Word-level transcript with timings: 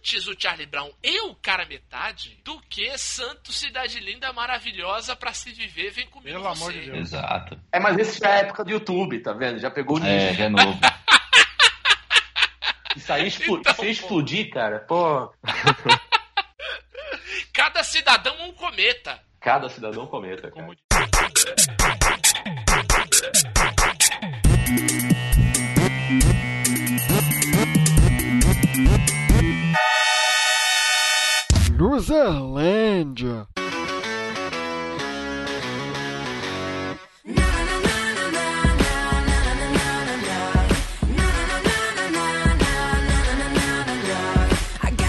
antes 0.00 0.26
o 0.26 0.34
Charlie 0.38 0.64
Brown 0.66 0.90
e 1.02 1.20
o 1.26 1.34
cara 1.34 1.66
metade 1.66 2.40
do 2.42 2.58
que 2.62 2.96
Santo 2.96 3.52
Cidade 3.52 4.00
Linda 4.00 4.32
Maravilhosa 4.32 5.14
pra 5.14 5.34
se 5.34 5.52
viver, 5.52 5.90
vem 5.90 6.06
comigo 6.06 6.38
Pelo 6.40 6.54
você. 6.54 6.62
amor 6.62 6.72
de 6.72 6.80
Deus. 6.80 6.98
Exato. 6.98 7.60
É, 7.70 7.78
mas 7.78 7.98
esse 7.98 8.18
já 8.18 8.30
é 8.30 8.40
época 8.40 8.64
do 8.64 8.70
YouTube, 8.70 9.20
tá 9.20 9.34
vendo? 9.34 9.58
Já 9.60 9.70
pegou 9.70 10.00
o 10.00 10.04
É, 10.06 10.28
nicho. 10.28 10.38
já 10.38 10.44
é 10.46 10.48
novo. 10.48 10.80
Isso 12.96 13.12
aí 13.12 13.28
explo- 13.28 13.58
Então, 13.58 13.74
se 13.74 13.90
explodir, 13.90 14.48
cara, 14.50 14.78
pô, 14.80 15.30
Cada 17.52 17.82
cidadão 17.84 18.34
um 18.48 18.52
cometa. 18.52 19.20
cada 19.38 19.68
cidadão 19.68 20.06
cometa, 20.06 20.50
cara. 20.50 20.66
Como 20.66 20.74
Luzerlândia. 32.00 33.46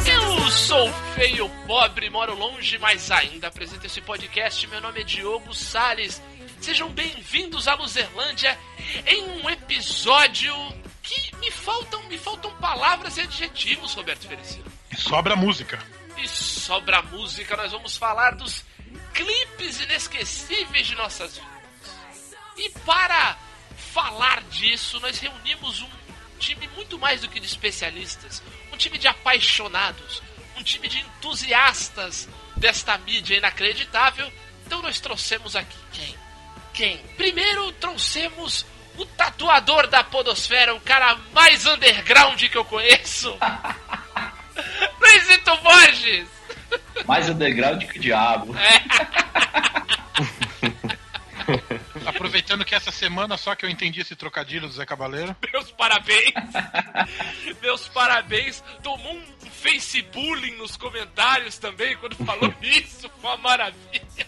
Eu 0.06 0.50
sou 0.50 0.92
feio, 1.16 1.50
pobre, 1.66 2.10
moro 2.10 2.36
longe, 2.36 2.78
mas 2.78 3.10
ainda 3.10 3.48
apresento 3.48 3.86
esse 3.86 4.02
podcast. 4.02 4.68
Meu 4.68 4.82
nome 4.82 5.00
é 5.00 5.04
Diogo 5.06 5.54
Salles. 5.54 6.22
Sejam 6.60 6.90
bem-vindos 6.90 7.70
à 7.70 7.76
Luzerlândia 7.76 8.60
em 9.08 9.30
um 9.30 9.50
episódio 9.50 10.54
que 11.02 11.34
me 11.38 11.50
faltam, 11.52 12.04
me 12.10 12.18
faltam 12.18 12.52
palavras 12.58 13.16
e 13.16 13.22
adjetivos, 13.22 13.94
Roberto 13.94 14.28
Feliciano. 14.28 14.70
sobra 14.98 15.38
música. 15.38 15.80
E 16.22 16.28
sobre 16.28 16.96
a 16.96 17.02
música, 17.02 17.58
nós 17.58 17.72
vamos 17.72 17.98
falar 17.98 18.36
dos 18.36 18.64
clipes 19.14 19.80
inesquecíveis 19.82 20.86
de 20.86 20.96
nossas 20.96 21.34
vidas. 21.36 22.38
E 22.58 22.70
para 22.86 23.38
falar 23.76 24.44
disso, 24.44 25.00
nós 25.00 25.20
reunimos 25.20 25.82
um 25.82 25.90
time 26.38 26.68
muito 26.76 27.00
mais 27.00 27.22
do 27.22 27.28
que 27.28 27.40
de 27.40 27.48
especialistas, 27.48 28.44
um 28.72 28.78
time 28.78 29.00
de 29.00 29.08
apaixonados, 29.08 30.22
um 30.58 30.64
time 30.64 30.88
de 30.88 31.00
entusiastas 31.00 32.30
desta 32.56 32.98
mídia 33.00 33.38
inacreditável. 33.38 34.32
Então 34.66 34.82
nós 34.82 35.00
trouxemos 35.00 35.56
aqui 35.56 35.78
quem? 35.92 36.16
Quem? 36.74 36.98
Primeiro 37.18 37.72
trouxemos 37.74 38.64
o 38.96 39.06
tatuador 39.06 39.88
da 39.88 40.04
podosfera, 40.04 40.76
o 40.76 40.82
cara 40.82 41.16
mais 41.34 41.66
underground 41.66 42.40
que 42.44 42.58
eu 42.58 42.66
conheço. 42.66 43.36
Luizito 45.02 45.58
Borges! 45.58 46.28
Mais 47.06 47.28
underground 47.30 47.84
que 47.84 47.98
o 47.98 48.02
diabo. 48.02 48.56
Aproveitando 52.06 52.64
que 52.64 52.76
essa 52.76 52.92
semana 52.92 53.36
só 53.38 53.56
que 53.56 53.66
eu 53.66 53.70
entendi 53.70 54.02
esse 54.02 54.16
trocadilho 54.16 54.68
do 54.68 54.74
Zé 54.74 54.86
Cabaleiro. 54.86 55.36
Meus 55.52 55.72
parabéns! 55.72 56.34
Meus 57.62 57.88
parabéns! 57.90 58.64
Tomou 58.84 59.14
um 59.14 59.24
face 59.50 60.02
bullying 60.04 60.56
nos 60.58 60.78
comentários 60.78 61.58
também 61.58 61.98
quando 61.98 62.16
falou 62.16 62.54
isso, 62.62 63.10
foi 63.20 63.30
uma 63.32 63.38
maravilha! 63.38 64.28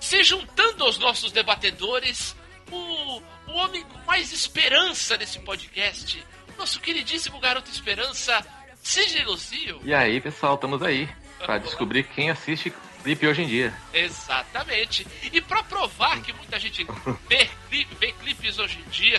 Se 0.00 0.22
juntando 0.22 0.84
aos 0.84 0.98
nossos 0.98 1.32
debatedores, 1.32 2.36
o, 2.70 3.22
o 3.46 3.52
homem 3.52 3.82
com 3.84 3.98
mais 4.00 4.32
esperança 4.32 5.16
nesse 5.16 5.40
podcast, 5.40 6.22
nosso 6.58 6.78
queridíssimo 6.80 7.40
garoto 7.40 7.70
esperança, 7.70 8.44
Sidney 8.84 9.24
Lucio. 9.24 9.80
E 9.82 9.94
aí, 9.94 10.20
pessoal, 10.20 10.54
estamos 10.54 10.82
aí 10.82 11.08
pra 11.38 11.56
descobrir 11.56 12.04
quem 12.04 12.30
assiste 12.30 12.72
clipe 13.02 13.26
hoje 13.26 13.42
em 13.42 13.48
dia. 13.48 13.74
Exatamente. 13.92 15.06
E 15.32 15.40
pra 15.40 15.62
provar 15.62 16.20
que 16.20 16.32
muita 16.34 16.60
gente 16.60 16.86
vê, 17.28 17.48
clipe, 17.68 17.94
vê 17.98 18.12
clipes 18.12 18.58
hoje 18.58 18.78
em 18.78 18.90
dia, 18.90 19.18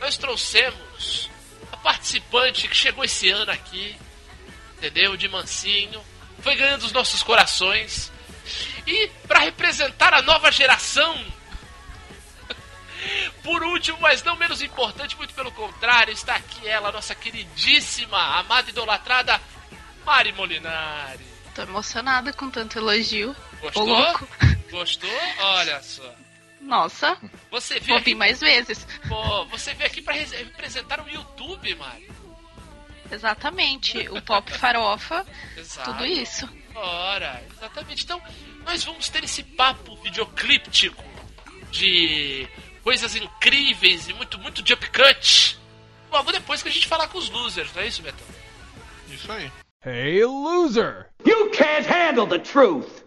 nós 0.00 0.18
trouxemos 0.18 1.30
a 1.72 1.76
participante 1.76 2.68
que 2.68 2.76
chegou 2.76 3.04
esse 3.04 3.30
ano 3.30 3.50
aqui, 3.50 3.96
entendeu? 4.76 5.16
De 5.16 5.28
mansinho, 5.28 6.00
foi 6.40 6.56
ganhando 6.56 6.84
os 6.84 6.92
nossos 6.92 7.22
corações. 7.22 8.12
E 8.86 9.08
pra 9.26 9.38
representar 9.38 10.12
a 10.12 10.20
nova 10.20 10.50
geração, 10.50 11.24
por 13.42 13.62
último, 13.62 13.98
mas 14.00 14.22
não 14.22 14.36
menos 14.36 14.62
importante, 14.62 15.16
muito 15.16 15.34
pelo 15.34 15.52
contrário, 15.52 16.12
está 16.12 16.34
aqui 16.36 16.66
ela, 16.66 16.90
nossa 16.92 17.14
queridíssima, 17.14 18.18
amada 18.38 18.68
e 18.68 18.72
idolatrada 18.72 19.40
Mari 20.04 20.32
Molinari. 20.32 21.24
Tô 21.54 21.62
emocionada 21.62 22.32
com 22.32 22.50
tanto 22.50 22.78
elogio. 22.78 23.34
Gostou? 23.60 23.86
louco. 23.86 24.28
Gostou? 24.70 25.10
Olha 25.38 25.80
só. 25.82 26.14
Nossa, 26.60 27.16
Você 27.50 27.74
veio 27.74 27.86
vou 27.88 27.96
aqui, 27.98 28.04
vir 28.06 28.14
mais 28.14 28.40
vezes. 28.40 28.86
pô, 29.06 29.44
você 29.46 29.74
veio 29.74 29.88
aqui 29.90 30.00
pra 30.02 30.14
res- 30.14 30.32
representar 30.32 31.00
o 31.00 31.08
YouTube, 31.08 31.74
Mari. 31.74 32.10
Exatamente. 33.10 33.98
O 34.08 34.20
pop 34.22 34.50
farofa, 34.52 35.24
tudo 35.84 36.04
isso. 36.06 36.48
Ora, 36.74 37.44
exatamente. 37.52 38.04
Então, 38.04 38.20
nós 38.64 38.82
vamos 38.82 39.08
ter 39.08 39.22
esse 39.24 39.42
papo 39.42 39.94
videoclíptico 40.02 41.04
de 41.70 42.48
coisas 42.84 43.16
incríveis 43.16 44.08
e 44.08 44.12
muito, 44.12 44.38
muito 44.38 44.62
jump 44.64 44.86
cut. 44.90 45.58
Logo 46.12 46.30
depois 46.30 46.62
que 46.62 46.68
a 46.68 46.72
gente 46.72 46.86
falar 46.86 47.08
com 47.08 47.18
os 47.18 47.30
losers, 47.30 47.72
não 47.74 47.82
é 47.82 47.88
isso, 47.88 48.02
Betão? 48.02 48.26
Isso 49.10 49.32
aí. 49.32 49.50
Hey, 49.84 50.24
loser! 50.24 51.08
You 51.26 51.50
can't 51.50 51.88
handle 51.88 52.26
the 52.26 52.38
truth. 52.38 53.03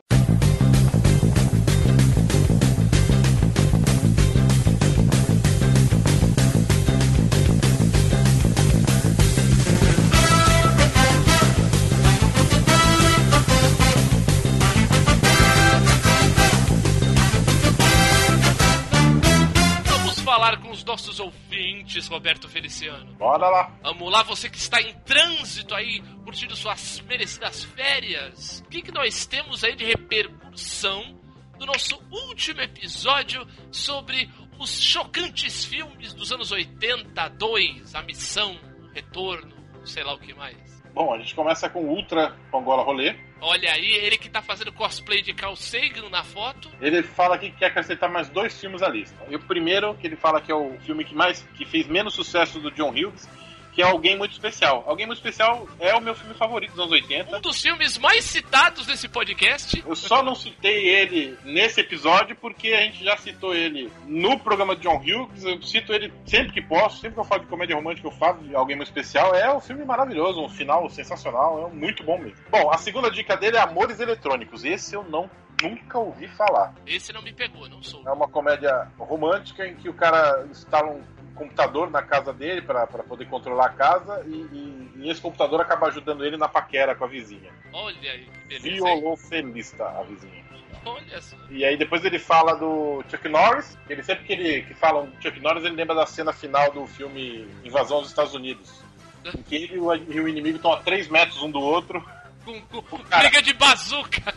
Nossos 20.87 21.19
ouvintes, 21.19 22.07
Roberto 22.07 22.49
Feliciano. 22.49 23.13
Bora 23.13 23.49
lá. 23.49 23.71
Vamos 23.83 24.11
lá, 24.11 24.23
você 24.23 24.49
que 24.49 24.57
está 24.57 24.81
em 24.81 24.93
trânsito 25.01 25.75
aí, 25.75 26.01
curtindo 26.23 26.55
suas 26.55 27.01
merecidas 27.01 27.63
férias. 27.65 28.63
O 28.65 28.69
que, 28.69 28.81
que 28.81 28.91
nós 28.91 29.25
temos 29.25 29.63
aí 29.63 29.75
de 29.75 29.85
repercussão 29.85 31.19
do 31.59 31.65
nosso 31.65 32.01
último 32.09 32.61
episódio 32.61 33.45
sobre 33.71 34.29
os 34.57 34.79
chocantes 34.79 35.65
filmes 35.65 36.13
dos 36.13 36.31
anos 36.31 36.51
80, 36.51 37.27
2, 37.29 37.93
A 37.93 38.01
Missão, 38.01 38.57
o 38.81 38.87
Retorno, 38.93 39.53
sei 39.85 40.03
lá 40.03 40.13
o 40.13 40.19
que 40.19 40.33
mais. 40.33 40.66
Bom, 40.97 41.13
a 41.13 41.19
gente 41.19 41.35
começa 41.35 41.69
com 41.69 41.85
Ultra 41.85 42.35
Pongola 42.49 42.81
Rolê. 42.81 43.13
Olha 43.39 43.71
aí, 43.71 43.85
ele 43.97 44.17
que 44.17 44.31
tá 44.31 44.41
fazendo 44.41 44.71
cosplay 44.71 45.21
de 45.21 45.31
Carl 45.31 45.55
Sagan 45.55 46.09
na 46.09 46.23
foto. 46.23 46.71
Ele 46.81 47.03
fala 47.03 47.37
que 47.37 47.51
quer 47.51 47.67
acrescentar 47.67 48.09
mais 48.09 48.27
dois 48.29 48.59
filmes 48.59 48.81
à 48.81 48.89
lista. 48.89 49.15
E 49.29 49.35
o 49.35 49.39
primeiro, 49.39 49.93
que 49.93 50.07
ele 50.07 50.15
fala 50.15 50.41
que 50.41 50.51
é 50.51 50.55
o 50.55 50.75
filme 50.79 51.05
que 51.05 51.13
mais 51.13 51.47
que 51.53 51.67
fez 51.67 51.85
menos 51.85 52.15
sucesso 52.15 52.59
do 52.59 52.71
John 52.71 52.89
Hughes, 52.89 53.29
que 53.77 53.83
é 53.83 53.85
Alguém 53.85 54.17
Muito 54.17 54.31
Especial. 54.31 54.83
Alguém 54.87 55.05
Muito 55.05 55.19
Especial 55.19 55.67
é 55.79 55.93
o 55.93 56.01
meu 56.01 56.15
filme 56.15 56.33
favorito 56.33 56.71
dos 56.71 56.79
anos 56.79 56.93
80. 56.93 57.37
Um 57.37 57.41
dos 57.41 57.61
filmes 57.61 57.95
mais 57.99 58.25
citados 58.25 58.87
nesse 58.87 59.07
podcast. 59.07 59.83
Eu 59.87 59.95
só 59.95 60.23
não 60.23 60.33
citei 60.33 60.87
ele 60.87 61.37
nesse 61.43 61.81
episódio 61.81 62.35
porque 62.37 62.69
a 62.69 62.81
gente 62.81 63.03
já 63.03 63.15
citou 63.17 63.53
ele 63.53 63.91
no 64.07 64.39
programa 64.39 64.75
de 64.75 64.81
John 64.81 64.97
Hughes. 64.97 65.43
Eu 65.43 65.61
cito 65.61 65.93
ele 65.93 66.11
sempre 66.25 66.53
que 66.53 66.61
posso, 66.63 66.95
sempre 66.95 67.13
que 67.13 67.19
eu 67.19 67.23
falo 67.23 67.43
de 67.43 67.49
comédia 67.49 67.75
romântica, 67.75 68.07
eu 68.07 68.11
falo 68.13 68.39
de 68.39 68.55
alguém 68.55 68.75
muito 68.75 68.87
especial. 68.87 69.35
É 69.35 69.55
um 69.55 69.61
filme 69.61 69.85
maravilhoso, 69.85 70.41
um 70.41 70.49
final 70.49 70.89
sensacional, 70.89 71.67
é 71.67 71.71
muito 71.71 72.03
bom 72.03 72.17
mesmo. 72.17 72.39
Bom, 72.49 72.71
a 72.71 72.79
segunda 72.79 73.11
dica 73.11 73.37
dele 73.37 73.57
é 73.57 73.59
Amores 73.59 73.99
Eletrônicos. 73.99 74.65
Esse 74.65 74.95
eu 74.95 75.03
não 75.03 75.29
nunca 75.61 75.99
ouvi 75.99 76.27
falar. 76.29 76.73
Esse 76.85 77.11
não 77.13 77.21
me 77.21 77.33
pegou, 77.33 77.67
não 77.69 77.81
sou. 77.81 78.01
É 78.07 78.11
uma 78.11 78.27
comédia 78.27 78.87
romântica 78.97 79.67
em 79.67 79.75
que 79.75 79.89
o 79.89 79.93
cara 79.93 80.45
instala 80.49 80.91
um 80.91 81.03
computador 81.37 81.89
na 81.89 82.01
casa 82.01 82.33
dele 82.33 82.61
para 82.61 82.85
poder 82.87 83.25
controlar 83.27 83.67
a 83.67 83.69
casa 83.69 84.23
e, 84.27 84.31
e- 84.31 84.91
e 84.97 85.09
esse 85.09 85.21
computador 85.21 85.61
acaba 85.61 85.87
ajudando 85.87 86.25
ele 86.25 86.37
na 86.37 86.47
paquera 86.47 86.95
com 86.95 87.05
a 87.05 87.07
vizinha. 87.07 87.51
Olha 87.71 88.11
aí, 88.11 88.25
que 88.25 88.59
beleza. 88.59 88.63
Violocelista, 88.69 89.85
a 89.85 90.03
vizinha. 90.03 90.45
Olha 90.85 91.21
só. 91.21 91.35
E 91.49 91.65
aí 91.65 91.75
depois 91.77 92.03
ele 92.05 92.17
fala 92.19 92.53
do 92.55 93.03
Chuck 93.09 93.27
Norris. 93.27 93.77
Ele 93.89 94.01
sempre 94.03 94.23
que 94.25 94.33
ele 94.33 94.61
que 94.63 94.73
fala 94.73 95.05
do 95.05 95.21
Chuck 95.21 95.39
Norris, 95.39 95.63
ele 95.65 95.75
lembra 95.75 95.95
da 95.95 96.05
cena 96.05 96.31
final 96.31 96.71
do 96.71 96.87
filme 96.87 97.47
Invasão 97.63 97.99
dos 97.99 98.09
Estados 98.09 98.33
Unidos. 98.33 98.81
Em 99.25 99.41
que 99.43 99.55
ele 99.55 99.75
e 99.75 99.79
o 99.79 99.93
e 99.93 100.19
o 100.21 100.27
inimigo 100.29 100.55
estão 100.57 100.71
a 100.71 100.77
3 100.77 101.09
metros 101.09 101.41
um 101.43 101.51
do 101.51 101.59
outro. 101.59 102.03
Com, 102.45 102.61
com 102.61 102.97
cara- 102.99 103.23
briga 103.23 103.41
de 103.41 103.53
bazuca. 103.53 104.33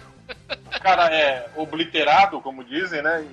O 0.76 0.80
cara 0.80 1.14
é 1.14 1.48
obliterado, 1.56 2.40
como 2.40 2.64
dizem, 2.64 3.00
né? 3.02 3.24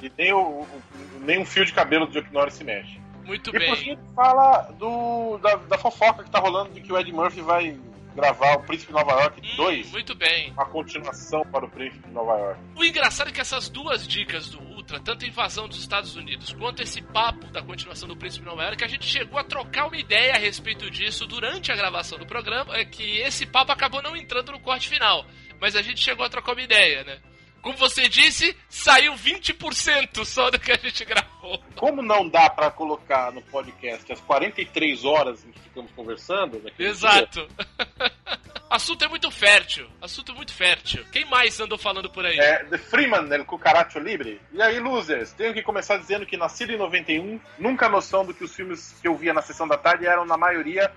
E, 0.00 0.06
e 0.06 0.12
nem, 0.16 0.32
o, 0.32 0.38
o- 0.60 0.82
nem 1.20 1.40
um 1.40 1.44
fio 1.46 1.64
de 1.64 1.72
cabelo 1.72 2.06
do 2.06 2.12
Chuck 2.12 2.32
Norris 2.32 2.54
se 2.54 2.62
mexe. 2.64 2.99
Muito 3.30 3.50
E 3.50 3.52
por 3.52 3.58
bem. 3.60 3.76
fim, 3.76 3.98
fala 4.14 4.62
do, 4.78 5.38
da, 5.38 5.54
da 5.54 5.78
fofoca 5.78 6.24
que 6.24 6.30
tá 6.30 6.40
rolando 6.40 6.70
de 6.72 6.80
que 6.80 6.92
o 6.92 6.98
Ed 6.98 7.12
Murphy 7.12 7.40
vai 7.42 7.78
gravar 8.12 8.56
o 8.56 8.62
Príncipe 8.64 8.88
de 8.92 8.98
Nova 8.98 9.12
York 9.22 9.40
Hum, 9.40 9.56
2, 9.56 9.92
muito 9.92 10.16
bem. 10.16 10.50
uma 10.50 10.66
continuação 10.66 11.42
para 11.46 11.64
o 11.64 11.70
Príncipe 11.70 12.08
de 12.08 12.12
Nova 12.12 12.36
York. 12.38 12.60
O 12.76 12.84
engraçado 12.84 13.28
é 13.28 13.32
que 13.32 13.40
essas 13.40 13.68
duas 13.68 14.06
dicas 14.06 14.48
do 14.48 14.60
Ultra, 14.60 14.98
tanto 14.98 15.24
a 15.24 15.28
invasão 15.28 15.68
dos 15.68 15.78
Estados 15.78 16.16
Unidos 16.16 16.52
quanto 16.52 16.82
esse 16.82 17.00
papo 17.00 17.46
da 17.52 17.62
continuação 17.62 18.08
do 18.08 18.16
Príncipe 18.16 18.42
de 18.44 18.50
Nova 18.50 18.64
York, 18.64 18.82
a 18.82 18.88
gente 18.88 19.06
chegou 19.06 19.38
a 19.38 19.44
trocar 19.44 19.86
uma 19.86 19.96
ideia 19.96 20.34
a 20.34 20.38
respeito 20.38 20.90
disso 20.90 21.24
durante 21.24 21.70
a 21.70 21.76
gravação 21.76 22.18
do 22.18 22.26
programa, 22.26 22.76
é 22.76 22.84
que 22.84 23.18
esse 23.20 23.46
papo 23.46 23.70
acabou 23.70 24.02
não 24.02 24.16
entrando 24.16 24.50
no 24.50 24.58
corte 24.58 24.88
final, 24.88 25.24
mas 25.60 25.76
a 25.76 25.82
gente 25.82 26.00
chegou 26.00 26.26
a 26.26 26.28
trocar 26.28 26.52
uma 26.52 26.62
ideia, 26.62 27.04
né? 27.04 27.18
Como 27.62 27.76
você 27.76 28.08
disse, 28.08 28.56
saiu 28.68 29.14
20% 29.14 30.24
só 30.24 30.50
do 30.50 30.58
que 30.58 30.72
a 30.72 30.76
gente 30.76 31.04
gravou. 31.04 31.62
Como 31.76 32.02
não 32.02 32.28
dá 32.28 32.48
para 32.48 32.70
colocar 32.70 33.30
no 33.32 33.42
podcast 33.42 34.10
as 34.12 34.20
43 34.20 35.04
horas 35.04 35.44
em 35.44 35.50
que 35.50 35.60
ficamos 35.60 35.90
conversando, 35.92 36.60
dia, 36.60 36.88
Exato. 36.88 37.46
Assunto 38.70 39.04
é 39.04 39.08
muito 39.08 39.30
fértil. 39.32 39.88
Assunto 40.00 40.32
muito 40.32 40.54
fértil. 40.54 41.04
Quem 41.10 41.24
mais 41.24 41.58
andou 41.58 41.76
falando 41.76 42.08
por 42.08 42.24
aí? 42.24 42.38
É, 42.38 42.64
The 42.64 42.78
Freeman, 42.78 43.28
El 43.32 43.44
Cucaracho 43.44 43.98
Libre. 43.98 44.40
E 44.52 44.62
aí, 44.62 44.78
losers, 44.78 45.32
tenho 45.32 45.52
que 45.52 45.60
começar 45.60 45.96
dizendo 45.96 46.24
que 46.24 46.36
nascido 46.36 46.72
em 46.72 46.78
91, 46.78 47.40
nunca 47.58 47.86
a 47.86 47.88
noção 47.88 48.24
do 48.24 48.32
que 48.32 48.44
os 48.44 48.54
filmes 48.54 48.96
que 49.02 49.08
eu 49.08 49.16
via 49.16 49.34
na 49.34 49.42
sessão 49.42 49.66
da 49.66 49.76
tarde 49.76 50.06
eram, 50.06 50.24
na 50.24 50.36
maioria, 50.36 50.92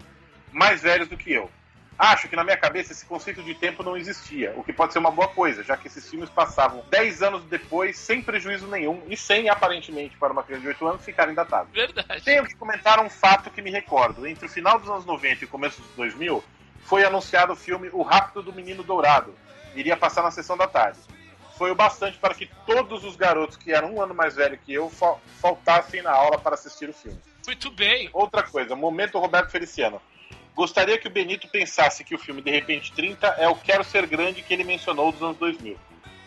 mais 0.51 0.83
velhos 0.83 1.07
do 1.07 1.17
que 1.17 1.33
eu. 1.33 1.49
Acho 1.97 2.27
que 2.27 2.35
na 2.35 2.43
minha 2.43 2.57
cabeça 2.57 2.91
esse 2.91 3.05
conceito 3.05 3.43
de 3.43 3.53
tempo 3.53 3.83
não 3.83 3.95
existia, 3.95 4.51
o 4.57 4.63
que 4.63 4.73
pode 4.73 4.93
ser 4.93 4.99
uma 4.99 5.11
boa 5.11 5.27
coisa, 5.27 5.63
já 5.63 5.77
que 5.77 5.87
esses 5.87 6.09
filmes 6.09 6.29
passavam 6.29 6.83
10 6.89 7.21
anos 7.21 7.43
depois, 7.45 7.97
sem 7.97 8.21
prejuízo 8.21 8.67
nenhum 8.67 9.01
e 9.07 9.15
sem, 9.15 9.47
aparentemente, 9.47 10.17
para 10.17 10.33
uma 10.33 10.43
criança 10.43 10.63
de 10.63 10.67
8 10.69 10.87
anos, 10.87 11.05
ficarem 11.05 11.33
datados. 11.35 11.71
Verdade. 11.71 12.23
Tenho 12.23 12.45
que 12.45 12.55
comentar 12.55 12.99
um 12.99 13.09
fato 13.09 13.49
que 13.51 13.61
me 13.61 13.69
recordo. 13.69 14.25
Entre 14.25 14.45
o 14.45 14.49
final 14.49 14.79
dos 14.79 14.89
anos 14.89 15.05
90 15.05 15.43
e 15.43 15.45
o 15.45 15.49
começo 15.49 15.81
dos 15.81 15.91
2000, 15.91 16.43
foi 16.83 17.03
anunciado 17.05 17.53
o 17.53 17.55
filme 17.55 17.89
O 17.93 18.01
Rápido 18.01 18.41
do 18.41 18.51
Menino 18.53 18.83
Dourado. 18.83 19.33
Iria 19.75 19.95
passar 19.95 20.23
na 20.23 20.31
sessão 20.31 20.57
da 20.57 20.67
tarde. 20.67 20.99
Foi 21.57 21.69
o 21.71 21.75
bastante 21.75 22.17
para 22.17 22.33
que 22.33 22.49
todos 22.65 23.03
os 23.03 23.15
garotos 23.15 23.55
que 23.55 23.71
eram 23.71 23.93
um 23.95 24.01
ano 24.01 24.13
mais 24.15 24.35
velhos 24.35 24.59
que 24.65 24.73
eu 24.73 24.89
fa- 24.89 25.15
faltassem 25.39 26.01
na 26.01 26.11
aula 26.11 26.37
para 26.39 26.55
assistir 26.55 26.89
o 26.89 26.93
filme. 26.93 27.19
Muito 27.45 27.69
bem. 27.71 28.09
Outra 28.11 28.41
coisa, 28.43 28.75
momento 28.75 29.19
Roberto 29.19 29.51
Feliciano. 29.51 30.01
Gostaria 30.55 30.97
que 30.97 31.07
o 31.07 31.11
Benito 31.11 31.47
pensasse 31.47 32.03
que 32.03 32.13
o 32.13 32.19
filme 32.19 32.41
De 32.41 32.51
Repente 32.51 32.91
30 32.93 33.27
é 33.39 33.47
o 33.47 33.55
Quero 33.55 33.83
Ser 33.83 34.05
Grande 34.05 34.41
que 34.43 34.53
ele 34.53 34.63
mencionou 34.63 35.11
dos 35.11 35.21
anos 35.21 35.37
2000. 35.37 35.77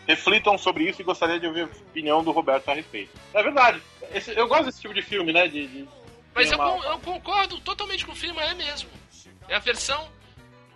Reflitam 0.07 0.57
sobre 0.57 0.83
isso 0.89 1.01
e 1.01 1.03
gostaria 1.05 1.39
de 1.39 1.47
ouvir 1.47 1.61
a 1.63 1.65
opinião 1.65 2.23
do 2.23 2.31
Roberto 2.31 2.69
a 2.69 2.73
respeito. 2.73 3.11
É 3.33 3.41
verdade. 3.43 3.81
Esse- 4.13 4.31
eu 4.37 4.47
gosto 4.47 4.65
desse 4.65 4.81
tipo 4.81 4.93
de 4.93 5.01
filme, 5.01 5.33
né? 5.33 5.47
De, 5.47 5.67
de- 5.67 5.87
Mas 6.33 6.51
eu, 6.51 6.57
uma- 6.57 6.85
eu 6.85 6.99
concordo 6.99 7.59
totalmente 7.61 8.05
com 8.05 8.11
o 8.11 8.15
filme, 8.15 8.39
é 8.39 8.53
mesmo. 8.53 8.89
É 9.49 9.55
a 9.55 9.59
versão. 9.59 10.09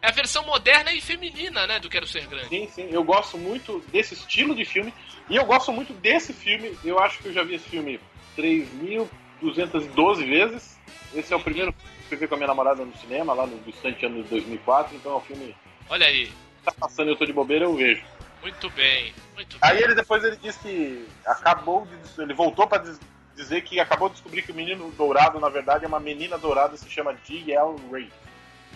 É 0.01 0.07
a 0.07 0.11
versão 0.11 0.43
moderna 0.45 0.91
e 0.91 0.99
feminina, 0.99 1.67
né, 1.67 1.79
do 1.79 1.87
Quero 1.89 2.07
Ser 2.07 2.25
Grande. 2.25 2.49
Sim, 2.49 2.67
sim. 2.73 2.89
Eu 2.91 3.03
gosto 3.03 3.37
muito 3.37 3.79
desse 3.91 4.15
estilo 4.15 4.55
de 4.55 4.65
filme. 4.65 4.91
E 5.29 5.35
eu 5.35 5.45
gosto 5.45 5.71
muito 5.71 5.93
desse 5.93 6.33
filme. 6.33 6.75
Eu 6.83 6.97
acho 6.99 7.19
que 7.19 7.27
eu 7.27 7.33
já 7.33 7.43
vi 7.43 7.55
esse 7.55 7.69
filme 7.69 7.99
3.212 8.35 10.25
vezes. 10.25 10.79
Esse 11.13 11.33
é 11.33 11.35
o 11.35 11.39
primeiro 11.39 11.73
eu 12.15 12.19
vi 12.19 12.27
com 12.27 12.35
a 12.35 12.37
minha 12.37 12.47
namorada 12.47 12.83
no 12.85 12.95
cinema, 12.97 13.33
lá 13.33 13.45
no 13.45 13.57
distante 13.59 14.05
ano 14.05 14.23
de 14.23 14.29
2004. 14.29 14.95
Então 14.95 15.13
é 15.13 15.15
um 15.17 15.21
filme 15.21 15.55
Olha 15.89 16.05
aí. 16.07 16.27
que 16.27 16.33
tá 16.65 16.71
passando 16.79 17.09
e 17.09 17.11
eu 17.11 17.15
tô 17.17 17.25
de 17.25 17.33
bobeira, 17.33 17.65
eu 17.65 17.75
vejo. 17.75 18.03
Muito 18.41 18.69
bem. 18.71 19.13
Muito 19.35 19.57
bem. 19.57 19.69
Aí 19.69 19.81
ele 19.81 19.93
depois 19.95 20.23
ele 20.23 20.37
disse 20.37 20.59
que 20.59 21.07
acabou 21.25 21.85
de. 21.85 22.21
Ele 22.21 22.33
voltou 22.33 22.67
pra 22.67 22.79
diz- 22.79 22.99
dizer 23.35 23.61
que 23.61 23.79
acabou 23.79 24.09
de 24.09 24.15
descobrir 24.15 24.41
que 24.41 24.51
o 24.51 24.55
menino 24.55 24.91
dourado, 24.97 25.39
na 25.39 25.49
verdade, 25.49 25.85
é 25.85 25.87
uma 25.87 25.99
menina 25.99 26.37
dourada 26.37 26.75
se 26.77 26.89
chama 26.89 27.13
D.L. 27.27 27.75
Ray. 27.91 28.09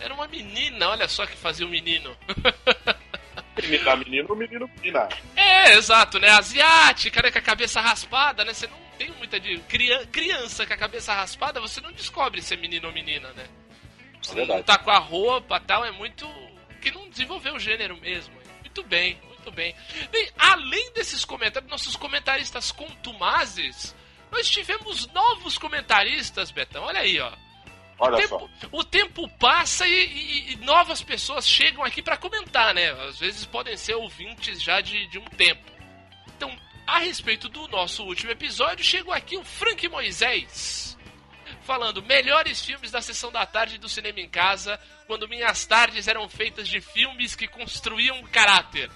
Era 0.00 0.12
uma 0.14 0.28
menina, 0.28 0.90
olha 0.90 1.08
só 1.08 1.24
que 1.26 1.36
fazia 1.36 1.66
o 1.66 1.68
menino. 1.70 2.14
Menina, 3.62 3.96
menino, 3.96 4.36
menino, 4.36 4.70
menina. 4.76 5.08
É, 5.34 5.72
exato, 5.72 6.18
né? 6.18 6.28
Asiática, 6.28 7.22
né? 7.22 7.30
Com 7.30 7.38
a 7.38 7.42
cabeça 7.42 7.80
raspada, 7.80 8.44
né? 8.44 8.52
Você 8.52 8.66
não 8.66 8.76
tem 8.96 9.10
muita 9.12 9.38
de. 9.40 9.58
Crian- 9.60 10.06
Criança 10.06 10.66
com 10.66 10.72
a 10.72 10.76
cabeça 10.76 11.14
raspada, 11.14 11.60
você 11.60 11.80
não 11.80 11.92
descobre 11.92 12.42
se 12.42 12.54
é 12.54 12.56
menino 12.56 12.88
ou 12.88 12.92
menina, 12.94 13.32
né? 13.32 13.46
É 14.20 14.24
Se 14.24 14.34
verdade. 14.34 14.58
não 14.58 14.64
tá 14.64 14.78
com 14.78 14.90
a 14.90 14.98
roupa 14.98 15.60
tal, 15.60 15.84
é 15.84 15.90
muito. 15.90 16.26
que 16.80 16.90
não 16.90 17.08
desenvolveu 17.08 17.54
o 17.54 17.58
gênero 17.58 17.96
mesmo. 18.00 18.34
Muito 18.60 18.82
bem, 18.84 19.18
muito 19.26 19.50
bem. 19.50 19.74
Bem, 20.10 20.30
além 20.38 20.92
desses 20.92 21.24
comentários, 21.24 21.70
nossos 21.70 21.96
comentaristas 21.96 22.70
contumazes, 22.70 23.94
nós 24.30 24.48
tivemos 24.48 25.06
novos 25.12 25.56
comentaristas, 25.58 26.50
Betão. 26.50 26.84
Olha 26.84 27.00
aí, 27.00 27.18
ó. 27.20 27.30
O 27.98 28.04
Olha 28.04 28.28
só. 28.28 28.38
tempo, 28.38 28.50
o 28.72 28.84
tempo 28.84 29.28
passa 29.38 29.86
e, 29.88 29.92
e- 29.92 30.52
e 30.52 30.56
novas 30.56 31.02
pessoas 31.02 31.48
chegam 31.48 31.82
aqui 31.82 32.02
pra 32.02 32.16
comentar, 32.18 32.74
né? 32.74 32.90
Às 33.08 33.18
vezes 33.18 33.46
podem 33.46 33.74
ser 33.76 33.94
ouvintes 33.94 34.62
já 34.62 34.80
de, 34.82 35.06
de 35.08 35.18
um 35.18 35.24
tempo. 35.24 35.64
Então, 36.36 36.54
a 36.86 36.98
respeito 36.98 37.48
do 37.48 37.66
nosso 37.68 38.04
último 38.04 38.30
episódio, 38.32 38.84
chegou 38.84 39.12
aqui 39.12 39.36
o 39.36 39.44
Frank 39.44 39.88
Moisés 39.88 40.96
falando 41.62 42.00
melhores 42.00 42.64
filmes 42.64 42.92
da 42.92 43.02
sessão 43.02 43.32
da 43.32 43.44
tarde 43.44 43.76
do 43.76 43.88
cinema 43.88 44.20
em 44.20 44.28
casa, 44.28 44.78
quando 45.08 45.26
minhas 45.28 45.66
tardes 45.66 46.06
eram 46.06 46.28
feitas 46.28 46.68
de 46.68 46.80
filmes 46.80 47.34
que 47.34 47.48
construíam 47.48 48.22
caráter. 48.28 48.88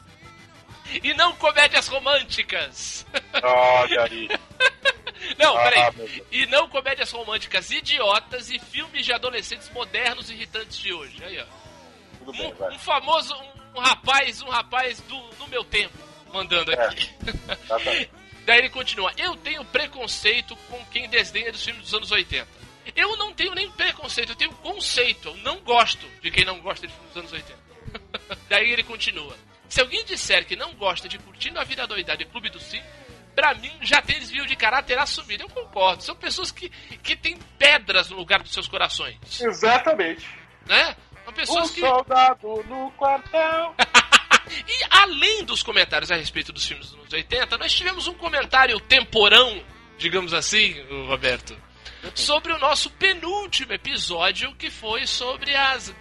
E 1.02 1.12
não 1.14 1.34
comédias 1.34 1.88
românticas. 1.88 3.04
Olha 3.42 4.04
aí. 4.04 4.28
Não, 5.38 5.56
Ah, 5.56 5.64
peraí. 5.92 6.24
E 6.32 6.46
não 6.46 6.66
comédias 6.68 7.12
românticas 7.12 7.70
idiotas 7.70 8.50
e 8.50 8.58
filmes 8.58 9.04
de 9.04 9.12
adolescentes 9.12 9.68
modernos 9.68 10.30
e 10.30 10.32
irritantes 10.34 10.78
de 10.78 10.92
hoje. 10.94 11.22
Aí, 11.22 11.38
ó. 11.38 12.32
Bem, 12.32 12.54
Um, 12.54 12.74
um 12.74 12.78
famoso, 12.78 13.34
um, 13.34 13.78
um 13.78 13.80
rapaz, 13.80 14.40
um 14.40 14.48
rapaz 14.48 14.98
do, 15.02 15.20
do 15.36 15.46
meu 15.48 15.62
tempo, 15.62 15.96
mandando 16.32 16.72
aqui. 16.72 17.10
Exatamente. 17.64 18.10
Daí 18.46 18.58
ele 18.58 18.70
continua: 18.70 19.12
Eu 19.16 19.36
tenho 19.36 19.64
preconceito 19.66 20.56
com 20.68 20.84
quem 20.86 21.08
desdenha 21.08 21.52
dos 21.52 21.64
filmes 21.64 21.82
dos 21.82 21.94
anos 21.94 22.10
80. 22.10 22.46
Eu 22.96 23.16
não 23.16 23.32
tenho 23.32 23.54
nem 23.54 23.70
preconceito, 23.70 24.30
eu 24.30 24.36
tenho 24.36 24.52
conceito. 24.54 25.28
Eu 25.28 25.36
não 25.38 25.58
gosto 25.58 26.06
de 26.22 26.30
quem 26.30 26.44
não 26.44 26.58
gosta 26.60 26.86
de 26.86 26.92
filmes 26.92 27.12
dos 27.12 27.18
anos 27.18 27.32
80. 27.32 27.58
Daí 28.48 28.70
ele 28.72 28.82
continua: 28.82 29.36
Se 29.68 29.80
alguém 29.80 30.04
disser 30.04 30.46
que 30.46 30.56
não 30.56 30.74
gosta 30.74 31.08
de 31.08 31.18
Curtindo 31.18 31.60
a 31.60 31.64
Vida 31.64 31.86
Doidada 31.86 32.22
e 32.22 32.26
Clube 32.26 32.48
do 32.48 32.58
Sim, 32.58 32.82
pra 33.34 33.54
mim 33.54 33.72
já 33.82 34.00
tem 34.02 34.18
desvio 34.18 34.46
de 34.46 34.56
caráter 34.56 34.98
assumido. 34.98 35.44
Eu 35.44 35.48
concordo. 35.48 36.02
São 36.02 36.16
pessoas 36.16 36.50
que, 36.50 36.70
que 37.02 37.14
têm 37.14 37.38
pedras 37.58 38.08
no 38.10 38.16
lugar 38.16 38.42
dos 38.42 38.52
seus 38.52 38.66
corações. 38.66 39.18
Exatamente. 39.40 40.26
Né? 40.66 40.84
São 41.24 41.28
Um 41.28 41.32
pessoas 41.32 41.70
que. 41.70 41.80
soldado 41.80 42.64
no 42.64 42.90
quartel. 42.92 43.74
E 44.66 44.84
além 44.90 45.44
dos 45.44 45.62
comentários 45.62 46.10
a 46.10 46.16
respeito 46.16 46.52
dos 46.52 46.66
filmes 46.66 46.86
dos 46.86 46.98
anos 46.98 47.12
80, 47.12 47.58
nós 47.58 47.72
tivemos 47.72 48.06
um 48.06 48.14
comentário 48.14 48.78
temporão, 48.80 49.62
digamos 49.98 50.34
assim, 50.34 50.76
Roberto, 51.06 51.56
sobre 52.14 52.52
o 52.52 52.58
nosso 52.58 52.90
penúltimo 52.90 53.72
episódio, 53.72 54.54
que 54.54 54.70
foi 54.70 55.06
sobre 55.06 55.54
as, 55.54 55.94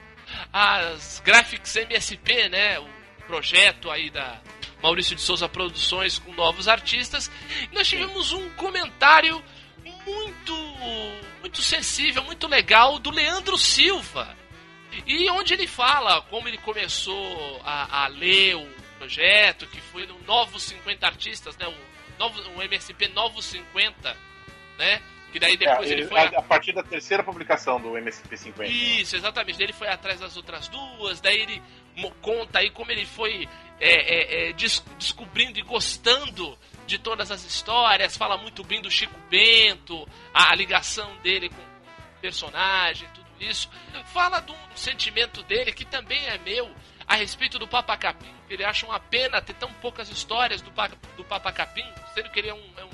as 0.51 1.21
Graphics 1.23 1.75
MSP, 1.75 2.49
né? 2.49 2.79
O 2.79 2.87
projeto 3.27 3.91
aí 3.91 4.09
da 4.09 4.41
Maurício 4.81 5.15
de 5.15 5.21
Souza 5.21 5.47
Produções 5.47 6.17
com 6.17 6.33
novos 6.33 6.67
artistas. 6.67 7.29
E 7.71 7.75
nós 7.75 7.87
tivemos 7.87 8.31
um 8.31 8.49
comentário 8.51 9.43
muito, 10.05 10.55
muito 11.41 11.61
sensível, 11.61 12.23
muito 12.23 12.47
legal 12.47 12.97
do 12.97 13.11
Leandro 13.11 13.57
Silva. 13.57 14.38
E 15.05 15.29
onde 15.29 15.53
ele 15.53 15.67
fala 15.67 16.21
como 16.23 16.47
ele 16.47 16.57
começou 16.57 17.61
a, 17.63 18.05
a 18.05 18.07
ler 18.07 18.55
o 18.55 18.67
projeto, 18.97 19.67
que 19.67 19.79
foi 19.79 20.05
no 20.05 20.19
Novos 20.23 20.63
50 20.63 21.05
Artistas, 21.05 21.55
né? 21.57 21.67
O, 21.67 22.19
novo, 22.19 22.39
o 22.57 22.61
MSP 22.61 23.07
Novos 23.09 23.45
50, 23.45 24.17
né? 24.77 25.01
Que 25.31 25.39
daí 25.39 25.55
depois 25.55 25.89
É, 25.89 25.93
ele 25.93 26.01
ele- 26.01 26.09
foi. 26.09 26.19
a, 26.19 26.23
a 26.39 26.41
partir 26.41 26.73
da 26.73 26.81
terceira 26.81 27.23
publicação 27.23 27.79
do 27.79 27.95
MSP 27.97 28.35
50. 28.35 28.65
Isso, 28.71 29.15
exatamente. 29.15 29.57
Daí 29.57 29.65
Ele 29.67 29.73
foi 29.73 29.87
atrás 29.87 30.19
das 30.19 30.35
outras 30.35 30.67
duas, 30.67 31.21
daí 31.21 31.39
ele 31.39 31.61
conta 32.21 32.59
aí 32.59 32.71
como 32.71 32.91
ele 32.91 33.05
foi 33.05 33.47
é, 33.79 33.89
é, 33.89 34.49
é, 34.49 34.53
des- 34.53 34.83
descobrindo 34.97 35.59
e 35.59 35.61
gostando 35.61 36.57
de 36.87 36.97
todas 36.97 37.29
as 37.31 37.43
histórias, 37.45 38.17
fala 38.17 38.37
muito 38.37 38.63
bem 38.63 38.81
do 38.81 38.89
Chico 38.89 39.17
Bento, 39.29 40.07
a, 40.33 40.51
a 40.51 40.55
ligação 40.55 41.15
dele 41.17 41.49
com 41.49 41.61
o 41.61 42.19
personagem, 42.21 43.07
tudo 43.13 43.28
isso. 43.45 43.69
Fala 44.13 44.39
de 44.39 44.51
um 44.51 44.75
sentimento 44.75 45.43
dele 45.43 45.71
que 45.73 45.85
também 45.85 46.25
é 46.27 46.37
meu 46.37 46.73
a 47.07 47.15
respeito 47.15 47.57
do 47.59 47.67
Papa 47.67 47.95
Capim. 47.97 48.33
que 48.47 48.53
Ele 48.53 48.63
acha 48.63 48.85
uma 48.85 48.99
pena 48.99 49.41
ter 49.41 49.53
tão 49.55 49.71
poucas 49.73 50.09
histórias 50.09 50.61
do, 50.61 50.71
Pa- 50.71 50.91
do 51.17 51.23
Papa 51.23 51.51
Capim, 51.51 51.85
sendo 52.13 52.29
que 52.29 52.39
ele 52.39 52.49
é 52.49 52.53
um, 52.53 52.73
é 52.77 52.85
um, 52.85 52.89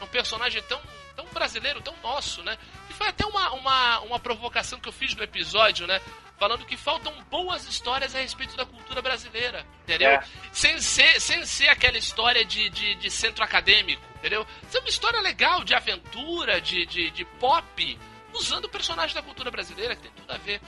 é 0.00 0.04
um 0.04 0.08
personagem 0.08 0.62
tão, 0.62 0.80
tão 1.16 1.26
brasileiro, 1.26 1.80
tão 1.80 1.94
nosso, 2.02 2.42
né? 2.42 2.56
E 2.88 2.92
foi 2.92 3.08
até 3.08 3.26
uma, 3.26 3.50
uma, 3.52 4.00
uma 4.00 4.18
provocação 4.20 4.78
que 4.78 4.88
eu 4.88 4.92
fiz 4.92 5.14
no 5.14 5.22
episódio, 5.22 5.86
né? 5.86 6.00
falando 6.38 6.64
que 6.64 6.76
faltam 6.76 7.12
boas 7.24 7.66
histórias 7.66 8.14
a 8.14 8.20
respeito 8.20 8.56
da 8.56 8.64
cultura 8.64 9.02
brasileira, 9.02 9.66
entendeu? 9.82 10.08
É. 10.10 10.22
Sem, 10.52 10.80
ser, 10.80 11.20
sem 11.20 11.44
ser 11.44 11.66
aquela 11.68 11.98
história 11.98 12.44
de, 12.44 12.70
de, 12.70 12.94
de 12.94 13.10
centro 13.10 13.42
acadêmico, 13.42 14.00
entendeu? 14.14 14.46
Ser 14.70 14.78
uma 14.78 14.88
história 14.88 15.20
legal, 15.20 15.64
de 15.64 15.74
aventura, 15.74 16.60
de, 16.60 16.86
de, 16.86 17.10
de 17.10 17.24
pop, 17.24 17.98
usando 18.38 18.66
o 18.66 18.68
personagem 18.68 19.14
da 19.14 19.22
cultura 19.22 19.50
brasileira, 19.50 19.96
que 19.96 20.02
tem 20.02 20.12
tudo 20.12 20.30
a 20.30 20.38
ver. 20.38 20.60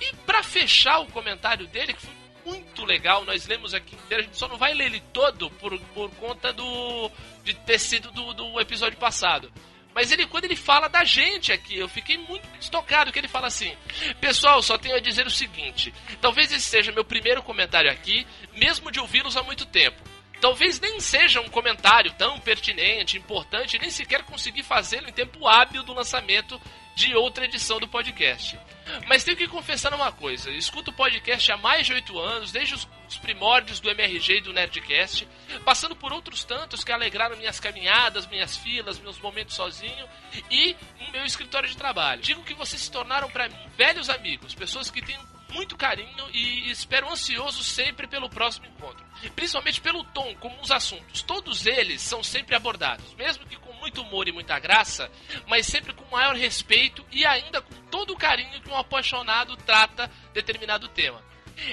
E 0.00 0.14
pra 0.24 0.42
fechar 0.42 1.00
o 1.00 1.10
comentário 1.10 1.66
dele, 1.66 1.92
que 1.92 2.02
foi 2.02 2.14
muito 2.44 2.84
legal, 2.84 3.24
nós 3.24 3.46
lemos 3.46 3.74
aqui 3.74 3.96
inteiro, 3.96 4.22
a 4.22 4.26
gente 4.26 4.38
só 4.38 4.46
não 4.46 4.56
vai 4.56 4.72
ler 4.72 4.86
ele 4.86 5.00
todo 5.12 5.50
por, 5.50 5.78
por 5.94 6.10
conta 6.12 6.52
do 6.52 7.10
de 7.42 7.54
ter 7.54 7.78
sido 7.78 8.10
do, 8.12 8.32
do 8.32 8.60
episódio 8.60 8.98
passado. 8.98 9.52
Mas 9.96 10.12
ele, 10.12 10.26
quando 10.26 10.44
ele 10.44 10.56
fala 10.56 10.88
da 10.88 11.04
gente 11.04 11.50
aqui, 11.52 11.78
eu 11.78 11.88
fiquei 11.88 12.18
muito 12.18 12.46
estocado 12.60 13.10
que 13.10 13.18
ele 13.18 13.28
fala 13.28 13.46
assim: 13.46 13.74
Pessoal, 14.20 14.62
só 14.62 14.76
tenho 14.76 14.94
a 14.94 15.00
dizer 15.00 15.26
o 15.26 15.30
seguinte: 15.30 15.92
talvez 16.20 16.52
esse 16.52 16.68
seja 16.68 16.92
meu 16.92 17.04
primeiro 17.04 17.42
comentário 17.42 17.90
aqui, 17.90 18.26
mesmo 18.52 18.92
de 18.92 19.00
ouvi-los 19.00 19.36
há 19.36 19.42
muito 19.42 19.64
tempo. 19.64 20.02
Talvez 20.38 20.78
nem 20.78 21.00
seja 21.00 21.40
um 21.40 21.48
comentário 21.48 22.12
tão 22.12 22.38
pertinente, 22.38 23.16
importante, 23.16 23.78
nem 23.78 23.88
sequer 23.88 24.22
consegui 24.22 24.62
fazê-lo 24.62 25.08
em 25.08 25.12
tempo 25.12 25.48
hábil 25.48 25.82
do 25.82 25.94
lançamento 25.94 26.60
de 26.96 27.14
outra 27.14 27.44
edição 27.44 27.78
do 27.78 27.86
podcast. 27.86 28.58
Mas 29.06 29.22
tenho 29.22 29.36
que 29.36 29.46
confessar 29.46 29.94
uma 29.94 30.10
coisa: 30.10 30.50
escuto 30.50 30.90
o 30.90 30.94
podcast 30.94 31.52
há 31.52 31.56
mais 31.56 31.86
de 31.86 31.92
oito 31.92 32.18
anos, 32.18 32.50
desde 32.50 32.74
os 32.74 32.88
os 33.08 33.16
primórdios 33.16 33.80
do 33.80 33.90
MRG 33.90 34.38
e 34.38 34.40
do 34.40 34.52
Nerdcast, 34.52 35.28
passando 35.64 35.94
por 35.94 36.12
outros 36.12 36.44
tantos 36.44 36.82
que 36.82 36.92
alegraram 36.92 37.36
minhas 37.36 37.60
caminhadas, 37.60 38.26
minhas 38.26 38.56
filas, 38.56 38.98
meus 38.98 39.18
momentos 39.18 39.54
sozinho 39.54 40.08
e 40.50 40.76
o 41.08 41.12
meu 41.12 41.24
escritório 41.24 41.68
de 41.68 41.76
trabalho. 41.76 42.22
Digo 42.22 42.42
que 42.42 42.54
vocês 42.54 42.82
se 42.82 42.90
tornaram 42.90 43.30
para 43.30 43.48
mim 43.48 43.56
velhos 43.76 44.10
amigos, 44.10 44.54
pessoas 44.54 44.90
que 44.90 45.02
têm 45.02 45.18
muito 45.50 45.76
carinho 45.76 46.28
e 46.32 46.70
espero 46.70 47.10
ansioso 47.10 47.62
sempre 47.62 48.06
pelo 48.06 48.28
próximo 48.28 48.66
encontro. 48.66 49.04
Principalmente 49.34 49.80
pelo 49.80 50.04
tom, 50.04 50.34
como 50.36 50.60
os 50.60 50.70
assuntos. 50.70 51.22
Todos 51.22 51.66
eles 51.66 52.02
são 52.02 52.22
sempre 52.22 52.54
abordados, 52.54 53.14
mesmo 53.14 53.46
que 53.46 53.56
muito 53.86 54.02
humor 54.02 54.26
e 54.26 54.32
muita 54.32 54.58
graça, 54.58 55.08
mas 55.46 55.64
sempre 55.66 55.94
com 55.94 56.04
maior 56.10 56.34
respeito 56.34 57.06
e 57.12 57.24
ainda 57.24 57.62
com 57.62 57.74
todo 57.88 58.12
o 58.12 58.16
carinho 58.16 58.60
que 58.60 58.68
um 58.68 58.76
apaixonado 58.76 59.56
trata 59.58 60.10
determinado 60.34 60.88
tema. 60.88 61.22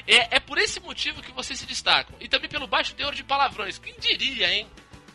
É, 0.07 0.35
é 0.37 0.39
por 0.39 0.59
esse 0.59 0.79
motivo 0.79 1.21
que 1.23 1.31
vocês 1.31 1.57
se 1.59 1.65
destacam. 1.65 2.15
E 2.21 2.27
também 2.27 2.47
pelo 2.49 2.67
baixo 2.67 2.93
teor 2.95 3.13
de 3.15 3.23
palavrões. 3.23 3.79
Quem 3.79 3.95
diria, 3.99 4.53
hein? 4.53 4.67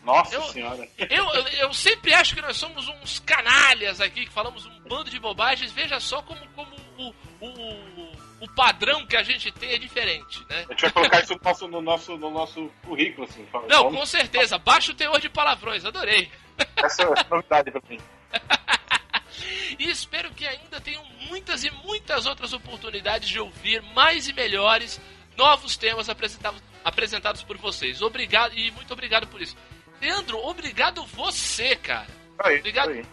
Nossa 0.03 0.35
Eu- 0.35 0.43
senhora. 0.43 0.87
Eu, 0.97 1.25
eu, 1.33 1.47
eu 1.47 1.73
sempre 1.73 2.13
acho 2.13 2.35
que 2.35 2.41
nós 2.41 2.57
somos 2.57 2.87
uns 2.87 3.19
canalhas 3.19 3.99
aqui, 4.01 4.25
que 4.25 4.31
falamos 4.31 4.65
um 4.65 4.79
bando 4.81 5.09
de 5.09 5.19
bobagens. 5.19 5.71
Veja 5.71 5.99
só 5.99 6.21
como, 6.21 6.39
como 6.49 6.75
o, 6.97 7.13
o, 7.39 8.11
o 8.41 8.47
padrão 8.55 9.05
que 9.07 9.17
a 9.17 9.23
gente 9.23 9.51
tem 9.51 9.71
é 9.71 9.77
diferente, 9.79 10.39
né? 10.49 10.65
A 10.67 10.71
gente 10.73 10.81
vai 10.81 10.91
colocar 10.91 11.19
isso 11.21 11.33
no 11.33 11.41
nosso, 11.41 11.67
no 11.67 11.81
nosso, 11.81 12.17
no 12.17 12.29
nosso 12.29 12.71
currículo, 12.85 13.25
assim. 13.27 13.45
Não, 13.67 13.85
vamos- 13.85 13.99
com 13.99 14.05
certeza. 14.05 14.57
Baixo 14.59 14.93
teor 14.93 15.19
de 15.19 15.29
palavrões. 15.29 15.83
Adorei. 15.83 16.29
Essa 16.77 17.03
é 17.03 17.05
novidade 17.29 17.71
pra 17.71 17.81
mim. 17.89 17.99
E 19.77 19.89
espero 19.89 20.31
que 20.31 20.45
ainda 20.45 20.81
tenham 20.81 21.05
muitas 21.29 21.63
e 21.63 21.71
muitas 21.71 22.25
outras 22.25 22.51
oportunidades 22.51 23.29
de 23.29 23.39
ouvir 23.39 23.81
mais 23.93 24.27
e 24.27 24.33
melhores 24.33 24.99
novos 25.37 25.77
temas 25.77 26.09
apresentados, 26.09 26.61
apresentados 26.83 27.43
por 27.43 27.57
vocês. 27.57 28.01
Obrigado 28.01 28.57
e 28.57 28.71
muito 28.71 28.91
obrigado 28.91 29.27
por 29.27 29.41
isso. 29.41 29.55
Leandro, 30.01 30.37
obrigado 30.39 31.05
você, 31.05 31.75
cara. 31.75 32.07
Aí, 32.39 32.57
Obrigado. 32.59 32.89
aí. 32.89 33.05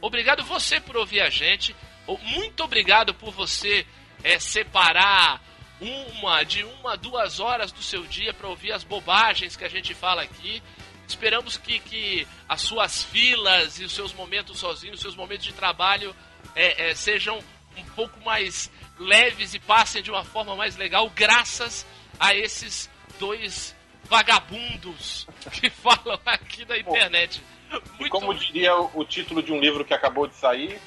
Obrigado 0.00 0.44
você 0.44 0.80
por 0.80 0.96
ouvir 0.96 1.20
a 1.20 1.30
gente. 1.30 1.74
Muito 2.06 2.62
obrigado 2.62 3.14
por 3.14 3.32
você 3.32 3.86
é, 4.22 4.38
separar 4.38 5.40
uma 5.80 6.44
de 6.44 6.64
uma 6.64 6.96
duas 6.96 7.40
horas 7.40 7.72
do 7.72 7.82
seu 7.82 8.04
dia 8.04 8.32
para 8.32 8.48
ouvir 8.48 8.72
as 8.72 8.84
bobagens 8.84 9.56
que 9.56 9.64
a 9.64 9.68
gente 9.68 9.94
fala 9.94 10.22
aqui. 10.22 10.62
Esperamos 11.12 11.58
que, 11.58 11.78
que 11.78 12.26
as 12.48 12.62
suas 12.62 13.04
filas 13.04 13.78
e 13.78 13.84
os 13.84 13.92
seus 13.92 14.14
momentos 14.14 14.58
sozinhos, 14.58 14.96
os 14.96 15.02
seus 15.02 15.14
momentos 15.14 15.44
de 15.44 15.52
trabalho 15.52 16.16
é, 16.56 16.90
é, 16.90 16.94
sejam 16.94 17.38
um 17.76 17.84
pouco 17.94 18.18
mais 18.24 18.70
leves 18.98 19.52
e 19.52 19.58
passem 19.58 20.02
de 20.02 20.10
uma 20.10 20.24
forma 20.24 20.56
mais 20.56 20.76
legal, 20.76 21.08
graças 21.10 21.86
a 22.18 22.34
esses 22.34 22.90
dois 23.18 23.76
vagabundos 24.04 25.26
que 25.52 25.68
falam 25.70 26.18
aqui 26.24 26.64
na 26.64 26.78
internet. 26.78 27.42
E 27.70 27.98
Muito 27.98 28.10
como 28.10 28.34
diria 28.34 28.74
o, 28.74 29.04
título 29.04 29.42
de 29.42 29.52
um 29.52 29.60
livro 29.60 29.84
que 29.84 29.94
acabou 29.94 30.26
de 30.26 30.34
sair, 30.34 30.80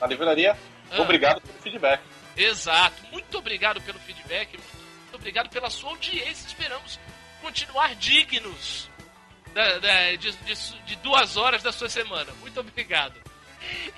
na 0.00 0.06
livraria, 0.06 0.56
obrigado 0.98 1.40
pelo 1.40 1.58
feedback. 1.58 2.00
Exato. 2.36 3.02
Muito 3.10 3.38
obrigado 3.38 3.80
pelo 3.80 3.98
feedback, 3.98 4.56
muito 4.56 5.14
obrigado 5.14 5.50
pela 5.50 5.68
sua 5.68 5.90
audiência. 5.90 6.46
Esperamos 6.46 6.98
continuar 7.40 7.94
dignos 7.96 8.89
da- 9.54 9.78
da- 9.78 10.16
de, 10.16 10.32
de- 10.32 10.80
de 10.86 10.96
duas 10.96 11.36
horas 11.36 11.62
da 11.62 11.70
sua 11.72 11.88
semana. 11.88 12.32
Muito 12.40 12.58
obrigado. 12.60 13.14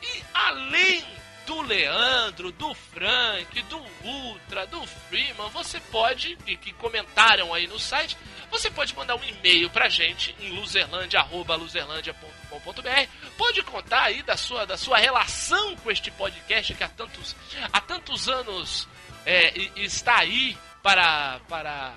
E 0.02 0.22
além 0.34 1.02
do 1.46 1.60
Leandro, 1.62 2.52
do 2.52 2.72
Frank, 2.74 3.60
do 3.62 3.78
Ultra, 4.04 4.64
do 4.66 4.86
Freeman, 4.86 5.48
você 5.50 5.80
pode, 5.80 6.38
e 6.46 6.56
que 6.56 6.72
comentaram 6.74 7.52
aí 7.52 7.66
no 7.66 7.78
site, 7.80 8.16
você 8.50 8.70
pode 8.70 8.94
mandar 8.94 9.16
um 9.16 9.24
e-mail 9.24 9.68
pra 9.70 9.88
gente 9.88 10.36
em 10.38 10.50
luzerlandia.luzerlandia.com.br. 10.50 13.08
Pode 13.36 13.62
contar 13.62 14.02
aí 14.04 14.22
da 14.22 14.36
sua, 14.36 14.64
da 14.66 14.76
sua 14.76 14.98
relação 14.98 15.74
com 15.76 15.90
este 15.90 16.10
podcast 16.12 16.74
que 16.74 16.84
há 16.84 16.88
tantos, 16.88 17.34
há 17.72 17.80
tantos 17.80 18.28
anos 18.28 18.86
é, 19.26 19.52
está 19.76 20.18
aí 20.18 20.56
para, 20.82 21.40
para 21.48 21.92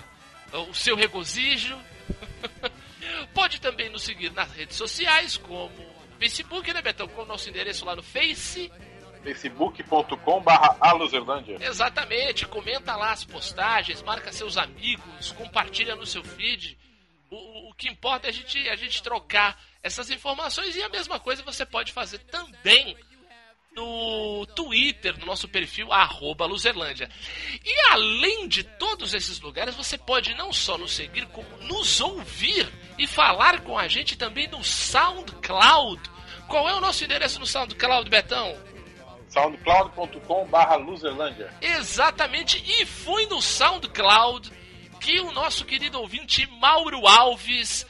o 0.52 0.72
seu 0.74 0.96
regozijo. 0.96 1.78
Pode 3.34 3.60
também 3.60 3.88
nos 3.88 4.02
seguir 4.02 4.30
nas 4.32 4.50
redes 4.52 4.76
sociais, 4.76 5.36
como 5.36 5.70
Facebook, 6.18 6.72
né, 6.72 6.82
Betão? 6.82 7.06
Com 7.08 7.22
o 7.22 7.26
nosso 7.26 7.48
endereço 7.48 7.84
lá 7.84 7.94
no 7.96 8.02
Face. 8.02 8.70
facebook.com 9.22 10.40
barra. 10.40 10.76
Exatamente, 11.60 12.46
comenta 12.46 12.94
lá 12.96 13.10
as 13.12 13.24
postagens, 13.24 14.02
marca 14.02 14.32
seus 14.32 14.56
amigos, 14.56 15.32
compartilha 15.32 15.96
no 15.96 16.06
seu 16.06 16.22
feed. 16.22 16.78
O, 17.28 17.36
o- 17.36 17.70
o 17.70 17.74
que 17.74 17.88
importa 17.88 18.28
é 18.28 18.30
a 18.30 18.32
gente, 18.32 18.68
a 18.68 18.76
gente 18.76 19.02
trocar 19.02 19.60
essas 19.82 20.10
informações 20.10 20.76
e 20.76 20.82
a 20.82 20.88
mesma 20.88 21.18
coisa 21.18 21.42
você 21.42 21.66
pode 21.66 21.92
fazer 21.92 22.18
também 22.20 22.96
no 23.76 24.46
Twitter, 24.46 25.16
no 25.18 25.26
nosso 25.26 25.46
perfil, 25.46 25.92
arroba 25.92 26.46
Luzerlândia. 26.46 27.10
E 27.62 27.90
além 27.90 28.48
de 28.48 28.64
todos 28.64 29.12
esses 29.12 29.38
lugares, 29.38 29.74
você 29.74 29.98
pode 29.98 30.34
não 30.34 30.52
só 30.52 30.78
nos 30.78 30.92
seguir, 30.92 31.26
como 31.26 31.46
nos 31.58 32.00
ouvir 32.00 32.66
e 32.98 33.06
falar 33.06 33.60
com 33.60 33.78
a 33.78 33.86
gente 33.86 34.16
também 34.16 34.48
no 34.48 34.64
SoundCloud. 34.64 36.00
Qual 36.48 36.66
é 36.68 36.74
o 36.74 36.80
nosso 36.80 37.04
endereço 37.04 37.38
no 37.38 37.46
SoundCloud, 37.46 38.08
Betão? 38.08 38.56
soundcloud.com 39.28 40.46
barra 40.46 40.76
luzerlândia. 40.76 41.52
Exatamente, 41.60 42.62
e 42.64 42.86
foi 42.86 43.26
no 43.26 43.42
SoundCloud 43.42 44.50
que 45.00 45.20
o 45.20 45.32
nosso 45.32 45.64
querido 45.64 46.00
ouvinte 46.00 46.46
Mauro 46.46 47.06
Alves 47.06 47.86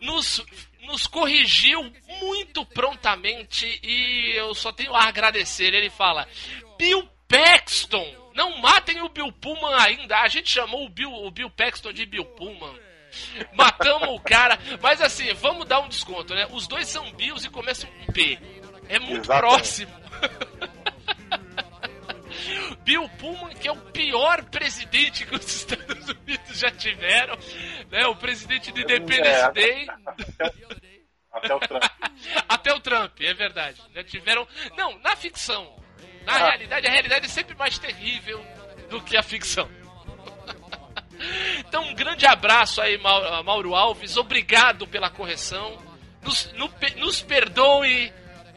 nos, 0.00 0.40
nos 0.88 1.06
corrigiu 1.06 1.92
muito 2.20 2.64
prontamente 2.64 3.78
e 3.82 4.32
eu 4.34 4.54
só 4.54 4.72
tenho 4.72 4.94
a 4.94 5.04
agradecer. 5.04 5.72
Ele 5.74 5.90
fala: 5.90 6.26
Bill 6.78 7.08
Paxton, 7.28 8.32
não 8.34 8.58
matem 8.58 9.02
o 9.02 9.08
Bill 9.08 9.30
Pullman 9.30 9.74
ainda. 9.74 10.18
A 10.18 10.28
gente 10.28 10.50
chamou 10.50 10.84
o 10.84 10.88
Bill, 10.88 11.12
o 11.12 11.30
Bill 11.30 11.50
Paxton 11.50 11.92
de 11.92 12.06
Bill 12.06 12.24
Pullman. 12.24 12.74
Matamos 13.52 14.08
o 14.10 14.20
cara, 14.20 14.58
mas 14.82 15.00
assim, 15.00 15.32
vamos 15.34 15.66
dar 15.66 15.80
um 15.80 15.88
desconto, 15.88 16.34
né? 16.34 16.46
Os 16.50 16.66
dois 16.66 16.88
são 16.88 17.10
Bills 17.12 17.46
e 17.46 17.50
começam 17.50 17.88
com 17.90 18.12
P. 18.12 18.38
É 18.88 18.98
muito 18.98 19.24
Exatamente. 19.24 19.40
próximo. 19.40 19.92
Bill 22.84 23.08
Pullman, 23.18 23.54
que 23.56 23.68
é 23.68 23.72
o 23.72 23.76
pior 23.76 24.44
presidente 24.44 25.26
que 25.26 25.34
os 25.36 25.44
Estados 25.54 26.08
Unidos 26.08 26.58
já 26.58 26.70
tiveram, 26.70 27.36
né? 27.90 28.06
O 28.06 28.16
presidente 28.16 28.70
de 28.72 28.82
Independence 28.82 29.28
É. 29.28 29.50
Day 29.52 29.86
Até 31.32 31.54
o 31.54 31.60
Trump. 31.60 31.82
até 32.48 32.72
o 32.74 32.80
Trump, 32.80 33.20
é 33.20 33.34
verdade. 33.34 33.80
Já 33.94 34.02
tiveram. 34.04 34.46
Não, 34.76 34.98
na 35.00 35.14
ficção. 35.16 35.76
Na 36.24 36.34
Ah. 36.34 36.48
realidade, 36.50 36.86
a 36.86 36.90
realidade 36.90 37.26
é 37.26 37.28
sempre 37.28 37.56
mais 37.56 37.78
terrível 37.78 38.44
do 38.90 39.00
que 39.02 39.16
a 39.16 39.22
ficção. 39.22 39.68
Então, 41.58 41.82
um 41.82 41.94
grande 41.94 42.24
abraço 42.26 42.80
aí, 42.80 42.96
Mauro, 42.98 43.42
Mauro 43.44 43.74
Alves. 43.74 44.16
Obrigado 44.16 44.86
pela 44.86 45.10
correção. 45.10 45.76
Nos, 46.22 46.52
no- 46.52 46.72
nos 46.96 47.20
perdoe, 47.20 48.12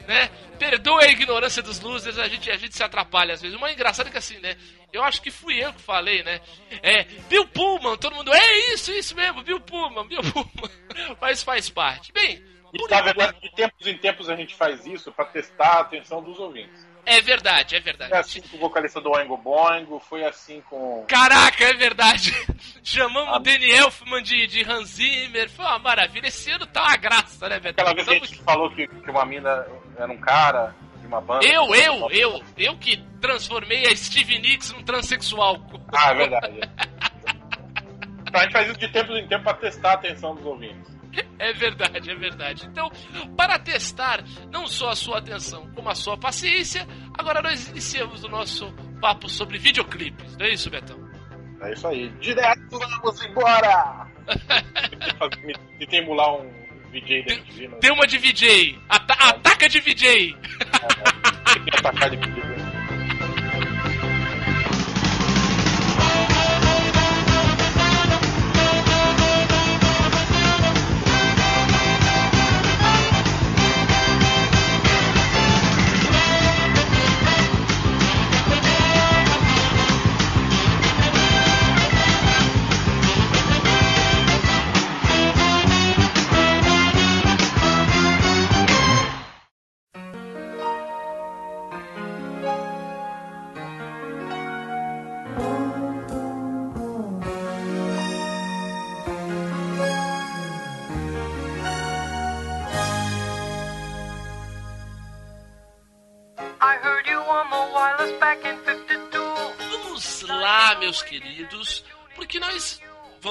né? 0.08 0.30
Perdoe 0.60 1.04
a 1.06 1.10
ignorância 1.10 1.62
dos 1.62 1.80
losers. 1.80 2.18
A 2.18 2.28
gente, 2.28 2.50
a 2.52 2.58
gente 2.58 2.76
se 2.76 2.84
atrapalha 2.84 3.34
às 3.34 3.42
vezes. 3.42 3.58
Uma 3.58 3.72
engraçada 3.72 4.10
é 4.10 4.12
que 4.12 4.18
assim, 4.18 4.38
né? 4.40 4.56
Eu 4.94 5.04
acho 5.04 5.22
que 5.22 5.32
fui 5.32 5.58
eu 5.64 5.74
que 5.74 5.82
falei, 5.82 6.22
né? 6.24 6.42
É, 6.84 7.04
Bill 7.30 7.48
Pullman, 7.48 7.98
todo 7.98 8.16
mundo, 8.16 8.34
é 8.34 8.58
isso, 8.74 8.92
isso 8.92 9.16
mesmo, 9.16 9.42
Bill 9.42 9.60
Pullman, 9.62 10.08
Bill 10.08 10.22
Pullman. 10.22 10.72
Mas 11.22 11.42
faz 11.42 11.70
parte. 11.70 12.12
Bem, 12.12 12.44
E 12.74 12.88
na 12.90 13.02
verdade, 13.02 13.40
de 13.42 13.52
tempos 13.56 13.88
em 13.88 13.98
tempos 13.98 14.30
a 14.30 14.36
gente 14.36 14.54
faz 14.56 14.86
isso 14.86 15.12
para 15.12 15.26
testar 15.26 15.78
a 15.78 15.80
atenção 15.82 16.22
dos 16.22 16.38
ouvintes. 16.40 16.90
É 17.04 17.20
verdade, 17.20 17.76
é 17.76 17.80
verdade. 17.80 18.12
Foi 18.12 18.20
assim 18.20 18.42
com 18.42 18.58
o 18.58 18.60
vocalista 18.60 19.02
do 19.02 19.10
Oingo 19.10 19.36
Boingo, 19.36 20.00
foi 20.00 20.24
assim 20.24 20.62
com. 20.70 21.04
Caraca, 21.08 21.64
é 21.64 21.74
verdade. 21.74 22.32
Chamamos 22.84 23.34
Ah. 23.34 23.38
o 23.38 23.40
Danny 23.40 23.72
Elfman 23.72 24.22
de, 24.22 24.46
de 24.46 24.62
Hans 24.64 24.90
Zimmer. 24.90 25.50
Foi 25.50 25.66
uma 25.66 25.80
maravilha. 25.80 26.28
Esse 26.28 26.52
ano 26.52 26.68
tá 26.68 26.84
uma 26.84 26.98
graça, 26.98 27.50
né, 27.50 27.60
Betão? 27.60 27.88
Aquela 27.88 27.96
vez 27.96 28.08
que 28.08 28.14
a 28.14 28.28
gente 28.28 28.44
falou 28.44 28.70
que, 28.70 28.88
que 28.88 29.10
uma 29.10 29.26
mina 29.26 29.66
era 29.98 30.12
um 30.12 30.18
cara 30.18 30.76
de 31.00 31.08
uma 31.08 31.22
banda. 31.22 31.46
Eu, 31.46 31.74
eu, 31.76 32.10
eu, 32.12 32.44
eu 32.58 32.78
que 32.78 32.98
transformei 33.20 33.88
a 33.88 33.96
Stevie 33.96 34.40
Nicks 34.40 34.72
num 34.72 34.84
transexual. 34.84 35.58
Ah, 35.94 36.12
é 36.12 36.16
verdade. 36.16 36.60
Então, 38.28 38.40
a 38.40 38.44
gente 38.44 38.54
faz 38.54 38.70
isso 38.70 38.80
de 38.80 38.88
tempo 38.92 39.12
em 39.14 39.28
tempo 39.28 39.44
pra 39.44 39.54
testar 39.56 39.92
a 39.92 39.94
atenção 39.96 40.34
dos 40.36 40.46
ouvintes. 40.46 40.92
É 41.38 41.52
verdade, 41.52 42.10
é 42.10 42.16
verdade. 42.16 42.66
Então, 42.66 42.90
para 43.36 43.60
testar 43.60 44.24
não 44.50 44.68
só 44.68 44.90
a 44.90 44.96
sua 44.96 45.18
atenção, 45.18 45.70
como 45.76 45.90
a 45.90 45.96
sua 45.96 46.18
paciência, 46.18 46.88
agora 47.18 47.42
nós 47.42 47.68
iniciamos 47.68 48.24
o 48.24 48.30
nosso 48.30 48.72
papo 49.02 49.28
sobre 49.28 49.58
videoclipes. 49.58 50.38
Não 50.38 50.46
é 50.46 50.52
isso, 50.52 50.70
Betão? 50.70 50.98
É 51.62 51.74
isso 51.74 51.88
aí. 51.88 52.10
Direto, 52.20 52.70
vamos 52.70 53.26
embora! 53.26 54.08
tem 55.90 56.00
emular 56.00 56.36
um 56.36 56.61
VJ 56.92 57.24
da 57.24 57.34
MTV, 57.34 57.68
mas 57.70 57.80
Tem 57.80 57.92
uma 57.92 58.06
de 58.08 58.18
VJ. 58.18 58.80
Ata 58.90 59.14
ataca 59.14 59.70
de 59.70 59.80
VJ. 59.80 60.36
tem 61.54 61.64
que 61.66 61.78
atacar 61.80 62.10
de 62.10 62.18
VJ. 62.18 62.51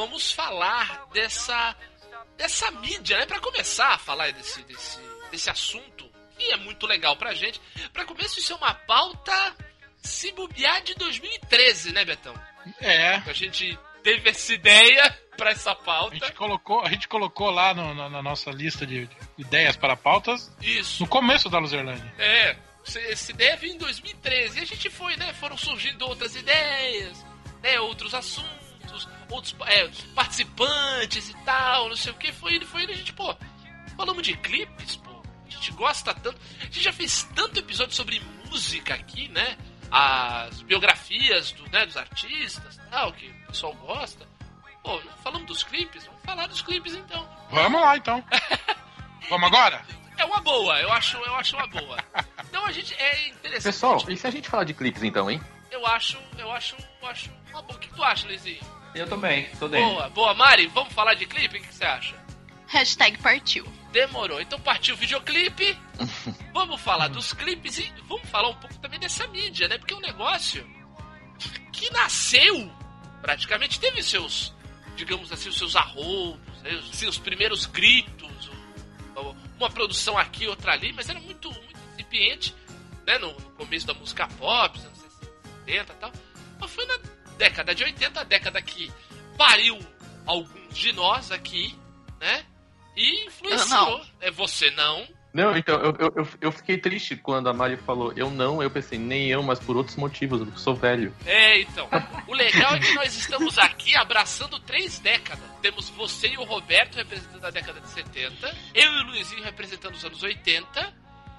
Vamos 0.01 0.33
falar 0.33 1.07
dessa 1.13 1.77
dessa 2.37 2.71
mídia, 2.71 3.19
né? 3.19 3.27
Para 3.27 3.41
começar 3.41 3.95
a 3.95 3.99
falar 3.99 4.33
desse, 4.33 4.63
desse, 4.65 4.99
desse 5.31 5.51
assunto, 5.51 6.11
que 6.39 6.51
é 6.51 6.57
muito 6.57 6.87
legal 6.87 7.15
pra 7.17 7.35
gente. 7.35 7.61
Pra 7.93 8.05
começo, 8.07 8.39
isso 8.39 8.53
é 8.53 8.57
uma 8.57 8.73
pauta 8.75 9.57
se 10.03 10.33
bobear 10.33 10.81
de 10.83 10.95
2013, 10.95 11.93
né, 11.93 12.05
Betão? 12.05 12.35
É. 12.81 13.17
A 13.17 13.33
gente 13.35 13.79
teve 14.03 14.31
essa 14.31 14.55
ideia 14.55 15.11
pra 15.37 15.51
essa 15.51 15.73
A 15.73 15.75
pauta. 15.75 16.15
gente 16.17 16.33
colocou, 16.33 16.81
a 16.81 16.89
gente 16.89 17.07
colocou 17.09 17.51
lá 17.51 17.75
no- 17.75 17.95
na, 17.95 18.09
na 18.09 18.23
nossa 18.23 18.51
lista 18.51 18.87
de 18.87 19.07
de 19.07 19.17
ideias 19.39 19.77
para 19.77 19.95
pautas 19.97 20.51
Isso. 20.63 21.03
no 21.03 21.09
começo 21.09 21.49
da 21.51 21.59
Luzerlândia. 21.59 22.11
É, 22.19 22.57
essa 23.11 23.31
ideia 23.31 23.57
veio 23.57 23.75
em 23.75 23.79
2013 23.79 24.59
e 24.59 24.63
a 24.63 24.67
gente 24.67 24.89
foi, 24.89 25.15
né? 25.17 25.33
Foram 25.35 25.57
surgindo 25.59 26.07
outras 26.07 26.35
ideias, 26.37 27.23
né? 27.63 27.79
Outros 27.81 28.15
assuntos, 28.15 28.60
outros 29.31 29.55
é, 29.67 29.89
participantes 30.15 31.29
e 31.31 31.35
tal, 31.45 31.89
não 31.89 31.97
sei 31.97 32.13
o 32.13 32.17
que. 32.17 32.33
Foi 32.33 32.57
indo, 32.57 32.67
foi 32.67 32.83
indo, 32.85 32.93
a 32.93 32.97
gente, 32.97 33.13
pô, 33.13 33.35
falamos 33.97 34.23
de 34.23 34.37
clipes, 34.37 34.97
pô. 34.97 35.11
A 35.47 35.51
gente 35.51 35.73
gosta 35.73 36.15
tanto. 36.15 36.39
A 36.61 36.65
gente 36.65 36.81
já 36.81 36.93
fez 36.93 37.29
tanto 37.35 37.59
episódio 37.59 37.95
sobre 37.95 38.21
música 38.47 38.95
aqui, 38.95 39.29
né? 39.29 39.57
As 39.91 40.63
biografias 40.63 41.53
do, 41.53 41.69
né, 41.71 41.85
dos 41.85 41.97
artistas 41.97 42.77
e 42.77 42.91
tal, 42.91 43.13
que 43.13 43.27
o 43.27 43.47
pessoal 43.49 43.75
gosta. 43.75 44.27
Pô, 44.83 45.01
falamos 45.23 45.47
dos 45.47 45.63
clipes? 45.63 46.07
Vamos 46.07 46.23
falar 46.25 46.47
dos 46.47 46.63
clipes 46.63 46.95
então. 46.95 47.29
Vamos 47.51 47.81
lá 47.81 47.97
então. 47.97 48.25
Vamos 49.29 49.47
agora? 49.47 49.85
É 50.17 50.25
uma 50.25 50.41
boa, 50.41 50.79
eu 50.81 50.93
acho, 50.93 51.17
eu 51.17 51.35
acho 51.35 51.57
uma 51.57 51.67
boa. 51.67 51.97
Então 52.49 52.65
a 52.67 52.73
gente 52.73 52.95
é 52.95 53.29
interessante. 53.29 53.63
Pessoal, 53.63 54.05
e 54.09 54.17
se 54.17 54.27
a 54.27 54.31
gente 54.31 54.49
falar 54.49 54.65
de 54.65 54.75
clipes 54.75 55.03
então, 55.03 55.31
hein? 55.31 55.41
Eu 55.71 55.87
acho, 55.87 56.19
eu 56.37 56.51
acho, 56.53 56.77
eu 57.01 57.09
acho 57.09 57.31
uma 57.51 57.63
boa. 57.63 57.77
O 57.77 57.81
que 57.81 57.89
tu 57.89 58.03
acha, 58.03 58.27
Luizinho? 58.27 58.61
Eu 58.95 59.07
também, 59.09 59.49
tô 59.59 59.69
dentro. 59.69 59.89
Boa, 59.91 60.09
boa. 60.11 60.35
Mari, 60.35 60.67
vamos 60.69 60.93
falar 60.93 61.15
de 61.15 61.27
clipe? 61.27 61.59
O 61.59 61.63
que 61.63 61.75
você 61.75 61.85
acha? 61.85 62.15
Hashtag 62.67 63.19
partiu. 63.19 63.67
Demorou. 63.93 64.41
Então 64.41 64.61
partiu 64.61 64.95
o 64.95 64.99
videoclipe. 64.99 65.77
vamos 66.53 66.81
falar 66.81 67.09
dos 67.09 67.33
clipes 67.33 67.79
e 67.79 67.93
vamos 68.09 68.29
falar 68.29 68.49
um 68.49 68.55
pouco 68.55 68.79
também 68.79 68.99
dessa 68.99 69.27
mídia, 69.29 69.69
né? 69.69 69.79
Porque 69.79 69.95
é 69.95 69.97
um 69.97 70.01
negócio 70.01 70.69
que 71.73 71.91
nasceu, 71.91 72.71
praticamente, 73.23 73.81
teve 73.81 74.03
seus, 74.03 74.53
digamos 74.97 75.33
assim, 75.33 75.49
os 75.49 75.57
seus 75.57 75.75
arroubos, 75.77 76.63
né? 76.63 76.75
os 76.75 76.97
seus 76.97 77.17
primeiros 77.17 77.65
gritos, 77.67 78.51
uma 79.59 79.71
produção 79.71 80.19
aqui, 80.19 80.47
outra 80.47 80.73
ali, 80.73 80.93
mas 80.93 81.09
era 81.09 81.19
muito, 81.21 81.51
muito 81.51 81.79
incipiente, 81.95 82.55
né? 83.07 83.19
No, 83.19 83.33
no 83.33 83.51
começo 83.53 83.87
da 83.87 83.95
música 83.95 84.29
pop, 84.39 84.79
nos 84.79 84.87
anos 84.87 85.01
70 85.67 85.93
e 85.93 85.97
tal. 85.97 86.13
Mas 86.61 86.71
foi 86.71 86.85
na 86.87 86.99
década 87.41 87.75
de 87.75 87.83
80, 87.85 88.21
a 88.21 88.25
década 88.25 88.61
que 88.63 88.93
pariu 89.39 89.79
alguns 90.27 90.77
de 90.77 90.93
nós 90.93 91.33
aqui, 91.33 91.75
né? 92.21 92.45
E 92.97 93.27
influenciou. 93.27 93.99
não. 93.99 94.07
É 94.21 94.31
você 94.31 94.71
não. 94.73 95.07
Não, 95.33 95.57
então, 95.57 95.77
eu, 95.81 95.95
eu, 96.17 96.29
eu- 96.41 96.53
fiquei 96.53 96.77
triste 96.77 97.15
quando 97.15 97.49
a 97.49 97.53
Mari 97.53 97.77
falou 97.77 98.13
eu 98.17 98.29
não, 98.33 98.61
eu 98.61 98.69
pensei, 98.69 98.99
nem 98.99 99.29
eu, 99.29 99.41
mas 99.45 99.61
por 99.61 99.77
outros 99.77 99.95
motivos, 99.97 100.41
eu 100.41 100.57
sou 100.59 100.75
velho. 100.75 101.15
É, 101.25 101.61
então. 101.61 101.89
O 102.27 102.35
legal 102.35 102.75
é 102.75 102.81
que 102.81 102.93
nós 102.95 103.15
estamos 103.17 103.57
aqui 103.57 103.97
abraçando 103.97 104.59
três 104.59 104.99
décadas. 104.99 105.43
Temos 105.63 105.89
você 105.91 106.29
e 106.29 106.37
o 106.37 106.43
Roberto 106.43 106.97
representando 106.97 107.45
a 107.45 107.51
década 107.51 107.81
de 107.81 107.89
70, 107.89 108.57
eu 108.75 108.93
e 108.93 109.01
o 109.03 109.07
Luizinho 109.07 109.43
representando 109.45 109.95
os 109.95 110.05
anos 110.05 110.21
80. 110.23 110.69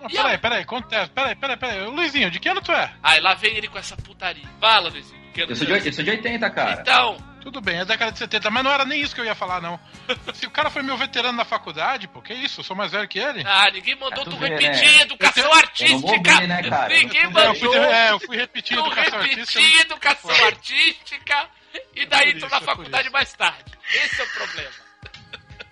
Ah, 0.04 0.08
peraí, 0.10 0.36
a- 0.36 0.40
peraí, 0.40 0.62
acontece. 0.64 1.12
Peraí, 1.12 1.36
peraí, 1.36 1.58
peraí. 1.58 1.86
Luizinho, 1.88 2.32
de 2.32 2.40
que 2.40 2.48
ano 2.50 2.62
tu 2.62 2.72
é? 2.72 2.92
Aí 3.04 3.20
lá 3.20 3.34
vem 3.36 3.56
ele 3.58 3.68
com 3.68 3.78
essa 3.78 3.98
putaria. 3.98 4.48
Fala, 4.60 4.90
Luizinho. 4.90 5.21
Que 5.34 5.42
Eu 5.42 5.56
sou, 5.56 5.66
de, 5.66 5.88
eu 5.88 5.94
sou 5.94 6.04
de 6.04 6.10
80, 6.12 6.50
cara. 6.52 6.82
Então, 6.82 7.18
Tudo 7.42 7.60
bem, 7.62 7.78
é 7.80 7.86
década 7.86 8.12
de 8.12 8.20
70, 8.20 8.50
mas 8.52 8.64
não 8.64 8.72
era 8.72 8.86
nem 8.86 9.02
isso 9.02 9.16
que 9.16 9.22
eu 9.22 9.26
ia 9.26 9.34
falar, 9.34 9.60
não. 9.62 9.80
Se 10.36 10.46
o 10.46 10.52
cara 10.52 10.70
foi 10.70 10.84
meu 10.84 10.96
veterano 10.98 11.38
na 11.38 11.46
faculdade, 11.46 12.08
pô, 12.08 12.22
que 12.22 12.34
isso? 12.34 12.60
Eu 12.60 12.64
sou 12.64 12.76
mais 12.76 12.92
velho 12.92 13.08
que 13.08 13.18
ele? 13.20 13.44
ah, 13.46 13.70
ninguém 13.72 13.96
mandou 13.96 14.22
É, 14.22 14.26
tu 14.26 14.32
tu 14.32 14.38
repetir 14.38 14.92
né? 14.98 15.02
educação 15.02 15.44
Eu 15.46 15.54
artística. 15.54 16.32
eu 16.42 16.48
né, 16.48 16.64
cara? 16.70 16.94
Ninguém 16.94 17.24
Eu 17.24 17.32
eu 17.32 17.56
fui, 17.56 17.68
mandou. 17.70 17.84
é, 17.84 18.12
eu 18.12 18.20
fui 18.20 18.38
repetir 18.38 18.78
Tu 18.78 18.86
educação 18.86 19.20
artística. 19.20 19.60
repetir 19.60 19.82
educação 19.82 20.46
artística 20.46 21.50
e 21.96 22.06
daí 22.06 22.36
isso, 22.36 22.48
na 22.50 22.58
é 22.58 22.62
faculdade 22.62 23.10
mais 23.10 23.34
tarde. 23.34 23.72
Esse 23.94 24.22
é 24.22 24.24
o 24.24 24.28
problema. 24.28 24.72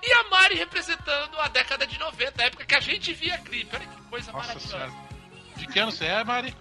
E 0.00 0.12
a 0.12 0.24
Mari 0.30 0.54
representando 0.54 1.40
a 1.40 1.48
década 1.48 1.84
de 1.86 1.98
90, 1.98 2.40
a 2.42 2.46
época 2.46 2.64
que 2.64 2.74
a 2.74 2.80
gente 2.80 3.12
via 3.12 3.36
clipe. 3.38 3.74
Olha 3.74 3.84
que 3.86 4.02
coisa 4.02 4.30
Nossa 4.32 4.46
maravilhosa. 4.48 4.68
senhora. 4.78 4.92
De 5.56 5.66
que 5.66 5.78
ano 5.78 5.90
você 5.92 6.04
é, 6.06 6.22
Mari? 6.24 6.54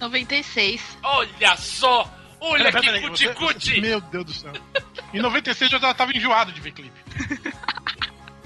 96. 0.00 0.98
Olha 1.02 1.56
só! 1.56 2.10
Olha 2.40 2.64
Peraí, 2.70 2.80
que 2.82 2.86
peraí, 2.86 3.00
você- 3.08 3.28
cuti-cuti! 3.34 3.80
Meu 3.80 4.00
Deus 4.00 4.24
do 4.26 4.32
céu. 4.34 4.52
Em 5.12 5.20
96 5.20 5.72
eu 5.72 5.80
já 5.80 5.94
tava 5.94 6.12
enjoado 6.12 6.52
de 6.52 6.60
ver 6.60 6.72
clipe. 6.72 7.00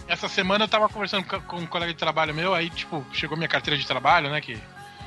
Essa 0.06 0.28
semana 0.28 0.64
eu 0.64 0.68
tava 0.68 0.88
conversando 0.88 1.24
com, 1.42 1.56
um 1.56 1.66
colega 1.66 1.92
de 1.92 1.98
trabalho 1.98 2.34
meu, 2.34 2.54
aí, 2.54 2.70
tipo, 2.70 3.04
chegou 3.12 3.36
minha 3.36 3.48
carteira 3.48 3.76
de 3.78 3.86
trabalho, 3.86 4.30
né, 4.30 4.40
que 4.40 4.58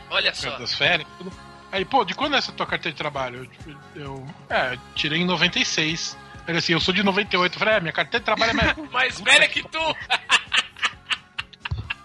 Olha 0.09 0.33
só. 0.35 0.57
das 0.57 0.75
férias 0.75 1.07
tudo. 1.17 1.31
Aí, 1.71 1.85
pô, 1.85 2.03
de 2.03 2.13
quando 2.13 2.35
é 2.35 2.37
essa 2.37 2.51
tua 2.51 2.67
carteira 2.67 2.91
de 2.93 2.97
trabalho? 2.97 3.49
Eu, 3.65 4.03
eu, 4.03 4.27
é, 4.49 4.77
tirei 4.93 5.21
em 5.21 5.25
96. 5.25 6.17
Ele 6.47 6.57
assim, 6.57 6.73
eu 6.73 6.81
sou 6.81 6.93
de 6.93 7.01
98. 7.01 7.53
Eu 7.55 7.59
falei, 7.59 7.75
é, 7.75 7.79
minha 7.79 7.93
carteira 7.93 8.19
de 8.19 8.25
trabalho 8.25 8.51
é 8.51 8.53
mais... 8.53 8.77
Mais 8.91 9.21
velha 9.21 9.47
que 9.47 9.63
tu! 9.63 9.79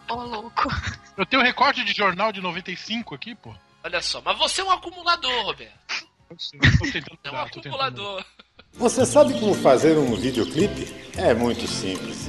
Ô, 0.08 0.14
louco. 0.22 0.68
Eu 1.16 1.26
tenho 1.26 1.42
recorte 1.42 1.82
de 1.84 1.92
jornal 1.92 2.30
de 2.30 2.40
95 2.40 3.14
aqui, 3.14 3.34
pô. 3.34 3.52
Olha 3.86 4.02
só, 4.02 4.20
mas 4.20 4.36
você 4.36 4.62
é 4.62 4.64
um 4.64 4.70
acumulador, 4.72 5.44
Roberto. 5.44 5.72
É 7.22 7.30
um 7.30 7.36
acumulador. 7.36 8.24
Você 8.72 9.06
sabe 9.06 9.38
como 9.38 9.54
fazer 9.54 9.96
um 9.96 10.16
videoclipe? 10.16 10.92
É 11.16 11.32
muito 11.32 11.68
simples. 11.68 12.28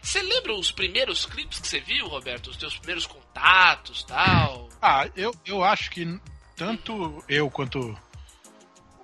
Você 0.00 0.22
lembra 0.22 0.54
os 0.54 0.72
primeiros 0.72 1.26
clipes 1.26 1.60
que 1.60 1.68
você 1.68 1.78
viu, 1.80 2.08
Roberto? 2.08 2.48
Os 2.48 2.56
teus 2.56 2.78
primeiros 2.78 3.04
contatos 3.06 4.02
tal? 4.04 4.70
Ah, 4.80 5.06
eu, 5.14 5.34
eu 5.44 5.62
acho 5.62 5.90
que 5.90 6.06
tanto 6.56 7.22
eu 7.28 7.50
quanto 7.50 7.94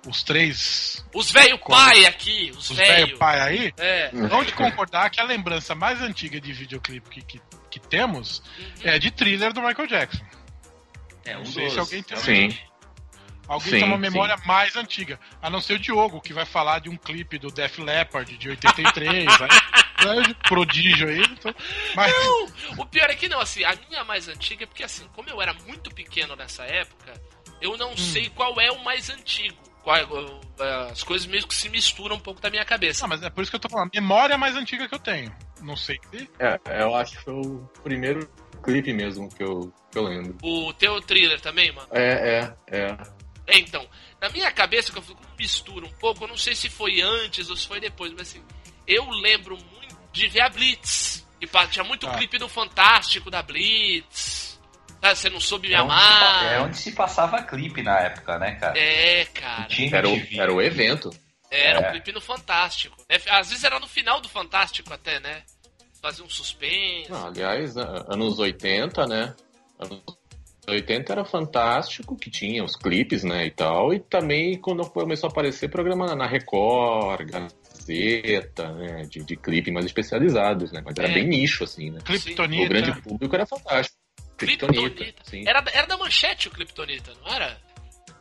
os 0.07 0.23
três, 0.23 1.05
Os 1.13 1.29
velho 1.29 1.59
pai 1.59 2.05
aqui, 2.07 2.49
os, 2.57 2.71
os 2.71 2.77
velho. 2.77 3.05
velho 3.05 3.17
pai 3.19 3.39
aí, 3.41 3.73
É. 3.77 4.09
vão 4.27 4.43
de 4.43 4.53
concordar 4.53 5.11
que 5.11 5.21
a 5.21 5.23
lembrança 5.23 5.75
mais 5.75 6.01
antiga 6.01 6.41
de 6.41 6.51
videoclipe 6.51 7.07
que, 7.11 7.21
que, 7.21 7.41
que 7.69 7.79
temos 7.79 8.41
é 8.81 8.97
de 8.97 9.11
thriller 9.11 9.53
do 9.53 9.61
Michael 9.61 9.87
Jackson. 9.87 10.25
É, 11.25 11.35
um 11.35 11.39
Não 11.39 11.45
sei 11.45 11.65
dos. 11.65 11.73
se 11.73 11.79
alguém 11.79 12.03
tem, 12.03 12.17
Sim. 12.17 12.57
alguém 13.47 13.71
Sim, 13.73 13.79
tem 13.79 13.83
uma 13.83 13.97
memória 13.97 14.35
mais 14.45 14.75
antiga. 14.75 15.19
A 15.41 15.49
não 15.49 15.61
ser 15.61 15.73
o 15.75 15.79
Diogo, 15.79 16.19
que 16.21 16.33
vai 16.33 16.45
falar 16.45 16.79
de 16.79 16.89
um 16.89 16.97
clipe 16.97 17.37
do 17.37 17.49
Def 17.51 17.77
Leppard 17.79 18.37
de 18.37 18.49
83, 18.49 19.27
aí, 19.41 19.47
né, 20.27 20.35
prodígio 20.47 21.07
aí. 21.09 21.21
então- 21.21 21.53
mas 21.95 22.11
Não! 22.25 22.47
O 22.79 22.85
pior 22.85 23.09
é 23.09 23.15
que 23.15 23.27
não, 23.29 23.39
assim, 23.39 23.63
a 23.63 23.75
minha 23.89 24.03
mais 24.03 24.27
antiga 24.27 24.63
é 24.63 24.67
porque, 24.67 24.83
assim, 24.83 25.07
como 25.13 25.29
eu 25.29 25.41
era 25.41 25.53
muito 25.53 25.91
pequeno 25.91 26.35
nessa 26.35 26.63
época, 26.63 27.13
eu 27.61 27.77
não 27.77 27.95
sei 27.95 28.29
qual 28.29 28.59
é 28.59 28.71
o 28.71 28.83
mais 28.83 29.09
antigo. 29.09 29.57
Qual- 29.83 29.97
é, 29.97 30.91
as 30.91 31.01
coisas 31.03 31.25
mesmo 31.27 31.47
que 31.47 31.55
se 31.55 31.67
misturam 31.67 32.15
um 32.15 32.19
pouco 32.19 32.39
da 32.39 32.51
minha 32.51 32.63
cabeça. 32.63 33.01
Não, 33.01 33.09
mas 33.09 33.23
é 33.23 33.31
por 33.31 33.41
isso 33.41 33.49
que 33.49 33.55
eu 33.55 33.59
tô 33.59 33.67
falando. 33.67 33.89
A 33.95 33.99
memória 33.99 34.37
mais 34.37 34.55
antiga 34.55 34.87
que 34.87 34.93
eu 34.93 34.99
tenho. 34.99 35.35
Não 35.61 35.75
sei 35.75 35.99
se. 36.11 36.29
É, 36.39 36.59
eu 36.83 36.95
acho 36.95 37.17
que 37.17 37.23
foi 37.23 37.33
o 37.33 37.67
primeiro 37.83 38.29
clipe 38.61 38.93
mesmo 38.93 39.29
que 39.29 39.43
eu, 39.43 39.73
que 39.91 39.97
eu 39.97 40.03
lembro. 40.03 40.37
O 40.41 40.73
teu 40.73 41.01
thriller 41.01 41.39
também, 41.41 41.71
mano? 41.71 41.87
É, 41.91 42.53
é, 42.69 42.77
é. 42.77 42.97
É, 43.47 43.57
então, 43.59 43.85
na 44.21 44.29
minha 44.29 44.51
cabeça, 44.51 44.91
que 44.91 44.97
eu 44.97 45.01
fico 45.01 45.19
mistura 45.37 45.85
um 45.85 45.93
pouco, 45.93 46.23
eu 46.23 46.27
não 46.27 46.37
sei 46.37 46.55
se 46.55 46.69
foi 46.69 47.01
antes 47.01 47.49
ou 47.49 47.55
se 47.57 47.67
foi 47.67 47.79
depois, 47.79 48.11
mas 48.13 48.21
assim, 48.29 48.43
eu 48.87 49.09
lembro 49.09 49.57
muito 49.57 49.97
de 50.11 50.27
ver 50.27 50.41
a 50.41 50.49
Blitz. 50.49 51.25
E 51.41 51.47
tinha 51.69 51.83
muito 51.83 52.07
Ah. 52.07 52.15
clipe 52.15 52.37
do 52.37 52.47
Fantástico 52.47 53.31
da 53.31 53.41
Blitz. 53.41 54.59
Ah, 55.01 55.15
você 55.15 55.27
não 55.31 55.39
soube 55.39 55.67
me 55.69 55.73
É 55.73 55.81
onde, 55.81 55.91
se, 55.93 55.99
amar. 56.07 56.53
é 56.53 56.59
onde 56.61 56.77
se 56.77 56.91
passava 56.91 57.41
clipe 57.41 57.81
na 57.81 57.99
época, 57.99 58.37
né, 58.37 58.51
cara? 58.55 58.77
É, 58.77 59.25
cara. 59.25 59.63
Tinha 59.65 59.95
Era 59.97 60.07
o, 60.07 60.27
era 60.33 60.53
o 60.53 60.61
evento. 60.61 61.09
Era 61.49 61.79
um 61.79 61.83
É. 61.85 61.91
clipe 61.93 62.11
no 62.11 62.21
Fantástico. 62.21 62.95
É, 63.09 63.15
Às 63.31 63.49
vezes 63.49 63.63
era 63.63 63.79
no 63.79 63.87
final 63.87 64.21
do 64.21 64.29
Fantástico 64.29 64.93
até, 64.93 65.19
né? 65.19 65.41
Fazia 66.01 66.25
um 66.25 66.29
suspense. 66.29 67.09
Não, 67.09 67.27
aliás, 67.27 67.77
a- 67.77 68.05
anos 68.09 68.39
80, 68.39 69.05
né? 69.05 69.35
Anos 69.79 70.01
80 70.67 71.11
era 71.13 71.25
fantástico, 71.25 72.15
que 72.15 72.29
tinha 72.31 72.63
os 72.63 72.75
clipes, 72.75 73.23
né, 73.23 73.45
e 73.47 73.51
tal. 73.51 73.93
E 73.93 73.99
também 73.99 74.59
quando 74.59 74.83
começou 74.89 75.27
a 75.27 75.31
aparecer 75.31 75.69
programa 75.69 76.15
na 76.15 76.25
Record, 76.27 77.29
Gazeta, 77.29 78.71
né, 78.73 79.03
de, 79.03 79.23
de 79.23 79.35
clipe 79.35 79.71
mais 79.71 79.85
especializados, 79.85 80.71
né? 80.71 80.81
Mas 80.83 80.95
era 80.97 81.09
É. 81.09 81.13
bem 81.13 81.27
nicho, 81.27 81.63
assim, 81.63 81.89
né? 81.91 81.99
O 81.99 82.03
Kryptonita. 82.03 82.69
grande 82.69 83.01
público 83.01 83.35
era 83.35 83.45
fantástico. 83.45 83.97
Kryptonita. 84.37 85.05
sim. 85.23 85.43
Era, 85.47 85.63
era 85.71 85.85
da 85.87 85.97
manchete 85.97 86.47
o 86.47 86.51
Kryptonita, 86.51 87.11
não 87.23 87.31
era? 87.33 87.57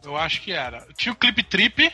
Eu 0.05 0.17
acho 0.17 0.43
que 0.43 0.53
era. 0.53 0.87
Tinha 0.97 1.13
o 1.13 1.17
clipe 1.17 1.43
Trip. 1.43 1.91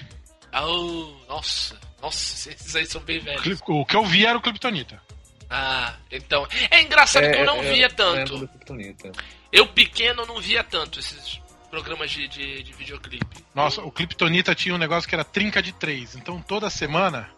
Oh, 0.53 1.13
nossa. 1.29 1.79
Nossa, 2.01 2.51
esses 2.51 2.75
aí 2.77 2.87
são 2.87 3.01
bem 3.03 3.19
velhos. 3.19 3.61
O 3.69 3.85
que 3.85 3.97
eu 3.97 4.05
vi 4.05 4.25
era 4.27 4.39
o 4.39 4.41
Kryptonita. 4.41 5.01
Ah, 5.49 5.95
então. 6.11 6.47
É 6.71 6.83
engraçado 6.83 7.31
que 7.31 7.37
eu 7.39 7.45
não 7.45 7.63
é, 7.63 7.73
via 7.73 7.87
eu 7.87 7.95
tanto. 7.95 8.39
Kryptonita. 8.49 9.13
Eu 9.53 9.67
pequeno 9.69 10.27
não 10.27 10.41
via 10.41 10.65
tanto 10.65 10.99
esses 10.99 11.41
programas 11.71 12.11
de, 12.11 12.27
de, 12.29 12.63
de 12.63 12.73
videoclipe. 12.73 13.45
Nossa, 13.55 13.81
o 13.83 13.91
Kryptonita 13.91 14.55
tinha 14.55 14.75
um 14.75 14.79
negócio 14.79 15.09
que 15.09 15.15
era 15.15 15.25
trinca 15.25 15.63
de 15.63 15.73
três. 15.73 16.17
Então 16.17 16.41
toda 16.41 16.69
semana, 16.71 17.29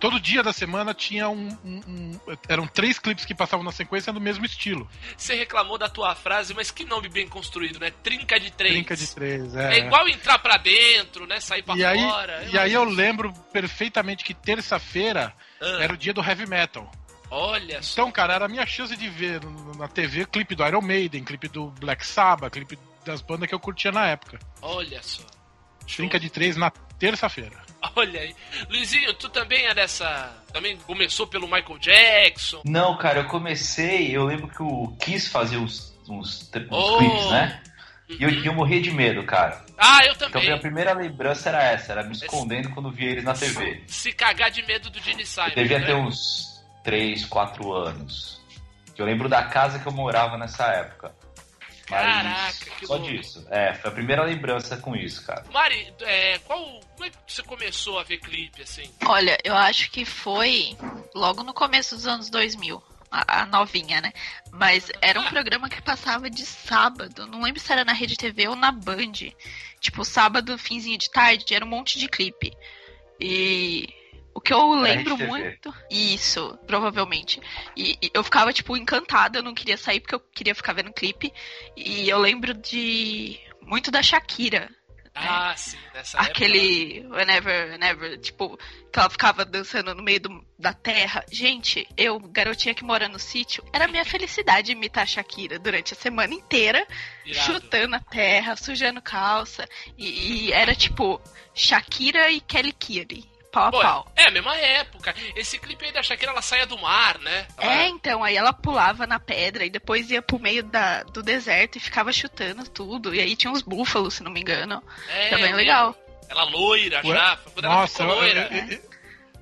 todo 0.00 0.18
dia 0.20 0.42
da 0.42 0.52
semana 0.52 0.92
tinha 0.94 1.28
um, 1.28 1.48
um- 1.64 1.80
um- 1.86 2.20
eram 2.48 2.66
três 2.66 2.98
clipes 2.98 3.24
que 3.24 3.34
passavam 3.34 3.64
na 3.64 3.72
sequência 3.72 4.12
do 4.12 4.20
mesmo 4.20 4.44
estilo. 4.44 4.88
Você 5.16 5.34
reclamou 5.34 5.78
da 5.78 5.88
tua 5.88 6.14
frase, 6.14 6.52
mas 6.54 6.70
que 6.70 6.84
nome 6.84 7.08
bem 7.08 7.28
construído, 7.28 7.78
né? 7.78 7.90
Trinca 8.02 8.38
de 8.40 8.50
três. 8.50 8.74
Trinca 8.74 8.96
de 8.96 9.14
três, 9.14 9.54
É, 9.56 9.74
é. 9.74 9.78
igual 9.78 10.08
entrar 10.08 10.38
pra 10.40 10.56
dentro, 10.56 11.26
né? 11.26 11.38
Sair 11.40 11.62
pra 11.62 11.76
E 11.76 11.84
aí, 11.84 12.00
fora. 12.00 12.48
e 12.52 12.58
aí 12.58 12.72
eu 12.72 12.84
lembro 12.84 13.32
perfeitamente 13.52 14.24
que 14.24 14.34
terça-feira 14.34 15.32
Ah, 15.60 15.78
era 15.82 15.92
o 15.92 15.96
dia 15.96 16.12
do 16.12 16.22
heavy 16.22 16.46
metal. 16.46 16.90
Olha 17.30 17.82
só. 17.82 17.92
Então, 17.94 18.10
cara, 18.12 18.34
era 18.34 18.44
a 18.46 18.48
minha 18.48 18.66
chance 18.66 18.96
de 18.96 19.08
ver 19.08 19.40
na 19.76 19.88
TV 19.88 20.24
clipe 20.26 20.54
do 20.54 20.66
Iron 20.66 20.80
Maiden, 20.82 21.24
clipe 21.24 21.48
do 21.48 21.66
Black 21.78 22.04
Sabbath, 22.06 22.52
clipe 22.52 22.78
das 23.04 23.20
bandas 23.20 23.48
que 23.48 23.54
eu 23.54 23.60
curtia 23.60 23.92
na 23.92 24.06
época. 24.06 24.38
Olha 24.62 25.02
só. 25.02 25.22
Show. 25.86 25.96
Trinca 25.96 26.18
de 26.20 26.28
três 26.30 26.56
na 26.56 26.70
terça-feira. 26.98 27.56
Olha 27.96 28.20
aí. 28.20 28.34
Luizinho, 28.68 29.14
tu 29.14 29.28
também 29.28 29.66
é 29.66 29.74
dessa. 29.74 30.36
Também 30.52 30.76
começou 30.78 31.26
pelo 31.26 31.46
Michael 31.46 31.78
Jackson. 31.78 32.60
Não, 32.64 32.96
cara, 32.96 33.20
eu 33.20 33.24
comecei, 33.28 34.14
eu 34.14 34.24
lembro 34.24 34.48
que 34.48 34.62
o 34.62 34.88
Kiss 35.00 35.28
fazia 35.30 35.58
uns, 35.58 35.96
uns, 36.08 36.50
uns 36.52 36.60
Oh. 36.70 36.98
clipes, 36.98 37.30
né? 37.30 37.62
E 38.08 38.22
eu, 38.22 38.30
e 38.30 38.46
eu 38.46 38.54
morria 38.54 38.80
de 38.80 38.90
medo, 38.90 39.22
cara. 39.24 39.64
Ah, 39.76 39.98
eu 40.06 40.12
Então 40.14 40.30
também. 40.30 40.48
minha 40.48 40.58
primeira 40.58 40.94
lembrança 40.94 41.50
era 41.50 41.62
essa, 41.62 41.92
era 41.92 42.02
me 42.02 42.12
escondendo 42.14 42.70
quando 42.70 42.90
via 42.90 43.10
eles 43.10 43.22
na 43.24 43.34
TV. 43.34 43.84
Se 43.86 44.12
cagar 44.12 44.50
de 44.50 44.62
medo 44.62 44.88
do 44.88 44.98
Gene 44.98 45.26
Simon. 45.26 45.48
Eu 45.48 45.62
devia 45.62 45.78
né? 45.78 45.86
ter 45.86 45.94
uns 45.94 46.47
3, 46.88 47.26
4 47.26 47.72
anos. 47.74 48.40
Eu 48.96 49.04
lembro 49.04 49.28
da 49.28 49.44
casa 49.44 49.78
que 49.78 49.86
eu 49.86 49.92
morava 49.92 50.38
nessa 50.38 50.64
época. 50.68 51.14
Mas 51.90 52.06
Caraca, 52.06 52.70
que 52.78 52.86
só 52.86 52.94
louco. 52.94 53.10
disso. 53.10 53.46
É, 53.50 53.74
foi 53.74 53.90
a 53.90 53.94
primeira 53.94 54.24
lembrança 54.24 54.74
com 54.78 54.96
isso, 54.96 55.26
cara. 55.26 55.44
Mari, 55.52 55.92
é, 56.00 56.38
qual, 56.38 56.58
como 56.94 57.04
é 57.04 57.10
que 57.10 57.16
você 57.26 57.42
começou 57.42 57.98
a 57.98 58.04
ver 58.04 58.16
clipe, 58.16 58.62
assim? 58.62 58.90
Olha, 59.04 59.36
eu 59.44 59.54
acho 59.54 59.90
que 59.90 60.06
foi 60.06 60.78
logo 61.14 61.42
no 61.42 61.52
começo 61.52 61.94
dos 61.94 62.06
anos 62.06 62.30
2000. 62.30 62.82
A, 63.10 63.42
a 63.42 63.46
novinha, 63.46 64.00
né? 64.00 64.12
Mas 64.50 64.90
era 65.02 65.20
um 65.20 65.28
programa 65.28 65.68
que 65.68 65.82
passava 65.82 66.30
de 66.30 66.46
sábado. 66.46 67.26
Não 67.26 67.42
lembro 67.42 67.60
se 67.60 67.70
era 67.70 67.84
na 67.84 67.92
Rede 67.92 68.16
TV 68.16 68.48
ou 68.48 68.56
na 68.56 68.72
Band. 68.72 69.12
Tipo, 69.78 70.06
sábado, 70.06 70.56
finzinho 70.56 70.96
de 70.96 71.10
tarde, 71.10 71.54
era 71.54 71.66
um 71.66 71.68
monte 71.68 71.98
de 71.98 72.08
clipe. 72.08 72.50
E 73.20 73.88
o 74.38 74.40
que 74.40 74.52
eu 74.52 74.72
lembro 74.74 75.14
Rede 75.16 75.26
TV. 75.26 75.26
muito. 75.26 75.74
Isso, 75.90 76.58
provavelmente. 76.66 77.40
E, 77.76 77.98
e 78.02 78.10
eu 78.14 78.22
ficava, 78.24 78.52
tipo, 78.52 78.76
encantada. 78.76 79.38
Eu 79.38 79.42
não 79.42 79.54
queria 79.54 79.76
sair 79.76 80.00
porque 80.00 80.14
eu 80.14 80.20
queria 80.20 80.54
ficar 80.54 80.72
vendo 80.72 80.92
clipe. 80.92 81.32
E 81.76 82.08
eu 82.08 82.18
lembro 82.18 82.54
de. 82.54 83.38
Muito 83.62 83.90
da 83.90 84.02
Shakira. 84.02 84.70
Ah, 85.20 85.52
sim, 85.56 85.76
nessa 85.92 86.16
época. 86.16 86.30
Aquele 86.30 87.04
whenever, 87.08 87.70
whenever, 87.72 88.18
tipo, 88.20 88.56
que 88.92 88.98
ela 89.00 89.10
ficava 89.10 89.44
dançando 89.44 89.92
no 89.92 90.00
meio 90.00 90.20
do- 90.20 90.46
da 90.56 90.72
terra. 90.72 91.24
Gente, 91.30 91.88
eu, 91.96 92.20
garotinha 92.20 92.72
que 92.72 92.84
mora 92.84 93.08
no 93.08 93.18
sítio, 93.18 93.64
era 93.72 93.88
minha 93.88 94.04
felicidade 94.04 94.70
imitar 94.70 95.02
a 95.02 95.06
Shakira 95.06 95.58
durante 95.58 95.92
a 95.92 95.96
semana 95.96 96.32
inteira, 96.32 96.86
Irado. 97.26 97.52
chutando 97.52 97.96
a 97.96 98.00
terra, 98.00 98.54
sujando 98.54 99.02
calça. 99.02 99.68
E, 99.98 100.46
e 100.46 100.52
era 100.52 100.72
tipo 100.72 101.20
Shakira 101.52 102.30
e 102.30 102.40
Kelly 102.40 102.72
Kiri, 102.72 103.28
pau 103.50 103.66
a 103.66 103.70
Pô, 103.70 103.80
pau. 103.80 104.12
é 104.16 104.24
a 104.24 104.30
mesma 104.30 104.56
época. 104.56 105.14
Esse 105.36 105.58
clipe 105.58 105.84
aí 105.84 105.92
da 105.92 106.02
Shakira, 106.02 106.32
ela 106.32 106.42
saia 106.42 106.66
do 106.66 106.78
mar, 106.78 107.18
né? 107.18 107.46
Ela- 107.56 107.72
É, 107.82 107.88
então, 107.88 108.22
aí 108.22 108.36
ela 108.36 108.52
pulava 108.52 109.06
na 109.06 109.18
pedra 109.18 109.64
e 109.64 109.70
depois 109.70 110.10
ia 110.10 110.20
pro 110.22 110.38
meio 110.38 110.62
da, 110.62 111.02
do 111.04 111.22
deserto 111.22 111.76
e 111.76 111.80
ficava 111.80 112.12
chutando 112.12 112.68
tudo. 112.68 113.14
E 113.14 113.20
aí 113.20 113.34
tinha 113.36 113.50
uns 113.52 113.62
búfalos, 113.62 114.14
se 114.14 114.22
não 114.22 114.30
me 114.30 114.40
engano. 114.40 114.82
é, 115.08 115.28
Era 115.28 115.38
bem 115.38 115.54
legal. 115.54 115.96
Ela 116.28 116.44
loira 116.44 117.00
Ué? 117.04 117.14
já, 117.16 117.36
foi 117.38 117.52
quando 117.52 117.64
ela 117.64 117.74
Nossa, 117.74 117.98
ficou 118.04 118.14
eu- 118.14 118.20
loira. 118.20 118.48
eu- 118.50 118.72
eu- 118.72 118.88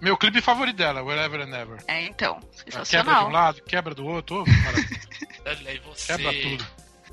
meu 0.00 0.16
clipe 0.16 0.40
favorito 0.40 0.76
dela, 0.76 1.02
Wherever 1.02 1.40
and 1.40 1.56
Ever. 1.58 1.78
É, 1.88 2.02
então, 2.02 2.34
Ela 2.34 2.40
Quebra 2.42 2.54
de 2.64 2.64
sensacional. 2.86 3.28
um 3.28 3.32
lado, 3.32 3.62
quebra 3.62 3.94
do 3.94 4.06
outro. 4.06 4.44
Olha 5.46 5.70
aí 5.70 5.78
você. 5.80 6.16
quebra 6.16 6.32
tudo. 6.42 6.66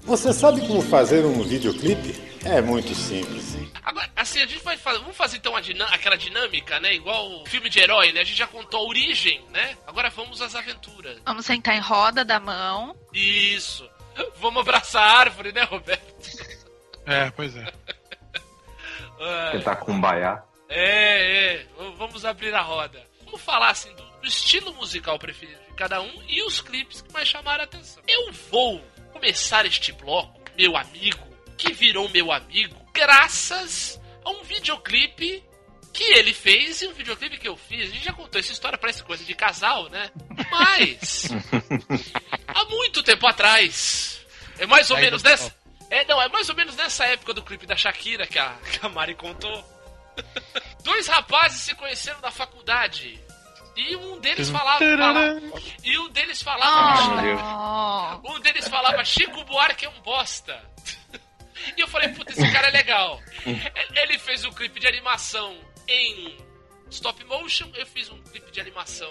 Você 0.05 0.33
sabe 0.33 0.61
como 0.67 0.81
fazer 0.81 1.25
um 1.25 1.41
videoclipe? 1.43 2.13
É 2.45 2.61
muito 2.61 2.93
simples. 2.93 3.55
Agora, 3.83 4.09
assim, 4.15 4.41
a 4.41 4.45
gente 4.45 4.63
vai 4.63 4.77
fazer. 4.77 4.99
Vamos 4.99 5.15
fazer 5.15 5.37
então 5.37 5.55
a 5.55 5.61
dinam- 5.61 5.87
aquela 5.91 6.17
dinâmica, 6.17 6.79
né? 6.79 6.93
Igual 6.93 7.41
o 7.41 7.45
filme 7.45 7.69
de 7.69 7.79
herói, 7.79 8.11
né? 8.11 8.21
A 8.21 8.23
gente 8.23 8.37
já 8.37 8.47
contou 8.47 8.81
a 8.81 8.87
origem, 8.89 9.41
né? 9.51 9.77
Agora 9.87 10.09
vamos 10.09 10.41
às 10.41 10.55
aventuras. 10.55 11.19
Vamos 11.25 11.45
sentar 11.45 11.75
em 11.75 11.79
roda 11.79 12.25
da 12.25 12.39
mão. 12.39 12.95
Isso. 13.13 13.89
Vamos 14.37 14.61
abraçar 14.61 15.03
a 15.03 15.19
árvore, 15.19 15.51
né, 15.53 15.63
Roberto? 15.63 16.13
É, 17.05 17.31
pois 17.31 17.55
é. 17.55 17.71
Tentar 19.51 19.77
cumbaiar. 19.77 20.45
É, 20.69 21.55
é. 21.55 21.65
Vamos 21.97 22.25
abrir 22.25 22.53
a 22.53 22.61
roda. 22.61 23.01
Vamos 23.25 23.41
falar 23.41 23.69
assim 23.69 23.93
do, 23.95 24.03
do 24.03 24.27
estilo 24.27 24.73
musical 24.73 25.17
preferido 25.17 25.59
de 25.67 25.73
cada 25.75 26.01
um 26.01 26.11
e 26.27 26.43
os 26.43 26.61
clipes 26.61 27.01
que 27.01 27.11
mais 27.13 27.27
chamaram 27.27 27.61
a 27.61 27.65
atenção. 27.65 28.03
Eu 28.07 28.31
vou 28.51 28.81
começar 29.23 29.65
este 29.65 29.93
bloco, 29.93 30.37
meu 30.57 30.75
amigo, 30.75 31.25
que 31.57 31.71
virou 31.71 32.09
meu 32.09 32.29
amigo, 32.29 32.75
graças 32.91 33.97
a 34.21 34.29
um 34.29 34.43
videoclipe 34.43 35.41
que 35.93 36.03
ele 36.03 36.33
fez 36.33 36.81
e 36.81 36.87
um 36.89 36.93
videoclipe 36.93 37.37
que 37.37 37.47
eu 37.47 37.55
fiz. 37.55 37.89
A 37.89 37.93
gente 37.93 38.03
já 38.03 38.11
contou 38.11 38.37
essa 38.37 38.51
história, 38.51 38.77
parece 38.77 39.01
coisa 39.01 39.23
de 39.23 39.33
casal, 39.33 39.89
né? 39.89 40.11
Mas. 40.51 41.29
há 42.45 42.65
muito 42.65 43.01
tempo 43.01 43.25
atrás. 43.25 44.19
É 44.59 44.65
mais 44.65 44.91
ou 44.91 44.97
Aí 44.97 45.03
menos 45.03 45.23
nessa. 45.23 45.55
É, 45.89 46.03
não, 46.03 46.21
é 46.21 46.27
mais 46.27 46.49
ou 46.49 46.55
menos 46.55 46.75
nessa 46.75 47.05
época 47.05 47.33
do 47.33 47.43
clipe 47.43 47.65
da 47.65 47.77
Shakira 47.77 48.27
que 48.27 48.37
a, 48.37 48.57
que 48.73 48.85
a 48.85 48.89
Mari 48.89 49.15
contou. 49.15 49.63
Dois 50.83 51.07
rapazes 51.07 51.61
se 51.61 51.73
conheceram 51.75 52.19
na 52.19 52.29
faculdade. 52.29 53.17
E 53.75 53.95
um 53.95 54.19
deles 54.19 54.49
falava. 54.49 54.79
falava 54.79 55.41
e 55.83 55.97
um 55.99 56.09
deles 56.09 56.41
falava. 56.41 58.21
Oh, 58.23 58.31
Um 58.35 58.39
deles 58.39 58.67
falava, 58.67 59.03
Chico 59.03 59.43
Buarque 59.45 59.85
é 59.85 59.89
um 59.89 60.01
bosta. 60.01 60.61
E 61.77 61.81
eu 61.81 61.87
falei, 61.87 62.09
puta, 62.09 62.33
esse 62.33 62.51
cara 62.51 62.67
é 62.67 62.71
legal. 62.71 63.21
Ele 63.95 64.19
fez 64.19 64.43
um 64.43 64.51
clipe 64.51 64.81
de 64.81 64.87
animação 64.87 65.57
em 65.87 66.37
stop 66.89 67.23
motion, 67.23 67.69
eu 67.73 67.85
fiz 67.85 68.09
um 68.11 68.21
clipe 68.23 68.51
de 68.51 68.59
animação 68.59 69.09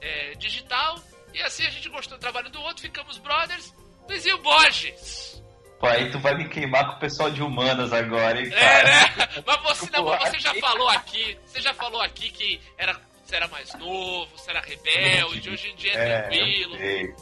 é, 0.00 0.34
digital. 0.36 0.98
E 1.34 1.42
assim 1.42 1.66
a 1.66 1.70
gente 1.70 1.88
gostou 1.90 2.16
do 2.16 2.20
trabalho 2.22 2.48
do 2.48 2.58
outro, 2.62 2.80
ficamos 2.80 3.18
brothers. 3.18 3.74
Luizinho 4.08 4.38
Borges. 4.38 5.42
Pô, 5.78 5.86
aí 5.86 6.10
tu 6.10 6.18
vai 6.20 6.34
me 6.34 6.48
queimar 6.48 6.86
com 6.86 6.92
o 6.94 6.98
pessoal 7.00 7.30
de 7.30 7.42
humanas 7.42 7.92
agora, 7.92 8.40
hein, 8.40 8.46
É, 8.46 8.58
cara? 8.58 8.84
né? 8.84 9.28
Mas 9.44 9.62
você, 9.62 9.90
não, 9.90 10.04
mas 10.06 10.30
você 10.30 10.38
já 10.40 10.54
falou 10.54 10.88
aqui, 10.88 11.38
você 11.44 11.60
já 11.60 11.74
falou 11.74 12.00
aqui 12.00 12.30
que 12.30 12.60
era, 12.78 12.98
você 13.24 13.36
era 13.36 13.48
mais 13.48 13.72
novo, 13.74 14.30
você 14.36 14.50
era 14.50 14.60
rebelde, 14.60 15.50
hoje 15.50 15.70
em 15.70 15.76
dia 15.76 15.92
é, 15.94 16.08
É, 16.08 16.20
tranquilo. 16.22 16.76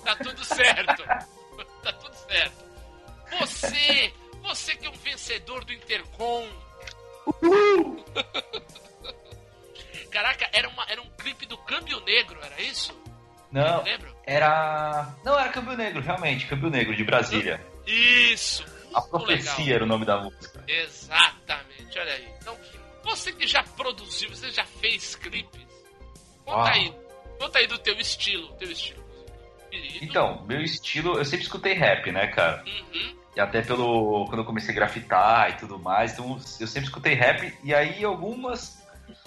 Tá 0.05 0.17
tudo 0.17 0.45
certo. 0.45 1.05
tá 1.83 1.93
tudo 1.93 2.15
certo. 2.15 2.65
Você, 3.39 4.13
você 4.43 4.77
que 4.77 4.87
é 4.87 4.91
um 4.91 4.95
vencedor 4.95 5.65
do 5.65 5.73
Intercom. 5.73 6.47
Caraca, 10.11 10.49
era, 10.53 10.69
uma, 10.69 10.85
era 10.91 11.01
um 11.01 11.09
clipe 11.11 11.47
do 11.47 11.57
Câmbio 11.57 12.01
Negro, 12.01 12.39
era 12.43 12.61
isso? 12.61 12.93
Não, 13.51 13.83
Lembra? 13.83 14.13
era. 14.25 15.15
Não, 15.25 15.39
era 15.39 15.49
Câmbio 15.51 15.77
Negro, 15.77 16.03
realmente, 16.03 16.47
Câmbio 16.47 16.69
Negro, 16.69 16.95
de 16.95 17.05
Brasília. 17.05 17.65
Isso! 17.87 18.65
A 18.95 19.01
Profecia 19.01 19.53
legal. 19.59 19.75
era 19.77 19.85
o 19.85 19.87
nome 19.87 20.05
da 20.05 20.19
música. 20.21 20.63
Exatamente, 20.69 21.99
olha 21.99 22.13
aí. 22.13 22.29
Então, 22.41 22.59
você 23.03 23.33
que 23.33 23.47
já 23.47 23.63
produziu, 23.63 24.29
você 24.29 24.51
já 24.51 24.65
fez 24.65 25.15
clipes, 25.17 25.67
conta 26.53 26.71
aí. 26.71 26.95
Conta 27.39 27.59
aí 27.59 27.67
do 27.67 27.79
teu 27.79 27.99
estilo, 27.99 28.49
teu 28.55 28.71
estilo. 28.71 29.03
Querido. 29.71 30.05
Então, 30.05 30.45
meu 30.47 30.61
estilo, 30.61 31.19
eu 31.19 31.25
sempre 31.25 31.45
escutei 31.45 31.73
rap, 31.73 32.13
né, 32.13 32.27
cara? 32.27 32.63
Uhum. 32.67 33.17
E 33.35 33.41
até 33.41 33.63
pelo. 33.63 34.27
Quando 34.27 34.41
eu 34.41 34.45
comecei 34.45 34.71
a 34.73 34.75
grafitar 34.75 35.51
e 35.51 35.55
tudo 35.55 35.79
mais, 35.79 36.13
então 36.13 36.39
eu 36.61 36.67
sempre 36.67 36.89
escutei 36.89 37.15
rap, 37.15 37.53
e 37.65 37.75
aí 37.75 38.05
algumas. 38.05 38.81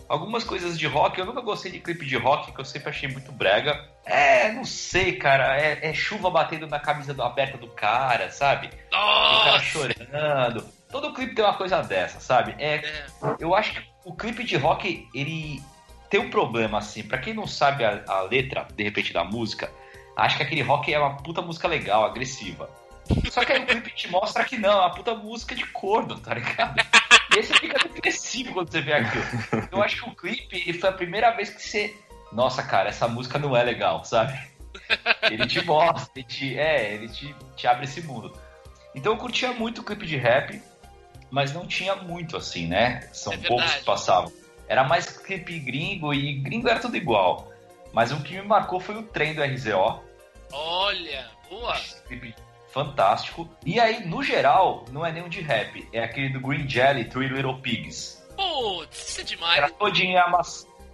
Algumas 0.07 0.43
coisas 0.43 0.77
de 0.77 0.85
rock, 0.85 1.17
eu 1.17 1.25
nunca 1.25 1.41
gostei 1.41 1.71
de 1.71 1.79
clipe 1.79 2.05
de 2.05 2.15
rock, 2.15 2.51
que 2.51 2.61
eu 2.61 2.65
sempre 2.65 2.89
achei 2.89 3.09
muito 3.09 3.31
brega. 3.31 3.89
É, 4.05 4.51
não 4.51 4.63
sei, 4.63 5.17
cara, 5.17 5.59
é, 5.59 5.79
é 5.81 5.93
chuva 5.95 6.29
batendo 6.29 6.67
na 6.67 6.79
camisa 6.79 7.11
do, 7.11 7.23
aberta 7.23 7.57
do 7.57 7.67
cara, 7.67 8.29
sabe? 8.29 8.67
O 8.67 8.91
cara 8.91 9.51
Nossa! 9.53 9.63
chorando. 9.63 10.63
Todo 10.91 11.13
clipe 11.13 11.33
tem 11.33 11.43
uma 11.43 11.55
coisa 11.55 11.81
dessa, 11.81 12.19
sabe? 12.19 12.55
É, 12.59 12.75
É, 12.75 13.05
eu 13.39 13.55
acho 13.55 13.73
que 13.73 13.83
o 14.05 14.15
clipe 14.15 14.43
de 14.43 14.55
rock, 14.57 15.07
ele 15.13 15.59
tem 16.09 16.19
um 16.19 16.29
problema, 16.29 16.77
assim. 16.77 17.03
Pra 17.03 17.17
quem 17.17 17.33
não 17.33 17.47
sabe 17.47 17.83
a, 17.83 18.03
a 18.07 18.21
letra, 18.21 18.67
de 18.75 18.83
repente, 18.83 19.13
da 19.13 19.23
música, 19.23 19.71
acha 20.15 20.37
que 20.37 20.43
aquele 20.43 20.61
rock 20.61 20.93
é 20.93 20.99
uma 20.99 21.17
puta 21.17 21.41
música 21.41 21.67
legal, 21.67 22.05
agressiva. 22.05 22.69
Só 23.31 23.43
que 23.45 23.53
aí 23.53 23.63
o 23.63 23.65
clipe 23.65 23.91
te 23.91 24.09
mostra 24.09 24.43
que 24.43 24.57
não, 24.57 24.71
é 24.71 24.81
uma 24.81 24.93
puta 24.93 25.13
música 25.13 25.53
de 25.53 25.65
corno, 25.67 26.19
tá 26.19 26.33
ligado? 26.33 26.77
E 27.33 27.37
aí 27.37 27.43
você 27.43 27.53
fica 27.55 27.87
depressivo 27.87 28.53
quando 28.53 28.71
você 28.71 28.81
vê 28.81 28.93
aquilo. 28.93 29.23
Eu 29.71 29.81
acho 29.81 30.01
que 30.01 30.09
o 30.09 30.15
clipe 30.15 30.73
foi 30.73 30.89
a 30.89 30.93
primeira 30.93 31.31
vez 31.31 31.49
que 31.49 31.61
você. 31.61 31.95
Nossa, 32.31 32.63
cara, 32.63 32.89
essa 32.89 33.07
música 33.07 33.37
não 33.37 33.55
é 33.55 33.63
legal, 33.63 34.03
sabe? 34.03 34.37
Ele 35.23 35.47
te 35.47 35.63
mostra, 35.63 36.11
ele 36.15 36.25
te, 36.25 36.57
é, 36.57 36.93
ele 36.93 37.07
te, 37.09 37.35
te 37.55 37.67
abre 37.67 37.85
esse 37.85 38.01
mundo. 38.01 38.35
Então 38.93 39.13
eu 39.13 39.17
curtia 39.17 39.51
muito 39.53 39.81
o 39.81 39.83
clipe 39.83 40.05
de 40.05 40.17
rap, 40.17 40.61
mas 41.29 41.53
não 41.53 41.67
tinha 41.67 41.95
muito 41.95 42.37
assim, 42.37 42.67
né? 42.67 43.01
São 43.13 43.33
É 43.33 43.37
poucos 43.37 43.73
que 43.75 43.83
passavam. 43.83 44.31
Era 44.67 44.83
mais 44.83 45.05
clipe 45.17 45.59
gringo 45.59 46.13
e 46.13 46.33
gringo 46.33 46.67
era 46.67 46.79
tudo 46.79 46.97
igual. 46.97 47.51
Mas 47.93 48.11
o 48.11 48.21
que 48.21 48.35
me 48.35 48.41
marcou 48.41 48.79
foi 48.79 48.95
o 48.95 49.03
trem 49.03 49.33
do 49.33 49.41
RZO, 49.41 50.01
olha, 50.51 51.31
boa. 51.49 51.75
clipe 52.07 52.35
fantástico. 52.75 53.49
E 53.65 53.79
aí, 53.79 54.05
no 54.05 54.21
geral, 54.21 54.83
não 54.91 55.05
é 55.05 55.11
nenhum 55.11 55.29
de 55.29 55.39
rap, 55.39 55.87
é 55.93 56.03
aquele 56.03 56.29
do 56.29 56.41
Green 56.41 56.67
Jelly, 56.67 57.05
Three 57.05 57.29
Little 57.29 57.57
Pigs. 57.59 58.21
Putz, 58.35 59.09
isso 59.09 59.21
é 59.21 59.23
demais. 59.23 59.57
Era 59.57 59.69
todinho 59.69 60.21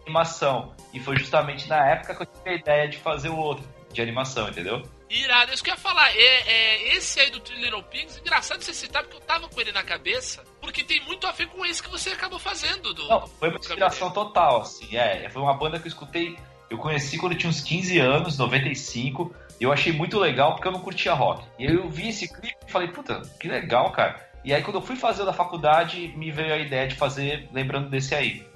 animação. 0.05 0.75
E 0.93 0.99
foi 0.99 1.17
justamente 1.17 1.67
na 1.67 1.84
época 1.88 2.15
que 2.15 2.21
eu 2.21 2.25
tive 2.27 2.49
a 2.49 2.53
ideia 2.53 2.88
de 2.88 2.97
fazer 2.97 3.29
o 3.29 3.38
outro, 3.38 3.67
de 3.91 4.01
animação, 4.01 4.47
entendeu? 4.47 4.84
Irado, 5.12 5.54
isso 5.54 5.62
que 5.62 5.69
eu 5.69 5.74
ia 5.74 5.80
falar. 5.80 6.10
É, 6.15 6.21
é, 6.21 6.95
esse 6.95 7.19
aí 7.19 7.30
do 7.30 7.41
Three 7.41 7.62
Little 7.62 7.84
Pigs, 7.84 8.17
engraçado 8.17 8.63
você 8.63 8.74
citar, 8.74 9.04
porque 9.04 9.17
eu 9.17 9.21
tava 9.21 9.50
com 9.50 9.60
ele 9.60 9.74
na 9.74 9.84
cabeça, 9.84 10.41
porque 10.62 10.84
tem 10.86 11.02
muito 11.02 11.28
a 11.28 11.32
ver 11.32 11.47
com 11.47 11.65
esse 11.65 11.84
que 11.84 11.89
você 11.89 12.12
acabou 12.12 12.39
fazendo. 12.39 12.93
Do, 12.93 13.08
Não, 13.10 13.28
foi 13.28 13.50
uma 13.50 13.60
inspiração 13.60 14.12
total, 14.12 14.62
assim, 14.62 14.95
é. 14.95 15.30
Foi 15.30 15.41
uma 15.41 15.54
banda 15.54 15.78
que 15.78 15.86
eu 15.86 15.89
escutei, 15.89 16.38
eu 16.69 16.78
conheci 16.78 17.17
quando 17.17 17.34
eu 17.34 17.38
tinha 17.38 17.50
uns 17.50 17.60
15 17.60 18.00
anos, 18.00 18.38
95, 18.38 19.36
e 19.60 19.63
eu 19.65 19.74
achei 19.74 19.91
muito 19.91 20.17
legal 20.17 20.54
porque 20.54 20.69
eu 20.69 20.71
não 20.71 20.80
curtia 20.80 21.13
rock. 21.13 21.45
E 21.60 21.67
aí 21.67 21.76
eu 21.76 21.89
vi 21.89 22.08
esse 22.08 22.30
clipe 22.34 22.56
e 22.65 22.71
falei, 22.71 22.88
puta, 22.88 23.21
que 23.38 23.50
legal, 23.50 23.91
cara. 23.91 24.32
E 24.45 24.54
aí 24.54 24.63
quando 24.63 24.78
eu 24.78 24.82
fui 24.82 24.95
fazer 24.95 25.26
da 25.26 25.34
faculdade, 25.34 26.08
me 26.15 26.32
veio 26.32 26.54
a 26.54 26.58
ideia 26.58 26.88
de 26.88 26.95
fazer 26.95 27.50
lembrando 27.52 27.89
desse 27.89 28.15
aí. 28.15 28.47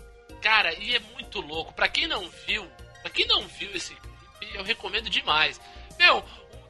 Cara, 0.41 0.73
e 0.75 0.95
é 0.95 1.01
muito 1.15 1.41
louco. 1.41 1.73
Pra 1.73 1.89
quem 1.89 2.07
não 2.07 2.29
viu, 2.47 2.65
pra 3.01 3.11
quem 3.11 3.27
não 3.27 3.45
viu 3.45 3.69
esse 3.75 3.93
clipe, 3.93 4.55
eu 4.55 4.63
recomendo 4.63 5.09
demais. 5.09 5.59
Meu, 5.97 6.23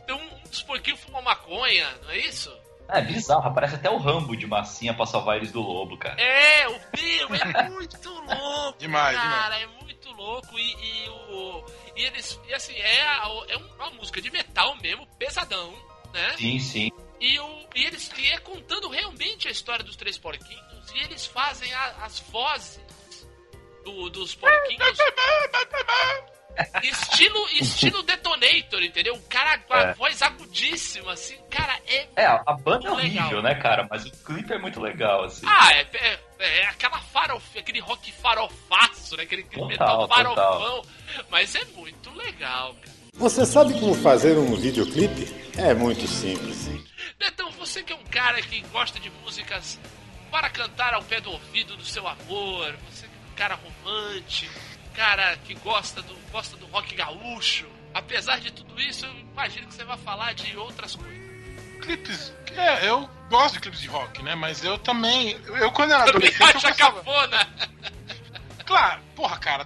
tem 0.06 0.16
um, 0.16 0.36
um 0.36 0.44
dos 0.50 0.62
porquinhos 0.64 1.00
fuma 1.02 1.22
maconha, 1.22 1.90
não 2.04 2.10
é 2.12 2.18
isso? 2.18 2.56
É 2.88 3.02
bizarro, 3.02 3.52
parece 3.54 3.76
até 3.76 3.90
o 3.90 3.98
Rambo 3.98 4.36
de 4.38 4.46
massinha 4.46 4.94
pra 4.94 5.08
salvar 5.08 5.38
eles 5.38 5.52
do 5.52 5.60
lobo, 5.60 5.98
cara. 5.98 6.22
É, 6.22 6.68
o 6.68 6.72
meu 6.96 7.36
é 7.36 7.70
muito 7.70 8.10
louco. 8.14 8.78
Demais, 8.78 9.18
cara, 9.18 9.60
é 9.60 9.66
muito 9.66 10.12
louco. 10.12 10.58
E, 10.60 10.72
e 11.06 11.10
o. 11.10 11.66
E 11.96 12.04
eles. 12.04 12.40
E 12.48 12.54
assim, 12.54 12.74
é, 12.76 13.00
é 13.00 13.58
uma 13.78 13.90
música 13.92 14.22
de 14.22 14.30
metal 14.30 14.76
mesmo, 14.84 15.08
pesadão, 15.18 15.74
né? 16.14 16.36
Sim, 16.38 16.60
sim. 16.60 16.92
E, 17.20 17.40
o, 17.40 17.66
e 17.74 17.86
eles 17.86 18.12
e 18.20 18.30
é 18.30 18.38
contando 18.38 18.88
realmente 18.90 19.48
a 19.48 19.52
história 19.52 19.84
dos 19.84 19.96
três 19.96 20.18
porquinhos. 20.20 20.92
E 20.94 21.00
eles 21.00 21.26
fazem 21.26 21.74
a- 21.74 21.96
as 22.04 22.20
vozes 22.20 22.80
do- 23.84 24.12
dos 24.12 24.36
porquinhos. 24.36 24.98
estilo, 26.84 27.48
estilo 27.60 28.04
Detonator, 28.04 28.82
entendeu? 28.84 29.16
O 29.16 29.22
cara 29.24 29.58
com 29.60 29.74
a 29.74 29.82
É. 29.82 29.94
voz 29.94 30.22
agudíssima, 30.22 31.14
assim, 31.14 31.38
cara, 31.50 31.78
é. 31.88 32.08
É, 32.16 32.26
a 32.26 32.54
banda 32.54 32.88
é 32.88 32.92
Muito 32.92 33.04
legal. 33.04 33.24
horrível, 33.26 33.42
né, 33.42 33.56
cara? 33.56 33.88
Mas 33.90 34.06
o 34.06 34.12
clipe 34.24 34.54
é 34.54 34.58
muito 34.58 34.80
legal, 34.82 35.24
assim. 35.26 35.46
Ah, 35.48 35.74
é, 35.74 35.88
é, 35.94 36.20
é 36.40 36.66
aquela 36.68 37.00
farofa, 37.00 37.60
aquele 37.60 37.80
rock 37.80 38.12
farofaço, 38.12 39.16
né? 39.18 39.24
Aquele, 39.24 39.44
Total, 39.44 39.68
metal 39.68 40.08
total. 40.08 40.36
farofão. 40.36 40.86
Mas 41.30 41.56
é 41.56 41.64
muito 41.76 42.10
legal, 42.14 42.74
cara. 42.76 42.96
Você 43.14 43.46
sabe 43.46 43.80
como 43.80 43.94
fazer 43.96 44.38
um 44.38 44.56
videoclipe? 44.56 45.34
É 45.58 45.74
muito 45.74 46.06
simples. 46.08 46.68
Betão, 47.18 47.50
você 47.52 47.82
que 47.82 47.94
é 47.94 47.96
um 47.96 48.04
cara 48.06 48.42
que 48.42 48.60
gosta 48.74 49.00
de 49.00 49.10
músicas 49.24 49.80
para 50.30 50.50
cantar 50.50 50.94
ao 50.94 51.02
pé 51.04 51.22
do 51.22 51.32
ouvido 51.32 51.78
do 51.78 51.86
seu 51.86 52.06
amor, 52.06 52.76
você 52.92 53.08
que 53.08 53.14
é 53.14 53.32
um 53.32 53.36
cara 53.38 53.56
romântico, 53.56 54.54
cara 54.96 55.38
que 55.38 55.54
gosta 55.56 56.02
do, 56.02 56.16
gosta 56.32 56.56
do 56.58 56.66
rock 56.68 56.96
gaúcho. 56.96 57.68
Apesar 57.94 58.40
de 58.40 58.52
tudo 58.52 58.80
isso, 58.82 59.06
eu 59.06 59.12
imagino 59.34 59.68
que 59.68 59.74
você 59.74 59.84
vai 59.84 59.98
falar 59.98 60.34
de 60.34 60.56
outras 60.58 60.96
coisas. 60.96 61.16
Clipes. 61.82 62.34
É, 62.56 62.90
eu 62.90 63.10
gosto 63.30 63.56
de 63.56 63.60
clipes 63.62 63.82
de 63.82 63.88
rock, 63.88 64.22
né? 64.24 64.36
Mas 64.36 64.64
eu 64.64 64.78
também. 64.78 65.38
Eu, 65.60 65.72
quando 65.72 65.92
era 65.92 66.06
Também 66.12 66.30
adolescente. 66.30 66.42
Eu 66.42 66.48
acha 66.58 66.68
gostava. 66.70 67.04
cafona? 67.04 67.50
Claro, 68.66 69.02
porra, 69.16 69.38
cara. 69.38 69.66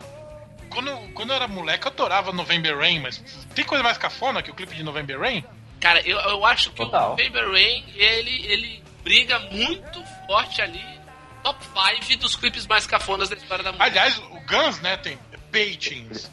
Quando, 0.69 0.91
quando 1.13 1.29
eu 1.31 1.35
era 1.35 1.47
moleque, 1.47 1.85
eu 1.87 1.91
adorava 1.91 2.31
November 2.31 2.77
Rain, 2.77 2.99
mas 2.99 3.17
tem 3.55 3.65
coisa 3.65 3.83
mais 3.83 3.97
cafona 3.97 4.43
que 4.43 4.51
o 4.51 4.53
clipe 4.53 4.75
de 4.75 4.83
November 4.83 5.19
Rain? 5.19 5.43
Cara, 5.79 6.01
eu, 6.01 6.17
eu 6.19 6.45
acho 6.45 6.69
que 6.71 6.75
Total. 6.77 7.07
o 7.07 7.09
November 7.11 7.49
Rain, 7.51 7.85
ele, 7.95 8.45
ele 8.45 8.83
briga 9.03 9.39
muito 9.39 10.03
forte 10.27 10.61
ali, 10.61 10.83
top 11.43 11.63
5 12.07 12.19
dos 12.19 12.35
clipes 12.35 12.65
mais 12.67 12.85
cafonas 12.87 13.29
da 13.29 13.35
história 13.35 13.63
da 13.63 13.71
música. 13.71 13.85
Aliás, 13.85 14.17
o 14.17 14.39
Guns, 14.47 14.79
né, 14.81 14.97
tem 14.97 15.17
Paintings, 15.51 16.29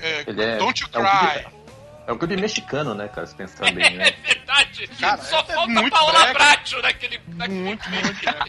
é, 0.00 0.20
é- 0.26 0.56
Don't 0.58 0.82
You 0.82 0.88
é 0.92 0.98
um 0.98 1.02
Cry. 1.02 1.32
clipe- 1.42 1.62
É 2.06 2.12
um 2.12 2.18
clube 2.18 2.36
mexicano, 2.36 2.94
né, 2.94 3.06
cara? 3.08 3.26
Se 3.26 3.34
pensar 3.34 3.70
bem, 3.72 3.84
É 3.86 3.90
né? 3.90 4.10
verdade. 4.26 4.88
Cara, 4.98 5.22
Só 5.22 5.40
é 5.40 5.44
falta 5.44 5.66
muito 5.68 5.90
Paola. 5.90 6.32
Bracho 6.32 6.80
naquele, 6.82 7.20
naquele 7.28 7.58
Muito, 7.60 7.88
muito. 7.90 8.28
é. 8.28 8.44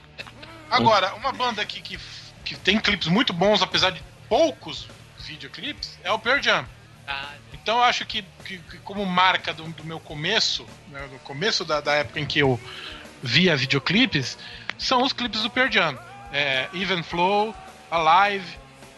Agora, 0.72 1.14
uma 1.16 1.32
banda 1.32 1.62
aqui 1.62 1.80
que, 1.82 2.00
que 2.44 2.56
tem 2.56 2.80
clipes 2.80 3.08
muito 3.08 3.32
bons, 3.32 3.62
apesar 3.62 3.92
de 3.92 4.02
poucos 4.28 4.88
videoclipes, 5.20 5.98
é 6.04 6.12
o 6.12 6.18
Pearl 6.20 6.42
Jam. 6.42 6.66
Ah, 7.08 7.30
Então 7.54 7.78
eu 7.78 7.84
acho 7.84 8.06
que, 8.06 8.24
que- 8.44 8.58
que 8.58 8.78
como 8.80 9.06
marca 9.06 9.54
do, 9.54 9.64
do 9.64 9.84
meu 9.86 10.00
começo, 10.00 10.66
né, 10.90 11.08
no 11.12 11.20
começo 11.20 11.64
da, 11.64 11.80
da 11.80 11.94
época 11.94 12.20
em 12.20 12.26
que 12.26 12.40
eu 12.40 12.60
via 13.22 13.56
videoclipes, 13.56 14.38
são 14.78 15.04
os 15.04 15.14
clipes 15.14 15.42
do 15.42 15.50
Pearl 15.50 15.72
Jam. 15.72 15.98
É, 16.32 16.68
Even 16.74 17.04
Flow, 17.04 17.56
Alive, 17.92 18.58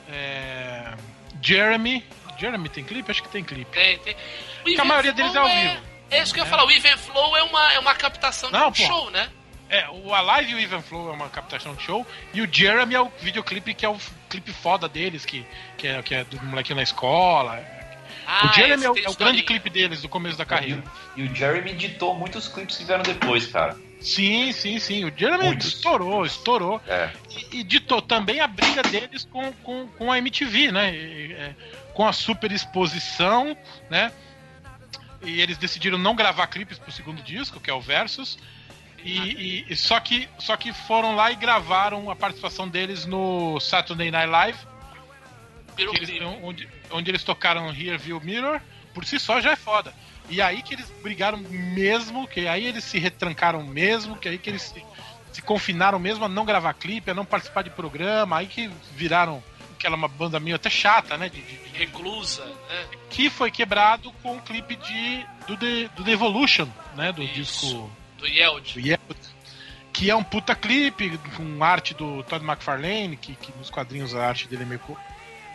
é, 0.10 0.94
Jeremy. 1.42 2.04
Jeremy 2.38 2.70
tem 2.70 2.84
clipe? 2.84 3.12
Acho 3.12 3.24
que 3.24 3.30
tem 3.30 3.44
clipe. 3.44 3.72
Tem, 3.72 3.98
tem. 4.00 4.16
O 4.62 4.66
Que 4.66 4.82
a 4.82 4.86
maioria 4.86 5.14
deles 5.14 5.32
é 5.32 5.40
Flow 5.40 5.46
ao 5.46 5.56
vivo. 5.56 5.96
É 6.12 6.22
isso 6.22 6.34
que 6.34 6.40
eu 6.40 6.44
ia 6.44 6.50
falar, 6.50 6.66
o 6.66 6.72
Even 6.72 6.98
Flow 6.98 7.36
é 7.36 7.44
uma, 7.44 7.74
é 7.74 7.80
uma 7.80 7.96
captação 7.96 8.52
Não, 8.52 8.72
de 8.72 8.84
um 8.84 8.88
pô. 8.88 8.94
show, 8.94 9.12
né? 9.12 9.30
É, 9.68 9.90
o 9.90 10.14
Alive 10.14 10.52
e 10.52 10.56
o 10.56 10.60
Even 10.60 10.82
Flow 10.82 11.10
é 11.10 11.14
uma 11.14 11.28
captação 11.28 11.74
de 11.74 11.82
show, 11.82 12.06
e 12.34 12.42
o 12.42 12.48
Jeremy 12.52 12.94
é 12.94 13.02
o 13.02 13.12
videoclipe 13.20 13.74
que 13.74 13.86
é 13.86 13.90
o 13.90 13.98
clipe 14.30 14.54
foda 14.54 14.88
deles, 14.88 15.26
que, 15.26 15.46
que, 15.78 15.88
é, 15.88 16.02
que 16.04 16.14
é 16.14 16.24
do 16.24 16.42
molequinho 16.46 16.76
na 16.76 16.84
escola. 16.84 17.66
Ah, 18.28 18.48
o 18.48 18.54
Jeremy 18.54 18.86
é 18.86 18.92
o, 18.92 18.98
é 18.98 19.10
o 19.10 19.16
grande 19.16 19.44
clipe 19.44 19.70
deles 19.70 20.02
do 20.02 20.10
começo 20.10 20.38
da 20.38 20.46
carreira. 20.46 20.84
E 21.16 21.24
o 21.24 21.36
Jeremy 21.36 21.74
ditou 21.74 22.16
muitos 22.16 22.48
clipes 22.48 22.78
que 22.78 22.84
vieram 22.84 23.04
depois, 23.04 23.48
cara. 23.48 23.76
Sim, 24.06 24.52
sim, 24.52 24.78
sim. 24.80 25.04
O 25.06 25.12
Jeremy 25.18 25.46
Muitos. 25.46 25.68
estourou, 25.68 26.26
estourou. 26.26 26.80
É. 26.88 27.12
E, 27.52 27.60
e 27.60 27.64
ditou 27.64 28.02
também 28.02 28.40
a 28.40 28.48
briga 28.48 28.84
deles 28.84 29.28
com, 29.32 29.52
com, 29.64 29.88
com 29.88 30.12
a 30.12 30.18
MTV, 30.20 30.72
né? 30.72 30.96
E, 30.96 31.34
é, 31.34 31.56
com 31.94 32.08
a 32.08 32.14
super 32.14 32.52
exposição, 32.52 33.58
né? 33.90 34.12
E 35.24 35.42
eles 35.42 35.58
decidiram 35.58 35.98
não 35.98 36.14
gravar 36.16 36.46
clipes 36.48 36.78
pro 36.78 36.92
segundo 36.92 37.24
disco, 37.24 37.60
que 37.60 37.70
é 37.70 37.74
o 37.74 37.82
Versus. 37.82 38.38
E, 39.04 39.18
e- 39.20 39.66
e 39.70 39.76
só, 39.76 40.00
que, 40.00 40.30
só 40.40 40.56
que 40.56 40.72
foram 40.72 41.16
lá 41.16 41.32
e 41.32 41.36
gravaram 41.36 42.10
a 42.12 42.16
participação 42.16 42.68
deles 42.68 43.06
no 43.06 43.60
Saturday 43.60 44.12
Night 44.12 44.30
Live, 44.30 44.60
eles- 45.78 46.10
onde, 46.44 46.70
onde 46.92 47.12
eles 47.12 47.24
tocaram 47.24 47.70
Here 47.70 47.98
View 47.98 48.22
Mirror. 48.22 48.62
Por 48.94 49.04
si 49.04 49.20
só 49.20 49.42
já 49.42 49.52
é 49.52 49.56
foda. 49.56 49.94
E 50.30 50.42
aí 50.42 50.62
que 50.62 50.74
eles 50.74 50.90
brigaram 51.04 51.38
mesmo, 51.38 52.28
que 52.28 52.48
aí 52.48 52.66
eles 52.66 52.84
se 52.84 52.98
retrancaram 53.00 53.64
mesmo, 53.64 54.16
que 54.18 54.28
aí 54.28 54.38
que 54.38 54.50
eles 54.50 54.62
se, 54.64 54.84
se 55.32 55.42
confinaram 55.42 56.00
mesmo 56.00 56.26
a 56.26 56.30
não 56.30 56.46
gravar 56.46 56.74
clipe, 56.74 57.12
a 57.12 57.14
não 57.14 57.26
participar 57.26 57.62
de 57.64 57.70
programa, 57.70 58.38
aí 58.38 58.48
que 58.48 58.70
viraram 58.96 59.44
aquela 59.78 59.96
uma 59.96 60.08
banda 60.08 60.40
meio 60.40 60.56
até 60.56 60.70
chata, 60.70 61.18
né? 61.18 61.30
de- 61.30 61.42
de- 61.42 61.58
de- 61.58 61.78
Reclusa, 61.78 62.44
né? 62.46 62.86
que 63.10 63.30
foi 63.30 63.52
quebrado 63.52 64.12
com 64.24 64.38
o 64.38 64.42
clipe 64.42 64.76
de, 64.78 65.26
do, 65.46 65.58
The, 65.58 65.90
do 65.96 66.04
The 66.04 66.12
Evolution, 66.12 66.68
né? 66.96 67.12
Do 67.12 67.22
Isso. 67.22 67.34
disco 67.34 67.92
Do 68.18 68.26
Yeld. 68.28 68.74
do 68.74 68.80
Yeld, 68.80 69.20
que 69.94 70.10
é 70.10 70.16
um 70.16 70.24
puta 70.24 70.56
clipe 70.56 71.18
com 71.38 71.64
arte 71.64 71.94
do 71.94 72.24
Todd 72.24 72.44
McFarlane, 72.44 73.16
que, 73.18 73.36
que 73.36 73.52
nos 73.58 73.70
quadrinhos 73.70 74.16
a 74.16 74.26
arte 74.28 74.48
dele 74.48 74.64
é 74.64 74.66
meio, 74.66 74.82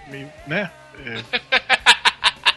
meio 0.08 0.30
né? 0.46 0.70
É, 0.98 1.22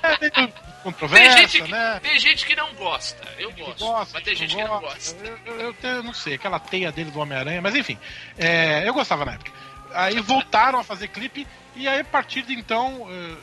é 0.25 0.31
meio 0.41 0.53
Tem 0.83 0.91
controversa, 0.91 1.37
gente, 1.37 1.61
que, 1.61 1.71
né? 1.71 1.99
tem 2.03 2.19
gente 2.19 2.45
que 2.45 2.55
não 2.55 2.73
gosta. 2.73 3.27
Eu 3.39 3.51
que 3.53 3.61
gosto. 3.61 3.79
gosta, 3.79 4.13
mas 4.15 4.23
tem 4.23 4.35
gente 4.35 4.55
que 4.55 4.63
não 4.63 4.79
gosta. 4.81 5.25
Eu, 5.25 5.39
eu, 5.45 5.59
eu 5.61 5.69
até 5.69 6.01
não 6.01 6.13
sei, 6.13 6.33
aquela 6.35 6.59
teia 6.59 6.91
dele 6.91 7.09
do 7.11 7.19
Homem-Aranha, 7.19 7.61
mas 7.61 7.75
enfim, 7.75 7.97
é, 8.37 8.87
eu 8.87 8.93
gostava 8.93 9.23
na 9.25 9.33
época. 9.33 9.51
Aí 9.93 10.19
voltaram 10.19 10.79
a 10.79 10.83
fazer 10.83 11.07
clipe, 11.07 11.47
e 11.75 11.87
aí 11.87 12.01
a 12.01 12.03
partir 12.03 12.41
de 12.41 12.53
então, 12.53 13.07
eh, 13.09 13.35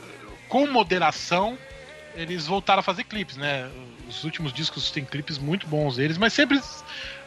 com 0.49 0.67
moderação, 0.67 1.57
eles 2.13 2.45
voltaram 2.45 2.81
a 2.81 2.83
fazer 2.83 3.05
clipes, 3.05 3.37
né? 3.37 3.69
Os 4.07 4.23
últimos 4.25 4.51
discos 4.51 4.91
têm 4.91 5.05
clipes 5.05 5.37
muito 5.37 5.65
bons 5.65 5.95
deles, 5.95 6.17
mas 6.17 6.33
sempre. 6.33 6.59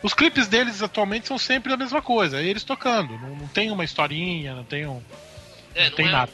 Os 0.02 0.12
clipes 0.12 0.46
deles 0.46 0.82
atualmente 0.82 1.26
são 1.26 1.38
sempre 1.38 1.72
a 1.72 1.76
mesma 1.76 2.02
coisa, 2.02 2.38
é 2.40 2.44
eles 2.44 2.62
tocando. 2.64 3.18
Não, 3.18 3.30
não 3.30 3.48
tem 3.48 3.70
uma 3.70 3.82
historinha, 3.84 4.54
não 4.54 4.64
tem 4.64 4.86
um. 4.86 5.02
É, 5.74 5.88
não 5.88 5.96
tem 5.96 6.06
é- 6.06 6.10
nada. 6.10 6.32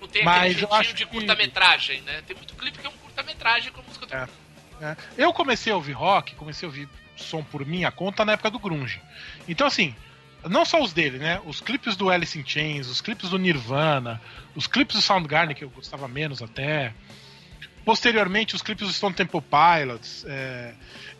Não 0.00 0.06
tem 0.06 0.22
Mas 0.24 0.52
aquele 0.52 0.64
eu 0.64 0.74
acho 0.74 0.94
de 0.94 1.04
que- 1.04 1.10
curta-metragem, 1.10 2.02
né? 2.02 2.22
Tem 2.24 2.36
muito 2.36 2.54
clipe 2.54 2.78
que 2.78 2.86
é 2.86 2.88
um 2.88 2.92
com 3.72 3.82
música 3.82 4.06
do 4.06 4.14
É. 4.14 4.28
né? 4.80 4.96
Eu 5.16 5.32
comecei 5.32 5.72
a 5.72 5.76
ouvir 5.76 5.92
rock, 5.92 6.34
comecei 6.34 6.66
a 6.66 6.68
ouvir 6.70 6.88
som 7.16 7.42
por 7.42 7.64
minha 7.66 7.90
conta 7.90 8.24
na 8.24 8.32
época 8.32 8.50
do 8.50 8.58
Grunge. 8.58 9.00
Então, 9.48 9.66
assim, 9.66 9.94
não 10.48 10.64
só 10.64 10.80
os 10.82 10.92
dele, 10.92 11.18
né? 11.18 11.40
Os 11.44 11.60
clipes 11.60 11.96
do 11.96 12.10
Alice 12.10 12.38
in 12.38 12.44
Chains, 12.46 12.86
os 12.88 13.00
clipes 13.00 13.30
do 13.30 13.38
Nirvana, 13.38 14.20
os 14.54 14.66
clipes 14.66 14.96
do 14.96 15.02
Soundgarden, 15.02 15.54
que 15.56 15.64
eu 15.64 15.70
gostava 15.70 16.06
menos 16.06 16.40
até. 16.42 16.92
Posteriormente, 17.84 18.54
os 18.54 18.60
clipes 18.62 18.86
do 18.86 18.92
Stone 18.92 19.14
Temple 19.14 19.40
Pilots. 19.42 20.24
é, 20.28 20.74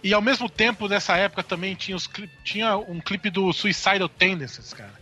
E 0.05 0.13
ao 0.15 0.21
mesmo 0.23 0.49
tempo, 0.49 0.87
nessa 0.87 1.17
época 1.17 1.43
também 1.43 1.75
tinha, 1.75 1.97
os 1.97 2.09
tinha 2.45 2.77
um 2.77 3.01
clipe 3.01 3.31
do 3.31 3.53
Suicidal 3.53 4.09
Tendencies, 4.09 4.73
cara. 4.73 4.93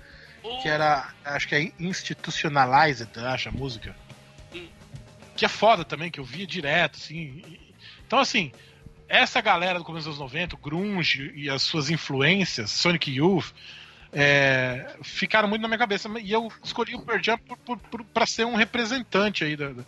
O- 0.43 0.63
Que 0.63 0.69
era, 0.69 1.13
acho 1.25 1.49
que 1.49 1.55
é 1.55 1.73
Institutionalized, 1.79 3.09
acho, 3.19 3.49
a 3.49 3.53
música. 3.53 3.95
Que 5.37 5.45
é 5.45 5.49
foda 5.49 5.85
também, 5.85 6.11
que 6.11 6.19
eu 6.21 6.25
via 6.25 6.47
direto, 6.47 6.97
assim. 6.97 7.43
Então, 8.07 8.19
assim, 8.19 8.51
essa 9.09 9.41
galera 9.41 9.79
do 9.79 9.85
começo 9.85 10.09
dos 10.09 10.19
anos 10.19 10.33
90, 10.33 10.55
o 10.57 10.59
Grunge 10.59 11.33
e 11.35 11.49
as 11.51 11.63
suas 11.63 11.91
influências, 11.91 12.71
Sonic 12.71 13.11
Youth, 13.11 13.53
é, 14.13 14.95
ficaram 15.03 15.49
muito 15.49 15.63
na 15.63 15.69
minha 15.69 15.79
cabeça. 15.79 16.09
E 16.21 16.33
eu 16.33 16.51
escolhi 16.65 16.95
o 16.95 17.03
Pearl 17.03 17.23
Jam 17.23 17.39
pra 18.15 18.25
ser 18.27 18.47
um 18.47 18.55
representante 18.57 19.45
aí 19.45 19.57
da, 19.57 19.69
da- 19.71 19.85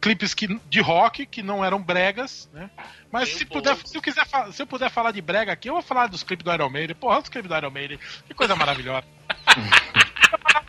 clipes 0.00 0.32
que, 0.32 0.46
de 0.68 0.80
rock 0.80 1.26
que 1.26 1.42
não 1.42 1.62
eram 1.64 1.82
bregas, 1.82 2.48
né? 2.54 2.70
Mas 3.12 3.28
se, 3.28 3.44
puder, 3.44 3.76
se, 3.84 3.96
eu 3.98 4.00
quiser, 4.02 4.24
se 4.50 4.62
eu 4.62 4.66
puder 4.66 4.90
falar 4.90 5.10
de 5.12 5.20
brega 5.20 5.52
aqui, 5.52 5.68
eu 5.68 5.74
vou 5.74 5.82
falar 5.82 6.06
dos 6.06 6.22
clipes 6.22 6.42
do 6.44 6.52
Iron 6.52 6.70
Maiden. 6.70 6.96
Porra, 6.96 7.18
os 7.18 7.28
clipes 7.28 7.48
do 7.50 7.56
Iron 7.56 7.70
Maiden, 7.70 7.98
que 8.26 8.32
coisa 8.34 8.56
maravilhosa. 8.56 9.06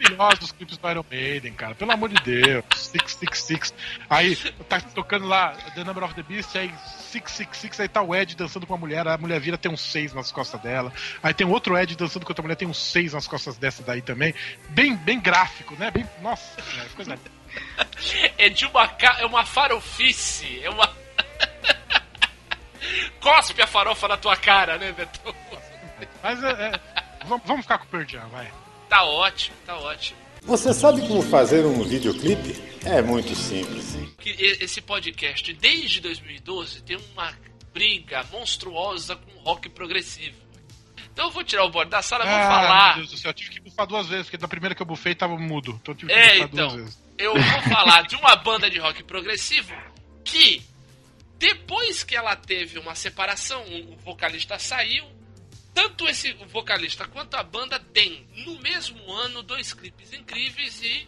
maravilhosa 0.10 0.44
os 0.44 0.52
clipes 0.52 0.78
do 0.78 0.90
Iron 0.90 1.06
Maiden, 1.10 1.54
cara. 1.54 1.76
Pelo 1.76 1.92
amor 1.92 2.10
de 2.10 2.22
Deus. 2.24 2.64
666. 2.76 3.74
Aí 4.10 4.36
tá 4.68 4.82
tocando 4.82 5.28
lá 5.28 5.52
The 5.76 5.84
Number 5.84 6.04
of 6.04 6.14
the 6.16 6.24
Beast, 6.24 6.56
aí 6.58 6.74
666, 7.12 7.80
aí 7.82 7.88
tá 7.88 8.02
o 8.02 8.16
Ed 8.16 8.36
dançando 8.36 8.66
com 8.66 8.74
uma 8.74 8.80
mulher, 8.80 9.08
a 9.08 9.18
mulher 9.18 9.40
vira 9.40 9.58
tem 9.58 9.72
um 9.72 9.78
6 9.78 10.14
nas 10.14 10.32
costas 10.32 10.60
dela. 10.62 10.92
Aí 11.22 11.34
tem 11.34 11.46
outro 11.48 11.78
Ed 11.78 11.96
dançando 11.96 12.26
com 12.26 12.32
outra 12.32 12.42
mulher, 12.42 12.56
tem 12.56 12.68
um 12.68 12.74
6 12.74 13.14
nas 13.14 13.28
costas 13.28 13.58
dessa 13.58 13.84
daí 13.84 14.02
também. 14.02 14.34
Bem, 14.70 14.96
bem 14.96 15.20
gráfico, 15.20 15.76
né? 15.76 15.92
Bem, 15.92 16.08
nossa, 16.22 16.62
cara, 16.62 16.90
coisa 16.96 17.20
É 18.38 18.50
de 18.50 18.66
uma, 18.66 18.88
ca- 18.88 19.18
é 19.20 19.26
uma 19.26 19.46
farofice. 19.46 20.62
É 20.64 20.70
uma. 20.70 20.90
Cospe 23.20 23.62
a 23.62 23.68
farofa 23.68 24.08
na 24.08 24.18
tua 24.18 24.36
cara, 24.36 24.78
né, 24.78 24.92
Beto? 24.92 25.36
Mas 26.24 26.44
é, 26.44 26.50
é, 26.50 26.80
vamos, 27.26 27.62
ficar 27.62 27.78
com 27.78 27.86
o 27.86 27.88
Pearl 27.88 28.06
Jam, 28.08 28.28
vai. 28.30 28.52
Tá 28.92 29.06
ótimo, 29.06 29.56
tá 29.66 29.78
ótimo. 29.78 30.20
Você 30.42 30.74
sabe 30.74 31.00
como 31.08 31.22
fazer 31.22 31.66
um 31.66 31.82
videoclipe? 31.82 32.62
É 32.84 33.02
muito 33.02 33.34
simples. 33.34 33.96
Esse 34.26 34.82
podcast, 34.82 35.54
desde 35.54 36.02
2012, 36.02 36.82
tem 36.82 36.98
uma 37.14 37.34
briga 37.74 38.22
monstruosa 38.34 39.16
com 39.16 39.32
rock 39.44 39.70
progressivo. 39.70 40.36
Então 41.14 41.28
eu 41.28 41.32
vou 41.32 41.42
tirar 41.42 41.64
o 41.64 41.70
borde 41.70 41.90
da 41.90 42.02
sala 42.02 42.26
e 42.26 42.28
vou 42.28 42.36
Ah, 42.38 42.44
falar. 42.44 42.88
Meu 42.88 42.96
Deus 43.06 43.12
do 43.12 43.18
céu, 43.18 43.30
eu 43.30 43.34
tive 43.34 43.50
que 43.52 43.60
bufar 43.62 43.88
duas 43.88 44.08
vezes, 44.08 44.26
porque 44.26 44.36
da 44.36 44.48
primeira 44.50 44.76
que 44.76 44.82
eu 44.82 44.86
bufei 44.86 45.16
tava 45.16 45.38
mudo. 45.38 45.80
Então 45.82 45.94
eu 45.94 45.98
tive 45.98 46.12
que 46.12 46.20
É, 46.20 46.34
bufar 46.34 46.50
então. 46.52 46.68
duas 46.68 46.74
vezes. 46.82 47.02
Eu 47.18 47.34
vou 47.34 47.62
falar 47.74 48.02
de 48.08 48.16
uma 48.18 48.36
banda 48.36 48.70
de 48.70 48.78
rock 48.78 49.04
progressivo 49.04 49.74
que, 50.26 50.62
depois 51.40 52.04
que 52.04 52.14
ela 52.14 52.36
teve 52.36 52.78
uma 52.78 52.94
separação, 52.94 53.64
o 53.64 53.96
vocalista 54.04 54.60
saiu, 54.60 55.06
tanto 55.74 56.08
esse 56.08 56.34
vocalista 56.34 57.08
quanto 57.08 57.36
a 57.36 57.44
banda 57.44 57.80
tem, 57.80 58.28
no 58.46 58.60
mesmo 58.60 59.12
ano, 59.12 59.42
dois 59.42 59.74
clipes 59.74 60.12
incríveis 60.14 60.82
e 60.84 61.08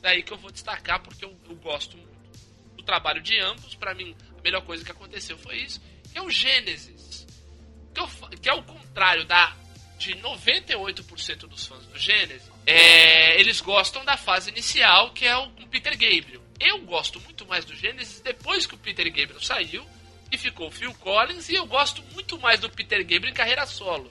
daí 0.00 0.22
que 0.22 0.32
eu 0.32 0.36
vou 0.38 0.50
destacar 0.50 1.00
porque 1.02 1.24
eu, 1.24 1.36
eu 1.48 1.56
gosto 1.56 1.96
muito 1.96 2.18
do 2.76 2.82
trabalho 2.82 3.20
de 3.22 3.38
ambos. 3.40 3.74
Pra 3.74 3.94
mim, 3.94 4.14
a 4.38 4.42
melhor 4.42 4.62
coisa 4.62 4.84
que 4.84 4.90
aconteceu 4.92 5.36
foi 5.38 5.56
isso, 5.58 5.80
que 6.12 6.18
é 6.18 6.22
o 6.22 6.30
Gênesis. 6.30 7.26
Que, 7.94 8.06
fa- 8.06 8.28
que 8.30 8.48
é 8.48 8.52
o 8.52 8.62
contrário 8.62 9.24
da 9.24 9.56
de 9.98 10.14
98% 10.14 11.38
dos 11.48 11.66
fãs 11.66 11.84
do 11.86 11.98
Gênesis, 11.98 12.48
é, 12.64 13.40
eles 13.40 13.60
gostam 13.60 14.04
da 14.04 14.16
fase 14.16 14.48
inicial, 14.50 15.10
que 15.12 15.24
é 15.26 15.36
o 15.36 15.48
Peter 15.68 15.92
Gabriel. 15.94 16.40
Eu 16.60 16.82
gosto 16.82 17.18
muito 17.22 17.44
mais 17.46 17.64
do 17.64 17.74
Gênesis 17.74 18.20
depois 18.20 18.64
que 18.64 18.76
o 18.76 18.78
Peter 18.78 19.06
Gabriel 19.06 19.40
saiu 19.42 19.84
e 20.30 20.36
ficou 20.38 20.68
o 20.68 20.70
Phil 20.70 20.92
Collins, 20.94 21.48
e 21.48 21.54
eu 21.54 21.66
gosto 21.66 22.02
muito 22.14 22.38
mais 22.38 22.60
do 22.60 22.68
Peter 22.70 22.98
Gabriel 23.00 23.30
em 23.30 23.34
carreira 23.34 23.64
solo. 23.66 24.10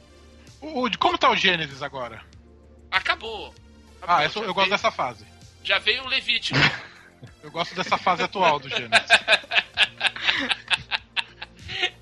O, 0.61 0.89
de 0.89 0.97
como 0.97 1.17
tá 1.17 1.29
o 1.29 1.35
Gênesis 1.35 1.81
agora? 1.83 2.23
Acabou. 2.89 3.53
Ah, 4.01 4.17
Acabou, 4.19 4.25
essa- 4.25 4.39
já 4.39 4.45
eu 4.45 4.53
gosto 4.53 4.67
veio- 4.67 4.69
dessa 4.77 4.91
fase. 4.91 5.25
Já 5.63 5.77
veio 5.79 6.03
o 6.03 6.07
Levítico. 6.07 6.57
Eu 7.41 7.49
gosto 7.51 7.73
dessa 7.75 7.97
fase 7.97 8.21
atual 8.23 8.59
do 8.59 8.69
Gênesis. 8.69 9.07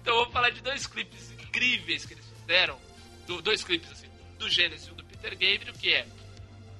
Então 0.01 0.13
eu 0.17 0.23
vou 0.25 0.31
falar 0.31 0.49
de 0.51 0.61
dois 0.61 0.85
clipes 0.87 1.31
incríveis 1.31 2.05
que 2.05 2.13
eles 2.13 2.25
fizeram. 2.41 2.79
Do- 3.27 3.41
dois 3.41 3.63
clipes 3.63 3.91
assim, 3.91 4.07
do 4.37 4.49
Gênesis 4.49 4.87
e 4.87 4.91
do 4.91 5.03
Peter 5.03 5.31
Gabriel, 5.31 5.73
que 5.73 5.93
é 5.93 6.05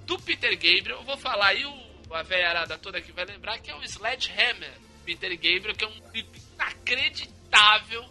do 0.05 0.19
Peter 0.19 0.51
Gabriel, 0.51 0.97
eu 0.97 1.03
vou 1.03 1.17
falar 1.17 1.47
aí 1.47 1.65
o, 1.65 2.13
a 2.13 2.21
velharada 2.21 2.77
toda 2.77 3.01
que 3.01 3.11
vai 3.11 3.25
lembrar, 3.25 3.57
que 3.59 3.71
é 3.71 3.75
o 3.75 3.83
Sledgehammer 3.83 4.71
Peter 5.05 5.31
Gabriel, 5.31 5.75
que 5.75 5.83
é 5.83 5.87
um 5.87 5.99
clipe 6.11 6.39
inacreditável, 6.55 8.05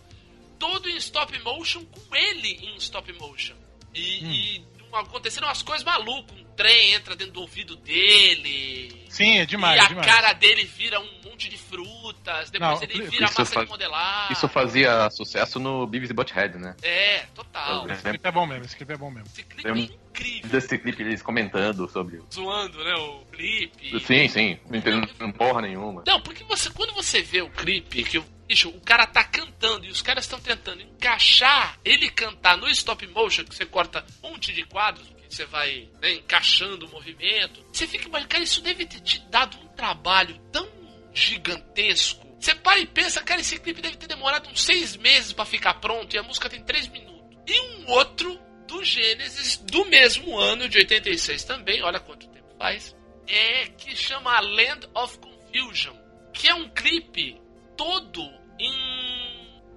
todo 0.59 0.89
em 0.89 0.97
stop 0.97 1.37
motion, 1.43 1.85
com 1.85 2.15
ele 2.17 2.53
em 2.67 2.77
stop 2.77 3.13
motion. 3.15 3.55
E, 3.95 4.57
e 4.57 4.65
aconteceram 4.93 5.49
umas 5.49 5.63
coisas 5.63 5.85
malucas, 5.85 6.37
um 6.39 6.45
trem 6.57 6.93
entra 6.93 7.17
dentro 7.17 7.35
do 7.35 7.41
ouvido 7.41 7.75
dele. 7.77 9.05
Sim, 9.09 9.39
é 9.39 9.47
demais, 9.47 9.77
e 9.77 9.85
a 9.85 9.89
demais. 9.89 10.07
cara 10.07 10.33
dele 10.33 10.65
vira 10.65 11.01
um 11.01 11.09
monte 11.25 11.49
de 11.49 11.57
frutas, 11.59 12.51
depois 12.51 12.81
Não, 12.81 12.83
ele 12.83 13.03
isso 13.03 13.11
vira 13.11 13.27
massa 13.27 13.45
faz- 13.45 13.67
de 13.67 13.71
modelar. 13.73 14.31
Isso 14.33 14.49
fazia 14.49 15.11
sucesso 15.11 15.59
no 15.59 15.85
Beavis 15.87 16.11
e 16.11 16.13
Butthead, 16.13 16.59
né? 16.59 16.77
É, 16.83 17.27
total. 17.35 17.89
Eu 17.89 17.93
Esse 17.95 18.03
clipe 18.03 18.29
é 18.29 18.31
bom 18.33 18.47
mesmo, 18.47 18.65
esse 18.65 18.77
clipe 18.77 18.93
é 18.93 18.97
bom 18.97 19.11
mesmo. 19.11 19.29
Esse 19.29 19.43
clipe 19.43 19.63
Tem 19.63 19.73
é 19.73 19.85
incrível. 19.85 20.51
Desse 20.51 20.79
clipe 20.79 21.03
eles 21.03 21.23
comentando 21.23 21.89
sobre. 21.89 22.21
Zoando, 22.33 22.83
né? 22.85 22.95
O 22.95 23.25
clipe. 23.33 24.01
Sim, 24.01 24.29
sim, 24.29 24.59
não 24.69 24.79
entendendo 24.79 25.33
porra 25.35 25.61
nenhuma. 25.63 26.05
Não, 26.07 26.21
porque 26.21 26.45
você, 26.45 26.71
quando 26.71 26.93
você 26.95 27.21
vê 27.21 27.43
o 27.43 27.51
clipe, 27.51 28.05
que 28.05 28.19
o, 28.19 28.25
bicho, 28.47 28.69
o 28.69 28.81
cara 28.81 29.07
tá 29.07 29.25
cantando 29.25 29.87
e 29.87 29.91
os 29.91 30.03
caras 30.03 30.25
estão 30.25 30.41
tentando 30.41 30.83
encaixar 30.83 31.79
ele 31.85 32.11
cantar 32.11 32.57
no 32.57 32.69
stop 32.69 33.07
motion, 33.09 33.45
que 33.45 33.55
você 33.55 33.67
corta 33.67 34.05
um 34.23 34.31
monte 34.31 34.53
de 34.53 34.65
quadros, 34.65 35.07
que 35.29 35.35
você 35.35 35.45
vai 35.47 35.89
né, 36.01 36.15
encaixando 36.15 36.87
o 36.87 36.91
movimento. 36.91 37.65
Você 37.73 37.87
fica 37.87 38.07
imaginando, 38.07 38.29
cara, 38.29 38.45
isso 38.45 38.61
deve 38.61 38.87
ter 38.87 39.01
te 39.01 39.19
dado 39.31 39.57
um 39.59 39.69
trabalho 39.69 40.39
tão 40.53 40.69
gigantesco. 41.13 42.25
Você 42.39 42.55
para 42.55 42.79
e 42.79 42.87
pensa, 42.87 43.23
cara, 43.23 43.41
esse 43.41 43.59
clipe 43.59 43.81
deve 43.81 43.97
ter 43.97 44.07
demorado 44.07 44.51
uns 44.51 44.63
seis 44.63 44.97
meses 44.97 45.33
pra 45.33 45.47
ficar 45.47 45.75
pronto 45.75 46.15
e 46.15 46.19
a 46.19 46.23
música 46.23 46.51
tem 46.51 46.63
três 46.63 46.87
minutos. 46.89 47.15
E 47.47 47.61
um 47.61 47.91
outro 47.91 48.39
do 48.67 48.85
Gênesis, 48.85 49.57
do 49.57 49.85
mesmo 49.87 50.39
ano, 50.39 50.69
de 50.69 50.79
86 50.79 51.45
também, 51.45 51.83
olha 51.83 52.01
quanto 52.01 52.29
tempo 52.29 52.55
faz, 52.59 52.95
é 53.27 53.67
que 53.69 53.97
chama 53.97 54.39
Land 54.41 54.89
of 54.95 55.19
Confusion, 55.19 55.95
que 56.33 56.49
é 56.49 56.55
um 56.55 56.69
clipe 56.69 57.41
todo 57.77 58.23
em 58.59 58.73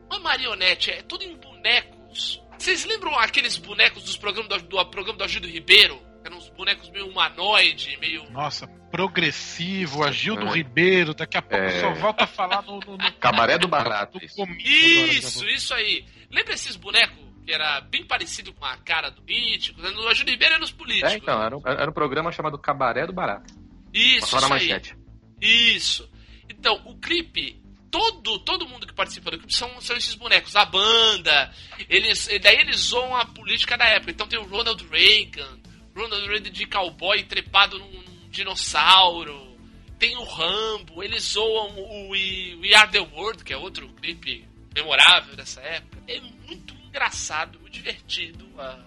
uma 0.07 0.19
marionete, 0.19 0.91
é 0.91 1.01
tudo 1.01 1.23
em 1.23 1.35
bonecos 1.35 2.41
Vocês 2.57 2.85
lembram 2.85 3.17
aqueles 3.19 3.57
bonecos 3.57 4.03
dos 4.03 4.17
programas 4.17 4.61
do, 4.63 4.67
do 4.67 4.85
programa 4.89 5.17
do 5.17 5.23
Agildo 5.23 5.47
Ribeiro? 5.47 6.01
Eram 6.23 6.37
uns 6.37 6.49
bonecos 6.49 6.89
meio 6.89 7.07
humanoide, 7.07 7.95
meio. 8.01 8.29
Nossa, 8.31 8.67
progressivo, 8.91 10.03
Agildo 10.03 10.47
É. 10.47 10.51
Ribeiro, 10.53 11.13
daqui 11.13 11.37
a 11.37 11.41
pouco 11.41 11.63
É. 11.63 11.79
só 11.81 11.93
volta 11.93 12.23
a 12.23 12.27
falar 12.27 12.61
no, 12.63 12.79
no, 12.79 12.97
no 12.97 13.11
Cabaré 13.13 13.57
do 13.57 13.67
Barato. 13.67 14.17
no 14.19 14.23
isso. 14.25 14.45
Isso, 14.59 15.47
isso 15.47 15.73
aí. 15.73 16.05
Lembra 16.31 16.53
esses 16.53 16.75
bonecos 16.75 17.17
que 17.45 17.53
era 17.53 17.79
bem 17.81 18.05
parecido 18.05 18.51
com 18.53 18.65
a 18.65 18.75
cara 18.77 19.09
do 19.09 19.21
político? 19.21 19.81
No 19.81 20.07
Agildo 20.07 20.31
Ribeiro 20.31 20.53
era 20.55 20.59
nos 20.61 20.71
políticos. 20.71 21.13
É, 21.13 21.17
então, 21.17 21.41
era 21.41 21.55
um, 21.57 21.61
era 21.65 21.89
um 21.89 21.93
programa 21.93 22.31
chamado 22.31 22.57
Cabaré 22.57 23.05
do 23.05 23.13
Barato. 23.13 23.53
Isso, 23.93 24.31
Passava 24.31 24.49
na 24.49 24.57
isso 24.57 24.65
aí. 24.65 24.69
manchete. 24.73 24.97
Isso. 25.39 26.09
Então, 26.49 26.81
o 26.85 26.97
clipe, 26.99 27.61
todo, 27.89 28.39
todo 28.39 28.67
mundo 28.67 28.87
que 28.87 28.93
participa 28.93 29.31
do 29.31 29.37
clipe 29.37 29.55
são, 29.55 29.81
são 29.81 29.95
esses 29.95 30.15
bonecos. 30.15 30.55
A 30.55 30.65
banda, 30.65 31.53
eles, 31.89 32.27
daí 32.41 32.57
eles 32.57 32.77
zoam 32.77 33.15
a 33.15 33.25
política 33.25 33.77
da 33.77 33.85
época. 33.85 34.11
Então 34.11 34.27
tem 34.27 34.39
o 34.39 34.45
Ronald 34.45 34.85
Reagan, 34.89 35.59
Ronald 35.95 36.27
Reagan 36.27 36.51
de 36.51 36.65
cowboy 36.65 37.23
trepado 37.23 37.79
num, 37.79 37.91
num 37.91 38.29
dinossauro. 38.29 39.55
Tem 39.99 40.15
o 40.15 40.23
Rambo, 40.23 41.03
eles 41.03 41.23
zoam 41.23 41.75
o 41.75 42.09
We, 42.09 42.55
We 42.61 42.75
Are 42.75 42.91
The 42.91 42.99
World, 42.99 43.43
que 43.43 43.53
é 43.53 43.57
outro 43.57 43.87
clipe 43.89 44.47
memorável 44.75 45.35
dessa 45.35 45.59
época. 45.61 46.03
É 46.07 46.19
muito 46.19 46.75
engraçado, 46.87 47.59
muito 47.59 47.73
divertido 47.73 48.47
a, 48.59 48.79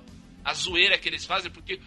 a 0.45 0.55
zoeira 0.55 0.97
que 0.99 1.09
eles 1.09 1.25
fazem, 1.25 1.51
porque 1.51 1.81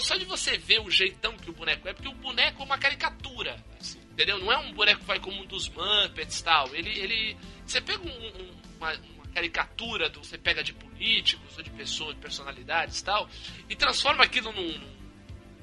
só 0.00 0.16
de 0.16 0.24
você 0.24 0.56
ver 0.58 0.80
o 0.80 0.90
jeitão 0.90 1.36
que 1.36 1.50
o 1.50 1.52
boneco 1.52 1.88
é, 1.88 1.92
porque 1.92 2.08
o 2.08 2.14
boneco 2.14 2.62
é 2.62 2.64
uma 2.64 2.78
caricatura, 2.78 3.56
assim, 3.80 3.97
entendeu? 4.18 4.38
Não 4.40 4.50
é 4.50 4.58
um 4.58 4.72
boneco 4.72 5.00
que 5.00 5.06
vai 5.06 5.20
como 5.20 5.40
um 5.40 5.46
dos 5.46 5.68
Muppets 5.68 6.40
e 6.40 6.44
tal. 6.44 6.74
Ele, 6.74 6.90
ele, 6.98 7.36
você 7.64 7.80
pega 7.80 8.02
um- 8.02 8.10
um- 8.10 8.50
uma, 8.78 8.92
uma 8.92 9.26
caricatura 9.32 10.08
do, 10.08 10.18
você 10.24 10.36
pega 10.36 10.62
de 10.64 10.72
políticos 10.72 11.56
ou 11.56 11.62
de 11.62 11.70
pessoas, 11.70 12.16
de 12.16 12.20
personalidades 12.20 12.98
e 12.98 13.04
tal, 13.04 13.28
e 13.70 13.76
transforma 13.76 14.24
aquilo 14.24 14.50
num, 14.52 14.80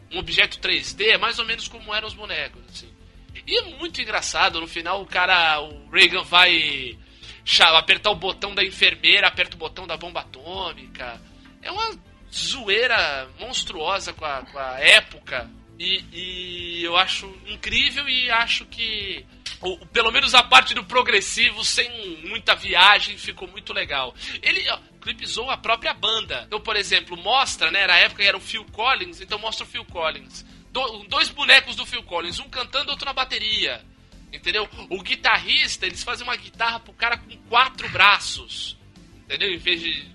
num 0.10 0.20
objeto 0.20 0.58
3D, 0.60 1.18
mais 1.18 1.38
ou 1.38 1.46
menos 1.46 1.68
como 1.68 1.94
eram 1.94 2.08
os 2.08 2.14
bonecos, 2.14 2.62
assim. 2.70 2.90
E 3.46 3.58
é 3.60 3.62
muito 3.78 4.02
engraçado, 4.02 4.62
no 4.62 4.68
final 4.68 5.02
o 5.02 5.06
cara, 5.06 5.60
o 5.60 5.90
Reagan 5.90 6.24
vai 6.24 6.98
apertar 7.78 8.10
o 8.12 8.16
botão 8.16 8.56
da 8.56 8.64
enfermeira, 8.64 9.28
aperta 9.28 9.56
o 9.56 9.60
botão 9.60 9.86
da 9.86 9.98
bomba 9.98 10.22
atômica. 10.22 11.22
É 11.62 11.70
uma 11.70 11.92
zoeira 12.34 13.30
monstruosa 13.38 14.14
com 14.14 14.24
a, 14.26 14.42
com 14.46 14.58
a 14.58 14.80
época. 14.80 15.50
E, 15.80 16.04
e 16.14 16.84
eu 16.84 16.96
acho 16.96 17.28
incrível 17.48 18.08
e 18.08 18.30
acho 18.32 18.66
que 18.66 19.26
o- 19.62 19.74
o- 19.74 19.86
pelo 19.88 20.12
menos 20.12 20.34
a 20.34 20.42
parte 20.42 20.74
do 20.74 20.84
progressivo, 20.86 21.64
sem 21.66 21.90
muita 22.26 22.56
viagem, 22.56 23.18
ficou 23.18 23.48
muito 23.48 23.74
legal. 23.74 24.16
Ele 24.42 24.68
ó, 24.70 24.80
clipizou 25.02 25.50
a 25.52 25.58
própria 25.58 25.94
banda. 25.94 26.44
Então, 26.48 26.62
por 26.62 26.76
exemplo, 26.78 27.18
mostra, 27.18 27.70
né? 27.72 27.86
Na 27.88 27.98
época 27.98 28.24
era 28.24 28.38
o 28.38 28.42
Phil 28.42 28.64
Collins, 28.72 29.20
então 29.20 29.38
mostra 29.38 29.66
o 29.66 29.70
Phil 29.70 29.84
Collins. 29.86 30.46
Do- 30.72 31.04
dois 31.10 31.30
bonecos 31.30 31.76
do 31.76 31.86
Phil 31.86 32.04
Collins, 32.04 32.40
um 32.40 32.50
cantando, 32.50 32.92
outro 32.92 33.06
na 33.06 33.14
bateria. 33.14 33.84
Entendeu? 34.32 34.68
O 34.90 35.02
guitarrista, 35.02 35.86
eles 35.86 36.04
fazem 36.04 36.26
uma 36.26 36.36
guitarra 36.36 36.80
pro 36.80 36.94
cara 36.94 37.18
com 37.18 37.36
quatro 37.50 37.88
braços. 37.90 38.78
Entendeu? 39.26 39.54
Em 39.54 39.58
vez 39.58 39.82
de 39.82 40.06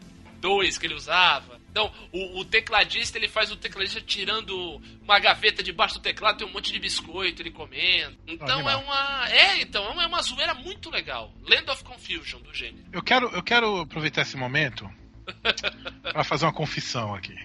dois 0.40 0.76
que 0.78 0.86
ele 0.86 0.94
usava. 0.94 1.59
Então, 1.70 1.92
o, 2.12 2.40
o 2.40 2.44
tecladista, 2.44 3.16
ele 3.16 3.28
faz 3.28 3.50
o 3.50 3.56
tecladista 3.56 4.00
tirando 4.00 4.82
uma 5.02 5.18
gaveta 5.20 5.62
debaixo 5.62 5.94
do 5.94 6.00
teclado, 6.00 6.38
tem 6.38 6.46
um 6.46 6.52
monte 6.52 6.72
de 6.72 6.78
biscoito, 6.80 7.40
ele 7.40 7.50
comendo. 7.50 8.16
Então 8.26 8.68
é 8.68 8.76
uma. 8.76 9.28
É, 9.30 9.62
então, 9.62 9.84
é 10.00 10.06
uma, 10.06 10.20
zoeira 10.22 10.52
muito 10.54 10.90
legal. 10.90 11.32
Land 11.42 11.70
of 11.70 11.84
Confusion, 11.84 12.40
do 12.40 12.52
gênero. 12.52 12.86
Eu 12.92 13.02
quero, 13.02 13.28
eu 13.28 13.42
quero 13.42 13.80
aproveitar 13.82 14.22
esse 14.22 14.36
momento 14.36 14.90
pra 16.02 16.24
fazer 16.24 16.44
uma 16.44 16.52
confissão 16.52 17.14
aqui. 17.14 17.36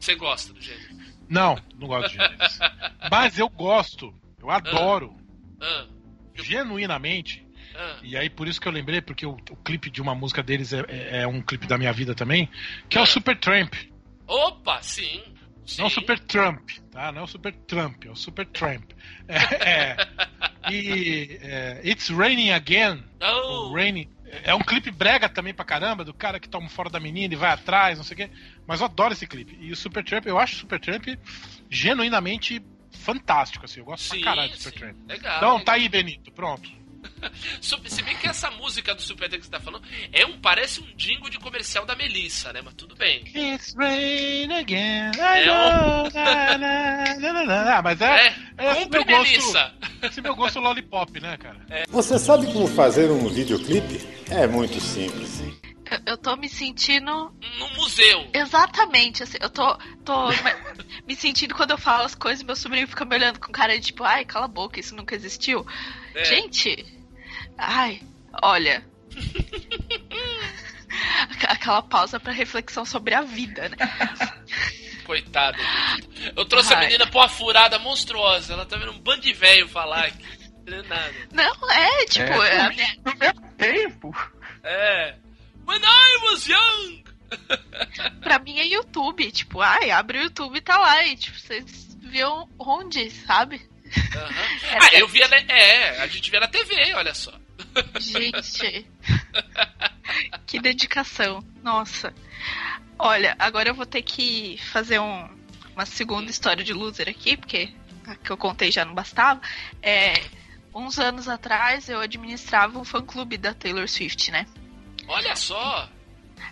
Você 0.00 0.14
gosta 0.14 0.52
do 0.52 0.60
gênero? 0.60 0.96
Não, 1.28 1.56
não 1.76 1.86
gosto 1.86 2.10
de 2.10 2.16
gêneros. 2.16 2.58
Mas 3.10 3.38
eu 3.38 3.48
gosto, 3.50 4.14
eu 4.40 4.50
adoro, 4.50 5.14
Ah, 5.60 5.86
genuinamente. 6.34 7.43
Ah. 7.74 7.96
E 8.02 8.16
aí 8.16 8.28
por 8.30 8.46
isso 8.48 8.60
que 8.60 8.68
eu 8.68 8.72
lembrei, 8.72 9.00
porque 9.00 9.26
o, 9.26 9.32
o 9.50 9.56
clipe 9.56 9.90
de 9.90 10.00
uma 10.02 10.14
música 10.14 10.42
deles 10.42 10.72
é, 10.72 10.80
é- 10.88 11.22
é 11.22 11.26
um 11.26 11.40
clipe 11.42 11.66
da 11.66 11.76
minha 11.78 11.92
vida 11.92 12.14
também, 12.14 12.48
que 12.88 12.96
é 12.96 13.00
o 13.00 13.04
Ah. 13.04 13.06
Super 13.06 13.36
Tramp. 13.38 13.74
Opa, 14.26 14.80
sim. 14.82 15.22
sim. 15.66 15.80
Não 15.80 15.86
o 15.88 15.90
Super 15.90 16.18
Trump, 16.18 16.70
tá? 16.90 17.12
Não 17.12 17.20
é 17.20 17.24
o 17.24 17.26
Super 17.26 17.52
Trump, 17.52 18.04
é 18.06 18.10
o 18.10 18.16
Super 18.16 18.46
Tramp. 18.46 18.90
É, 19.28 19.96
é. 19.96 19.96
E 20.70 21.38
é, 21.42 21.80
It's 21.84 22.08
Raining 22.10 22.50
Again. 22.50 23.02
Oh, 23.22 23.72
Raining. 23.74 24.08
É 24.42 24.54
um 24.54 24.60
clipe 24.60 24.90
brega 24.90 25.28
também 25.28 25.52
pra 25.54 25.64
caramba, 25.64 26.04
do 26.04 26.12
cara 26.14 26.40
que 26.40 26.48
toma 26.48 26.68
fora 26.68 26.88
da 26.90 26.98
menina 26.98 27.34
e 27.34 27.36
vai 27.36 27.50
atrás, 27.52 27.98
não 27.98 28.04
sei 28.04 28.14
o 28.14 28.16
quê. 28.16 28.30
Mas 28.66 28.80
eu 28.80 28.86
adoro 28.86 29.12
esse 29.12 29.26
clipe. 29.26 29.56
E 29.60 29.70
o 29.72 29.76
Super 29.76 30.02
Tramp, 30.04 30.26
eu 30.26 30.38
acho 30.38 30.54
o 30.54 30.58
Super 30.60 30.80
Tramp 30.80 31.06
genuinamente 31.70 32.62
fantástico, 32.90 33.64
assim. 33.64 33.80
Eu 33.80 33.84
gosto 33.86 34.04
sim, 34.14 34.20
pra 34.20 34.30
caralho 34.30 34.50
do 34.50 34.56
sim. 34.56 34.62
Super 34.62 34.78
Tramp. 34.80 34.96
Legal. 35.08 35.36
Então, 35.36 35.60
tá 35.64 35.72
aí, 35.74 35.88
Benito, 35.88 36.32
pronto. 36.32 36.70
Se 37.60 38.02
bem 38.02 38.16
que 38.16 38.26
essa 38.26 38.50
música 38.50 38.94
do 38.94 39.02
Super 39.02 39.28
que 39.28 39.38
você 39.42 39.50
tá 39.50 39.60
falando 39.60 39.82
é 40.12 40.24
um, 40.26 40.38
parece 40.40 40.80
um 40.80 40.86
jingle 40.96 41.30
de 41.30 41.38
comercial 41.38 41.84
da 41.86 41.94
Melissa, 41.94 42.52
né? 42.52 42.60
Mas 42.64 42.74
tudo 42.74 42.94
bem. 42.96 43.24
It's 43.34 43.74
rain 43.76 44.52
again. 44.52 45.10
I 45.16 45.40
É 45.40 45.46
know, 45.46 46.10
na, 46.12 46.58
na, 46.58 47.16
na, 47.18 47.32
na, 47.32 47.44
na. 47.64 47.78
Ah, 47.78 47.82
mas 47.82 48.00
é, 48.00 48.06
É, 48.26 48.34
é 48.58 48.72
esse 48.82 48.90
meu 48.90 49.04
gosto, 49.04 49.22
Melissa. 49.30 49.74
esse 50.02 50.20
meu 50.20 50.34
gosto 50.36 50.60
lollipop, 50.60 51.20
né, 51.20 51.36
cara? 51.36 51.56
Você 51.88 52.18
sabe 52.18 52.46
como 52.52 52.66
fazer 52.68 53.10
um 53.10 53.28
videoclipe? 53.28 54.00
É 54.30 54.46
muito 54.46 54.80
simples. 54.80 55.40
Eu, 55.90 56.00
eu 56.06 56.16
tô 56.18 56.34
me 56.36 56.48
sentindo 56.48 57.12
No 57.58 57.68
museu. 57.76 58.26
exatamente 58.32 59.22
assim. 59.22 59.36
Eu 59.40 59.50
tô, 59.50 59.76
tô 60.04 60.28
me- 60.28 60.34
me 61.06 61.14
sentindo 61.14 61.54
quando 61.54 61.72
eu 61.72 61.78
falo 61.78 62.04
as 62.04 62.14
coisas, 62.14 62.42
meu 62.42 62.56
sobrinho 62.56 62.88
fica 62.88 63.04
me 63.04 63.14
olhando 63.14 63.38
com 63.38 63.52
cara 63.52 63.78
de 63.78 63.86
tipo, 63.86 64.02
ai, 64.02 64.24
cala 64.24 64.46
a 64.46 64.48
boca, 64.48 64.80
isso 64.80 64.94
nunca 64.96 65.14
existiu. 65.14 65.66
É. 66.14 66.24
Gente, 66.24 66.84
ai, 67.58 68.00
olha. 68.42 68.84
Aqu- 71.30 71.46
Aquela 71.48 71.82
pausa 71.82 72.18
pra 72.20 72.32
reflexão 72.32 72.84
sobre 72.84 73.14
a 73.14 73.22
vida, 73.22 73.68
né? 73.68 73.76
Coitada. 75.04 75.58
gente. 75.58 76.32
Eu 76.34 76.44
trouxe 76.46 76.72
a 76.72 76.78
Ai. 76.78 76.86
menina 76.86 77.06
pra 77.06 77.20
uma 77.20 77.28
furada 77.28 77.78
monstruosa. 77.78 78.54
Ela 78.54 78.64
tá 78.64 78.76
vendo 78.78 78.92
um 78.92 78.98
bando 78.98 79.20
de 79.20 79.32
velho 79.34 79.68
falar 79.68 80.06
aqui. 80.06 80.22
Não 80.22 80.78
entendendo 80.78 80.88
nada. 80.88 81.14
Não, 81.30 81.70
é, 81.70 82.04
tipo, 82.06 82.32
É. 82.42 82.56
é 82.56 82.60
a 82.60 82.68
minha- 82.70 82.96
No 83.04 83.14
meu 83.16 83.32
tempo. 83.58 84.16
É. 84.62 85.14
When 85.66 85.80
I 85.82 86.16
was 86.24 86.46
young. 86.48 87.04
pra 88.22 88.38
mim 88.38 88.58
é 88.58 88.66
YouTube. 88.66 89.30
Tipo, 89.30 89.60
ai, 89.60 89.90
abre 89.90 90.18
o 90.18 90.22
YouTube 90.22 90.56
e 90.56 90.62
tá 90.62 90.78
lá. 90.78 91.04
E 91.04 91.16
tipo, 91.16 91.38
vocês 91.38 91.94
viam 92.00 92.48
onde, 92.58 93.10
sabe? 93.10 93.60
Aham. 94.16 94.78
Ah, 94.80 94.94
eu 94.94 95.06
via. 95.08 95.26
É, 95.26 96.00
a 96.00 96.06
gente 96.06 96.30
via 96.30 96.40
na 96.40 96.48
TV, 96.48 96.94
olha 96.94 97.12
só. 97.14 97.32
Gente. 97.98 98.86
que 100.46 100.60
dedicação. 100.60 101.44
Nossa. 101.62 102.14
Olha, 102.98 103.34
agora 103.38 103.68
eu 103.68 103.74
vou 103.74 103.86
ter 103.86 104.02
que 104.02 104.58
fazer 104.72 104.98
um- 105.00 105.28
uma 105.74 105.84
segunda 105.86 106.30
história 106.30 106.62
de 106.64 106.72
loser 106.72 107.08
aqui, 107.08 107.36
porque 107.36 107.72
a 108.06 108.14
que 108.14 108.30
eu 108.30 108.36
contei 108.36 108.70
já 108.70 108.84
não 108.84 108.94
bastava. 108.94 109.40
É, 109.82 110.22
uns 110.74 110.98
anos 110.98 111.28
atrás 111.28 111.88
eu 111.88 112.00
administrava 112.00 112.78
um 112.78 112.84
fã-clube 112.84 113.36
da 113.36 113.52
Taylor 113.54 113.88
Swift, 113.88 114.30
né? 114.30 114.46
Olha 115.08 115.34
só. 115.34 115.88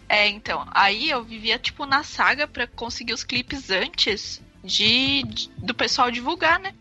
É, 0.09 0.29
então, 0.29 0.67
aí 0.73 1.09
eu 1.11 1.23
vivia, 1.25 1.59
tipo, 1.59 1.87
na 1.87 2.03
saga 2.03 2.47
pra 2.49 2.67
conseguir 2.67 3.13
os 3.13 3.25
clipes 3.25 3.71
antes 3.71 4.43
de, 4.65 5.23
de- 5.25 5.51
do 5.59 5.75
pessoal 5.75 6.11
divulgar, 6.11 6.59
né? 6.59 6.75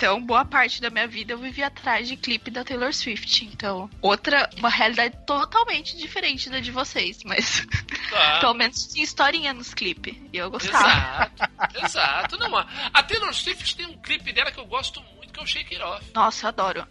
Então, 0.00 0.18
boa 0.18 0.46
parte 0.46 0.80
da 0.80 0.88
minha 0.88 1.06
vida 1.06 1.34
eu 1.34 1.38
vivia 1.38 1.66
atrás 1.66 2.08
de 2.08 2.16
clipe 2.16 2.50
da 2.50 2.64
Taylor 2.64 2.90
Swift. 2.90 3.44
Então, 3.44 3.90
outra, 4.00 4.48
uma 4.56 4.70
realidade 4.70 5.14
totalmente 5.26 5.94
diferente 5.94 6.48
da 6.48 6.58
de 6.58 6.70
vocês, 6.70 7.22
mas 7.22 7.66
Tá. 8.08 8.40
pelo 8.40 8.54
menos 8.54 8.86
tinha 8.86 9.04
historinha 9.04 9.52
nos 9.52 9.74
clipes. 9.74 10.16
E 10.32 10.38
eu 10.38 10.50
gostava. 10.50 11.30
Exato, 11.36 11.84
exato. 11.84 12.38
Não, 12.38 12.56
a 12.56 13.02
Taylor 13.02 13.34
Swift 13.34 13.76
tem 13.76 13.84
um 13.84 13.98
clipe 13.98 14.32
dela 14.32 14.50
que 14.50 14.58
eu 14.58 14.64
gosto 14.64 15.02
muito, 15.16 15.34
que 15.34 15.38
é 15.38 15.42
o 15.42 15.46
Shake 15.46 15.74
It 15.74 15.84
Off. 15.84 16.06
Nossa, 16.14 16.46
eu 16.46 16.48
adoro. 16.48 16.86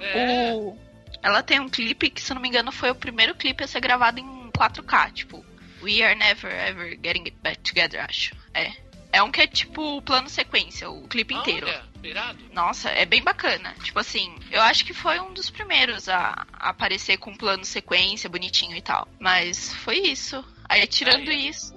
É. 0.00 0.54
O... 0.54 0.74
Ela 1.22 1.42
tem 1.42 1.60
um 1.60 1.68
clipe 1.68 2.08
que, 2.08 2.22
se 2.22 2.32
não 2.32 2.40
me 2.40 2.48
engano, 2.48 2.72
foi 2.72 2.90
o 2.90 2.94
primeiro 2.94 3.34
clipe 3.34 3.62
a 3.62 3.66
ser 3.66 3.80
gravado 3.80 4.20
em 4.20 4.50
4K, 4.52 5.12
tipo, 5.12 5.44
We 5.82 6.02
Are 6.02 6.14
Never 6.14 6.50
Ever 6.50 6.98
Getting 7.04 7.24
It 7.24 7.36
Back 7.42 7.58
Together, 7.58 8.02
acho. 8.02 8.34
É. 8.54 8.72
É 9.14 9.22
um 9.22 9.30
que 9.30 9.40
é 9.40 9.46
tipo 9.46 10.02
plano 10.02 10.28
sequência, 10.28 10.90
o 10.90 11.06
clipe 11.06 11.34
inteiro. 11.34 11.66
Olha, 11.68 11.84
irado. 12.02 12.38
Nossa, 12.52 12.88
é 12.90 13.04
bem 13.06 13.22
bacana. 13.22 13.72
Tipo 13.82 14.00
assim, 14.00 14.34
eu 14.50 14.60
acho 14.60 14.84
que 14.84 14.92
foi 14.92 15.20
um 15.20 15.32
dos 15.32 15.50
primeiros 15.50 16.08
a, 16.08 16.44
a 16.52 16.70
aparecer 16.70 17.16
com 17.18 17.34
plano 17.34 17.64
sequência, 17.64 18.28
bonitinho 18.28 18.76
e 18.76 18.82
tal. 18.82 19.06
Mas 19.20 19.72
foi 19.74 19.98
isso. 19.98 20.44
Aí, 20.68 20.84
tirando 20.88 21.30
é. 21.30 21.34
isso, 21.34 21.72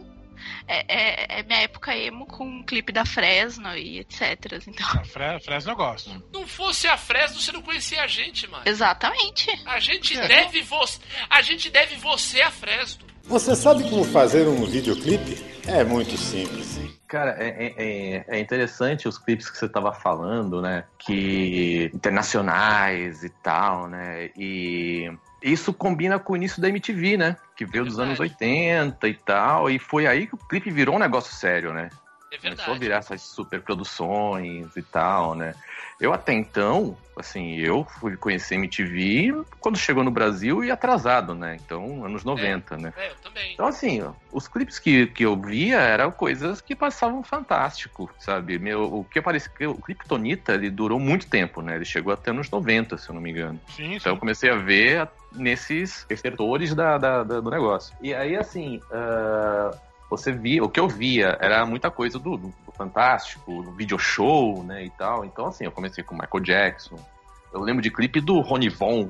é, 0.68 1.36
é- 1.36 1.40
é 1.40 1.44
minha 1.44 1.60
época 1.62 1.96
emo 1.96 2.26
com 2.26 2.44
um 2.46 2.64
clipe 2.64 2.92
da 2.92 3.06
Fresno 3.06 3.78
e 3.78 4.00
etc. 4.00 4.60
Então, 4.68 4.88
A 5.00 5.04
Fre 5.04 5.40
Fresno 5.44 5.72
eu 5.74 5.76
gosto. 5.76 6.24
Não 6.34 6.48
fosse 6.48 6.88
a 6.88 6.98
Fresno, 6.98 7.40
você 7.40 7.52
não 7.52 7.62
conhecia 7.62 8.02
a 8.02 8.08
gente, 8.08 8.48
mano. 8.48 8.64
exatamente. 8.66 9.48
A 9.66 9.80
gente 9.80 10.18
É. 10.18 10.28
deve 10.28 10.62
você. 10.64 11.00
A 11.30 11.42
gente 11.44 11.70
deve 11.70 11.96
você 11.98 12.42
a 12.42 12.50
Fresno. 12.50 13.06
Você 13.26 13.56
sabe 13.56 13.84
como 13.90 14.04
fazer 14.06 14.48
um 14.48 14.66
videoclipe? 14.66 15.46
É 15.68 15.84
muito 15.84 16.18
simples. 16.18 16.80
Cara, 17.08 17.36
é, 17.40 17.74
é- 17.78 18.26
é 18.28 18.40
interessante 18.40 19.08
os 19.08 19.18
clipes 19.18 19.50
que 19.50 19.58
você 19.58 19.66
estava 19.66 19.94
falando, 19.94 20.62
né? 20.62 20.84
Que 20.98 21.90
internacionais 21.94 23.24
e 23.24 23.30
tal, 23.30 23.88
né? 23.88 24.30
E 24.36 25.10
isso 25.42 25.72
combina 25.74 26.20
com 26.20 26.34
o 26.34 26.36
início 26.36 26.62
da 26.62 26.68
MTV, 26.68 27.16
né? 27.18 27.38
Que 27.56 27.66
veio 27.66 27.86
dos 27.86 27.98
anos 28.00 28.20
80 28.20 29.08
e 29.08 29.14
tal. 29.14 29.70
E 29.70 29.80
foi 29.80 30.06
aí 30.06 30.28
que 30.28 30.36
o 30.36 30.38
clipe 30.38 30.70
virou 30.70 30.96
um 30.96 31.00
negócio 31.00 31.34
sério, 31.34 31.74
né? 31.74 31.90
É 32.30 32.38
Começou 32.38 32.66
a 32.66 32.68
verdade. 32.68 32.80
virar 32.80 32.98
essas 32.98 33.22
superproduções 33.22 34.76
e 34.76 34.82
tal, 34.84 35.34
né? 35.34 35.54
Eu 36.00 36.14
até 36.14 36.34
então, 36.34 36.98
assim, 37.18 37.56
eu 37.56 37.86
fui 38.00 38.18
conhecer 38.18 38.56
MTV 38.56 39.34
quando 39.60 39.78
chegou 39.78 40.04
no 40.04 40.12
Brasil 40.12 40.62
e 40.64 40.70
atrasado, 40.70 41.34
né? 41.34 41.58
Então, 41.64 42.04
anos 42.04 42.26
90, 42.26 42.76
né? 42.78 42.94
É, 42.98 43.12
eu 43.12 43.16
também. 43.16 43.54
Então, 43.54 43.66
assim, 43.66 44.02
ó, 44.02 44.12
os 44.32 44.48
clipes 44.48 44.78
que, 44.78 45.08
que 45.08 45.24
eu 45.24 45.40
via 45.42 45.78
eram 45.80 46.12
coisas 46.12 46.60
que 46.60 46.76
passavam 46.76 47.24
fantástico, 47.24 48.10
sabe? 48.20 48.60
Meu, 48.60 48.84
o 48.84 49.06
que 49.06 49.20
apareceu, 49.20 49.72
o 49.72 49.82
clipe 49.82 50.06
Tonita, 50.08 50.54
ele 50.54 50.70
durou 50.70 51.00
muito 51.00 51.30
tempo, 51.30 51.62
né? 51.62 51.76
Ele 51.76 51.86
chegou 51.86 52.12
até 52.14 52.32
nos 52.34 52.52
90, 52.52 52.98
se 52.98 53.10
eu 53.10 53.16
não 53.16 53.22
me 53.22 53.32
engano. 53.32 53.60
Sim, 53.70 53.96
Então 53.96 54.12
eu 54.12 54.16
sim. 54.16 54.20
comecei 54.20 54.50
a 54.52 54.56
ver 54.56 55.10
nesses 55.32 56.06
setores 56.18 56.76
da, 56.76 56.98
da- 56.98 57.24
da- 57.24 57.40
do 57.40 57.50
negócio. 57.50 57.96
E 58.02 58.14
aí, 58.14 58.36
assim, 58.36 58.82
ah, 58.92 59.72
você 60.10 60.32
via, 60.32 60.64
o 60.64 60.70
que 60.70 60.80
eu 60.80 60.88
via 60.88 61.38
era 61.42 61.66
muita 61.66 61.90
coisa 61.92 62.18
do, 62.18 62.38
do 62.38 62.54
Fantástico, 62.78 63.64
do 63.64 63.72
video 63.74 63.98
show, 64.00 64.64
né, 64.64 64.86
e 64.86 64.90
tal. 64.92 65.26
Então, 65.26 65.48
assim, 65.48 65.66
eu 65.66 65.72
comecei 65.72 66.04
com 66.04 66.14
Michael 66.16 66.44
Jackson. 66.44 66.96
Eu 67.54 67.62
lembro 67.62 67.82
de 67.82 67.90
clipe 67.92 68.22
do 68.22 68.40
Rony 68.42 68.70
Von, 68.70 69.10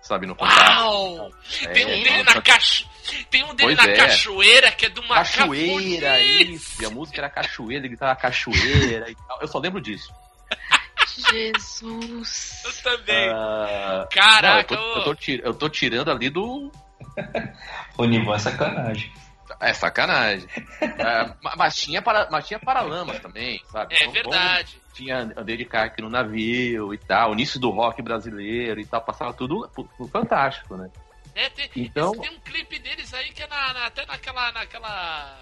sabe, 0.00 0.26
no 0.26 0.34
Fantástico. 0.34 0.80
Uau! 0.82 1.30
Tem 1.72 1.84
um 1.86 1.88
É, 1.90 2.02
dele 2.02 2.22
nossa, 2.22 2.34
na 2.36 2.42
cacho... 2.42 2.88
Tem 3.30 3.42
um 3.44 3.54
dele 3.54 3.74
na 3.74 3.84
é. 3.84 3.96
cachoeira 3.96 4.70
que 4.70 4.84
é 4.86 4.88
de 4.90 5.00
uma 5.00 5.14
Cachoeira, 5.16 6.20
isso. 6.20 6.82
E 6.82 6.86
a 6.86 6.90
música 6.90 7.20
era 7.20 7.30
cachoeira, 7.30 7.80
ele 7.80 7.88
gritava 7.88 8.14
cachoeira 8.14 9.10
e 9.10 9.14
tal. 9.14 9.38
Eu 9.40 9.48
só 9.48 9.58
lembro 9.58 9.80
disso. 9.80 10.12
Jesus. 11.30 12.62
Eu 12.64 12.72
também. 12.82 13.28
Ah, 13.30 14.06
Caraca, 14.10 14.74
não, 14.76 14.82
eu, 14.82 14.92
tô, 14.92 14.98
eu, 14.98 15.04
tô, 15.04 15.14
tir- 15.14 15.40
eu 15.44 15.54
tô 15.54 15.68
tirando 15.68 16.10
ali 16.10 16.28
do, 16.30 16.70
Onivan 17.96 18.34
é 18.34 18.38
sacanagem. 18.38 19.12
É 19.60 19.72
sacanagem. 19.72 20.48
É, 20.98 21.32
ma- 21.42 21.54
mas, 21.56 21.76
tinha 21.76 22.00
para, 22.02 22.28
mas 22.30 22.46
tinha 22.46 22.58
paralamas 22.58 23.18
também, 23.20 23.62
sabe? 23.70 23.94
É 23.94 23.98
Então, 24.02 24.12
verdade. 24.12 24.72
como 24.74 24.92
Tinha 24.94 25.18
andei 25.36 25.56
de 25.56 25.64
kart 25.64 25.96
no 26.00 26.10
navio 26.10 26.92
e 26.92 26.98
tal, 26.98 27.32
início 27.32 27.60
do 27.60 27.70
rock 27.70 28.02
brasileiro 28.02 28.80
e 28.80 28.86
tal, 28.86 29.00
passava 29.00 29.32
tudo 29.32 29.68
fantástico, 30.10 30.76
né? 30.76 30.90
É, 31.34 31.48
tem, 31.50 31.70
Então- 31.76 32.12
tem 32.12 32.30
um 32.30 32.40
clipe 32.40 32.78
deles 32.80 33.14
aí 33.14 33.30
que 33.30 33.42
é 33.42 33.46
na, 33.46 33.72
na- 33.72 33.86
até 33.86 34.04
naquela, 34.06 34.50
naquela 34.52 35.38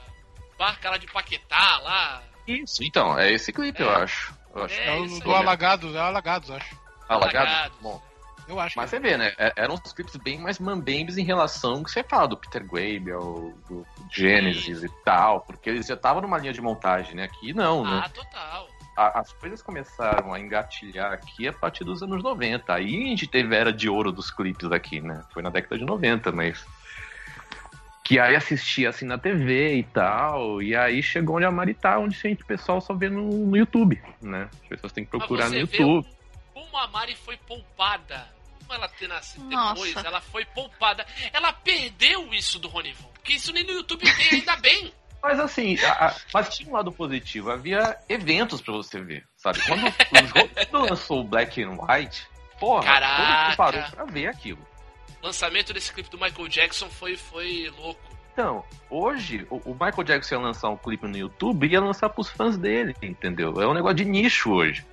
barca 0.58 0.90
lá 0.90 0.96
de 0.98 1.06
Paquetá, 1.06 1.78
lá. 1.82 2.22
Isso, 2.46 2.82
então, 2.84 3.18
é 3.18 3.32
esse 3.32 3.52
clipe, 3.52 3.80
eu 3.82 3.90
acho. 3.90 4.34
Eu 4.54 4.64
acho 4.64 4.74
É, 4.74 4.82
que 4.82 4.88
É 4.88 4.92
o 4.94 5.04
isso 5.06 5.20
do. 5.20 5.34
Alagados, 5.34 5.94
é 5.94 5.98
Alagados, 5.98 6.50
acho. 6.50 6.76
Alagado? 7.08 7.48
Alagados. 7.48 7.78
Bom, 7.80 8.02
Eu 8.48 8.60
acho 8.60 8.76
mas 8.76 8.88
que 8.90 8.96
você 8.96 9.00
vê, 9.02 9.16
né? 9.16 9.32
é- 9.38 9.52
Eram 9.56 9.74
uns 9.74 9.92
clipes 9.92 10.14
bem 10.16 10.38
mais 10.38 10.58
mambembes 10.60 11.16
em 11.18 11.24
relação 11.24 11.74
ao 11.78 11.82
que 11.84 11.90
você 11.90 12.04
fala 12.04 12.28
do 12.28 12.36
Peter 12.36 12.62
Gabriel, 12.62 13.52
do 13.68 13.84
Genesis 14.12 14.82
e 14.82 14.88
tal, 15.04 15.40
porque 15.40 15.70
eles 15.70 15.86
já 15.86 15.94
estavam 15.94 16.22
numa 16.22 16.38
linha 16.38 16.52
de 16.52 16.60
montagem, 16.60 17.14
né? 17.14 17.24
Aqui 17.24 17.52
não, 17.52 17.84
né? 17.84 18.02
Ah, 18.04 18.08
total. 18.08 18.68
a- 18.96 19.20
as 19.20 19.30
coisas 19.34 19.60
começaram 19.60 20.32
a 20.32 20.40
engatilhar 20.40 21.12
aqui 21.12 21.46
a 21.46 21.52
partir 21.52 21.84
dos 21.84 22.02
anos 22.02 22.22
90. 22.22 22.72
Aí 22.72 23.04
a 23.04 23.08
gente 23.08 23.26
teve 23.26 23.54
a 23.54 23.58
era 23.58 23.72
de 23.72 23.88
ouro 23.90 24.10
dos 24.10 24.30
clipes 24.30 24.72
aqui, 24.72 25.00
né? 25.02 25.22
Foi 25.34 25.42
na 25.42 25.50
década 25.50 25.76
de 25.78 25.84
90, 25.84 26.32
mas. 26.32 26.64
Que 28.02 28.18
aí 28.20 28.36
assistia 28.36 28.88
assim 28.88 29.04
na 29.04 29.18
TV 29.18 29.74
e 29.78 29.82
tal. 29.82 30.62
E 30.62 30.76
aí 30.76 31.02
chegou 31.02 31.36
onde 31.36 31.44
a 31.44 31.50
Mari 31.50 31.74
tá, 31.74 31.98
onde 31.98 32.16
gente, 32.16 32.42
o 32.42 32.46
pessoal 32.46 32.80
só 32.80 32.94
vê 32.94 33.08
no, 33.10 33.28
no 33.46 33.56
YouTube, 33.56 34.00
né? 34.22 34.48
As 34.62 34.68
pessoas 34.68 34.92
têm 34.92 35.04
que 35.04 35.10
procurar 35.10 35.48
no 35.50 35.56
YouTube. 35.82 36.06
Como 36.54 36.76
a 36.78 36.86
Mari 36.86 37.16
foi 37.16 37.36
poupada. 37.36 38.28
Como 38.66 38.74
ela 38.78 38.88
ter 38.88 39.08
nascido 39.08 39.44
Nossa. 39.44 39.74
depois, 39.74 40.04
ela 40.04 40.20
foi 40.20 40.44
poupada. 40.46 41.06
Ela 41.32 41.52
perdeu 41.52 42.32
isso 42.34 42.58
do 42.58 42.68
Ronivon. 42.68 43.08
Porque 43.14 43.34
isso 43.34 43.52
nem 43.52 43.64
no 43.64 43.72
YouTube 43.72 44.02
tem, 44.02 44.40
ainda 44.40 44.56
bem. 44.56 44.92
Mas 45.22 45.40
assim, 45.40 45.76
a- 45.80 46.06
a- 46.08 46.14
mas 46.32 46.54
tinha 46.56 46.68
um 46.68 46.72
lado 46.74 46.92
positivo. 46.92 47.50
Havia 47.50 47.96
eventos 48.08 48.60
pra 48.60 48.74
você 48.74 49.00
ver, 49.00 49.24
sabe? 49.36 49.58
Quando, 49.66 49.82
quando 50.70 50.88
lançou 50.90 51.20
o 51.20 51.24
Black 51.24 51.60
and 51.60 51.70
White, 51.80 52.24
porra, 52.60 52.82
todo 52.82 52.92
Caraca. 52.92 53.44
mundo 53.48 53.56
parou 53.56 53.82
pra 53.90 54.04
ver 54.04 54.28
aquilo. 54.28 54.64
O 55.20 55.26
lançamento 55.26 55.72
desse 55.72 55.92
clipe 55.92 56.10
do 56.10 56.18
Michael 56.20 56.46
Jackson 56.48 56.88
foi, 56.88 57.16
foi 57.16 57.72
louco. 57.76 58.00
Então, 58.32 58.64
hoje, 58.88 59.44
o, 59.50 59.56
o 59.70 59.72
Michael 59.72 60.04
Jackson 60.04 60.34
ia 60.36 60.40
lançar 60.42 60.68
um 60.68 60.76
clipe 60.76 61.08
no 61.08 61.16
YouTube 61.16 61.66
e 61.66 61.72
ia 61.72 61.80
lançar 61.80 62.08
pros 62.10 62.28
fãs 62.28 62.56
dele, 62.56 62.94
entendeu? 63.02 63.60
É 63.60 63.66
um 63.66 63.74
negócio 63.74 63.96
de 63.96 64.04
nicho 64.04 64.52
hoje. 64.52 64.86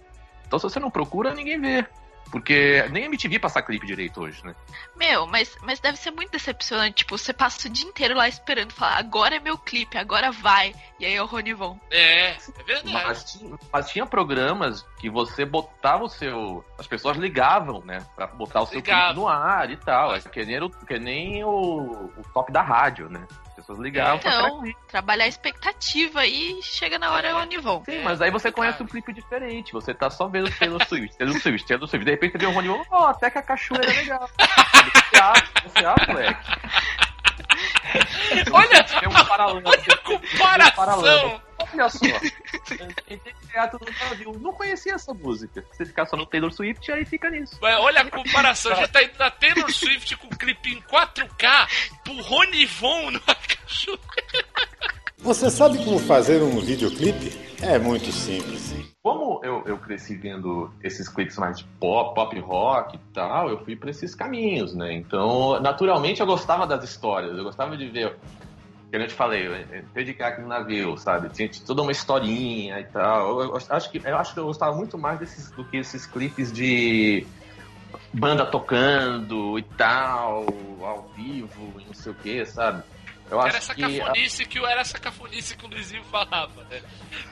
Então, 0.48 0.58
se 0.58 0.64
você 0.64 0.80
não 0.80 0.90
procura, 0.90 1.36
ninguém 1.36 1.60
vê. 1.62 1.86
Porque 2.34 2.84
nem 2.90 3.04
a 3.04 3.06
MTV 3.06 3.38
passa 3.38 3.62
clipe 3.62 3.86
direito 3.86 4.20
hoje, 4.20 4.44
né? 4.44 4.56
Meu, 4.96 5.28
mas, 5.28 5.56
mas 5.62 5.80
deve 5.80 6.00
ser 6.00 6.10
muito 6.10 6.32
decepcionante. 6.32 6.96
Tipo, 6.96 7.16
você 7.16 7.32
passa 7.32 7.68
o 7.68 7.72
dia 7.72 7.88
inteiro 7.88 8.16
lá 8.16 8.28
esperando 8.28 8.74
falar, 8.74 8.98
agora 8.98 9.36
é 9.36 9.40
meu 9.40 9.56
clipe, 9.56 10.00
agora 10.00 10.32
vai. 10.32 10.74
E 11.00 11.06
aí 11.06 11.14
é 11.14 11.22
o 11.22 11.28
Ronivon. 11.28 11.80
É, 11.92 12.32
é 12.32 12.64
verdade. 12.66 12.92
Mas 12.92 13.24
tinha, 13.24 13.60
mas 13.72 13.90
tinha 13.92 14.06
programas 14.08 14.84
que 14.98 15.12
você 15.12 15.46
botava 15.46 16.06
o 16.06 16.10
seu. 16.10 16.66
As 16.80 16.88
pessoas 16.88 17.18
ligavam, 17.18 17.84
né? 17.86 18.04
Pra 18.16 18.26
botar 18.26 18.62
o 18.62 18.66
seu 18.66 18.78
Ligavam. 18.78 19.06
clipe 19.10 19.20
no 19.20 19.28
ar 19.28 19.70
e 19.70 19.78
tal. 19.78 20.16
É 20.16 20.20
que 20.20 20.44
nem, 20.44 20.60
o, 20.60 20.70
que 20.72 20.98
nem 20.98 21.44
o, 21.44 22.10
o 22.18 22.24
top 22.34 22.52
da 22.52 22.64
rádio, 22.64 23.10
né? 23.12 23.28
As 23.64 23.68
pessoas 23.68 23.80
ligavam 23.80 24.18
Então, 24.18 24.62
trabalhar 24.90 25.24
a 25.24 25.28
expectativa 25.28 26.26
e 26.26 26.62
chega 26.62 27.00
na 27.00 27.12
hora 27.12 27.30
é 27.30 27.34
o 27.34 27.38
Ronivon. 27.40 27.82
Sim, 27.86 27.96
É, 27.96 28.04
mas 28.04 28.22
aí 28.22 28.30
você 28.30 28.52
complicado. 28.52 28.54
conhece 28.56 28.84
um 28.84 28.88
clipe 28.88 29.14
diferente. 29.14 29.72
Você 29.72 29.94
tá 29.94 30.10
só 30.10 30.28
vendo 30.28 30.52
Taylor 30.52 30.84
Swift, 30.88 31.18
Taylor 31.18 31.40
Swift, 31.40 31.66
Taylor 31.68 31.88
Swift. 31.88 32.04
De 32.06 32.12
repente 32.12 32.34
você 32.34 32.38
vê 32.40 32.46
o 32.46 32.52
Rony 32.52 32.68
Von, 32.68 32.84
oh, 32.92 33.06
até 33.06 33.30
que 33.32 33.38
a 33.38 33.42
cachoeira 33.42 33.90
é 33.90 33.96
legal. 33.96 34.30
Você 34.38 35.18
acha, 35.22 35.46
você 35.64 35.86
acha, 35.86 36.12
moleque. 36.12 36.44
Olha 38.52 38.84
Tem 38.84 39.08
um 39.08 39.26
paralelo. 39.26 39.62
olha 39.66 39.80
um 39.80 40.04
comparação. 40.04 41.42
Olha 41.74 41.90
só. 41.90 42.06
Não 44.40 44.54
conhecia 44.54 44.96
essa 44.96 45.14
música. 45.14 45.64
Você 45.72 45.86
ficar 45.86 46.06
só 46.06 46.18
no 46.18 46.26
Taylor 46.26 46.52
Swift, 46.52 46.92
aí 46.92 47.06
fica 47.06 47.30
nisso. 47.30 47.58
Mas 47.62 47.80
olha 47.80 48.02
a 48.02 48.10
comparação. 48.10 48.76
Gente 48.76 48.90
tá 48.92 49.04
indo 49.04 49.18
da 49.18 49.30
Taylor 49.30 49.72
Swift 49.72 50.16
com 50.18 50.28
o 50.28 50.38
clipe 50.38 50.72
em 50.74 50.82
4K 50.82 51.68
pro 52.04 52.22
Ronivon 52.22 53.12
no 53.12 53.20
Você 55.18 55.50
sabe 55.50 55.84
como 55.84 56.00
fazer 56.00 56.42
um 56.42 56.60
videoclipe? 56.60 57.32
É 57.62 57.80
muito 57.80 58.12
simples. 58.12 58.76
Como 59.02 59.40
eu, 59.44 59.64
eu 59.66 59.78
cresci 59.78 60.16
vendo 60.16 60.70
esses 60.84 61.08
clipes 61.08 61.38
mais 61.38 61.60
de 61.60 61.66
pop, 61.80 62.14
pop 62.14 62.38
rock 62.40 62.98
e 62.98 63.00
tal, 63.14 63.50
eu 63.50 63.64
fui 63.64 63.76
pra 63.76 63.90
esses 63.90 64.14
caminhos, 64.14 64.76
né? 64.76 64.94
Então, 64.94 65.60
naturalmente, 65.62 66.20
eu 66.20 66.28
gostava 66.28 66.68
das 66.68 66.84
histórias. 66.84 67.38
Eu 67.38 67.44
gostava 67.44 67.78
de 67.78 67.88
ver. 67.88 68.18
Que 68.92 68.98
eu 68.98 69.08
te 69.08 69.14
falei, 69.14 69.48
eu 69.48 69.80
entrei 69.80 70.06
de 70.06 70.22
aqui 70.22 70.42
no 70.42 70.48
navio, 70.48 70.98
sabe? 70.98 71.30
Tinha 71.30 71.50
toda 71.66 71.82
uma 71.82 71.92
historinha 71.92 72.80
e 72.80 72.84
tal. 72.84 73.42
Eu, 73.42 73.56
eu 73.56 73.62
acho 73.70 73.90
que, 73.90 74.02
eu 74.06 74.18
acho 74.18 74.34
que 74.34 74.40
eu 74.40 74.46
gostava 74.46 74.76
muito 74.76 74.98
mais 74.98 75.20
desses 75.20 75.50
do 75.52 75.64
que 75.64 75.78
esses 75.78 76.06
clipes 76.06 76.52
de 76.52 77.26
banda 78.14 78.46
tocando 78.46 79.58
e 79.58 79.64
tal, 79.64 80.46
ao 80.82 81.10
vivo 81.16 81.74
e 81.80 81.86
não 81.86 81.94
sei 81.94 82.12
o 82.12 82.16
que, 82.16 82.46
sabe? 82.46 82.84
Eu 83.34 83.42
Era 83.42 83.58
essa 83.58 83.74
que. 83.74 83.84
a- 83.84 83.90
cafonice 83.90 84.46
que 84.46 84.60
era 84.60 84.82
essa 84.82 85.00
cafonice 85.00 85.58
que 85.58 85.66
o 85.66 85.70
Luizinho 85.70 86.04
falava, 86.06 86.64
né? 86.70 86.82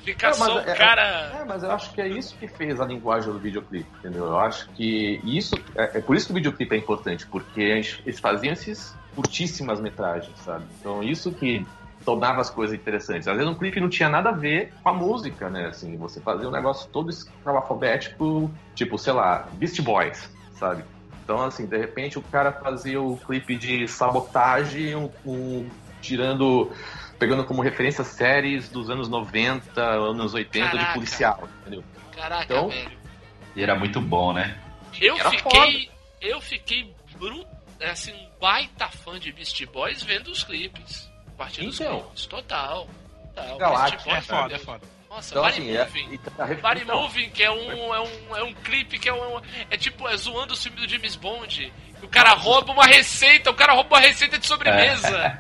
Ficar 0.04 0.34
só 0.34 0.56
o 0.56 0.60
é- 0.60 0.76
cara. 0.76 1.32
É, 1.40 1.46
mas 1.46 1.62
eu 1.62 1.72
acho 1.72 1.94
que 1.94 2.02
é 2.02 2.08
isso 2.08 2.36
que 2.38 2.48
fez 2.48 2.82
a 2.82 2.86
linguagem 2.86 3.32
do 3.32 3.38
videoclipe, 3.38 3.88
entendeu? 4.00 4.26
Eu 4.26 4.40
acho 4.40 4.68
que 4.72 5.22
isso. 5.24 5.56
É, 5.76 6.00
é 6.00 6.02
por 6.02 6.16
isso 6.16 6.26
que 6.26 6.32
o 6.32 6.36
videoclipe 6.36 6.74
é 6.74 6.78
importante, 6.80 7.28
porque 7.28 7.62
eles 7.62 8.20
faziam 8.20 8.52
esses 8.54 8.96
curtíssimas 9.16 9.80
metragens, 9.80 10.36
sabe? 10.40 10.66
Então 10.80 11.04
isso 11.04 11.32
que 11.32 11.66
tornava 12.04 12.42
as 12.42 12.50
coisas 12.50 12.76
interessantes. 12.76 13.28
Às 13.28 13.38
vezes 13.38 13.52
um 13.52 13.54
clipe 13.56 13.80
não 13.80 13.90
tinha 13.90 14.10
nada 14.10 14.30
a 14.30 14.34
ver 14.34 14.74
com 14.82 14.90
a 14.90 14.94
música, 14.94 15.52
né? 15.52 15.68
Assim, 15.68 15.96
você 15.98 16.20
fazia 16.20 16.48
um 16.48 16.52
negócio 16.52 16.90
todo 16.90 17.12
alfabético, 17.46 18.50
tipo, 18.74 18.98
sei 18.98 19.14
lá, 19.14 19.48
Beast 19.54 19.80
Boys, 19.82 20.28
sabe? 20.56 20.84
Então, 21.24 21.44
assim, 21.44 21.66
de 21.68 21.78
repente 21.78 22.18
o 22.18 22.22
cara 22.24 22.52
fazia 22.52 23.00
o 23.00 23.16
clipe 23.18 23.56
de 23.56 23.88
sabotagem, 23.88 24.96
um, 24.96 25.10
um- 25.26 25.70
tirando 26.02 26.72
pegando 27.20 27.44
como 27.46 27.62
referência 27.62 28.04
séries 28.04 28.68
dos 28.70 28.90
anos 28.90 29.08
90, 29.08 29.80
anos 29.82 30.34
80 30.34 30.70
Caraca. 30.72 30.88
de 30.88 30.94
policial, 30.96 31.50
entendeu? 31.62 31.84
Caraca, 32.16 32.44
Então- 32.46 32.70
velho. 32.70 32.92
E 33.56 33.62
era 33.62 33.76
muito 33.76 34.02
bom, 34.02 34.34
né? 34.34 34.58
Eu 35.00 35.18
Era 35.18 35.30
fiquei. 35.30 35.90
Eu 36.20 36.42
fiquei 36.42 36.94
bruto, 37.18 37.48
assim, 37.84 38.12
um 38.14 38.30
baita 38.40 38.88
fã 38.90 39.20
de 39.20 39.32
Beast 39.32 39.64
Boys 39.68 40.02
vendo 40.02 40.30
os 40.30 40.44
clipes. 40.44 41.10
A 41.28 41.32
partir 41.38 41.66
dos 41.66 41.80
Então. 41.80 42.00
clipes. 42.02 42.26
Total. 42.26 42.88
Total. 43.36 43.58
Galáctica, 43.58 44.04
Beast 44.04 44.08
É 44.08 44.14
Boys, 44.14 44.26
foda, 44.28 44.48
meu 44.48 44.56
é 44.56 44.60
foda. 44.60 44.88
Nossa, 45.10 45.34
Então, 45.34 45.44
Body 45.44 45.54
assim, 45.58 45.72
é- 45.76 45.84
Moving. 45.86 46.14
e 46.14 46.18
tá- 46.18 46.46
Body 46.62 46.82
então, 46.84 47.02
Moving, 47.02 47.30
que 47.32 47.44
é 47.44 47.52
um, 47.52 47.94
é 47.94 48.00
um, 48.02 48.36
é 48.38 48.44
um 48.44 48.54
clipe 48.54 48.98
que 48.98 49.10
é 49.10 49.14
um. 49.14 49.42
É 49.70 49.76
tipo, 49.78 50.08
é 50.08 50.16
zoando 50.16 50.54
o 50.54 50.58
filme 50.58 50.78
do 50.80 50.88
James 50.88 51.16
Bond. 51.18 51.72
O 52.04 52.08
cara 52.08 52.32
rouba 52.34 52.72
uma 52.74 52.86
receita, 52.86 53.50
o 53.50 53.54
cara 53.54 53.74
rouba 53.74 53.96
uma 53.96 54.00
receita 54.02 54.38
de 54.38 54.46
sobremesa. 54.48 55.40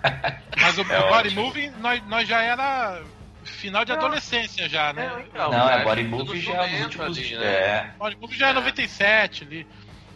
Mas 0.59 0.77
o, 0.77 0.81
É 0.81 0.99
o 0.99 1.09
Body 1.09 1.27
ótimo. 1.29 1.41
Moving, 1.43 1.69
nós, 1.79 2.01
nós 2.07 2.27
já 2.27 2.41
era 2.41 3.01
final 3.43 3.83
de 3.83 3.91
adolescência 3.91 4.69
já, 4.69 4.93
né? 4.93 5.11
então, 5.27 5.51
Não, 5.51 5.69
é 5.69 5.73
acho 5.75 5.83
Body 5.85 6.03
Movie 6.03 6.31
anos 6.31 6.43
já 6.43 6.53
é 6.53 6.65
os 6.65 6.71
90 6.71 6.83
últimos. 7.03 7.17
ali, 7.17 7.37
né? 7.37 7.45
É. 7.45 7.91
Body 7.97 8.15
Moving 8.17 8.35
já 8.37 8.49
é 8.49 8.53
97 8.53 9.43
ali. 9.43 9.67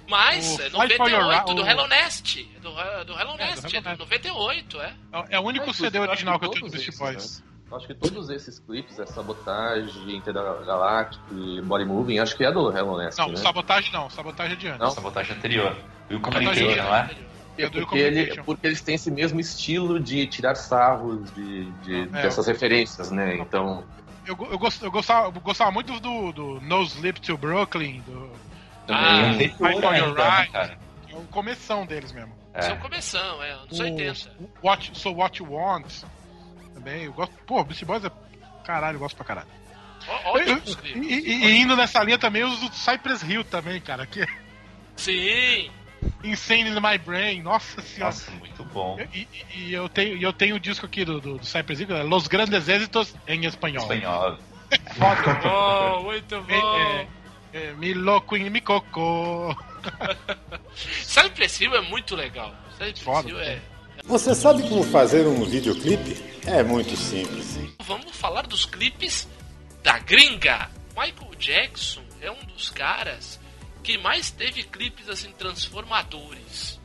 Mas, 0.07 0.57
O 0.59 0.61
é 0.61 0.69
Fight 0.69 0.97
for 0.97 1.09
Your 1.09 1.23
98, 1.23 1.29
Right- 1.31 1.55
do 1.55 1.61
o- 1.63 1.67
Hello 1.67 1.87
Nest. 1.87 2.43
Do, 2.61 2.71
do 2.71 2.79
Hello 2.79 2.79
É, 2.79 3.15
do 3.15 3.37
Nest, 3.37 3.63
Hello 3.65 3.77
é 3.77 3.81
do 3.81 3.85
Nest. 3.89 3.99
98, 3.99 4.81
é. 4.81 4.85
É- 4.85 5.25
É 5.31 5.39
o 5.39 5.41
único 5.43 5.73
CD 5.73 5.97
original 5.99 6.39
que 6.39 6.45
eu 6.45 6.49
tenho 6.51 6.65
do 6.65 6.71
Beast 6.71 6.87
esses, 6.89 6.99
Boys. 6.99 7.43
Acho 7.71 7.87
que 7.87 7.93
todos 7.95 8.29
esses 8.29 8.59
clipes, 8.59 8.99
é 8.99 9.05
Sabotagem, 9.05 10.15
Intergalactic, 10.15 11.19
Body 11.65 11.83
Moving, 11.85 12.19
acho 12.19 12.37
que 12.37 12.45
é 12.45 12.51
do 12.51 12.69
Hello 12.75 12.97
Nest, 12.97 13.17
Não, 13.19 13.29
né? 13.29 13.35
sabotagem 13.37 13.91
não, 13.91 14.09
sabotagem 14.09 14.53
é 14.53 14.55
de 14.55 14.67
antes. 14.67 14.79
Não? 14.79 14.91
Sabotagem 14.91 15.35
anterior. 15.35 15.75
E 16.09 16.15
o 16.15 16.19
Sabotagem 16.19 16.53
Communication, 16.53 16.83
não 16.83 16.95
é? 16.95 17.09
É 17.57 17.69
do 17.69 17.79
porque, 17.79 17.97
ele, 17.97 18.41
porque 18.43 18.67
eles 18.67 18.81
têm 18.81 18.95
esse 18.95 19.09
mesmo 19.09 19.39
estilo 19.39 19.99
de 19.99 20.27
tirar 20.27 20.55
sarros 20.55 21.31
de, 21.33 21.65
de- 21.81 22.01
É. 22.01 22.21
dessas 22.23 22.45
referências, 22.47 23.09
né? 23.11 23.37
Então, 23.37 23.83
Eu, 24.27 24.37
eu, 24.51 24.57
gost- 24.59 24.81
eu 24.83 24.91
gostava, 24.91 25.27
eu 25.27 25.41
gostava 25.41 25.71
muito 25.71 25.99
do, 25.99 26.31
do 26.33 26.61
No 26.61 26.83
Sleep 26.83 27.19
to 27.21 27.37
Brooklyn, 27.37 28.01
do, 28.01 28.29
Ah, 28.89 29.31
E 29.41 29.49
Fight 29.49 29.55
anterior 29.63 29.81
for 29.81 29.95
Your 29.95 30.07
ainda, 30.09 30.13
né, 30.23 30.37
Right. 30.37 30.51
cara? 30.51 30.77
que 31.07 31.13
é 31.13 31.17
o 31.17 31.21
começão 31.23 31.85
deles 31.85 32.11
mesmo. 32.11 32.33
Isso 32.57 32.67
é 32.69 32.71
É. 32.71 32.73
um 32.73 32.79
começão, 32.79 33.43
é, 33.43 33.51
anos 33.51 33.79
O 33.79 33.83
80. 33.83 34.31
What, 34.63 34.91
so 34.97 35.11
What 35.13 35.41
You 35.41 35.51
Want 35.51 35.85
também. 36.85 37.03
Eu 37.05 37.13
gosto. 37.13 37.33
Pô, 37.45 37.63
Beast 37.63 37.83
Boys 37.83 38.05
é. 38.05 38.11
Caralho, 38.63 38.95
eu 38.95 38.99
gosto 38.99 39.15
pra 39.15 39.25
caralho. 39.25 39.47
E, 40.83 40.99
e- 40.99 41.45
e 41.45 41.57
indo 41.61 41.75
nessa 41.75 42.03
linha 42.03 42.17
também, 42.17 42.43
os 42.43 42.59
do 42.59 42.73
Cypress 42.75 43.23
Hill 43.23 43.43
também, 43.43 43.81
cara. 43.81 44.05
Que 44.05 44.21
é 44.21 44.27
Sim. 44.95 45.71
Insane 46.23 46.69
in 46.69 46.79
My 46.79 46.97
Brain, 47.03 47.41
nossa 47.41 47.81
senhora. 47.81 48.05
Nossa, 48.13 48.31
muito 48.31 48.63
bom. 48.65 48.97
E, 49.13 49.21
e- 49.21 49.29
e 49.67 49.73
eu, 49.73 49.89
tenho, 49.89 50.15
e 50.17 50.21
eu 50.23 50.31
tenho 50.31 50.55
o 50.55 50.59
disco 50.59 50.85
aqui 50.85 51.03
do, 51.03 51.19
do, 51.19 51.37
do 51.39 51.45
Cypress 51.45 51.81
Hill, 51.81 51.95
é 51.95 52.03
Los 52.03 52.27
Grandes 52.27 52.69
Éxitos 52.69 53.15
em 53.27 53.45
espanhol. 53.45 53.81
Espanhol. 53.83 54.37
Foda. 54.93 55.49
Oh, 55.49 56.03
muito 56.03 56.41
bom. 56.41 56.53
É, 56.53 57.07
é, 57.53 57.73
me 57.73 57.93
louco 57.93 58.35
em 58.37 58.49
mi 58.49 58.61
coco. 58.61 59.55
Cypress 60.75 61.61
Hill 61.63 61.75
é 61.75 61.81
muito 61.81 62.15
legal. 62.15 62.53
Cypress. 62.77 63.27
Hill 63.27 63.39
é. 63.39 63.59
Você 64.07 64.35
sabe 64.35 64.61
como 64.69 64.83
fazer 64.83 65.25
um 65.25 65.43
videoclipe? 65.43 66.23
É 66.45 66.61
muito 66.61 66.95
simples. 66.95 67.57
Vamos 67.81 68.15
falar 68.15 68.45
dos 68.45 68.63
clipes 68.63 69.27
da 69.81 69.97
gringa. 69.97 70.69
Michael 70.95 71.35
Jackson 71.39 72.03
é 72.21 72.29
um 72.29 72.45
dos 72.45 72.69
caras 72.69 73.39
que 73.83 73.97
mais 73.97 74.29
teve 74.29 74.63
clipes 74.63 75.09
assim 75.09 75.31
transformadores 75.31 76.79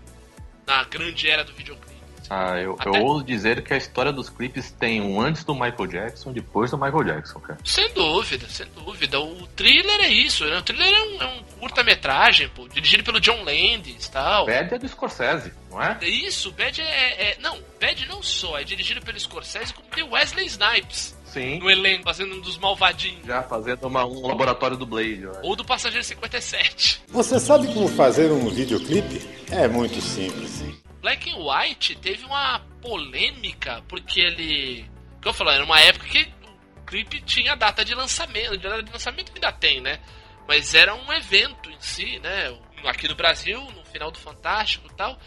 na 0.66 0.82
grande 0.84 1.28
era 1.28 1.44
do 1.44 1.52
videoclipe. 1.52 1.89
Ah, 2.30 2.56
eu, 2.56 2.70
eu 2.70 2.76
Até- 2.78 3.00
ouso 3.00 3.24
dizer 3.24 3.62
que 3.64 3.74
a 3.74 3.76
história 3.76 4.12
dos 4.12 4.30
clipes 4.30 4.70
tem 4.70 5.00
um 5.02 5.20
antes 5.20 5.42
do 5.44 5.52
Michael 5.52 5.86
Jackson, 5.88 6.32
depois 6.32 6.70
do 6.70 6.78
Michael 6.78 7.02
Jackson, 7.04 7.40
cara. 7.40 7.58
Sem 7.64 7.92
dúvida, 7.92 8.48
sem 8.48 8.66
dúvida. 8.68 9.18
O 9.20 9.46
thriller 9.48 10.00
é 10.00 10.08
isso, 10.08 10.44
né? 10.46 10.56
O 10.58 10.62
thriller 10.62 10.94
é 10.94 11.02
um, 11.02 11.22
é 11.22 11.26
um 11.26 11.42
curta-metragem, 11.58 12.48
pô, 12.50 12.68
dirigido 12.68 13.02
pelo 13.02 13.20
John 13.20 13.42
Landis 13.42 14.06
e 14.06 14.10
tal. 14.10 14.46
Bad 14.46 14.74
é 14.74 14.78
do 14.78 14.88
Scorsese, 14.88 15.52
não 15.70 15.82
é? 15.82 15.98
É 16.00 16.08
Isso, 16.08 16.52
Bad 16.52 16.80
é, 16.80 16.84
é- 17.32 17.36
Não, 17.40 17.58
Bad 17.80 18.06
não 18.06 18.22
só, 18.22 18.58
é 18.58 18.64
dirigido 18.64 19.00
pelo 19.02 19.18
Scorsese, 19.18 19.74
como 19.74 19.88
tem 19.88 20.04
Wesley 20.04 20.46
Snipes 20.46 21.16
Sim. 21.24 21.58
no 21.58 21.68
elenco, 21.70 22.04
fazendo 22.04 22.36
um 22.36 22.40
dos 22.40 22.56
malvadinhos. 22.58 23.26
Já 23.26 23.42
fazendo 23.42 23.86
uma- 23.88 24.04
um 24.04 24.26
laboratório 24.26 24.76
do 24.76 24.86
Blade, 24.86 25.22
eu 25.22 25.30
acho. 25.32 25.40
Ou 25.42 25.56
do 25.56 25.64
Passageiro 25.64 26.04
57. 26.04 27.02
Você 27.08 27.38
sabe 27.40 27.66
como 27.72 27.88
fazer 27.88 28.30
um 28.30 28.48
videoclipe? 28.50 29.20
É 29.50 29.66
muito 29.66 30.00
simples. 30.00 30.62
Black 31.00 31.30
and 31.30 31.36
White 31.38 31.96
teve 31.96 32.24
uma 32.24 32.60
polêmica, 32.82 33.82
porque 33.88 34.20
ele. 34.20 34.90
Que 35.20 35.28
eu 35.28 35.32
falo, 35.32 35.50
era 35.50 35.64
uma 35.64 35.80
época 35.80 36.06
que 36.06 36.32
o 36.78 36.82
clipe 36.84 37.20
tinha 37.22 37.54
data 37.56 37.84
de 37.84 37.94
lançamento. 37.94 38.56
De 38.56 38.68
data 38.68 38.82
de 38.82 38.92
lançamento 38.92 39.32
ainda 39.34 39.52
tem, 39.52 39.80
né? 39.80 40.00
Mas 40.48 40.74
era 40.74 40.94
um 40.94 41.12
evento 41.12 41.70
em 41.70 41.80
si, 41.80 42.18
né? 42.20 42.56
Aqui 42.84 43.06
no 43.08 43.14
Brasil, 43.14 43.60
no 43.72 43.84
final 43.84 44.10
do 44.10 44.18
Fantástico 44.18 44.88
e 44.90 44.94
tal. 44.94 45.18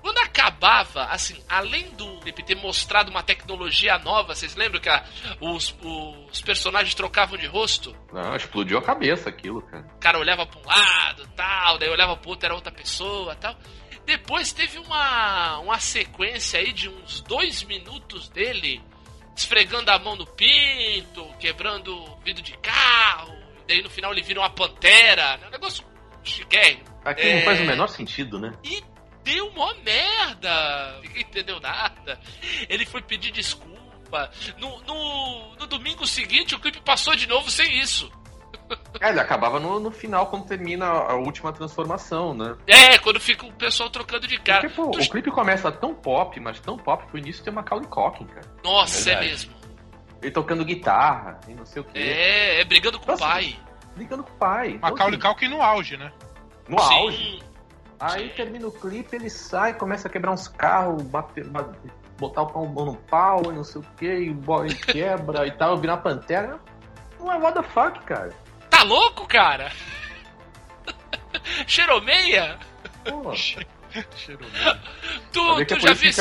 Quando 0.00 0.18
acabava, 0.18 1.04
assim, 1.04 1.40
além 1.48 1.90
do 1.90 2.18
clipe 2.22 2.42
ter 2.42 2.56
mostrado 2.56 3.08
uma 3.08 3.22
tecnologia 3.22 3.96
nova, 3.98 4.34
vocês 4.34 4.56
lembram 4.56 4.80
que 4.80 4.88
a- 4.88 5.04
os, 5.40 5.72
os 6.28 6.40
personagens 6.40 6.92
trocavam 6.94 7.38
de 7.38 7.46
rosto? 7.46 7.94
Não, 8.12 8.34
explodiu 8.34 8.78
a 8.78 8.82
cabeça 8.82 9.28
aquilo, 9.28 9.62
cara. 9.62 9.86
O 9.94 10.00
cara 10.00 10.18
olhava 10.18 10.44
pra 10.44 10.58
um 10.58 10.66
lado, 10.66 11.24
tal, 11.36 11.78
daí 11.78 11.88
olhava 11.88 12.16
pro 12.16 12.30
outro, 12.30 12.46
era 12.46 12.54
outra 12.54 12.72
pessoa, 12.72 13.36
tal. 13.36 13.56
Depois 14.04 14.52
teve 14.52 14.78
uma, 14.78 15.58
uma 15.58 15.78
sequência 15.78 16.58
aí 16.60 16.72
de 16.72 16.88
uns 16.88 17.20
dois 17.20 17.62
minutos 17.62 18.28
dele 18.28 18.82
esfregando 19.36 19.90
a 19.90 19.98
mão 19.98 20.16
no 20.16 20.26
pinto, 20.26 21.24
quebrando 21.38 22.04
vidro 22.24 22.42
de 22.42 22.56
carro, 22.58 23.34
e 23.62 23.68
daí 23.68 23.82
no 23.82 23.88
final 23.88 24.12
ele 24.12 24.22
vira 24.22 24.40
uma 24.40 24.50
pantera, 24.50 25.36
né? 25.38 25.46
um 25.48 25.50
negócio 25.50 25.84
chiquérrimo. 26.22 26.84
Aqui 27.04 27.22
É. 27.22 27.36
não 27.36 27.42
faz 27.42 27.60
o 27.60 27.64
menor 27.64 27.88
sentido, 27.88 28.38
né? 28.38 28.52
E 28.62 28.82
deu 29.24 29.50
mó 29.52 29.72
merda. 29.84 31.00
Ninguém 31.02 31.22
entendeu 31.22 31.60
nada. 31.60 32.20
Ele 32.68 32.84
foi 32.84 33.00
pedir 33.02 33.30
desculpa. 33.32 34.30
No, 34.58 34.80
no, 34.82 35.56
no 35.56 35.66
domingo 35.66 36.06
seguinte, 36.06 36.54
o 36.54 36.60
clipe 36.60 36.80
passou 36.82 37.14
de 37.16 37.26
novo 37.26 37.50
sem 37.50 37.78
isso. 37.80 38.12
É, 39.00 39.08
ele 39.10 39.20
acabava 39.20 39.58
no, 39.60 39.78
no 39.80 39.90
final, 39.90 40.26
quando 40.26 40.46
termina 40.46 40.86
a 40.86 41.14
última 41.14 41.52
transformação, 41.52 42.34
né? 42.34 42.56
É, 42.66 42.98
quando 42.98 43.18
fica 43.20 43.46
o 43.46 43.52
pessoal 43.52 43.90
trocando 43.90 44.26
de 44.26 44.38
cara. 44.38 44.60
Porque, 44.62 44.74
pô, 44.74 44.90
Tu- 44.90 45.00
o 45.00 45.10
clipe 45.10 45.30
começa 45.30 45.70
tão 45.72 45.94
pop, 45.94 46.38
mas 46.40 46.60
tão 46.60 46.76
pop 46.76 47.06
que 47.06 47.14
o 47.14 47.18
início 47.18 47.42
tem 47.44 47.52
uma 47.52 47.62
Macaulay 47.62 47.86
Culkin, 47.88 48.24
cara. 48.26 48.46
Nossa, 48.64 49.00
é 49.00 49.04
Verdade. 49.14 49.28
mesmo. 49.30 49.52
Ele 50.22 50.30
tocando 50.30 50.64
guitarra 50.64 51.40
e 51.48 51.54
não 51.54 51.66
sei 51.66 51.82
o 51.82 51.84
quê. 51.84 51.98
É, 51.98 52.60
é 52.60 52.64
brigando 52.64 52.98
com 52.98 53.06
o 53.06 53.08
Nossa, 53.08 53.24
pai. 53.24 53.56
Ligando 53.96 54.22
com 54.22 54.30
o 54.30 54.36
pai. 54.36 54.68
Então, 54.70 54.90
Macaulay 54.90 55.18
assim, 55.18 55.26
Culkin 55.28 55.48
no 55.48 55.60
auge, 55.62 55.96
né? 55.96 56.12
No 56.68 56.78
auge. 56.80 57.16
Sim. 57.16 57.40
Aí 57.98 58.28
Sim. 58.28 58.34
termina 58.36 58.66
o 58.66 58.72
clipe, 58.72 59.14
ele 59.16 59.28
sai, 59.30 59.74
começa 59.74 60.08
a 60.08 60.10
quebrar 60.10 60.32
uns 60.32 60.48
carros, 60.48 61.02
bater, 61.04 61.44
ba- 61.48 61.68
botar 62.18 62.42
o 62.42 62.46
pau 62.46 62.66
no 62.66 62.96
pau 62.96 63.42
e 63.46 63.52
não 63.52 63.64
sei 63.64 63.80
o 63.80 63.84
que, 63.96 64.06
e, 64.06 64.30
e 64.30 64.74
quebra 64.92 65.46
e 65.46 65.50
tal, 65.52 65.76
virar 65.76 65.98
pantera. 65.98 66.58
Não 67.20 67.32
é 67.32 67.36
what 67.38 67.54
the 67.54 67.62
fuck, 67.62 68.00
cara. 68.04 68.30
Tá 68.82 68.88
louco, 68.88 69.28
cara? 69.28 69.70
Cheiromeia? 71.68 72.58
Pô, 73.04 73.32
Cheiro 73.36 73.64
Tu, 75.32 75.64
tu 75.66 75.74
é 75.76 75.80
já 75.80 75.92
viu 75.92 76.10
esse... 76.10 76.20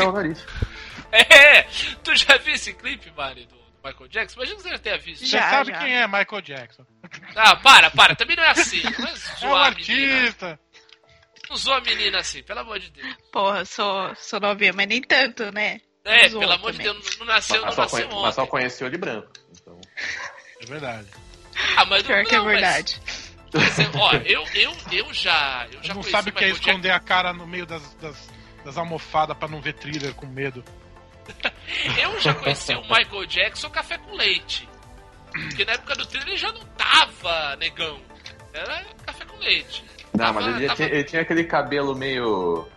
É, 1.12 1.64
tu 2.04 2.16
já 2.16 2.38
viu 2.38 2.54
esse 2.54 2.72
clipe, 2.74 3.12
Mari, 3.18 3.48
do, 3.48 3.56
do 3.56 3.64
Michael 3.84 4.08
Jackson? 4.10 4.36
Imagina 4.40 4.58
que 4.58 4.62
você 4.64 4.70
já 4.70 4.78
tenha 4.80 4.98
visto. 5.00 5.26
Você 5.26 5.32
Já, 5.38 5.50
sabe 5.50 5.72
já. 5.72 5.80
quem 5.80 5.92
é 5.96 6.06
Michael 6.06 6.42
Jackson. 6.44 6.86
Ah, 7.36 7.56
para, 7.56 7.90
para. 7.90 8.16
Também 8.16 8.36
não 8.36 8.44
é 8.44 8.50
assim. 8.52 8.82
Não 8.84 9.08
é 9.08 9.10
É 9.10 9.14
um 9.14 9.40
zoar 9.40 9.68
a 9.68 9.72
menina. 9.72 10.16
artista. 10.20 10.60
Não 11.50 11.58
zoa 11.58 11.78
a 11.78 11.82
menina 11.82 12.20
assim, 12.20 12.44
pelo 12.44 12.60
amor 12.60 12.78
de 12.80 12.92
Deus. 12.92 13.16
Porra, 13.32 13.66
sou, 13.66 14.16
sou 14.16 14.40
novinha, 14.40 14.72
mas 14.72 14.88
nem 14.88 15.02
tanto, 15.02 15.52
né? 15.52 15.82
É, 16.06 16.30
pelo 16.30 16.52
amor 16.52 16.72
de 16.74 16.78
também. 16.78 16.94
Deus, 17.02 17.18
não 17.18 17.26
nasceu, 17.26 17.58
não 17.58 17.66
Mas 17.66 17.76
só, 17.76 17.82
nasceu 17.82 18.08
conhe- 18.08 18.22
mas 18.22 18.36
só 18.36 18.42
ontem. 18.44 18.52
conheceu 18.52 18.90
de 18.90 18.98
branco. 18.98 19.32
Então, 19.60 19.82
É 20.62 20.66
verdade. 20.68 21.08
Ah, 21.78 21.86
mas 21.86 22.04
Pior 22.04 22.18
não, 22.20 22.26
que 22.26 22.36
é 22.36 22.40
mas- 22.40 22.48
verdade. 22.52 23.02
mas 23.54 23.80
é- 23.80 23.90
ó, 23.96 24.14
eu, 24.26 24.46
eu, 24.54 24.74
eu 24.92 25.14
já. 25.14 25.68
Eu 25.72 25.84
já 25.84 25.94
não 25.94 26.04
sabe 26.04 26.30
o 26.30 26.34
que 26.34 26.44
é 26.46 26.50
esconder 26.50 26.92
a 26.92 27.00
cara 27.00 27.34
no 27.34 27.46
meio 27.48 27.66
das, 27.66 27.94
das, 27.96 28.30
das 28.66 28.78
almofadas 28.78 29.38
pra 29.38 29.48
não 29.48 29.62
ver 29.62 29.74
thriller 29.74 30.14
com 30.14 30.26
medo. 30.28 30.64
Eu 32.02 32.20
já 32.20 32.34
conheci 32.34 32.74
o 32.74 32.82
Michael 32.82 33.26
Jackson 33.26 33.70
café 33.70 33.98
com 33.98 34.16
leite. 34.16 34.68
Porque 35.32 35.64
na 35.64 35.74
época 35.74 35.96
do 35.96 36.06
thriller 36.06 36.30
ele 36.30 36.38
já 36.38 36.52
não 36.52 36.66
tava 36.76 37.56
negão. 37.58 38.02
Era 38.54 38.84
café 39.06 39.24
com 39.26 39.38
leite. 39.38 39.86
não, 40.14 40.34
mas 40.34 40.44
Tava- 40.46 40.58
ele, 40.58 40.68
tava- 40.68 40.76
tinha, 40.76 40.88
ele 40.90 41.04
tinha 41.06 41.22
aquele 41.22 41.44
cabelo 41.46 41.96
meio. 41.96 42.68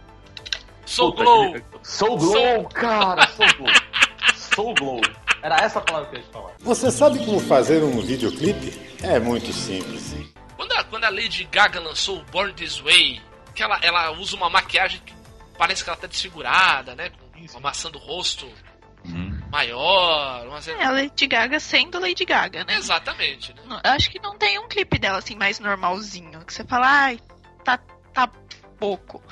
Soul 0.86 1.12
Puta, 1.12 1.24
Glow. 1.24 1.44
aquele- 1.48 1.64
Soul 1.82 2.16
Glow, 2.18 2.68
cara, 2.68 3.26
Soul 3.28 3.48
Glow. 3.56 3.72
Soul 4.36 4.74
Glow. 4.74 5.00
Era 5.44 5.56
essa 5.58 5.78
a 5.78 5.82
palavra 5.82 6.08
que 6.08 6.16
eu 6.16 6.20
ia 6.20 6.26
falar. 6.32 6.52
Você 6.60 6.90
sabe 6.90 7.18
como 7.22 7.38
fazer 7.38 7.82
um 7.84 8.00
videoclipe? 8.00 8.96
É 9.02 9.18
muito 9.20 9.52
simples. 9.52 10.14
Quando 10.56 10.72
a, 10.72 10.82
quando 10.84 11.04
a 11.04 11.10
Lady 11.10 11.44
Gaga 11.44 11.78
lançou 11.80 12.20
o 12.20 12.24
Born 12.24 12.54
This 12.54 12.78
Way, 12.78 13.20
que 13.54 13.62
ela, 13.62 13.78
ela 13.82 14.10
usa 14.12 14.34
uma 14.36 14.48
maquiagem 14.48 15.02
que 15.04 15.12
parece 15.58 15.84
que 15.84 15.90
ela 15.90 15.98
tá 15.98 16.06
desfigurada, 16.06 16.94
né? 16.94 17.10
Com 17.10 17.40
uma 17.52 17.60
maçã 17.60 17.90
do 17.90 17.98
rosto 17.98 18.50
maior. 19.50 20.46
Umas... 20.46 20.66
É 20.66 20.82
a 20.82 20.90
Lady 20.90 21.26
Gaga 21.26 21.60
sendo 21.60 22.00
Lady 22.00 22.24
Gaga, 22.24 22.64
né? 22.64 22.76
Exatamente, 22.76 23.52
né? 23.52 23.60
Não- 23.66 23.80
Acho 23.84 24.10
que 24.10 24.18
não 24.20 24.38
tem 24.38 24.58
um 24.58 24.66
clipe 24.66 24.98
dela 24.98 25.18
assim 25.18 25.36
mais 25.36 25.60
normalzinho. 25.60 26.42
Que 26.46 26.54
você 26.54 26.64
fala, 26.64 26.86
ai, 26.88 27.20
tá, 27.62 27.78
tá 28.14 28.26
pouco. 28.78 29.22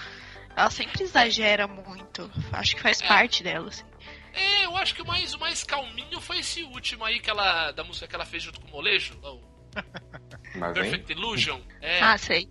Ela 0.54 0.68
sempre 0.68 1.02
exagera 1.04 1.66
muito. 1.66 2.30
Acho 2.52 2.76
que 2.76 2.82
faz 2.82 3.00
É. 3.00 3.06
parte 3.08 3.42
dela, 3.42 3.68
assim. 3.68 3.84
É, 4.32 4.64
eu 4.64 4.76
acho 4.76 4.94
que 4.94 5.02
o 5.02 5.06
mais, 5.06 5.34
o 5.34 5.38
mais 5.38 5.62
calminho 5.62 6.20
foi 6.20 6.38
esse 6.38 6.62
último 6.62 7.04
aí 7.04 7.20
que 7.20 7.30
ela, 7.30 7.72
da 7.72 7.84
música 7.84 8.06
que 8.06 8.14
ela 8.14 8.24
fez 8.24 8.42
junto 8.42 8.60
com 8.60 8.68
o 8.68 8.70
Molejo, 8.70 9.18
lá, 9.22 9.32
o 9.32 9.52
Mas, 10.54 10.76
hein? 10.76 10.82
Perfect 10.82 11.12
Illusion. 11.12 11.60
É. 11.80 12.00
Ah, 12.00 12.18
sei. 12.18 12.48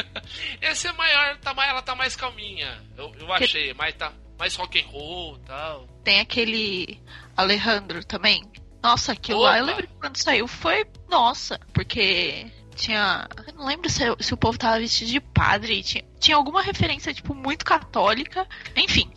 Esse 0.60 0.88
é 0.88 0.92
maior, 0.92 1.36
tá, 1.38 1.54
ela 1.64 1.82
tá 1.82 1.94
mais 1.94 2.16
calminha. 2.16 2.82
Eu, 2.96 3.14
eu 3.18 3.32
achei, 3.32 3.72
mas 3.74 3.94
tá 3.94 4.12
mais 4.38 4.54
rock 4.56 4.80
and 4.80 4.86
roll 4.88 5.36
e 5.36 5.40
tal. 5.46 5.86
Tem 6.02 6.20
aquele 6.20 7.00
Alejandro 7.36 8.04
também. 8.04 8.42
Nossa, 8.82 9.12
aquilo 9.12 9.40
Opa. 9.40 9.50
lá, 9.50 9.58
eu 9.58 9.64
lembro 9.64 9.86
que 9.86 9.94
quando 9.94 10.16
saiu 10.16 10.46
foi. 10.46 10.84
Nossa, 11.08 11.58
porque 11.72 12.50
tinha. 12.74 13.28
Eu 13.46 13.54
não 13.54 13.66
lembro 13.66 13.88
se, 13.88 14.02
se 14.20 14.34
o 14.34 14.36
povo 14.36 14.58
tava 14.58 14.78
vestido 14.78 15.10
de 15.10 15.20
padre. 15.20 15.82
Tinha, 15.82 16.04
tinha 16.20 16.36
alguma 16.36 16.62
referência, 16.62 17.12
tipo, 17.12 17.34
muito 17.34 17.64
católica. 17.64 18.46
Enfim. 18.76 19.10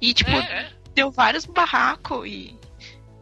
E, 0.00 0.12
tipo, 0.12 0.30
É, 0.30 0.36
é. 0.38 0.75
Deu 0.96 1.10
vários 1.12 1.44
barracos 1.46 2.26
e. 2.26 2.58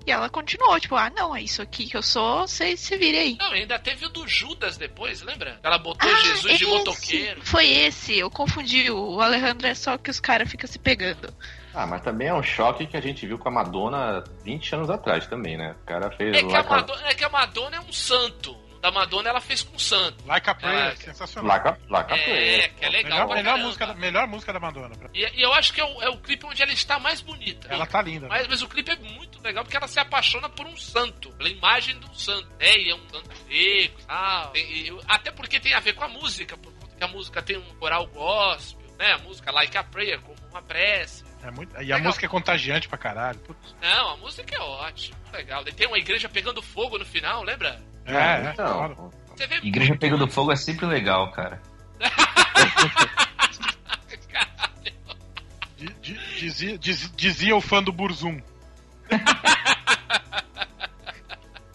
E 0.07 0.12
ela 0.12 0.29
continuou, 0.29 0.79
tipo, 0.79 0.97
ah, 0.97 1.09
não, 1.16 1.35
é 1.35 1.41
isso 1.41 1.62
aqui 1.62 1.87
que 1.87 1.97
eu 1.97 2.03
sou, 2.03 2.47
vocês 2.47 2.79
se 2.79 2.95
virem 2.99 3.20
aí. 3.20 3.37
Não, 3.41 3.53
ainda 3.53 3.79
teve 3.79 4.05
o 4.05 4.11
do 4.11 4.29
Judas 4.29 4.77
depois, 4.77 5.22
lembra? 5.22 5.59
Ela 5.62 5.79
botou 5.79 6.07
Ah, 6.11 6.14
Jesus 6.25 6.59
de 6.59 6.64
esse. 6.64 6.66
motoqueiro. 6.66 7.41
Foi 7.43 7.66
esse, 7.66 8.18
eu 8.18 8.31
confundi. 8.31 8.91
O 8.91 9.18
Alejandro 9.22 9.66
é 9.66 9.75
só 9.75 9.97
que 9.97 10.11
os 10.11 10.20
caras 10.20 10.51
ficam 10.51 10.68
se 10.68 10.79
pegando. 10.79 11.33
Ah, 11.72 11.87
mas 11.87 12.03
também 12.03 12.29
é 12.29 12.35
um 12.35 12.43
choque 12.43 12.87
que 12.87 12.99
a 12.99 13.01
gente 13.01 13.27
viu 13.27 13.39
com 13.39 13.49
a 13.49 13.53
Madonna 13.53 14.22
20 14.45 14.75
anos 14.75 14.91
atrás 14.91 15.27
também, 15.27 15.57
né? 15.57 15.75
O 15.83 15.87
cara 15.87 16.11
fez 16.11 16.37
É 16.37 16.43
que, 16.43 16.55
a- 16.55 16.62
Madonna, 16.62 17.03
é 17.09 17.14
que 17.14 17.25
a 17.25 17.31
Madonna 17.31 17.77
é 17.77 17.81
um 17.81 17.91
santo. 17.93 18.55
Da 18.85 18.91
Madonna 18.91 19.30
ela 19.30 19.41
fez 19.41 19.62
com 19.62 19.76
um 19.76 19.78
santo. 19.78 20.22
Like 20.26 20.51
a 20.51 20.55
Prayer, 20.55 20.93
Ah, 20.93 20.97
sensacional. 20.97 21.49
Like 21.57 21.68
a- 21.68 21.78
Like 21.89 22.12
a 22.12 22.16
É, 22.18 22.22
Prayer. 22.22 22.74
que 22.74 22.85
é 22.85 22.89
legal. 22.91 23.26
melhor, 23.28 23.35
melhor 23.37 23.59
música, 23.59 23.87
da- 23.87 23.95
melhor 23.95 24.26
música 24.28 24.53
da 24.53 24.61
Madonna. 24.61 24.95
E, 25.14 25.20
e 25.20 25.41
eu 25.41 25.55
acho 25.55 25.72
que 25.72 25.80
é 25.80 25.85
o, 25.87 26.03
é 26.03 26.11
o 26.11 26.18
clipe 26.18 26.45
onde 26.45 26.62
ela 26.62 26.70
está 26.70 26.99
mais 26.99 27.22
bonita. 27.22 27.66
Ela 27.72 27.87
tá 27.87 28.03
linda. 28.03 28.28
Mas, 28.28 28.47
mas 28.47 28.61
o 28.61 28.68
clipe 28.68 28.91
é 28.91 28.97
muito 28.97 29.41
legal 29.43 29.64
porque 29.64 29.74
ela 29.78 29.89
se 29.89 29.99
apaixona 29.99 30.51
por 30.51 30.66
um 30.66 30.76
santo, 30.76 31.32
pela 31.32 31.49
imagem 31.49 31.99
de 31.99 32.05
um 32.05 32.12
santo. 32.12 32.47
É, 32.59 32.76
e 32.78 32.91
é 32.91 32.95
um 32.95 33.09
santo 33.09 33.26
seco 33.35 34.01
e 34.01 34.05
tal. 34.07 34.51
Tem- 34.51 34.70
e- 34.70 35.01
até 35.09 35.30
porque 35.30 35.59
tem 35.59 35.72
a 35.72 35.80
ver 35.80 35.95
com 35.95 36.05
a 36.05 36.09
música, 36.09 36.55
por 36.59 36.70
conta 36.74 36.95
que 36.95 37.05
a 37.05 37.09
música 37.09 37.43
tem 37.43 37.57
um 37.57 37.74
coral 37.76 38.07
gospel, 38.09 38.85
né? 38.99 39.12
A 39.12 39.18
música 39.20 39.51
Like 39.51 39.78
a 39.78 39.82
Prayer, 39.85 40.20
como 40.20 40.37
uma 40.51 40.61
prece. 40.61 41.24
É 41.43 41.51
muito, 41.51 41.72
e 41.72 41.76
a 41.76 41.80
Legal. 41.97 42.01
música 42.03 42.26
é 42.26 42.28
contagiante 42.28 42.87
pra 42.87 42.99
caralho. 42.99 43.39
Putz. 43.41 43.74
Não, 43.80 44.11
a 44.11 44.16
música 44.18 44.55
é 44.55 44.61
ótima, 44.61 45.16
legal. 45.32 45.66
E 45.66 45.72
tem 45.72 45.87
uma 45.87 45.97
igreja 45.99 46.28
pegando 46.28 46.61
fogo 46.61 46.99
no 46.99 47.05
final, 47.07 47.43
lembra? 47.43 47.82
É, 48.07 48.12
é, 48.46 48.50
então. 48.52 48.66
claro. 48.78 49.11
Você 49.36 49.46
vê 49.46 49.57
Igreja 49.62 49.96
pegando 49.96 50.28
fogo 50.28 50.52
é 50.52 50.57
sempre 50.57 50.86
legal, 50.86 51.30
cara. 51.32 51.61
Di- 55.76 55.94
di- 56.00 56.20
Dizia, 56.38 56.78
diz- 56.78 57.12
dizia 57.16 57.57
o 57.57 57.61
fã 57.61 57.82
do 57.82 57.92
Burzum. 57.92 58.40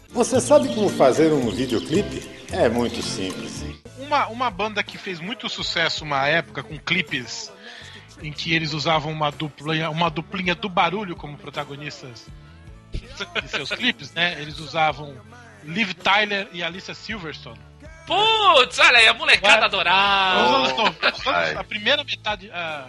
Você 0.09 0.39
sabe 0.41 0.73
como 0.73 0.89
fazer 0.89 1.31
um 1.31 1.49
videoclipe? 1.51 2.27
É 2.51 2.67
muito 2.67 3.01
simples. 3.01 3.63
Uma, 3.99 4.27
uma 4.27 4.49
banda 4.49 4.81
que 4.83 4.97
fez 4.97 5.19
muito 5.19 5.47
sucesso 5.47 6.03
uma 6.03 6.25
época 6.27 6.63
com 6.63 6.77
clipes 6.79 7.51
em 8.21 8.31
que 8.31 8.53
eles 8.53 8.73
usavam 8.73 9.11
uma 9.11 9.31
duplinha, 9.31 9.89
uma 9.89 10.09
duplinha 10.09 10.55
do 10.55 10.67
barulho 10.67 11.15
como 11.15 11.37
protagonistas 11.37 12.27
de 12.91 13.47
seus 13.49 13.69
clipes, 13.69 14.11
né? 14.13 14.41
Eles 14.41 14.57
usavam 14.59 15.15
Liv 15.69 15.93
Tyler 15.93 16.47
e 16.51 16.63
Alicia 16.63 16.93
Silverstone. 16.93 17.59
Putz, 18.05 18.79
olha 18.79 18.97
aí, 18.97 19.07
a 19.07 19.13
molecada 19.13 19.65
adorava. 19.65 20.39
anos 20.39 20.71
90, 20.75 21.07
os 21.15 21.27
anos- 21.27 21.27
ai. 21.27 21.55
a 21.55 21.63
primeira 21.63 22.03
metade. 22.03 22.49
A, 22.51 22.87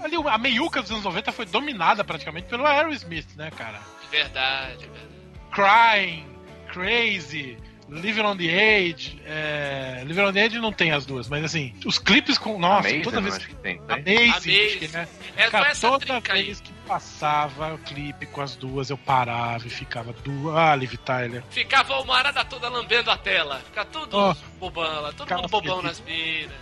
ali, 0.00 0.16
a 0.26 0.38
meiuca 0.38 0.80
dos 0.80 0.90
anos 0.90 1.04
90 1.04 1.30
foi 1.32 1.44
dominada 1.44 2.02
praticamente 2.02 2.46
pelo 2.48 2.66
Aerosmith, 2.66 3.28
né, 3.36 3.50
cara? 3.50 3.78
Verdade, 4.10 4.86
verdade. 4.86 5.08
Crying, 5.52 6.26
Crazy, 6.72 7.58
Living 7.90 8.22
on 8.22 8.36
the 8.36 8.44
Edge. 8.44 9.20
É, 9.26 10.02
Living 10.06 10.20
on 10.22 10.32
the 10.32 10.44
Edge 10.44 10.58
não 10.58 10.72
tem 10.72 10.92
as 10.92 11.04
duas, 11.04 11.28
mas 11.28 11.44
assim, 11.44 11.74
os 11.84 11.98
clipes 11.98 12.38
com. 12.38 12.58
Nossa, 12.58 12.88
Amazing, 12.88 13.02
toda 13.02 13.20
vez 13.20 13.36
que. 13.38 13.46
que 13.48 13.54
tem. 13.56 13.80
Amazing, 13.88 14.28
Amazing. 14.30 14.78
que, 14.78 14.88
né? 14.88 15.08
É 15.36 15.44
com 15.44 15.50
Cara, 15.50 15.68
essa 15.68 15.88
toda 15.88 16.06
trinca 16.06 16.32
aí. 16.32 16.44
vez 16.44 16.60
que 16.60 16.72
passava 16.88 17.74
o 17.74 17.78
clipe 17.78 18.26
com 18.26 18.40
as 18.40 18.56
duas, 18.56 18.88
eu 18.90 18.96
parava 18.98 19.66
e 19.66 19.70
ficava 19.70 20.12
duas. 20.12 20.56
Ah, 20.56 20.74
Liv 20.74 20.94
Tyler. 20.96 21.42
Ficava 21.50 22.00
uma 22.00 22.16
arada 22.16 22.44
toda 22.44 22.68
lambendo 22.68 23.10
a 23.10 23.16
tela. 23.16 23.60
Fica 23.66 23.84
tudo 23.84 24.16
Oh. 24.18 24.34
bobão 24.58 25.00
lá, 25.02 25.12
todo 25.12 25.22
Ficava 25.24 25.42
mundo 25.42 25.50
bobão 25.50 25.82
nas 25.82 26.00
minas. 26.00 26.52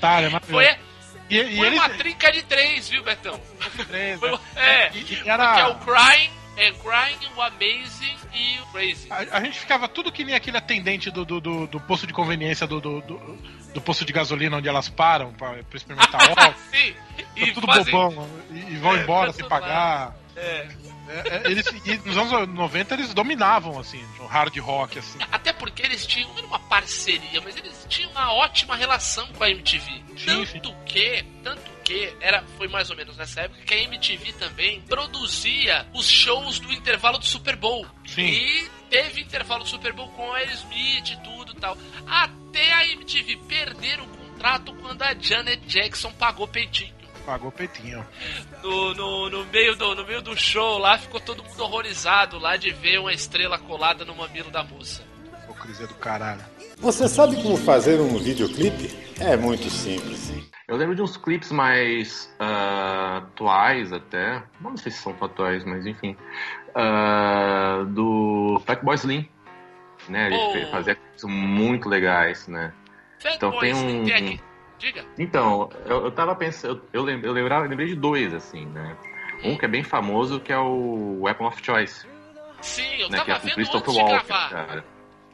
Tyler, 0.00 0.30
maravilhoso. 0.32 0.66
Foi, 0.66 0.78
E, 1.28 1.38
e 1.38 1.56
foi 1.56 1.66
eles. 1.66 1.78
uma 1.78 1.88
trinca 1.90 2.32
de 2.32 2.42
três, 2.42 2.88
viu, 2.88 3.02
Betão? 3.02 3.40
três, 3.88 4.18
Foi, 4.18 4.30
né? 4.30 4.38
é, 4.56 4.90
E- 4.94 5.22
e 5.24 5.28
era- 5.28 5.58
é 5.60 5.66
o 5.66 5.74
Crying, 5.76 6.30
é 6.56 6.70
Crying, 6.72 7.18
o 7.36 7.42
Amazing 7.42 8.16
e 8.32 8.58
o 8.60 8.66
Crazy. 8.72 9.06
A, 9.10 9.36
a 9.38 9.40
gente 9.44 9.58
ficava 9.58 9.88
tudo 9.88 10.10
que 10.12 10.24
nem 10.24 10.34
aquele 10.34 10.56
atendente 10.56 11.10
do, 11.10 11.24
do, 11.24 11.40
do, 11.40 11.66
do 11.66 11.80
posto 11.80 12.06
de 12.06 12.12
conveniência 12.12 12.66
do, 12.66 12.80
do, 12.80 13.00
do, 13.02 13.38
do 13.76 13.80
posto 13.82 14.04
de 14.04 14.12
gasolina 14.12 14.56
onde 14.56 14.68
elas 14.68 14.88
param 14.88 15.32
pra, 15.34 15.50
pra 15.62 15.76
experimentar 15.76 16.20
óleo. 16.32 16.54
Sim, 16.72 16.94
Tá 17.16 17.52
tudo 17.54 17.66
fazem- 17.66 17.92
bobão 17.92 18.28
e, 18.50 18.58
e 18.72 18.76
vão 18.76 18.96
É, 18.96 19.02
embora 19.02 19.32
sem 19.32 19.46
pagar. 19.46 20.16
É. 20.34 20.66
É, 21.08 21.28
é, 21.46 21.50
eles, 21.50 21.64
e 21.84 21.96
nos 21.98 22.16
anos 22.18 22.48
90 22.52 22.94
eles 22.94 23.14
dominavam, 23.14 23.78
assim, 23.78 24.04
o 24.18 24.26
hard 24.26 24.56
rock, 24.58 24.98
assim. 24.98 25.18
Até 25.30 25.52
porque 25.52 25.82
eles 25.82 26.04
tinham, 26.04 26.28
não 26.30 26.38
era 26.38 26.46
uma 26.48 26.58
parceria, 26.58 27.40
mas 27.42 27.56
eles 27.56 27.86
tinham 27.88 28.10
uma 28.10 28.32
ótima 28.32 28.74
relação 28.74 29.24
com 29.34 29.44
a 29.44 29.48
MTV. 29.50 30.02
Sim, 30.16 30.44
tanto 30.46 30.74
que, 30.84 31.24
tanto 31.44 31.62
que, 31.86 32.12
era, 32.20 32.42
foi 32.58 32.66
mais 32.66 32.90
ou 32.90 32.96
menos 32.96 33.16
nessa 33.16 33.42
época 33.42 33.62
que 33.64 33.72
a 33.72 33.78
MTV 33.84 34.32
também 34.32 34.80
produzia 34.82 35.86
os 35.94 36.08
shows 36.08 36.58
do 36.58 36.72
intervalo 36.72 37.16
do 37.16 37.24
Super 37.24 37.54
Bowl. 37.54 37.86
Sim. 38.04 38.22
E 38.22 38.68
teve 38.90 39.20
intervalo 39.20 39.62
do 39.62 39.68
Super 39.68 39.92
Bowl 39.92 40.08
com 40.08 40.32
a 40.32 40.38
Aerosmith 40.38 41.12
e 41.12 41.16
tudo 41.22 41.52
e 41.52 41.60
tal. 41.60 41.78
Até 42.04 42.72
a 42.72 42.88
MTV 42.88 43.36
perder 43.48 44.00
o 44.00 44.06
contrato 44.08 44.74
quando 44.74 45.00
a 45.02 45.14
Janet 45.14 45.64
Jackson 45.64 46.12
pagou 46.14 46.48
peitinho. 46.48 46.92
Pagou 47.24 47.52
peitinho. 47.52 48.04
No, 48.64 48.92
no, 48.92 49.30
no, 49.30 49.44
meio 49.46 49.76
do, 49.76 49.94
no 49.94 50.04
meio 50.04 50.22
do 50.22 50.36
show 50.36 50.78
lá, 50.78 50.98
ficou 50.98 51.20
todo 51.20 51.44
mundo 51.44 51.60
horrorizado 51.60 52.38
lá 52.40 52.56
de 52.56 52.72
ver 52.72 52.98
uma 52.98 53.12
estrela 53.12 53.58
colada 53.60 54.04
no 54.04 54.14
mamilo 54.14 54.50
da 54.50 54.64
moça. 54.64 55.04
Hipocrisia 55.44 55.86
do 55.86 55.94
caralho. 55.94 56.44
Você 56.78 57.08
sabe 57.08 57.36
como 57.36 57.56
fazer 57.56 58.00
um 58.00 58.18
videoclipe? 58.18 58.92
É 59.20 59.36
muito 59.36 59.70
simples. 59.70 60.32
Eu 60.68 60.76
lembro 60.76 60.96
de 60.96 61.02
uns 61.02 61.16
clipes 61.16 61.52
mais 61.52 62.34
ah, 62.40 63.18
atuais 63.18 63.92
até. 63.92 64.42
Não 64.60 64.76
sei 64.76 64.90
se 64.90 64.98
são 64.98 65.14
atuais, 65.20 65.64
mas 65.64 65.86
enfim. 65.86 66.16
Ah, 66.74 67.84
do 67.88 68.60
Fatboy 68.66 68.96
Slim. 68.96 69.28
Né? 70.08 70.26
Ele 70.26 70.36
Oh. 70.66 70.70
fazia 70.70 70.94
clipes 70.96 71.24
muito 71.24 71.88
legais, 71.88 72.48
né? 72.48 72.72
Então 73.20 73.52
Fatboy 73.52 73.60
tem 73.60 73.70
Slim 73.70 74.00
um- 74.12 74.16
aqui. 74.16 74.40
Diga. 74.78 75.04
Então, 75.18 75.70
eu, 75.86 76.04
eu 76.04 76.10
tava 76.10 76.34
pensando. 76.34 76.82
Eu, 76.92 77.08
eu, 77.08 77.32
lembrava, 77.32 77.64
eu 77.64 77.70
lembrei 77.70 77.86
de 77.88 77.94
dois, 77.94 78.34
assim, 78.34 78.66
né? 78.66 78.94
Um 79.42 79.56
que 79.56 79.64
é 79.64 79.68
bem 79.68 79.82
famoso, 79.84 80.38
que 80.40 80.52
é 80.52 80.58
o 80.58 81.20
Weapon 81.22 81.46
of 81.46 81.64
Choice. 81.64 82.06
Sim, 82.60 82.96
eu 82.98 83.08
Né? 83.08 83.18
Que 83.24 83.30
é 83.30 83.34
tava 83.34 83.38
vendo 83.44 83.54
Christopher 83.54 83.88
antes 83.90 83.94
de 83.94 84.00
Walken, 84.00 84.26
gravar. 84.28 84.50
cara. 84.66 84.84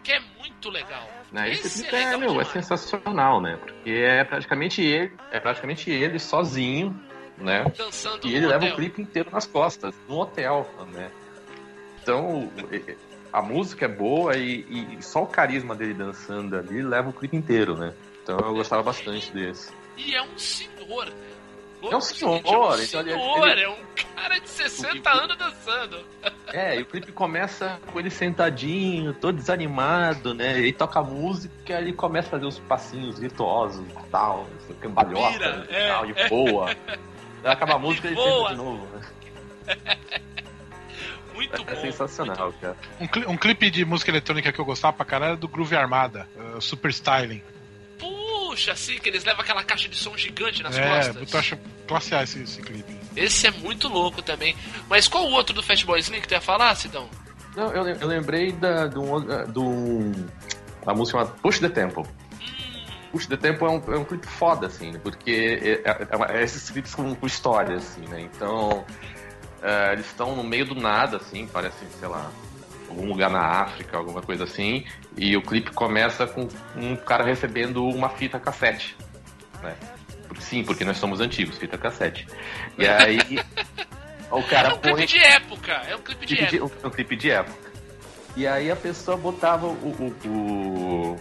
Que 0.05 0.13
é 0.13 0.21
muito 0.39 0.71
legal. 0.71 1.09
Né? 1.33 1.51
Esse, 1.51 1.67
Esse 1.67 1.83
clipe 1.83 1.97
é 1.97 2.13
é, 2.13 2.17
meu, 2.17 2.41
é 2.41 2.45
sensacional, 2.45 3.41
né? 3.41 3.57
Porque 3.57 3.91
é 3.91 4.23
praticamente 4.23 4.83
ele, 4.83 5.13
é 5.31 5.41
praticamente 5.41 5.91
ele 5.91 6.19
sozinho, 6.19 6.95
né? 7.39 7.65
Dançando 7.77 8.27
E 8.29 8.35
ele 8.35 8.47
leva 8.47 8.65
hotel. 8.65 8.73
o 8.75 8.77
clipe 8.77 9.01
inteiro 9.03 9.31
nas 9.31 9.47
costas, 9.47 9.95
no 10.07 10.19
hotel, 10.19 10.69
né? 10.93 11.11
Então, 12.03 12.53
a 13.33 13.41
música 13.41 13.87
é 13.87 13.89
boa 13.89 14.37
e, 14.37 14.97
e 14.99 15.03
só 15.03 15.23
o 15.23 15.27
carisma 15.27 15.75
dele 15.75 15.95
dançando 15.95 16.57
ali 16.57 16.83
leva 16.83 17.09
o 17.09 17.13
clipe 17.13 17.37
inteiro, 17.37 17.77
né? 17.77 17.95
Então 18.23 18.39
eu 18.39 18.53
gostava 18.55 18.83
bastante 18.83 19.33
desse. 19.33 19.73
E 19.97 20.15
é 20.15 20.23
um 20.23 20.37
senhor, 20.37 21.13
né? 21.83 21.89
É 21.93 21.97
um 21.97 22.01
senhor, 22.01 22.31
é 22.31 22.35
um 22.37 22.39
então 22.39 22.75
ele- 22.75 22.87
senhor, 22.87 23.09
ele- 23.49 23.63
é 23.63 23.69
um 23.69 23.77
cara 24.17 24.39
de 24.39 24.49
60 24.49 25.11
anos 25.11 25.37
dançando. 25.37 26.05
É, 26.53 26.77
e 26.79 26.83
o 26.83 26.87
clipe 26.87 27.13
começa 27.13 27.81
com 27.93 27.99
ele 27.99 28.11
sentadinho, 28.11 29.13
todo 29.15 29.37
desanimado, 29.37 30.35
né? 30.35 30.59
Ele 30.59 30.73
toca 30.73 31.01
a 31.01 31.03
música 31.03 31.53
e 31.69 31.73
ele 31.73 31.93
começa 31.93 32.29
a 32.29 32.31
fazer 32.33 32.47
os 32.47 32.59
passinhos 32.61 33.19
virtuosos 33.19 33.85
e 33.87 34.09
tal, 34.11 34.47
cambalhota 34.81 35.67
e 35.71 35.75
é, 35.75 35.89
tal, 35.89 36.07
e 36.07 36.13
é. 36.17 36.29
voa. 36.29 36.71
Aí 37.45 37.51
acaba 37.51 37.75
a 37.75 37.79
música 37.79 38.07
e 38.09 38.13
ele 38.13 38.21
senta 38.23 38.49
de 38.51 38.55
novo, 38.55 38.87
né? 38.95 39.03
Muito 41.35 41.63
É 41.63 41.75
bom. 41.75 41.81
sensacional, 41.81 42.53
cara. 42.61 42.77
Um, 43.01 43.07
cli- 43.09 43.27
um 43.27 43.37
clipe 43.37 43.71
de 43.71 43.85
música 43.85 44.11
eletrônica 44.11 44.53
que 44.53 44.59
eu 44.61 44.65
gostava 44.65 44.93
pra 44.93 45.05
caralho 45.07 45.31
era 45.31 45.37
do 45.37 45.49
Groove 45.49 45.75
Armada, 45.75 46.29
uh, 46.37 46.61
Super 46.61 46.91
Styling. 46.91 47.43
Puxa, 48.53 48.73
assim, 48.73 48.99
que 48.99 49.09
eles 49.09 49.25
levam 49.25 49.41
aquela 49.41 49.65
caixa 49.65 49.89
de 49.89 49.97
som 49.97 50.15
gigante 50.15 50.63
nas 50.63 50.77
é, 50.77 50.87
costas. 50.87 51.33
eu 51.33 51.39
acho 51.39 51.59
classe 51.89 52.15
A 52.15 52.23
esse, 52.23 52.43
esse 52.43 52.61
clipe. 52.61 52.95
Esse 53.17 53.47
é 53.47 53.51
muito 53.51 53.89
louco 53.89 54.21
também. 54.21 54.55
Mas 54.91 55.09
qual 55.09 55.25
o 55.25 55.31
outro 55.31 55.55
do 55.55 55.63
Fatboy 55.63 55.99
Slim 56.01 56.21
que 56.21 56.29
tu 56.29 56.33
ia 56.33 56.41
falar, 56.41 56.75
Sidão? 56.75 57.09
Não, 57.57 57.73
eu, 57.73 57.89
eu 57.89 58.07
lembrei 58.07 58.53
da, 58.53 58.87
do, 58.89 59.01
do, 59.47 60.13
da 60.85 60.93
música 60.93 61.19
chamada 61.19 61.35
Push 61.41 61.61
the 61.61 61.71
Temple. 61.71 62.05
Push 63.11 63.27
the 63.27 63.39
Temple 63.39 63.65
é 63.67 63.71
um, 63.71 63.95
é 63.95 63.99
um 63.99 64.05
clipe 64.05 64.27
foda, 64.27 64.67
assim, 64.67 64.91
né? 64.91 65.01
porque 65.03 65.81
é, 65.87 65.91
é- 65.91 66.35
é 66.35 66.39
é 66.39 66.43
esses 66.43 66.69
clipes 66.69 66.95
com, 66.95 67.15
com 67.15 67.27
história, 67.27 67.77
assim, 67.77 68.03
né? 68.03 68.21
Então, 68.21 68.85
é, 69.63 69.95
eles 69.95 70.05
estão 70.05 70.37
no 70.37 70.45
meio 70.45 70.67
do 70.67 70.75
nada, 70.75 71.17
assim, 71.17 71.47
parece, 71.51 71.87
sei 71.99 72.09
lá, 72.09 72.31
algum 72.93 73.07
lugar 73.09 73.31
na 73.31 73.41
África, 73.41 73.97
alguma 73.97 74.23
coisa 74.23 74.45
assim, 74.45 74.85
e 75.17 75.37
o 75.37 75.43
clipe 75.43 75.71
começa 75.73 76.27
com 76.27 76.47
um 76.77 76.95
cara 76.97 77.25
recebendo 77.25 77.85
uma 77.87 78.09
fita 78.09 78.39
cassete, 78.39 78.97
né? 79.63 79.75
Sim, 80.39 80.65
porque 80.65 80.85
nós 80.85 80.97
somos 80.99 81.21
antigos, 81.21 81.59
fita 81.59 81.77
cassete. 81.79 82.27
E 82.79 82.87
aí 82.87 83.19
o 84.31 84.43
cara 84.45 84.71
É 84.71 84.75
um 84.75 84.79
clipe 84.79 84.97
põe 84.97 85.07
de 85.07 85.19
época, 85.19 85.73
é 85.73 85.97
um 85.97 86.01
clipe 86.01 86.27
de 86.27 86.41
época. 86.41 86.87
um 86.89 86.91
clipe 86.91 87.17
de 87.17 87.31
época. 87.31 87.73
E 88.37 88.47
aí 88.47 88.71
a 88.71 88.77
pessoa 88.77 89.17
botava 89.17 89.67
o, 89.67 89.71
o- 89.71 90.29
o- 90.29 91.21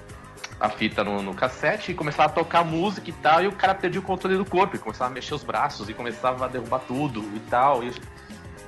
a 0.60 0.70
fita 0.70 1.04
no, 1.04 1.22
no 1.24 1.34
cassete 1.34 1.92
e 1.92 1.96
começava 1.96 2.30
a 2.32 2.36
tocar 2.36 2.64
música 2.64 3.10
e 3.10 3.14
tal, 3.14 3.44
e 3.44 3.48
o 3.48 3.52
cara 3.52 3.74
perdia 3.76 4.00
o 4.00 4.04
controle 4.04 4.38
do 4.38 4.46
corpo, 4.46 4.76
e 4.76 4.80
começava 4.80 5.10
a 5.10 5.14
mexer 5.14 5.34
os 5.34 5.44
braços 5.44 5.90
e 5.90 5.94
começava 5.94 6.46
a 6.46 6.48
derrubar 6.48 6.80
tudo 6.88 7.22
e 7.36 7.40
tal. 7.50 7.84
E, 7.84 7.92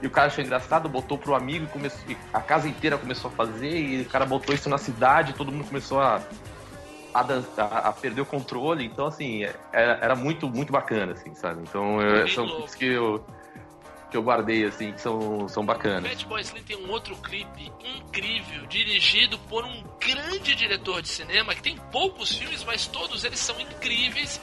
e 0.04 0.08
o 0.08 0.12
cara 0.12 0.28
achou 0.28 0.44
engraçado, 0.44 0.90
botou 0.90 1.18
pro 1.18 1.34
amigo 1.34 1.64
e, 1.64 1.68
começou, 1.70 2.02
e 2.12 2.18
a 2.34 2.42
casa 2.42 2.68
inteira 2.68 2.98
começou 2.98 3.32
a 3.32 3.34
fazer, 3.34 3.74
e 3.74 4.02
o 4.02 4.06
cara 4.06 4.26
botou 4.26 4.54
isso 4.54 4.68
na 4.70 4.78
cidade, 4.78 5.32
todo 5.34 5.50
mundo 5.50 5.66
começou 5.66 6.02
a, 6.02 6.22
a, 7.14 7.24
dan- 7.24 7.44
a- 7.58 7.94
perder 7.94 8.20
o 8.20 8.26
controle. 8.26 8.84
Então, 8.86 9.08
assim, 9.08 9.44
era, 9.72 9.98
era 10.02 10.14
muito, 10.16 10.50
muito 10.50 10.74
bacana, 10.74 11.14
assim, 11.14 11.34
sabe? 11.34 11.62
Então, 11.62 12.02
eu, 12.02 12.28
são 12.28 12.46
clipes 12.46 12.76
que 12.76 12.86
eu, 12.86 13.26
que 14.12 14.18
eu 14.18 14.22
guardei, 14.22 14.66
assim, 14.66 14.92
que 14.92 15.00
são, 15.00 15.48
são 15.48 15.66
bacanas. 15.66 16.12
Fatboy 16.12 16.42
Slim 16.42 16.64
tem 16.64 16.76
um 16.86 16.92
outro 16.92 17.16
clipe 17.16 17.72
incrível, 17.98 18.66
dirigido 18.68 19.40
por 19.48 19.64
um 19.64 19.84
grande 20.06 20.54
diretor 20.54 21.02
de 21.02 21.08
cinema, 21.08 21.56
que 21.56 21.62
tem 21.64 21.78
poucos 21.94 22.36
filmes, 22.36 22.62
mas 22.66 22.88
todos 22.88 23.24
eles 23.24 23.40
são 23.40 23.58
incríveis, 23.60 24.42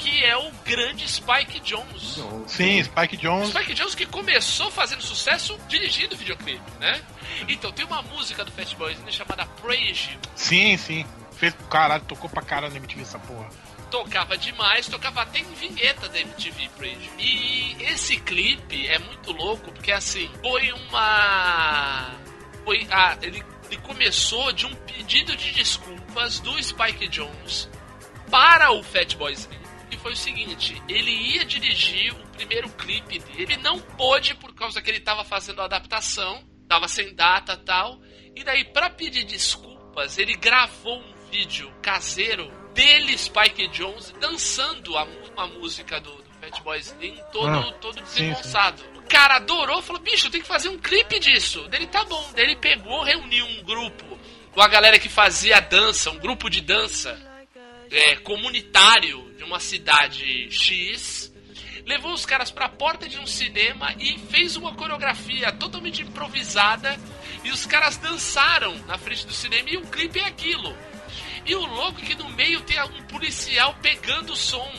que 0.00 0.24
é 0.24 0.36
o 0.36 0.50
grande 0.64 1.06
Spike 1.08 1.60
Jones. 1.60 2.18
Sim, 2.46 2.82
Spike 2.82 3.16
Jones. 3.16 3.50
Spike 3.50 3.74
Jones 3.74 3.94
que 3.94 4.06
começou 4.06 4.70
fazendo 4.70 5.02
sucesso 5.02 5.58
dirigindo 5.68 6.16
videoclipe, 6.16 6.70
né? 6.78 7.00
Então 7.48 7.70
tem 7.72 7.84
uma 7.84 8.02
música 8.02 8.44
do 8.44 8.50
Fatboy 8.50 8.92
Slim 8.92 9.12
chamada 9.12 9.46
Praise. 9.60 10.18
Sim, 10.34 10.76
sim. 10.76 11.04
Fez 11.32 11.54
caralho, 11.70 12.02
tocou 12.04 12.28
pra 12.28 12.42
caralho 12.42 12.72
na 12.72 12.78
MTV 12.78 13.02
essa 13.02 13.18
porra. 13.18 13.48
tocava 13.90 14.36
demais, 14.36 14.86
tocava 14.86 15.22
até 15.22 15.40
em 15.40 15.54
vinheta 15.54 16.08
da 16.08 16.18
MTV 16.20 16.68
Praise. 16.76 17.10
E 17.18 17.76
esse 17.80 18.16
clipe 18.18 18.86
é 18.86 18.98
muito 18.98 19.32
louco, 19.32 19.70
porque 19.72 19.92
assim, 19.92 20.30
foi 20.40 20.72
uma. 20.72 22.10
Foi. 22.64 22.86
Ah, 22.90 23.16
ele, 23.22 23.42
ele 23.70 23.80
começou 23.82 24.52
de 24.52 24.66
um 24.66 24.74
pedido 24.74 25.36
de 25.36 25.50
desculpas 25.52 26.40
do 26.40 26.62
Spike 26.62 27.08
Jones 27.08 27.68
para 28.30 28.70
o 28.72 28.82
Fatboy 28.82 29.32
Slim. 29.32 29.59
Foi 30.02 30.12
o 30.12 30.16
seguinte, 30.16 30.80
ele 30.88 31.10
ia 31.10 31.44
dirigir 31.44 32.12
o 32.14 32.26
primeiro 32.28 32.68
clipe 32.70 33.18
dele, 33.18 33.42
ele 33.42 33.56
não 33.58 33.78
pôde 33.80 34.34
por 34.34 34.54
causa 34.54 34.80
que 34.80 34.90
ele 34.90 34.98
estava 34.98 35.24
fazendo 35.24 35.60
a 35.60 35.66
adaptação, 35.66 36.42
tava 36.66 36.88
sem 36.88 37.14
data 37.14 37.56
tal. 37.56 38.00
E 38.34 38.42
daí, 38.42 38.64
para 38.64 38.88
pedir 38.88 39.24
desculpas, 39.24 40.16
ele 40.16 40.34
gravou 40.36 40.98
um 41.00 41.14
vídeo 41.30 41.70
caseiro 41.82 42.50
dele, 42.72 43.16
Spike 43.18 43.68
Jones, 43.68 44.14
dançando 44.20 44.96
a, 44.96 45.04
mu- 45.04 45.32
a 45.36 45.46
música 45.48 46.00
do, 46.00 46.10
do 46.10 46.30
Fatboy 46.40 46.78
Slim, 46.78 47.16
todo, 47.32 47.48
Ah, 47.48 47.72
todo 47.80 47.96
sim, 47.98 48.02
desengonçado. 48.04 48.82
O 48.96 49.02
cara 49.02 49.36
adorou, 49.36 49.82
falou, 49.82 50.00
bicho, 50.00 50.30
tem 50.30 50.40
que 50.40 50.46
fazer 50.46 50.68
um 50.70 50.78
clipe 50.78 51.18
disso. 51.18 51.66
Dele 51.68 51.86
tá 51.88 52.04
bom. 52.04 52.30
Daí 52.34 52.44
ele 52.44 52.56
pegou, 52.56 53.02
reuniu 53.02 53.44
um 53.44 53.62
grupo 53.64 54.18
com 54.52 54.62
a 54.62 54.68
galera 54.68 54.98
que 54.98 55.08
fazia 55.10 55.60
dança, 55.60 56.10
um 56.10 56.18
grupo 56.18 56.48
de 56.48 56.60
dança 56.60 57.20
é, 57.90 58.16
comunitário 58.16 59.34
de 59.36 59.44
uma 59.44 59.58
cidade 59.58 60.50
X, 60.50 61.32
levou 61.84 62.12
os 62.12 62.24
caras 62.24 62.50
pra 62.50 62.68
porta 62.68 63.08
de 63.08 63.18
um 63.18 63.26
cinema 63.26 63.94
e 63.98 64.18
fez 64.18 64.56
uma 64.56 64.74
coreografia 64.74 65.50
totalmente 65.52 66.02
improvisada 66.02 66.96
e 67.42 67.50
os 67.50 67.66
caras 67.66 67.96
dançaram 67.96 68.74
na 68.86 68.96
frente 68.96 69.26
do 69.26 69.32
cinema 69.32 69.68
e 69.68 69.76
o 69.76 69.86
clipe 69.86 70.18
é 70.20 70.24
aquilo. 70.24 70.76
E 71.44 71.54
o 71.54 71.64
louco 71.64 72.00
é 72.00 72.04
que 72.04 72.14
no 72.14 72.28
meio 72.30 72.60
tem 72.60 72.80
um 72.82 73.02
policial 73.04 73.74
pegando 73.82 74.34
o 74.34 74.36
som, 74.36 74.70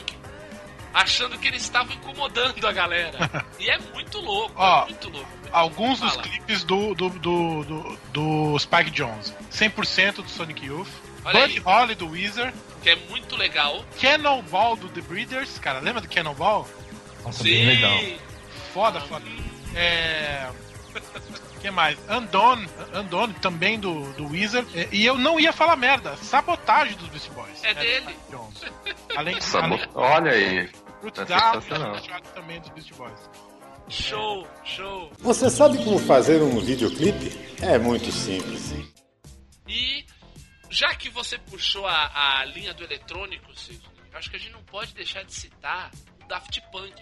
achando 0.94 1.38
que 1.38 1.48
eles 1.48 1.64
estavam 1.64 1.94
incomodando 1.94 2.66
a 2.66 2.72
galera. 2.72 3.46
E 3.60 3.70
é 3.70 3.78
muito 3.94 4.20
louco, 4.20 4.54
Ó, 4.56 4.84
é 4.84 4.86
muito 4.86 5.10
louco. 5.10 5.30
Alguns 5.52 6.00
dos 6.00 6.16
clipes 6.18 6.64
do, 6.64 6.96
do, 6.96 7.10
do, 7.10 7.64
do, 7.64 8.00
do 8.14 8.60
Spike 8.60 8.92
Jones. 8.92 9.34
100% 9.52 10.16
do 10.16 10.30
Sonic 10.30 10.66
Youth. 10.66 10.88
Olha 11.26 11.42
Buddy. 11.42 11.60
Holly 11.60 11.96
do 11.96 12.10
Weezer. 12.10 12.54
Que 12.82 12.90
é 12.90 12.96
muito 13.10 13.36
legal. 13.36 13.84
Cannonball 14.00 14.76
do 14.76 14.90
The 14.90 15.02
Breeders. 15.02 15.60
Cara, 15.60 15.80
lembra 15.80 16.02
do 16.02 16.10
Cannonball? 16.10 16.68
Nossa, 17.24 17.44
bem 17.44 17.66
legal. 17.66 18.00
Foda, 18.74 19.00
foda. 19.02 19.26
É. 19.76 20.50
que 21.62 21.70
mais? 21.70 21.98
Undone, 22.10 22.68
Undone 22.96 23.34
também 23.36 23.80
do, 23.80 24.12
do 24.14 24.28
Weezer. 24.30 24.66
É, 24.74 24.88
E 24.92 25.06
eu 25.06 25.18
não 25.18 25.40
ia 25.40 25.54
falar 25.54 25.76
merda. 25.76 26.16
Sabotagem 26.18 26.98
dos 26.98 27.08
Beast 27.10 27.30
Boys. 27.32 27.64
É 27.64 27.74
dele. 27.74 28.16
Além 29.16 29.38
de 29.38 29.44
Sabo- 29.44 29.76
além- 29.76 29.88
Olha 29.94 30.32
aí. 30.32 30.70
Fruit 31.00 31.20
É 31.22 32.20
também 32.34 32.60
dos 32.60 32.70
Beast 32.70 32.94
Boys. 32.94 33.30
Show, 33.90 34.48
show. 34.64 35.12
Você 35.20 35.50
sabe 35.50 35.84
como 35.84 36.00
fazer 36.00 36.42
um 36.42 36.60
videoclipe? 36.60 37.38
É 37.62 37.78
muito 37.78 38.12
simples. 38.12 38.74
E 39.68 40.01
já 40.72 40.96
que 40.96 41.10
você 41.10 41.38
puxou 41.38 41.86
a, 41.86 42.40
a 42.40 42.46
linha 42.46 42.74
do 42.74 42.84
eletrônico, 42.84 43.54
Cid, 43.54 43.82
eu 44.12 44.18
acho 44.18 44.30
que 44.30 44.38
a 44.38 44.40
gente 44.40 44.54
não 44.54 44.64
pode 44.64 44.94
deixar 44.94 45.24
de 45.24 45.34
citar 45.34 45.92
o 46.24 46.28
Daft 46.28 46.62
Punk. 46.72 46.96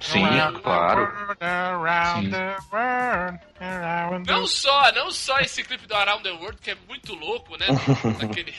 Sim, 0.00 0.24
Around 0.24 0.62
claro. 0.62 1.02
world, 1.02 1.44
around 1.44 2.24
Sim. 2.24 2.30
the 2.30 2.56
world, 2.72 3.38
around 3.60 4.26
the 4.26 4.32
Não 4.32 4.46
só, 4.46 4.92
não 4.92 5.10
só 5.10 5.38
esse 5.40 5.62
clipe 5.62 5.86
do 5.86 5.94
Around 5.94 6.22
the 6.22 6.30
World, 6.30 6.58
que 6.60 6.70
é 6.70 6.74
muito 6.88 7.14
louco, 7.14 7.56
né? 7.58 7.66
Daquele. 8.18 8.54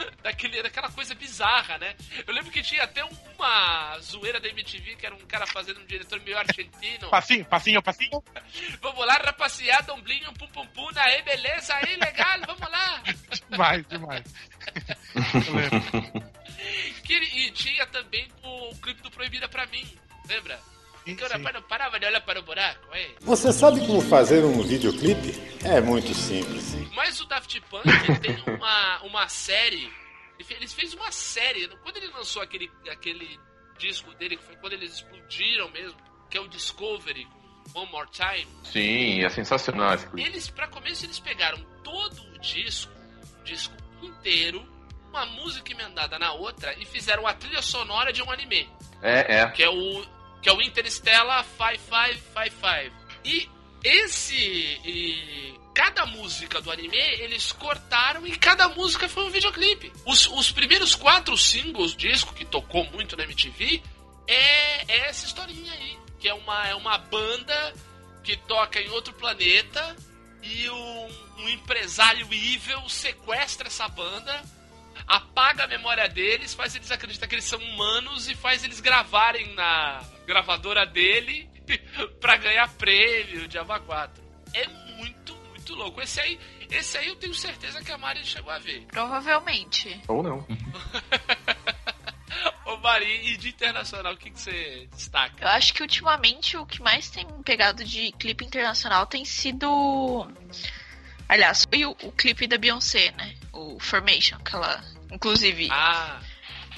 Daquele, 0.22 0.62
daquela 0.62 0.90
coisa 0.90 1.14
bizarra, 1.14 1.78
né? 1.78 1.94
Eu 2.26 2.34
lembro 2.34 2.50
que 2.50 2.62
tinha 2.62 2.84
até 2.84 3.02
uma 3.04 3.98
zoeira 4.00 4.38
da 4.40 4.48
MTV, 4.48 4.96
que 4.96 5.06
era 5.06 5.14
um 5.14 5.26
cara 5.26 5.46
fazendo 5.46 5.80
um 5.80 5.86
diretor 5.86 6.20
meio 6.20 6.38
argentino. 6.38 7.08
Passinho, 7.10 7.44
passinho, 7.44 7.82
passinho. 7.82 8.22
Vamos 8.80 9.06
lá, 9.06 9.14
rapaziada, 9.14 9.92
omblinho, 9.94 10.32
pum 10.34 10.46
pum 10.48 10.66
pum, 10.66 10.88
aí, 10.96 11.22
beleza, 11.22 11.74
aí, 11.74 11.96
legal, 11.96 12.40
vamos 12.46 12.70
lá. 12.70 13.02
Demais, 13.50 13.86
demais. 13.86 14.24
Eu 15.14 15.54
lembro. 15.54 16.32
Que, 17.04 17.14
e 17.14 17.50
tinha 17.52 17.86
também 17.86 18.28
o 18.42 18.74
clipe 18.76 19.02
do 19.02 19.10
Proibida 19.10 19.48
pra 19.48 19.66
mim, 19.66 19.86
lembra? 20.28 20.60
Sim. 21.06 21.16
não 21.54 21.62
parava 21.62 21.98
de 21.98 22.06
olhar 22.06 22.20
para 22.20 22.38
o 22.40 22.42
buraco, 22.42 22.86
é. 22.94 23.14
Você 23.20 23.52
sabe 23.52 23.80
como 23.86 24.00
fazer 24.00 24.44
um 24.44 24.62
videoclipe? 24.62 25.32
É 25.64 25.80
muito 25.80 26.12
simples. 26.14 26.74
Mas 26.94 27.20
o 27.20 27.26
Daft 27.26 27.60
Punk 27.62 27.84
tem 28.20 28.36
uma, 28.56 29.02
uma 29.02 29.28
série. 29.28 29.90
ele 30.38 30.44
fe- 30.44 30.54
Ele 30.54 30.68
fez 30.68 30.94
uma 30.94 31.10
série. 31.10 31.68
Quando 31.82 31.96
ele 31.96 32.08
lançou 32.08 32.42
aquele, 32.42 32.70
aquele 32.90 33.38
disco 33.78 34.12
dele, 34.14 34.36
que 34.36 34.44
foi 34.44 34.56
quando 34.56 34.74
eles 34.74 34.94
explodiram 34.94 35.70
mesmo, 35.70 35.98
que 36.30 36.36
é 36.36 36.40
o 36.40 36.48
Discovery, 36.48 37.26
One 37.74 37.90
More 37.90 38.08
Time. 38.10 38.46
Sim, 38.64 39.24
é 39.24 39.28
sensacional 39.30 39.94
esse 39.94 40.06
clipe. 40.08 40.28
Eles, 40.28 40.48
pra 40.50 40.68
começo, 40.68 41.04
eles 41.06 41.18
pegaram 41.18 41.58
todo 41.82 42.20
o 42.34 42.38
disco, 42.40 42.92
o 43.40 43.44
disco 43.44 43.74
inteiro, 44.02 44.66
uma 45.08 45.24
música 45.26 45.72
emendada 45.72 46.18
na 46.18 46.32
outra 46.32 46.72
e 46.78 46.84
fizeram 46.84 47.26
a 47.26 47.34
trilha 47.34 47.60
sonora 47.62 48.12
de 48.12 48.22
um 48.22 48.30
anime 48.30 48.68
É, 49.02 49.38
é. 49.40 49.46
que 49.50 49.62
é 49.62 49.68
o 49.68 50.04
que 50.40 50.48
é 50.48 50.52
o 50.52 50.60
Interstellar 50.60 51.44
5555. 51.44 52.96
E 53.24 53.48
esse 53.82 54.36
e 54.36 55.54
cada 55.74 56.04
música 56.06 56.60
do 56.60 56.70
anime 56.70 56.96
eles 56.96 57.52
cortaram 57.52 58.26
e 58.26 58.36
cada 58.36 58.68
música 58.68 59.08
foi 59.08 59.24
um 59.24 59.30
videoclipe. 59.30 59.92
Os, 60.04 60.26
os 60.26 60.52
primeiros 60.52 60.94
quatro 60.94 61.36
singles 61.36 61.94
disco 61.96 62.34
que 62.34 62.44
tocou 62.44 62.84
muito 62.86 63.16
na 63.16 63.24
MTV 63.24 63.82
é, 64.26 64.92
é 64.92 65.08
essa 65.08 65.26
historinha 65.26 65.72
aí, 65.72 65.98
que 66.18 66.28
é 66.28 66.34
uma 66.34 66.66
é 66.66 66.74
uma 66.74 66.98
banda 66.98 67.74
que 68.22 68.36
toca 68.36 68.80
em 68.80 68.90
outro 68.90 69.14
planeta 69.14 69.96
e 70.42 70.68
um, 70.68 71.08
um 71.38 71.48
empresário 71.48 72.26
evil 72.32 72.88
sequestra 72.88 73.68
essa 73.68 73.88
banda 73.88 74.42
apaga 75.06 75.64
a 75.64 75.66
memória 75.66 76.08
deles, 76.08 76.54
faz 76.54 76.74
eles 76.76 76.90
acreditar 76.90 77.26
que 77.26 77.34
eles 77.34 77.44
são 77.44 77.58
humanos 77.58 78.28
e 78.28 78.34
faz 78.34 78.62
eles 78.62 78.80
gravarem 78.80 79.54
na 79.54 80.00
gravadora 80.30 80.86
dele 80.86 81.50
pra 82.20 82.36
ganhar 82.36 82.68
prêmio 82.74 83.48
de 83.48 83.58
Ava 83.58 83.80
4. 83.80 84.22
É 84.54 84.66
muito, 84.96 85.34
muito 85.48 85.74
louco. 85.74 86.00
Esse 86.00 86.20
aí, 86.20 86.38
esse 86.70 86.96
aí 86.96 87.08
eu 87.08 87.16
tenho 87.16 87.34
certeza 87.34 87.82
que 87.82 87.90
a 87.90 87.98
Mari 87.98 88.24
chegou 88.24 88.52
a 88.52 88.58
ver. 88.58 88.86
Provavelmente. 88.86 90.00
Ou 90.06 90.22
não. 90.22 90.46
Ô 92.64 92.76
Mari, 92.76 93.32
e 93.32 93.36
de 93.36 93.48
internacional, 93.48 94.12
o 94.12 94.16
que, 94.16 94.30
que 94.30 94.40
você 94.40 94.88
destaca? 94.92 95.44
Eu 95.44 95.48
acho 95.48 95.74
que 95.74 95.82
ultimamente 95.82 96.56
o 96.56 96.64
que 96.64 96.80
mais 96.80 97.10
tem 97.10 97.26
pegado 97.42 97.82
de 97.82 98.12
clipe 98.12 98.44
internacional 98.44 99.06
tem 99.06 99.24
sido. 99.24 100.30
Aliás, 101.28 101.66
foi 101.68 101.84
o, 101.84 101.90
o 101.90 102.12
clipe 102.12 102.46
da 102.46 102.56
Beyoncé, 102.56 103.10
né? 103.12 103.34
O 103.52 103.80
Formation, 103.80 104.38
que 104.38 104.54
ela, 104.54 104.84
inclusive, 105.10 105.68
Ah, 105.72 106.20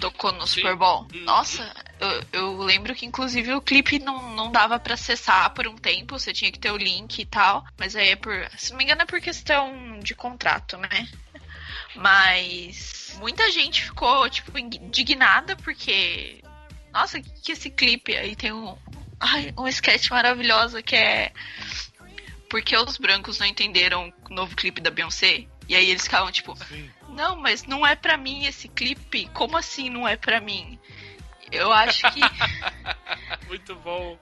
tocou 0.00 0.32
no 0.32 0.46
sim. 0.46 0.60
Super 0.60 0.76
Bowl. 0.76 1.06
Hum. 1.14 1.24
Nossa, 1.24 1.74
Eu, 2.00 2.24
eu 2.32 2.56
lembro 2.58 2.94
que, 2.94 3.06
inclusive, 3.06 3.54
o 3.54 3.60
clipe 3.60 3.98
não, 3.98 4.34
não 4.34 4.50
dava 4.50 4.78
pra 4.78 4.94
acessar 4.94 5.50
por 5.54 5.66
um 5.68 5.76
tempo, 5.76 6.18
você 6.18 6.32
tinha 6.32 6.50
que 6.50 6.58
ter 6.58 6.70
o 6.70 6.76
link 6.76 7.18
e 7.18 7.26
tal. 7.26 7.64
Mas 7.78 7.94
aí 7.94 8.10
é 8.10 8.16
por. 8.16 8.32
Se 8.56 8.70
não 8.70 8.78
me 8.78 8.84
engano, 8.84 9.02
é 9.02 9.06
por 9.06 9.20
questão 9.20 9.98
de 10.00 10.14
contrato, 10.14 10.76
né? 10.76 11.08
Mas 11.94 13.16
muita 13.18 13.50
gente 13.50 13.84
ficou, 13.84 14.28
tipo, 14.28 14.58
indignada 14.58 15.56
porque. 15.56 16.42
Nossa, 16.92 17.20
que, 17.20 17.30
que 17.40 17.52
esse 17.52 17.70
clipe 17.70 18.16
aí 18.16 18.34
tem 18.34 18.52
um. 18.52 18.76
Ai, 19.20 19.52
um 19.56 19.68
sketch 19.68 20.10
maravilhoso 20.10 20.82
que 20.82 20.96
é. 20.96 21.32
Porque 22.50 22.76
os 22.76 22.98
brancos 22.98 23.38
não 23.38 23.46
entenderam 23.46 24.12
o 24.28 24.34
novo 24.34 24.54
clipe 24.56 24.80
da 24.80 24.90
Beyoncé? 24.90 25.46
E 25.68 25.76
aí 25.76 25.90
eles 25.90 26.02
ficavam 26.02 26.30
tipo, 26.30 26.54
não, 27.12 27.36
mas 27.36 27.64
não 27.64 27.86
é 27.86 27.94
pra 27.94 28.16
mim 28.16 28.44
esse 28.44 28.68
clipe. 28.68 29.28
Como 29.32 29.56
assim 29.56 29.90
não 29.90 30.06
é 30.06 30.16
pra 30.16 30.40
mim? 30.40 30.78
Eu 31.52 31.70
acho 31.70 32.02
que. 32.12 32.20
Muito 33.46 33.74
bom. 33.76 34.18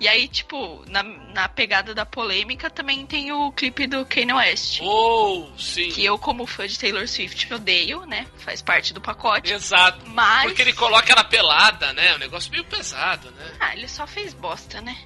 E 0.00 0.08
aí, 0.08 0.26
tipo, 0.26 0.84
na, 0.88 1.02
na 1.02 1.48
pegada 1.48 1.94
da 1.94 2.04
polêmica 2.04 2.68
também 2.68 3.06
tem 3.06 3.30
o 3.30 3.52
clipe 3.52 3.86
do 3.86 4.04
Kanye 4.04 4.32
West. 4.32 4.80
Oh, 4.82 5.48
sim. 5.56 5.88
Que 5.90 6.04
eu, 6.04 6.18
como 6.18 6.44
fã 6.44 6.66
de 6.66 6.76
Taylor 6.76 7.06
Swift, 7.06 7.54
odeio, 7.54 8.04
né? 8.04 8.26
Faz 8.38 8.60
parte 8.60 8.92
do 8.92 9.00
pacote. 9.00 9.52
Exato. 9.52 10.04
Mas. 10.08 10.46
Porque 10.46 10.62
ele 10.62 10.72
coloca 10.72 11.12
ela 11.12 11.22
pelada, 11.22 11.92
né? 11.92 12.16
Um 12.16 12.18
negócio 12.18 12.50
meio 12.50 12.64
pesado, 12.64 13.30
né? 13.30 13.52
Ah, 13.60 13.74
ele 13.74 13.86
só 13.86 14.04
fez 14.06 14.34
bosta, 14.34 14.80
né? 14.80 14.96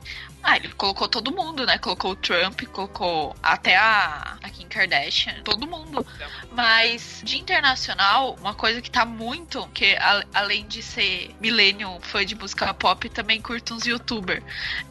Ah, 0.42 0.56
ele 0.56 0.68
colocou 0.70 1.08
todo 1.08 1.30
mundo, 1.32 1.66
né? 1.66 1.76
Colocou 1.78 2.12
o 2.12 2.16
Trump, 2.16 2.62
colocou 2.72 3.34
até 3.42 3.76
a, 3.76 4.38
a 4.42 4.48
Kim 4.50 4.66
Kardashian, 4.66 5.42
todo 5.42 5.66
mundo. 5.66 6.06
Mas 6.52 7.20
de 7.24 7.38
internacional, 7.38 8.34
uma 8.40 8.54
coisa 8.54 8.80
que 8.80 8.90
tá 8.90 9.04
muito, 9.04 9.66
que 9.68 9.94
a- 9.96 10.24
além 10.32 10.66
de 10.66 10.82
ser 10.82 11.34
millennium 11.40 12.00
fã 12.00 12.24
de 12.24 12.34
música 12.34 12.72
pop, 12.72 13.08
também 13.10 13.42
curto 13.42 13.74
uns 13.74 13.84
youtubers. 13.86 14.42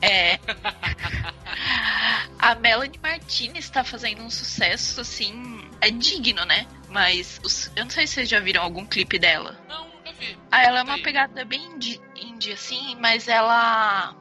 É. 0.02 0.38
a 2.38 2.56
Melanie 2.56 3.00
Martinez 3.02 3.70
tá 3.70 3.84
fazendo 3.84 4.22
um 4.22 4.30
sucesso, 4.30 5.02
assim. 5.02 5.68
É 5.82 5.89
digno, 5.89 6.43
né? 6.45 6.68
Mas 6.89 7.39
os- 7.43 7.72
eu 7.76 7.84
não 7.86 7.89
sei 7.91 8.06
se 8.06 8.16
vocês 8.16 8.30
já 8.30 8.39
viram 8.39 8.62
algum 8.64 8.86
clipe 8.86 9.18
dela. 9.18 9.60
Não, 9.68 9.86
nunca 9.88 10.12
vi. 10.14 10.38
Ah, 10.52 10.64
ela 10.64 10.80
é 10.80 10.84
uma 10.84 11.00
pegada 11.00 11.43
bem 11.45 11.64
indie, 11.66 12.02
indie, 12.16 12.52
assim, 12.54 12.95
mas 13.00 13.28
ela. 13.28 14.16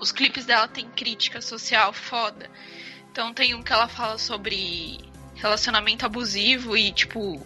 Os 0.00 0.12
clipes 0.12 0.46
dela 0.46 0.68
tem 0.68 0.88
crítica 0.90 1.40
social 1.40 1.92
foda. 1.92 2.50
Então 3.10 3.34
tem 3.34 3.54
um 3.54 3.62
que 3.62 3.72
ela 3.72 3.88
fala 3.88 4.18
sobre 4.18 5.00
relacionamento 5.34 6.04
abusivo 6.04 6.76
e, 6.76 6.92
tipo, 6.92 7.44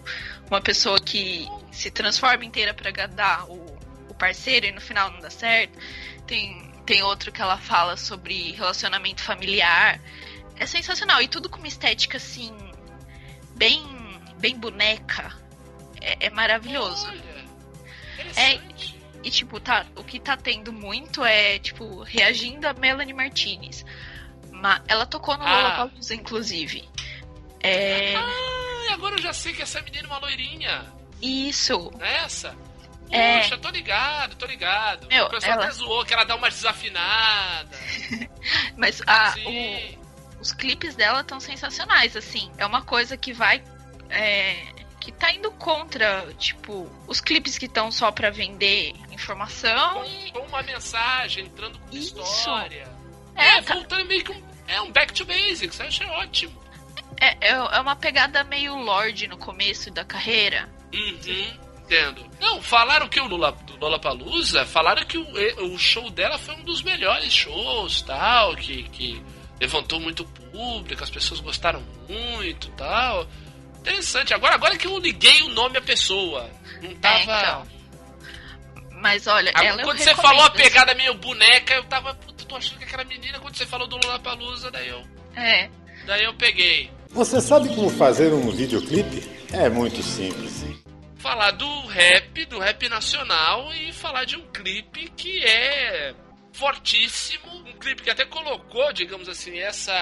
uma 0.51 0.61
pessoa 0.61 1.01
que 1.01 1.47
se 1.71 1.91
transforma 1.91 2.45
inteira 2.45 2.75
pra 2.75 2.89
agradar 2.89 3.49
o, 3.49 3.79
o 4.09 4.15
parceiro 4.15 4.67
e 4.67 4.73
no 4.73 4.81
final 4.81 5.11
não 5.11 5.21
dá 5.21 5.31
certo. 5.31 5.79
Tem, 6.27 6.73
tem 6.85 7.03
outro 7.03 7.33
que 7.33 7.41
ela 7.41 7.59
fala 7.59 7.97
sobre 7.97 8.53
relacionamento 8.53 9.23
familiar. 9.23 10.01
É 10.57 10.67
sensacional. 10.67 11.23
E 11.23 11.29
tudo 11.29 11.49
com 11.49 11.59
uma 11.59 11.69
estética, 11.69 12.17
assim, 12.17 12.55
bem, 13.57 13.83
bem 14.39 14.59
boneca. 14.59 15.35
É, 16.01 16.27
é 16.27 16.31
maravilhoso. 16.31 17.07
Olha, 17.07 17.23
É. 18.37 19.02
e, 19.23 19.31
tipo, 19.31 19.59
tá, 19.61 19.87
o 19.97 20.03
que 20.05 20.19
tá 20.21 20.37
tendo 20.37 20.73
muito 20.73 21.25
é, 21.25 21.59
tipo, 21.59 22.03
reagindo 22.03 22.67
a 22.69 22.73
Melanie 22.73 23.15
Martinez. 23.15 23.85
Ma- 24.51 24.83
ela 24.89 25.07
tocou 25.07 25.37
no 25.37 25.45
Ah. 25.45 25.57
Lollapalooza, 25.57 26.15
inclusive. 26.15 26.89
É... 27.61 28.15
Ah, 28.17 28.93
agora 28.95 29.15
eu 29.17 29.23
já 29.23 29.33
sei 29.33 29.53
que 29.53 29.63
essa 29.63 29.81
menina 29.83 30.05
é 30.05 30.07
uma 30.11 30.19
loirinha. 30.19 30.85
Isso. 31.21 31.91
Não 31.99 32.05
é 32.07 32.17
essa? 32.25 32.57
É. 33.11 33.41
Puxa, 33.41 33.59
tô 33.59 33.69
ligado, 33.69 34.35
tô 34.37 34.47
ligado. 34.47 35.07
Meu, 35.09 35.27
o 35.27 35.31
pessoal 35.31 35.53
ela- 35.55 35.65
até 35.65 35.73
zoou 35.75 36.05
que 36.05 36.15
ela 36.15 36.25
dá 36.25 36.35
uma 36.35 36.49
desafinada. 36.49 37.69
Mas 38.77 39.03
a, 39.07 39.33
Sim. 39.33 39.97
o- 39.97 40.41
os 40.41 40.53
clipes 40.53 40.95
dela 40.97 41.21
estão 41.21 41.39
sensacionais, 41.39 42.17
assim. 42.17 42.51
É 42.59 42.67
uma 42.67 42.83
coisa 42.83 43.17
que 43.17 43.33
vai... 43.33 43.63
é, 44.11 44.57
que 45.03 45.13
tá 45.13 45.33
indo 45.33 45.51
contra, 45.53 46.33
tipo, 46.39 46.91
os 47.07 47.21
clipes 47.21 47.59
que 47.59 47.67
estão 47.67 47.91
só 47.91 48.11
pra 48.13 48.31
vender 48.31 48.95
informação 49.11 50.05
e... 50.05 50.31
Com, 50.31 50.41
com 50.41 50.47
uma 50.47 50.63
mensagem, 50.63 51.45
entrando 51.47 51.79
com 51.79 51.97
Isso. 51.97 52.21
história. 52.21 52.89
É, 53.35 53.59
É, 53.59 53.63
tá- 53.63 53.75
voltando 53.75 54.05
meio 54.07 54.25
que 54.25 54.33
um, 54.33 54.43
é 54.69 54.81
um 54.81 54.91
back 54.93 55.13
to 55.13 55.25
basics, 55.25 55.79
eu 55.81 55.87
achei 55.87 56.07
ótimo. 56.07 56.63
é, 57.21 57.49
é 57.49 57.51
é 57.51 57.81
uma 57.81 57.97
pegada 57.97 58.45
meio 58.45 58.77
Lorde 58.77 59.27
no 59.27 59.37
começo 59.37 59.91
da 59.91 60.05
carreira. 60.05 60.69
Uhum, 60.95 61.57
entendo. 61.83 62.25
Não, 62.41 62.61
falaram 62.63 63.09
que 63.09 63.21
o 63.21 63.27
Lula, 63.27 63.53
do 63.53 63.77
Lollapalooza, 63.79 64.65
falaram 64.67 65.05
que 65.05 65.17
o, 65.19 65.27
o 65.73 65.79
show 65.79 66.11
dela 66.11 66.39
foi 66.39 66.55
um 66.55 66.65
dos 66.65 66.83
melhores 66.83 67.33
shows, 67.33 68.03
tal, 68.03 68.55
que, 68.57 68.85
que 68.91 69.23
levantou 69.61 69.99
muito 70.01 70.25
público, 70.25 71.03
as 71.03 71.11
pessoas 71.11 71.41
gostaram 71.41 71.83
muito, 72.09 72.69
tal. 72.73 73.27
Interessante. 73.83 74.33
Agora, 74.33 74.55
agora 74.55 74.77
que 74.77 74.87
eu 74.87 74.97
liguei 74.99 75.43
o 75.43 75.49
nome 75.49 75.77
à 75.79 75.83
pessoa, 75.83 76.49
não 76.81 76.95
tava... 76.97 77.19
É, 77.19 77.23
então. 77.23 77.67
Mas 79.01 79.27
olha, 79.27 79.51
Ah, 79.55 79.65
ela 79.65 79.83
eu 79.83 79.85
quando 79.87 79.99
você 79.99 80.11
recomendo, 80.11 80.29
falou 80.31 80.45
a 80.45 80.49
assim. 80.49 80.57
pegada 80.63 80.95
meio 80.95 81.15
boneca, 81.15 81.75
eu 81.75 81.85
tava, 81.85 82.15
puta, 82.15 82.45
tô 82.45 82.57
achando 82.57 82.79
que 82.79 82.85
aquela 82.85 83.03
menina, 83.05 83.41
quando 83.41 83.57
você 83.57 83.67
falou 83.67 83.89
do 83.89 83.97
Lollapalooza, 83.97 84.71
daí 84.71 84.89
eu, 84.89 85.03
É. 85.35 85.69
daí 86.07 86.23
eu 86.23 86.35
peguei. 86.35 86.89
Você 87.11 87.41
sabe 87.41 87.69
como 87.75 87.91
fazer 87.91 88.33
um 88.33 88.51
videoclipe? 88.53 89.29
É 89.53 89.69
muito 89.69 90.03
simples. 90.03 90.65
falar 91.19 91.51
do 91.53 91.87
rap, 91.87 92.45
do 92.47 92.59
rap 92.59 92.89
nacional 92.89 93.73
e 93.75 93.93
falar 93.93 94.25
de 94.25 94.37
um 94.37 94.45
clipe 94.53 95.09
que 95.17 95.39
é 95.45 96.13
fortíssimo, 96.53 97.51
um 97.67 97.73
clipe 97.79 98.03
que 98.03 98.11
até 98.11 98.25
colocou, 98.25 98.93
digamos 98.93 99.29
assim, 99.29 99.59
essa, 99.59 99.95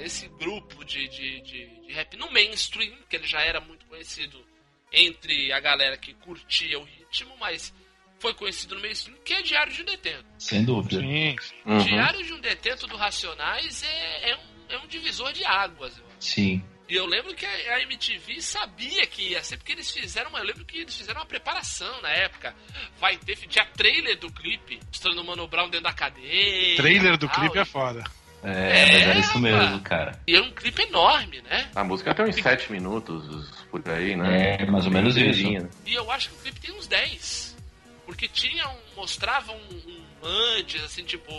esse 0.00 0.28
grupo 0.28 0.84
de, 0.84 1.08
de, 1.08 1.40
de, 1.40 1.86
de 1.86 1.92
rap 1.92 2.16
no 2.16 2.30
mainstream, 2.30 2.92
que 3.08 3.16
ele 3.16 3.26
já 3.26 3.40
era 3.40 3.60
muito 3.60 3.86
conhecido 3.86 4.44
entre 4.92 5.52
a 5.52 5.60
galera 5.60 5.96
que 5.96 6.12
curtia 6.14 6.78
o 6.78 6.84
ritmo, 6.84 7.34
mas 7.38 7.72
foi 8.18 8.34
conhecido 8.34 8.74
no 8.74 8.80
mainstream, 8.80 9.16
que 9.24 9.32
é 9.32 9.42
Diário 9.42 9.72
de 9.72 9.82
um 9.82 9.84
Detento. 9.84 10.24
Sem 10.38 10.64
dúvida. 10.64 11.00
Sim. 11.00 11.36
Uhum. 11.64 11.78
Diário 11.78 12.24
de 12.24 12.32
um 12.32 12.40
Detento 12.40 12.86
do 12.86 12.96
Racionais 12.96 13.82
é, 13.82 14.30
é, 14.30 14.36
um, 14.36 14.40
é 14.68 14.78
um 14.78 14.86
divisor 14.86 15.32
de 15.32 15.44
águas. 15.44 15.98
eu 15.98 16.04
acho. 16.06 16.16
Sim. 16.20 16.62
E 16.92 16.94
eu 16.94 17.06
lembro 17.06 17.34
que 17.34 17.46
a 17.46 17.80
MTV 17.80 18.42
sabia 18.42 19.06
que 19.06 19.30
ia 19.30 19.42
ser, 19.42 19.56
porque 19.56 19.72
eles 19.72 19.90
fizeram, 19.90 20.28
uma- 20.28 20.40
eu 20.40 20.44
lembro 20.44 20.62
que 20.62 20.76
eles 20.76 20.94
fizeram 20.94 21.20
uma 21.22 21.26
preparação 21.26 22.02
na 22.02 22.10
época. 22.10 22.54
Vai 23.00 23.16
ter, 23.16 23.34
tinha 23.34 23.64
trailer 23.64 24.18
do 24.18 24.30
clipe, 24.30 24.78
mostrando 24.88 25.22
o 25.22 25.24
Mano 25.24 25.48
Brown 25.48 25.70
dentro 25.70 25.84
da 25.84 25.92
cadeia. 25.94 26.76
Trailer 26.76 27.16
do 27.16 27.26
tal, 27.28 27.40
clipe 27.40 27.58
é 27.58 27.64
foda. 27.64 28.04
É, 28.44 28.92
mas 28.92 29.02
era 29.04 29.18
isso 29.20 29.38
É, 29.38 29.40
mesmo, 29.40 29.80
cara. 29.80 30.20
E 30.26 30.36
é 30.36 30.40
um 30.42 30.50
clipe 30.52 30.82
enorme, 30.82 31.40
né? 31.40 31.70
A 31.74 31.82
música 31.82 32.14
tem 32.14 32.26
uns 32.26 32.36
7 32.36 32.70
minutos 32.70 33.48
por 33.70 33.80
aí, 33.88 34.14
né? 34.14 34.56
É, 34.60 34.66
mais 34.66 34.84
ou 34.84 34.92
menos 34.92 35.16
isso. 35.16 35.46
E 35.86 35.94
eu 35.94 36.10
acho 36.10 36.28
que 36.28 36.34
o 36.34 36.38
clipe 36.40 36.60
tem 36.60 36.72
uns 36.74 36.86
10. 36.86 37.56
Porque 38.04 38.28
tinha 38.28 38.68
um. 38.68 38.78
mostrava 38.96 39.52
um, 39.52 39.56
um 39.86 40.04
antes, 40.22 40.82
assim, 40.84 41.04
tipo. 41.04 41.30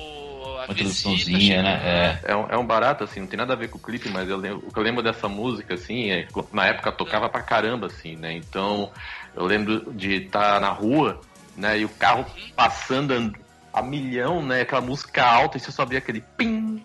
A 0.59 0.65
Uma 0.65 0.73
visita 0.73 1.61
né? 1.63 2.19
É 2.23 2.35
um, 2.35 2.47
é 2.49 2.57
um 2.57 2.65
barato, 2.65 3.03
assim, 3.03 3.19
não 3.21 3.27
tem 3.27 3.37
nada 3.37 3.53
a 3.53 3.55
ver 3.55 3.69
com 3.69 3.77
o 3.77 3.81
clipe, 3.81 4.09
mas 4.09 4.29
eu 4.29 4.37
lembro, 4.37 4.65
o 4.67 4.71
que 4.71 4.77
eu 4.79 4.83
lembro 4.83 5.01
dessa 5.03 5.27
música, 5.27 5.73
assim, 5.73 6.09
é, 6.11 6.23
que 6.23 6.43
na 6.53 6.67
época 6.67 6.91
tocava 6.91 7.27
pra 7.29 7.41
caramba, 7.41 7.87
assim, 7.87 8.15
né? 8.15 8.33
Então, 8.33 8.91
eu 9.35 9.45
lembro 9.45 9.91
de 9.93 10.25
estar 10.25 10.59
na 10.61 10.69
rua, 10.69 11.19
né? 11.57 11.79
E 11.79 11.85
o 11.85 11.89
carro 11.89 12.25
passando 12.55 13.11
an- 13.13 13.33
a 13.73 13.81
milhão, 13.81 14.41
né? 14.45 14.61
Aquela 14.61 14.81
música 14.81 15.23
alta, 15.25 15.57
e 15.57 15.59
você 15.59 15.71
só 15.71 15.85
via 15.85 15.97
aquele 15.97 16.21
pim, 16.37 16.81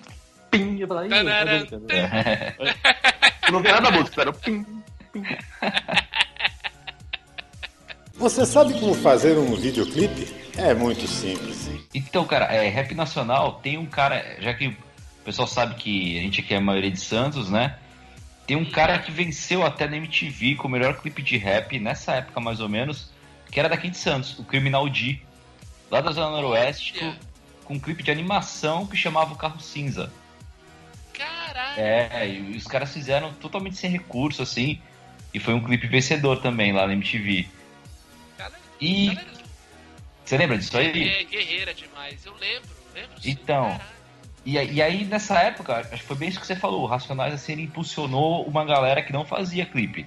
pim, 0.50 0.78
eu 0.80 0.88
falava, 0.88 1.06
"Ih, 1.06 1.10
Tararam, 1.10 1.66
tá 1.66 1.76
brincando." 1.76 1.86
Eu 3.46 3.52
não 3.52 3.60
via 3.62 3.72
nada 3.74 3.90
da 3.90 3.96
música, 3.98 4.20
era 4.22 4.32
pim, 4.32 4.64
pim. 5.12 5.22
Você 8.14 8.44
sabe 8.44 8.74
como 8.80 8.94
fazer 8.94 9.38
um 9.38 9.54
videoclipe? 9.54 10.47
É 10.58 10.74
muito 10.74 11.06
simples. 11.06 11.70
Então, 11.94 12.26
cara, 12.26 12.46
é, 12.46 12.68
rap 12.68 12.92
nacional 12.92 13.60
tem 13.62 13.78
um 13.78 13.86
cara, 13.86 14.36
já 14.40 14.52
que 14.52 14.66
o 14.66 14.76
pessoal 15.24 15.46
sabe 15.46 15.76
que 15.76 16.18
a 16.18 16.22
gente 16.22 16.40
aqui 16.40 16.52
é 16.52 16.56
a 16.56 16.60
maioria 16.60 16.90
de 16.90 17.00
Santos, 17.00 17.48
né? 17.48 17.78
Tem 18.44 18.56
um 18.56 18.64
cara 18.64 18.98
que 18.98 19.12
venceu 19.12 19.64
até 19.64 19.86
na 19.86 19.96
MTV 19.96 20.56
com 20.56 20.66
o 20.66 20.70
melhor 20.70 21.00
clipe 21.00 21.22
de 21.22 21.36
rap 21.36 21.78
nessa 21.78 22.14
época 22.14 22.40
mais 22.40 22.58
ou 22.58 22.68
menos, 22.68 23.12
que 23.50 23.60
era 23.60 23.68
daqui 23.68 23.88
de 23.88 23.96
Santos, 23.96 24.36
o 24.36 24.42
Criminal 24.42 24.88
D, 24.88 25.20
lá 25.90 26.00
da 26.00 26.10
Zona 26.10 26.30
Noroeste, 26.30 27.16
com, 27.64 27.74
um 27.74 27.78
clipe 27.78 28.02
de 28.02 28.10
animação 28.10 28.84
que 28.84 28.96
chamava 28.96 29.34
o 29.34 29.36
Carro 29.36 29.60
Cinza. 29.60 30.12
Caralho. 31.12 31.80
É, 31.80 32.28
e 32.28 32.56
os 32.56 32.66
caras 32.66 32.92
fizeram 32.92 33.32
totalmente 33.34 33.76
sem 33.76 33.90
recurso, 33.90 34.42
assim, 34.42 34.80
e 35.32 35.38
foi 35.38 35.54
um 35.54 35.62
clipe 35.62 35.86
vencedor 35.86 36.40
também 36.40 36.72
lá 36.72 36.84
na 36.86 36.94
MTV. 36.94 37.46
Galera, 38.36 38.60
E 38.80 39.06
galera 39.14 39.37
você 40.28 40.36
lembra 40.36 40.58
disso 40.58 40.76
aí? 40.76 41.08
é 41.08 41.24
guerreira 41.24 41.72
demais. 41.72 42.24
Eu 42.26 42.34
lembro, 42.34 42.68
lembro 42.94 43.20
sim. 43.20 43.30
Então. 43.30 43.64
Caralho. 43.64 43.98
E, 44.44 44.52
e 44.56 44.82
aí, 44.82 45.04
nessa 45.04 45.38
época, 45.40 45.74
acho 45.76 45.90
que 45.90 46.02
foi 46.02 46.16
bem 46.16 46.28
isso 46.28 46.40
que 46.40 46.46
você 46.46 46.56
falou, 46.56 46.82
o 46.82 46.86
Racionais 46.86 47.34
assim, 47.34 47.52
ele 47.52 47.62
impulsionou 47.62 48.46
uma 48.46 48.64
galera 48.64 49.02
que 49.02 49.12
não 49.12 49.24
fazia 49.24 49.66
clipe. 49.66 50.06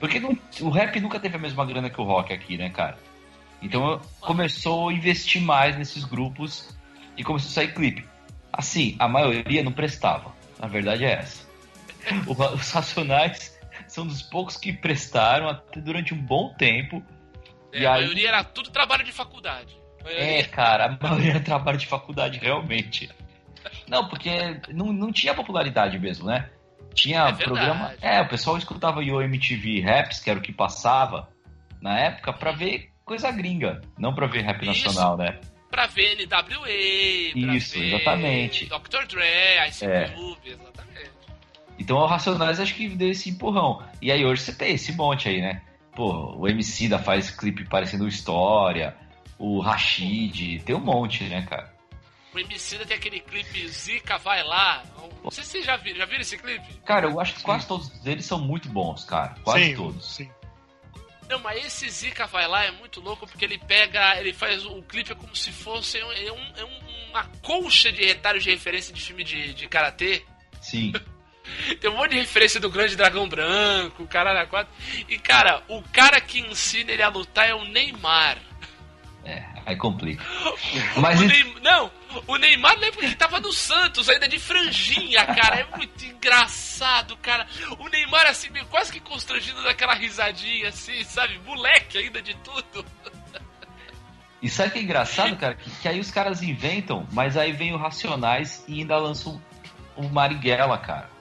Porque 0.00 0.20
não- 0.20 0.36
o 0.60 0.68
rap 0.70 0.98
nunca 1.00 1.18
teve 1.20 1.36
a 1.36 1.38
mesma 1.38 1.64
grana 1.64 1.88
que 1.88 2.00
o 2.00 2.04
rock 2.04 2.32
aqui, 2.32 2.58
né, 2.58 2.68
cara? 2.68 2.98
Então 3.62 4.00
começou 4.20 4.88
a 4.88 4.92
investir 4.92 5.40
mais 5.40 5.76
nesses 5.78 6.04
grupos 6.04 6.76
e 7.16 7.24
começou 7.24 7.48
a 7.50 7.52
sair 7.54 7.72
clipe. 7.72 8.04
Assim, 8.52 8.96
a 8.98 9.08
maioria 9.08 9.62
não 9.62 9.72
prestava. 9.72 10.32
A 10.60 10.66
verdade 10.66 11.04
é 11.04 11.12
essa. 11.12 11.46
Os 12.26 12.70
Racionais 12.70 13.58
são 13.88 14.06
dos 14.06 14.20
poucos 14.20 14.56
que 14.56 14.72
prestaram 14.72 15.48
até 15.48 15.80
durante 15.80 16.12
um 16.12 16.18
bom 16.18 16.52
tempo. 16.54 17.02
É, 17.74 17.80
E 17.82 17.86
a 17.86 17.94
aí- 17.94 18.00
maioria 18.02 18.28
era 18.28 18.44
tudo 18.44 18.70
trabalho 18.70 19.04
de 19.04 19.12
faculdade. 19.12 19.76
A 20.04 20.10
É, 20.10 20.14
maioria- 20.14 20.48
cara, 20.48 20.86
a 20.86 20.98
maioria 21.08 21.30
era 21.32 21.40
trabalho 21.40 21.76
de 21.78 21.86
faculdade, 21.86 22.38
realmente. 22.38 23.10
Não, 23.88 24.08
porque 24.08 24.30
não, 24.72 24.92
não 24.92 25.10
tinha 25.12 25.34
popularidade 25.34 25.98
mesmo, 25.98 26.26
né? 26.26 26.48
Tinha 26.94 27.28
É 27.28 27.32
programa. 27.32 27.94
É, 28.00 28.20
o 28.20 28.28
pessoal 28.28 28.56
escutava 28.56 29.00
o 29.00 29.22
MTV 29.22 29.80
Raps, 29.80 30.20
que 30.20 30.30
era 30.30 30.38
o 30.38 30.42
que 30.42 30.52
passava 30.52 31.28
na 31.80 31.98
época, 31.98 32.32
pra 32.32 32.52
ver 32.52 32.90
coisa 33.04 33.30
gringa, 33.32 33.80
não 33.98 34.14
pra 34.14 34.26
ver 34.26 34.42
rap 34.42 34.62
Isso. 34.64 34.86
nacional, 34.86 35.16
né? 35.16 35.38
Pra 35.70 35.86
ver 35.86 36.14
NWA, 36.16 37.32
pra 37.32 37.54
Isso, 37.56 37.78
ver 37.78 37.86
exatamente. 37.94 38.66
Dr. 38.66 39.06
Dre, 39.08 39.68
Ice 39.68 39.84
É. 39.84 40.08
Cube, 40.10 40.50
exatamente. 40.50 41.10
Então 41.78 41.96
o 41.96 42.06
Racionais 42.06 42.60
acho 42.60 42.74
que 42.74 42.88
deu 42.90 43.10
esse 43.10 43.30
empurrão. 43.30 43.82
E 44.00 44.12
aí 44.12 44.24
hoje 44.24 44.42
você 44.42 44.54
tem 44.54 44.74
esse 44.74 44.92
monte 44.92 45.28
aí, 45.28 45.40
né? 45.40 45.60
Pô, 45.94 46.36
o 46.36 46.48
MC 46.48 46.88
da 46.88 46.98
faz 46.98 47.30
clipe 47.30 47.64
parecendo 47.68 48.08
história, 48.08 48.96
o 49.38 49.60
Rashid, 49.60 50.60
tem 50.64 50.74
um 50.74 50.80
monte, 50.80 51.24
né, 51.24 51.46
cara? 51.48 51.72
O 52.34 52.38
Emicida 52.38 52.84
tem 52.84 52.96
aquele 52.96 53.20
clipe 53.20 53.68
Zica 53.68 54.18
Vai 54.18 54.42
Lá. 54.42 54.82
Não 55.22 55.30
sei 55.30 55.44
se 55.44 55.50
vocês 55.50 55.64
já 55.64 55.76
viram. 55.76 55.98
Já 55.98 56.04
viram 56.04 56.20
esse 56.20 56.36
clipe? 56.36 56.66
Cara, 56.84 57.06
eu 57.06 57.20
acho 57.20 57.34
que 57.36 57.42
quase 57.42 57.64
todos 57.64 57.92
eles 58.04 58.24
são 58.24 58.40
muito 58.40 58.68
bons, 58.68 59.04
cara. 59.04 59.36
Quase 59.44 59.66
sim, 59.66 59.76
todos. 59.76 60.16
sim. 60.16 60.28
Não, 61.28 61.38
mas 61.38 61.64
esse 61.64 61.88
Zica 61.88 62.26
Vai 62.26 62.48
Lá 62.48 62.64
é 62.64 62.72
muito 62.72 63.00
louco 63.00 63.24
porque 63.24 63.44
ele 63.44 63.56
pega. 63.58 64.18
Ele 64.18 64.32
faz 64.32 64.66
o 64.66 64.82
clipe 64.82 65.12
é 65.12 65.14
como 65.14 65.34
se 65.36 65.52
fosse 65.52 66.02
um- 66.02 66.10
é 66.12 66.32
um- 66.32 66.52
é 66.56 66.64
um- 66.64 67.10
uma 67.10 67.24
colcha 67.40 67.92
de 67.92 68.04
retalhos 68.04 68.42
de 68.42 68.50
referência 68.50 68.92
de 68.92 69.00
filme 69.00 69.22
de, 69.22 69.54
de 69.54 69.68
karatê. 69.68 70.24
Sim. 70.60 70.92
Tem 71.80 71.90
um 71.90 71.96
monte 71.96 72.12
de 72.12 72.18
referência 72.18 72.60
do 72.60 72.70
Grande 72.70 72.96
Dragão 72.96 73.28
Branco, 73.28 74.02
o 74.02 74.08
cara 74.08 74.32
na 74.32 74.46
quatro. 74.46 74.72
E 75.08 75.18
cara, 75.18 75.62
o 75.68 75.82
cara 75.82 76.20
que 76.20 76.40
ensina 76.40 76.92
ele 76.92 77.02
a 77.02 77.08
lutar 77.08 77.48
é 77.48 77.54
o 77.54 77.64
Neymar. 77.64 78.38
É, 79.24 79.42
aí 79.64 79.76
complica. 79.76 80.22
Mas 80.96 81.20
o 81.20 81.24
Neymar, 81.24 81.62
não, 81.62 81.90
o 82.26 82.36
Neymar 82.36 82.78
lembra 82.78 83.08
que 83.08 83.14
tava 83.14 83.40
no 83.40 83.52
Santos, 83.52 84.08
ainda 84.08 84.28
de 84.28 84.38
franjinha, 84.38 85.24
cara. 85.26 85.60
É 85.60 85.76
muito 85.76 86.04
engraçado, 86.04 87.16
cara. 87.18 87.46
O 87.78 87.88
Neymar, 87.88 88.26
assim, 88.26 88.50
meio 88.50 88.66
quase 88.66 88.92
que 88.92 89.00
constrangido 89.00 89.62
daquela 89.62 89.94
risadinha, 89.94 90.68
assim, 90.68 91.02
sabe? 91.04 91.38
Moleque 91.44 91.98
ainda 91.98 92.20
de 92.20 92.34
tudo. 92.36 92.84
E 94.42 94.50
sabe 94.50 94.68
o 94.68 94.72
que 94.72 94.78
é 94.78 94.82
engraçado, 94.82 95.36
cara? 95.36 95.54
Que, 95.54 95.70
que 95.70 95.88
aí 95.88 95.98
os 95.98 96.10
caras 96.10 96.42
inventam, 96.42 97.08
mas 97.12 97.34
aí 97.34 97.50
vem 97.50 97.72
o 97.72 97.78
Racionais 97.78 98.62
e 98.68 98.80
ainda 98.80 98.98
lançam 98.98 99.40
o 99.96 100.02
Marighella, 100.02 100.76
cara. 100.76 101.13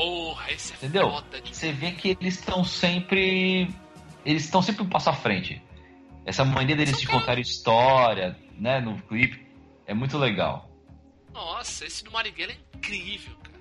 Porra, 0.00 0.50
esse 0.50 0.72
é 0.72 0.76
Entendeu? 0.76 1.10
foda 1.10 1.40
de... 1.40 1.54
Você 1.54 1.72
vê 1.72 1.92
que 1.92 2.16
eles 2.20 2.38
estão 2.38 2.64
sempre. 2.64 3.68
Eles 4.24 4.44
estão 4.44 4.62
sempre 4.62 4.82
um 4.82 4.88
passo 4.88 5.10
à 5.10 5.12
frente. 5.12 5.62
Essa 6.24 6.44
mania 6.44 6.74
deles 6.76 6.98
de 6.98 7.06
contar 7.06 7.38
história, 7.38 8.36
né, 8.58 8.80
no 8.80 8.96
clipe, 9.02 9.46
é 9.86 9.92
muito 9.92 10.16
legal. 10.16 10.70
Nossa, 11.32 11.84
esse 11.84 12.02
do 12.04 12.10
Marighella 12.10 12.52
é 12.52 12.76
incrível, 12.76 13.34
cara. 13.42 13.58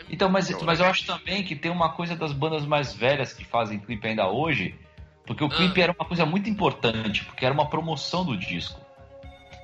É 0.00 0.04
Então, 0.10 0.28
mas, 0.28 0.50
mas 0.62 0.80
eu 0.80 0.86
acho 0.86 1.06
também 1.06 1.42
que 1.44 1.54
tem 1.56 1.70
uma 1.70 1.90
coisa 1.92 2.14
das 2.16 2.32
bandas 2.32 2.64
mais 2.64 2.92
velhas 2.94 3.32
que 3.32 3.44
fazem 3.44 3.78
clipe 3.78 4.06
ainda 4.08 4.28
hoje, 4.28 4.74
porque 5.26 5.42
o 5.42 5.48
Ah. 5.48 5.50
clipe 5.56 5.80
era 5.80 5.92
uma 5.92 6.04
coisa 6.04 6.24
muito 6.26 6.48
importante, 6.48 7.24
porque 7.24 7.44
era 7.44 7.54
uma 7.54 7.68
promoção 7.68 8.24
do 8.24 8.36
disco. 8.36 8.80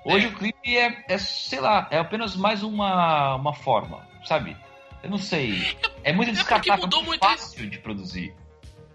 Hoje 0.04 0.26
É. 0.26 0.28
o 0.28 0.32
clipe 0.34 0.76
é, 0.76 1.04
é, 1.08 1.18
sei 1.18 1.60
lá, 1.60 1.86
é 1.90 1.98
apenas 1.98 2.34
mais 2.36 2.62
uma, 2.62 3.36
uma 3.36 3.54
forma, 3.54 4.06
sabe? 4.24 4.56
Eu 5.02 5.10
não 5.10 5.18
sei. 5.18 5.76
É 6.04 6.12
muito 6.12 6.30
É 6.30 6.32
descartável, 6.32 6.82
mudou 6.84 7.02
muito 7.02 7.20
fácil 7.20 7.68
de 7.68 7.78
produzir. 7.78 8.34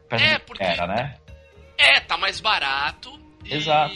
É, 0.10 0.38
porque- 0.40 0.64
Era, 0.64 0.88
né? 0.88 1.18
É, 1.78 2.00
tá 2.00 2.18
mais 2.18 2.40
barato. 2.40 3.20
e- 3.44 3.54
Exato. 3.54 3.94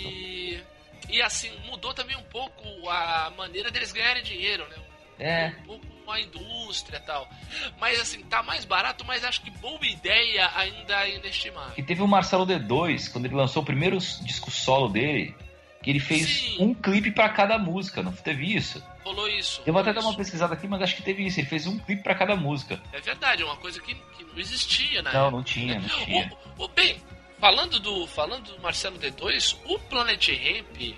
E 1.10 1.22
assim, 1.22 1.52
mudou 1.66 1.94
também 1.94 2.16
um 2.16 2.24
pouco 2.24 2.64
a 2.90 3.32
maneira 3.38 3.70
deles 3.70 3.92
ganharem 3.92 4.24
dinheiro, 4.24 4.66
né? 4.70 4.76
É. 5.20 5.48
Um 5.62 5.66
pouco 5.66 5.86
a 6.12 6.20
indústria 6.20 6.98
e 6.98 7.02
tal. 7.02 7.28
Mas 7.80 8.00
assim, 8.00 8.22
tá 8.24 8.42
mais 8.44 8.66
barato, 8.66 9.04
mas 9.06 9.24
acho 9.24 9.42
que 9.42 9.52
boa 9.52 9.80
ideia 9.86 10.50
ainda 10.56 11.06
é 11.08 11.16
inestimável. 11.16 11.74
Que 11.74 11.84
teve 11.84 12.02
o 12.02 12.08
Marcelo 12.08 12.46
D2, 12.46 13.12
quando 13.12 13.26
ele 13.26 13.36
lançou 13.36 13.62
o 13.62 13.66
primeiro 13.66 13.98
disco 13.98 14.50
solo 14.52 14.88
dele, 14.90 15.36
que 15.82 15.90
ele 15.90 16.00
fez 16.00 16.28
Sim. 16.28 16.58
um 16.60 16.74
clipe 16.74 17.12
pra 17.12 17.30
cada 17.30 17.58
música, 17.58 18.04
não 18.04 18.12
teve 18.12 18.56
isso? 18.56 18.84
Rolou 19.04 19.28
isso. 19.28 19.62
Eu 19.66 19.74
vou 19.74 19.82
até 19.82 19.90
rolou 19.90 20.02
dar 20.04 20.08
uma 20.08 20.12
isso. 20.12 20.18
pesquisada 20.20 20.54
aqui, 20.54 20.68
mas 20.68 20.82
acho 20.82 20.96
que 20.96 21.02
teve 21.02 21.26
isso. 21.26 21.40
Ele 21.40 21.48
fez 21.48 21.66
um 21.68 21.78
clipe 21.80 22.04
pra 22.04 22.14
cada 22.16 22.36
música. 22.36 22.80
É 22.94 23.00
verdade, 23.02 23.42
é 23.42 23.46
uma 23.46 23.58
coisa 23.58 23.82
que, 23.82 23.96
que 23.96 24.24
não 24.24 24.38
existia, 24.38 25.02
né? 25.02 25.12
Não, 25.14 25.32
não 25.32 25.44
tinha, 25.44 25.80
não 25.80 25.90
tinha. 25.90 26.32
O, 26.58 26.66
o- 26.66 26.68
bem, 26.68 27.02
falando 27.40 27.80
do, 27.80 28.06
falando 28.08 28.56
do 28.56 28.62
Marcelo 28.62 29.00
D2, 29.00 29.58
o 29.66 29.80
Planet 29.80 30.28
Ramp, 30.30 30.96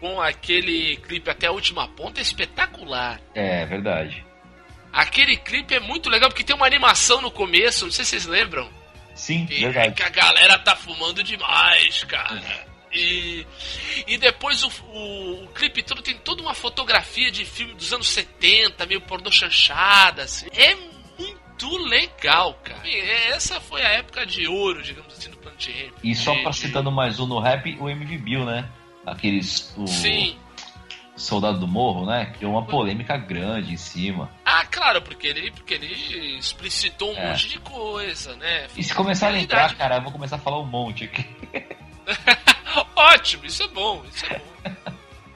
com 0.00 0.20
aquele 0.20 0.96
clipe 0.98 1.30
até 1.30 1.46
a 1.46 1.52
última 1.52 1.88
ponta, 1.88 2.20
é 2.20 2.22
espetacular. 2.22 3.18
É, 3.34 3.64
verdade. 3.64 4.22
Aquele 4.92 5.36
clipe 5.36 5.74
é 5.74 5.80
muito 5.80 6.08
legal 6.10 6.28
porque 6.30 6.44
tem 6.44 6.54
uma 6.56 6.66
animação 6.66 7.20
no 7.22 7.30
começo, 7.30 7.84
não 7.86 7.92
sei 7.92 8.04
se 8.04 8.10
vocês 8.12 8.26
lembram. 8.26 8.68
Sim, 9.14 9.46
E 9.50 9.64
é 9.64 9.70
verdade. 9.70 9.94
que 9.94 10.02
a 10.02 10.08
galera 10.10 10.58
tá 10.58 10.76
fumando 10.76 11.22
demais, 11.22 12.04
cara. 12.04 12.66
E, 12.96 13.46
e 14.06 14.18
depois 14.18 14.62
o, 14.64 14.70
o, 14.92 15.44
o 15.44 15.48
clipe 15.48 15.82
todo 15.82 16.02
tem 16.02 16.16
toda 16.16 16.42
uma 16.42 16.54
fotografia 16.54 17.30
de 17.30 17.44
filme 17.44 17.74
dos 17.74 17.92
anos 17.92 18.08
70, 18.08 18.86
meio 18.86 19.00
pornô 19.02 19.30
chanchada, 19.30 20.22
assim. 20.22 20.46
É 20.54 20.74
muito 21.18 21.76
legal, 21.88 22.54
cara. 22.64 22.86
E 22.88 22.96
essa 23.30 23.60
foi 23.60 23.82
a 23.82 23.88
época 23.90 24.24
de 24.26 24.46
ouro, 24.48 24.82
digamos 24.82 25.12
assim, 25.14 25.30
do 25.30 25.36
Planet 25.38 25.66
Ramp. 25.68 25.94
E 26.02 26.14
só 26.14 26.34
pra 26.42 26.50
de- 26.50 26.56
citando 26.58 26.90
mais 26.90 27.18
um 27.20 27.26
no 27.26 27.38
rap, 27.38 27.76
o 27.80 27.88
MV 27.88 28.18
Bill, 28.18 28.44
né? 28.44 28.68
Aqueles. 29.04 29.72
O 29.76 29.86
Sim. 29.86 30.36
Soldado 31.16 31.58
do 31.58 31.66
Morro, 31.66 32.04
né? 32.04 32.26
Criou 32.36 32.52
uma 32.52 32.66
polêmica 32.66 33.16
grande 33.16 33.72
em 33.72 33.76
cima. 33.78 34.30
Ah, 34.44 34.66
claro, 34.66 35.00
porque 35.00 35.26
ele, 35.28 35.50
porque 35.50 35.72
ele 35.72 36.36
explicitou 36.36 37.10
um 37.14 37.16
É. 37.16 37.28
monte 37.30 37.48
de 37.48 37.58
coisa, 37.60 38.36
né? 38.36 38.66
E 38.76 38.84
se 38.84 38.94
começar 38.94 39.28
a 39.28 39.30
lembrar, 39.30 39.74
cara, 39.76 39.96
eu 39.96 40.02
vou 40.02 40.12
começar 40.12 40.36
a 40.36 40.38
falar 40.38 40.60
um 40.60 40.66
monte 40.66 41.04
aqui. 41.04 41.24
Ótimo, 42.94 43.46
isso 43.46 43.62
é 43.62 43.68
bom, 43.68 44.04
isso 44.12 44.24
é 44.26 44.38
bom. 44.38 44.72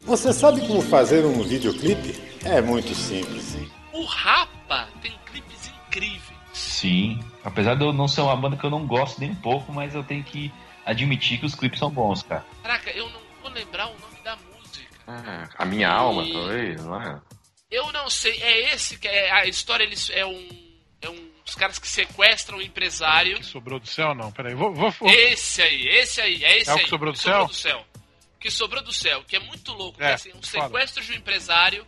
Você 0.03 0.33
sabe 0.33 0.61
como 0.66 0.81
fazer 0.81 1.25
um 1.25 1.43
videoclipe? 1.43 2.21
É 2.45 2.61
muito 2.61 2.95
simples. 2.95 3.57
O 3.93 4.05
Rapa 4.05 4.89
tem 5.03 5.12
clipes 5.27 5.71
incríveis. 5.87 6.39
Sim. 6.53 7.23
Apesar 7.45 7.75
de 7.75 7.85
eu 7.85 7.93
não 7.93 8.09
ser 8.09 8.23
uma 8.23 8.37
banda 8.37 8.57
que 8.57 8.64
eu 8.64 8.71
não 8.71 8.87
gosto 8.87 9.21
nem 9.21 9.31
um 9.31 9.37
pouco, 9.37 9.73
mas 9.73 9.95
eu 9.95 10.03
tenho 10.03 10.25
que 10.25 10.53
admitir 10.85 11.39
que 11.39 11.47
os 11.47 11.55
clipes 11.55 11.79
são 11.79 11.91
bons, 11.91 12.23
cara. 12.23 12.45
Caraca, 12.62 12.91
eu 12.91 13.09
não 13.11 13.21
vou 13.43 13.51
lembrar 13.51 13.87
o 13.87 13.99
nome 14.01 14.23
da 14.25 14.37
música. 14.37 14.89
Ah, 15.07 15.49
a 15.59 15.64
minha 15.64 15.89
alma, 15.91 16.25
talvez, 16.33 16.85
não 16.85 17.01
é? 17.01 17.21
Eu 17.71 17.93
não 17.93 18.11
sei, 18.11 18.37
é 18.43 18.75
esse 18.75 18.99
que 18.99 19.07
é 19.07 19.31
a 19.31 19.47
história, 19.47 19.85
eles 19.85 20.11
é 20.11 20.27
um 20.27 20.49
é 21.01 21.09
um 21.09 21.30
os 21.51 21.55
caras 21.57 21.78
que 21.78 21.88
sequestram 21.88 22.59
o 22.59 22.62
empresário. 22.62 23.36
Que 23.38 23.44
sobrou 23.44 23.78
do 23.80 23.86
céu, 23.86 24.14
não. 24.14 24.30
Peraí, 24.32 24.55
vou. 24.55 24.72
vou, 24.72 24.90
vou. 24.90 25.11
Esse 25.11 25.61
aí, 25.62 25.86
esse 25.88 26.20
aí, 26.20 26.45
é 26.45 26.58
esse 26.58 26.70
É 26.70 26.75
aí. 26.75 26.84
que 26.84 26.88
sobrou 26.88 27.12
do 27.12 27.18
sobrou 27.18 27.38
céu? 27.41 27.46
do 27.49 27.54
céu. 27.54 27.87
Que 28.38 28.50
sobrou 28.50 28.83
do 28.83 28.92
céu, 28.92 29.22
que 29.25 29.37
é 29.37 29.41
muito 29.41 29.72
louco, 29.72 30.03
É, 30.03 30.08
que 30.08 30.12
assim, 30.14 30.33
um 30.34 30.42
sequestro 30.42 31.04
de 31.04 31.12
um 31.12 31.16
empresário, 31.16 31.87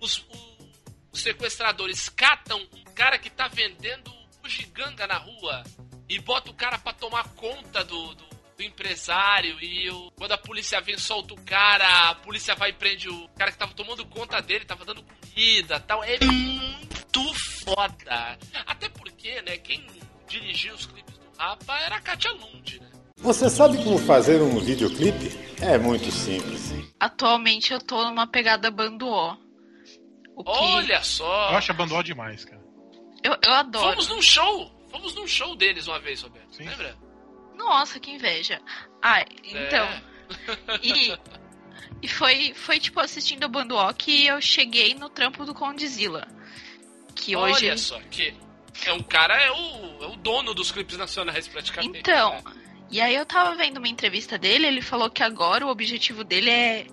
os, 0.00 0.18
o- 0.18 0.70
os 1.12 1.20
sequestradores 1.20 2.08
catam 2.08 2.58
um 2.72 2.84
cara 2.94 3.18
que 3.18 3.28
tá 3.28 3.48
vendendo 3.48 4.10
bugiganga 4.42 5.06
na 5.06 5.18
rua 5.18 5.62
e 6.08 6.18
bota 6.18 6.50
o 6.50 6.54
cara 6.54 6.78
pra 6.78 6.92
tomar 6.94 7.24
conta 7.34 7.84
do, 7.84 8.14
do, 8.14 8.24
do 8.56 8.62
empresário 8.62 9.62
e 9.62 9.90
o- 9.90 10.10
quando 10.16 10.32
a 10.32 10.38
polícia 10.38 10.80
vem 10.80 10.96
solta 10.96 11.34
o 11.34 11.40
cara, 11.44 12.10
a 12.10 12.14
polícia 12.14 12.54
vai 12.54 12.70
e 12.70 12.72
prende 12.72 13.08
o 13.10 13.28
cara 13.36 13.52
que 13.52 13.58
tava 13.58 13.74
tomando 13.74 14.06
conta 14.06 14.40
dele, 14.40 14.64
tava 14.64 14.84
dando 14.86 15.02
comida 15.02 15.78
tal. 15.80 16.02
É 16.02 16.18
muito 16.24 17.34
foda. 17.64 18.38
Até 18.66 18.88
porque, 19.20 19.42
né, 19.42 19.58
quem 19.58 19.86
dirigiu 20.26 20.74
os 20.74 20.86
clipes 20.86 21.18
do 21.18 21.26
Rapa 21.38 21.78
era 21.80 21.96
a 21.96 22.00
Katia 22.00 22.32
Lund, 22.32 22.80
né? 22.80 22.90
Você 23.18 23.50
sabe 23.50 23.76
como 23.84 23.98
fazer 23.98 24.40
um 24.40 24.58
videoclipe? 24.58 25.38
É 25.60 25.76
muito 25.76 26.10
simples. 26.10 26.72
Atualmente 26.98 27.70
eu 27.70 27.80
tô 27.82 28.02
numa 28.04 28.26
pegada 28.26 28.70
banduó. 28.70 29.36
O 30.34 30.42
que 30.42 30.50
Olha 30.50 31.02
só! 31.02 31.50
Eu 31.50 31.58
acho 31.58 31.70
a 31.70 31.74
Bandó 31.74 32.00
demais, 32.00 32.46
cara. 32.46 32.62
eu, 33.22 33.36
eu 33.44 33.52
adoro. 33.52 33.90
Fomos 33.90 34.08
num 34.08 34.22
show! 34.22 34.72
Fomos 34.90 35.14
num 35.14 35.26
show 35.26 35.54
deles 35.54 35.86
uma 35.86 36.00
vez, 36.00 36.22
Roberto. 36.22 36.54
Sim. 36.54 36.64
Lembra? 36.64 36.96
Nossa, 37.54 38.00
que 38.00 38.10
inveja. 38.10 38.58
Ai, 39.02 39.26
então. 39.44 39.84
É. 39.84 40.10
E, 40.80 41.18
e 42.00 42.08
foi, 42.08 42.54
foi 42.54 42.78
tipo 42.78 43.00
assistindo 43.00 43.42
a 43.42 43.48
Banduó 43.48 43.92
que 43.92 44.26
eu 44.26 44.40
cheguei 44.40 44.94
no 44.94 45.10
trampo 45.10 45.44
do 45.44 45.52
Condizila. 45.52 46.26
Que 47.16 47.34
hoje. 47.34 47.66
Olha 47.66 47.76
só, 47.76 48.00
que 48.02 48.32
é 48.86 48.92
um 48.92 49.02
cara, 49.02 49.34
é 49.34 49.50
o, 49.50 50.04
é 50.04 50.06
o 50.06 50.16
dono 50.16 50.54
dos 50.54 50.70
clipes 50.70 50.96
nacionais 50.96 51.46
praticamente. 51.48 51.98
Então, 52.00 52.34
né? 52.34 52.52
E 52.90 53.00
aí 53.00 53.14
eu 53.14 53.24
tava 53.24 53.54
vendo 53.54 53.76
uma 53.76 53.88
entrevista 53.88 54.36
dele, 54.36 54.66
ele 54.66 54.82
falou 54.82 55.08
que 55.08 55.22
agora 55.22 55.64
o 55.64 55.70
objetivo 55.70 56.24
dele 56.24 56.50
é 56.50 56.86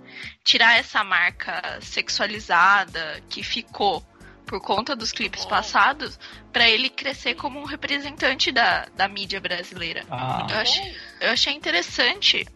tirar 0.44 0.78
essa 0.78 1.04
marca 1.04 1.80
sexualizada 1.82 3.22
que 3.28 3.42
ficou 3.42 4.06
por 4.48 4.62
conta 4.62 4.96
dos 4.96 5.12
clipes 5.12 5.46
passados, 5.46 6.18
pra 6.54 6.70
ele 6.70 6.90
crescer 6.90 7.36
como 7.36 7.60
um 7.60 7.66
representante 7.66 8.52
da, 8.52 8.86
da 8.96 9.08
mídia 9.08 9.42
brasileira. 9.42 10.06
Ah. 10.10 10.48
Eu, 10.50 10.58
achei, 10.58 10.98
eu 11.20 11.32
achei 11.32 11.54
interessante, 11.54 12.48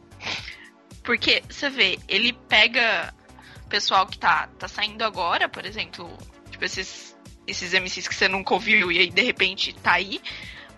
porque 1.03 1.44
você 1.49 1.70
vê, 1.70 1.99
ele 2.08 2.32
pega 2.32 3.14
o 3.66 3.70
pessoal 3.70 4.08
que 4.08 4.18
tá, 4.18 4.48
tá 4.58 4.70
saindo 4.70 5.03
agora, 5.03 5.49
por 5.49 5.66
exemplo, 5.66 6.18
tipo 6.49 6.64
esses, 6.64 7.11
esses 7.47 7.73
MCs 7.73 8.07
que 8.07 8.15
você 8.15 8.27
nunca 8.27 8.53
ouviu 8.53 8.91
e 8.91 8.99
aí 8.99 9.09
de 9.09 9.22
repente 9.22 9.73
tá 9.73 9.93
aí, 9.93 10.22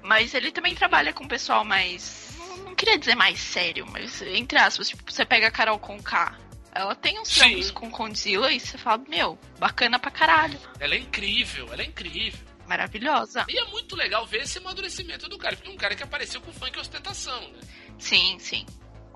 mas 0.02 0.34
ele 0.34 0.52
também 0.52 0.76
trabalha 0.76 1.14
com 1.14 1.28
pessoal 1.28 1.64
mais. 1.64 2.38
Não 2.64 2.76
queria 2.76 2.98
dizer 2.98 3.16
mais 3.16 3.40
sério, 3.40 3.86
mas 3.92 4.22
entre 4.22 4.58
aspas, 4.58 4.90
tipo, 4.90 5.12
você 5.12 5.26
pega 5.26 5.48
a 5.48 5.52
Carol 5.52 5.80
Conká. 5.80 6.38
Ela 6.76 6.96
tem 6.96 7.20
uns 7.20 7.30
trampos 7.30 7.70
com 7.70 7.92
Condzilla 7.92 8.52
e 8.52 8.60
você 8.60 8.80
fala, 8.80 9.04
meu, 9.08 9.38
bacana 9.60 10.00
pra 10.00 10.10
caralho. 10.10 10.60
Ela 10.80 10.96
é 10.96 10.98
incrível, 10.98 11.72
ela 11.72 11.84
é 11.84 11.86
incrível. 11.86 12.40
Maravilhosa. 12.66 13.46
E 13.48 13.60
é 13.60 13.66
muito 13.66 13.96
legal 13.96 14.26
ver 14.26 14.42
esse 14.42 14.58
amadurecimento 14.58 15.30
do 15.30 15.38
cara, 15.38 15.56
porque 15.56 15.70
é 15.70 15.72
um 15.74 15.78
cara 15.78 15.96
que 15.96 16.02
apareceu 16.02 16.42
com 16.42 16.52
funk 16.52 16.76
e 16.76 16.82
ostentação, 16.82 17.42
né? 17.52 17.60
Sim, 18.00 18.38
sim. 18.40 18.66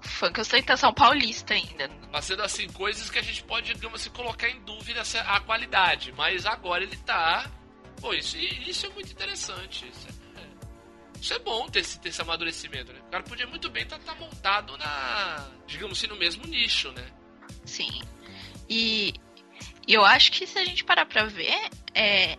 Funk 0.02 0.40
ostentação 0.40 0.94
paulista 0.94 1.54
ainda. 1.54 1.90
Fazendo 2.12 2.44
assim 2.44 2.68
coisas 2.70 3.10
que 3.10 3.20
a 3.20 3.22
gente 3.22 3.44
pode, 3.44 3.74
digamos 3.74 4.02
assim, 4.02 4.10
colocar 4.10 4.50
em 4.50 4.60
dúvida 4.62 5.02
a 5.26 5.40
qualidade. 5.40 6.14
Mas 6.14 6.46
agora 6.46 6.84
ele 6.84 6.98
tá. 6.98 7.50
Pô, 8.00 8.14
isso, 8.14 8.38
isso 8.38 8.86
é 8.86 8.90
muito 8.90 9.12
interessante. 9.12 9.88
Isso 9.88 10.08
é, 10.08 10.18
isso 11.20 11.34
é 11.34 11.40
bom 11.40 11.68
ter 11.68 11.80
esse, 11.80 12.00
ter 12.00 12.10
esse 12.10 12.22
amadurecimento, 12.22 12.94
né? 12.94 13.00
O 13.08 13.12
cara 13.12 13.24
podia 13.24 13.48
muito 13.48 13.70
bem 13.70 13.84
estar 13.84 14.16
montado 14.16 14.78
na. 14.78 15.50
digamos 15.66 15.98
assim, 15.98 16.08
no 16.08 16.16
mesmo 16.16 16.46
nicho, 16.46 16.92
né? 16.92 17.06
Sim. 17.66 18.02
E, 18.70 19.14
e 19.88 19.94
eu 19.94 20.06
acho 20.06 20.32
que 20.32 20.46
se 20.46 20.60
a 20.60 20.66
gente 20.66 20.84
parar 20.84 21.06
pra 21.06 21.26
ver, 21.26 21.70
é, 21.94 22.38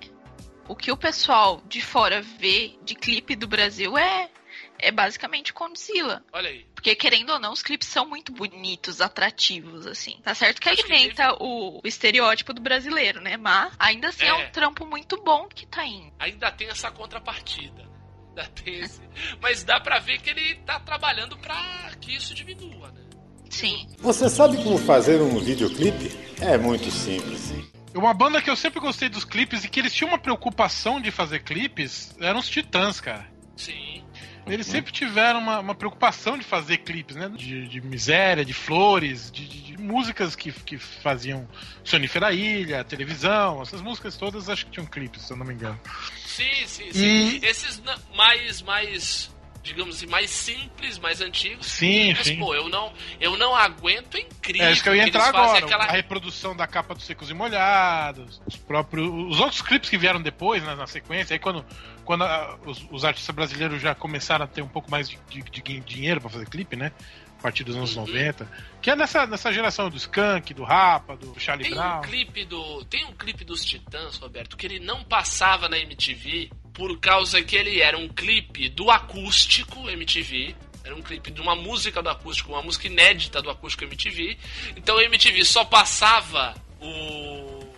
o 0.69 0.77
que 0.77 0.93
o 0.93 0.97
pessoal 0.97 1.63
de 1.67 1.81
fora 1.81 2.23
vê 2.23 2.79
de 2.85 2.95
clipe 2.95 3.35
do 3.35 3.49
Brasil 3.49 3.97
é, 3.97 4.31
é 4.79 4.91
basicamente 4.91 5.53
Condzilla. 5.53 6.23
Olha 6.33 6.49
aí. 6.49 6.67
Porque, 6.75 6.95
querendo 6.95 7.31
ou 7.31 7.39
não, 7.39 7.53
os 7.53 7.63
clipes 7.63 7.89
são 7.89 8.07
muito 8.07 8.33
bonitos, 8.33 9.01
atrativos, 9.01 9.87
assim. 9.87 10.19
Tá 10.23 10.35
certo 10.35 10.61
que 10.61 10.69
alimenta 10.69 11.35
o, 11.41 11.81
o 11.83 11.89
estereótipo 11.89 12.53
do 12.53 12.61
brasileiro, 12.61 13.21
né? 13.21 13.37
Mas, 13.37 13.73
ainda 13.79 14.09
assim, 14.09 14.25
é. 14.25 14.29
É. 14.29 14.35
um 14.35 14.51
trampo 14.51 14.87
muito 14.87 15.23
bom 15.23 15.49
que 15.49 15.67
tá 15.67 15.85
indo. 15.85 16.13
Ainda 16.19 16.51
tem 16.53 16.69
essa 16.69 16.91
contrapartida. 16.91 17.89
Ainda 18.29 18.45
tem 18.51 18.81
esse. 18.81 19.01
Mas 19.41 19.65
dá 19.65 19.81
pra 19.81 19.99
ver 19.99 20.21
que 20.21 20.31
ele 20.31 20.57
tá 20.67 20.79
trabalhando 20.81 21.37
pra 21.39 21.91
que 22.01 22.15
isso 22.15 22.35
diminua, 22.35 22.91
né? 22.93 23.03
Sim. 23.51 23.89
Você 23.99 24.29
sabe 24.29 24.63
como 24.63 24.79
fazer 24.79 25.21
um 25.21 25.39
videoclipe? 25.41 26.17
É 26.41 26.57
muito 26.57 26.91
simples. 26.91 27.53
Uma 27.95 28.15
banda 28.15 28.41
que 28.41 28.51
eu 28.51 28.57
sempre 28.57 28.79
gostei 28.79 29.09
dos 29.09 29.25
clipes 29.25 29.65
e 29.65 29.69
que 29.69 29.81
eles 29.81 29.93
tinham 29.93 30.11
uma 30.11 30.19
preocupação 30.19 31.01
de 31.01 31.11
fazer 31.11 31.43
clipes 31.43 32.15
eram 32.21 32.39
os 32.39 32.49
Titãs, 32.49 33.01
cara. 33.01 33.27
Sim. 33.57 34.05
Eles 34.51 34.67
sempre 34.67 34.93
tiveram 34.93 35.39
uma, 35.41 35.59
uma 35.61 35.75
preocupação 35.75 36.37
de 36.39 36.45
fazer 36.45 36.79
clipes, 36.79 37.17
né? 37.17 37.29
De, 37.29 37.67
de 37.69 37.81
miséria, 37.81 38.45
de 38.45 38.53
flores, 38.55 39.31
de, 39.31 39.47
de- 39.47 39.63
de 39.63 39.77
músicas 39.79 40.35
que, 40.35 40.51
que 40.53 40.79
faziam 40.79 41.49
Sonífera 41.85 42.33
Ilha, 42.33 42.83
televisão, 42.85 43.63
essas 43.63 43.81
músicas 43.81 44.17
todas 44.17 44.49
acho 44.49 44.67
que 44.67 44.73
tinham 44.73 44.87
clipes, 44.87 45.23
se 45.23 45.33
eu 45.33 45.37
não 45.37 45.47
me 45.47 45.55
engano. 45.55 45.79
Sim, 46.27 46.67
sim, 46.67 46.93
sim. 46.93 47.41
Esses 47.43 47.83
na- 47.83 47.99
mais, 48.15 48.63
mais, 48.63 49.31
digamos 49.63 49.97
assim, 49.97 50.07
mais 50.07 50.31
simples, 50.31 50.99
mais 50.99 51.21
antigos. 51.21 51.67
Sim, 51.67 52.15
Mas, 52.15 52.27
sim. 52.27 52.39
pô, 52.39 52.55
eu 52.55 52.69
não, 52.69 52.93
eu 53.21 53.37
não 53.37 53.55
aguento, 53.55 54.17
é 54.17 54.21
incrível. 54.21 54.67
É 54.67 54.73
isso 54.73 54.83
que 54.83 54.89
eu 54.89 54.97
ia 54.97 55.05
entrar 55.07 55.29
agora. 55.29 55.59
Aquela... 55.59 55.85
A 55.85 55.93
reprodução 55.93 56.57
da 56.57 56.67
capa 56.67 56.95
dos 56.95 57.05
Secos 57.05 57.31
e 57.31 57.35
Molhados, 57.35 58.41
os 58.47 58.57
próprios. 58.57 59.09
Os 59.33 59.41
outros 59.41 59.61
clipes 59.63 59.91
que 59.91 59.99
vieram 59.99 60.21
depois, 60.23 60.63
né, 60.63 60.75
na 60.75 60.87
sequência, 60.87 61.35
aí 61.35 61.39
quando, 61.39 61.65
quando 62.05 62.25
ah, 62.25 62.59
os, 62.65 62.87
os 62.91 63.05
artistas 63.05 63.35
brasileiros 63.35 63.81
já 63.83 63.95
começaram 63.95 64.45
a 64.45 64.49
ter 64.49 64.63
um 64.63 64.69
pouco 64.69 64.91
mais 64.91 65.09
de, 65.09 65.19
de- 65.29 65.43
de 65.43 65.81
dinheiro 65.81 66.21
pra 66.21 66.31
fazer 66.31 66.49
clipe, 66.49 66.77
né? 66.77 66.93
A 67.39 67.41
partir 67.43 67.63
dos 67.63 67.77
anos 67.77 67.95
Uhum. 67.95 68.05
90. 68.07 68.51
Que 68.83 68.91
é 68.91 68.97
nessa, 68.97 69.25
nessa 69.25 69.53
geração 69.53 69.89
do 69.89 69.97
Skank, 69.97 70.53
do 70.55 70.65
Rapa, 70.65 71.17
do 71.17 71.39
Charlie 71.39 71.69
Tem 71.69 71.75
Brown. 71.77 71.99
um 71.99 72.03
clipe 72.03 72.45
do. 72.45 72.85
Tem 72.87 73.05
um 73.05 73.13
clipe 73.13 73.45
dos 73.45 73.65
Titãs, 73.65 74.17
Roberto, 74.17 74.57
que 74.57 74.67
ele 74.67 74.81
não 74.81 75.05
passava 75.05 75.69
na 75.69 75.79
MTV 75.79 76.51
por 76.79 76.97
causa 77.01 77.43
que 77.43 77.57
ele 77.57 77.81
era 77.81 77.99
um 77.99 78.09
clipe 78.09 78.69
do 78.69 78.89
acústico 78.89 79.91
MTV. 79.91 80.55
Era 80.85 80.95
um 80.95 81.03
clipe 81.03 81.33
de 81.33 81.41
uma 81.41 81.57
música 81.57 82.01
do 82.01 82.09
acústico, 82.09 82.53
uma 82.53 82.63
música 82.63 82.87
inédita 82.87 83.43
do 83.43 83.51
acústico 83.51 83.83
MTV. 83.83 84.39
Então 84.77 84.97
a 84.97 85.03
MTV 85.03 85.45
só 85.45 85.65
passava 85.65 86.55
o. 86.81 87.75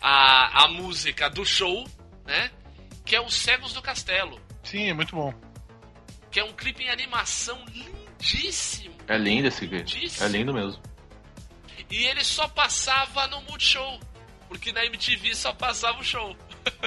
a, 0.00 0.64
a 0.64 0.68
música 0.68 1.28
do 1.28 1.44
show, 1.44 1.84
né? 2.24 2.52
Que 3.04 3.16
é 3.16 3.20
Os 3.20 3.34
Cegos 3.34 3.72
do 3.72 3.82
Castelo. 3.82 4.40
Sim, 4.62 4.88
é 4.88 4.94
muito 4.94 5.16
bom. 5.16 5.34
Que 6.30 6.38
é 6.38 6.44
um 6.44 6.52
clipe 6.52 6.84
em 6.84 6.90
animação 6.90 7.58
lindíssimo. 7.66 8.94
É 9.08 9.18
lindo 9.18 9.48
esse 9.48 9.66
clipe. 9.66 9.92
Lindíssimo. 9.94 10.26
É 10.26 10.28
lindo 10.28 10.54
mesmo. 10.54 10.80
E 11.90 12.04
ele 12.04 12.22
só 12.22 12.46
passava 12.46 13.26
no 13.26 13.42
Multishow. 13.42 13.98
Porque 14.46 14.72
na 14.72 14.84
MTV 14.86 15.34
só 15.34 15.52
passava 15.52 15.98
o 15.98 16.04
show. 16.04 16.36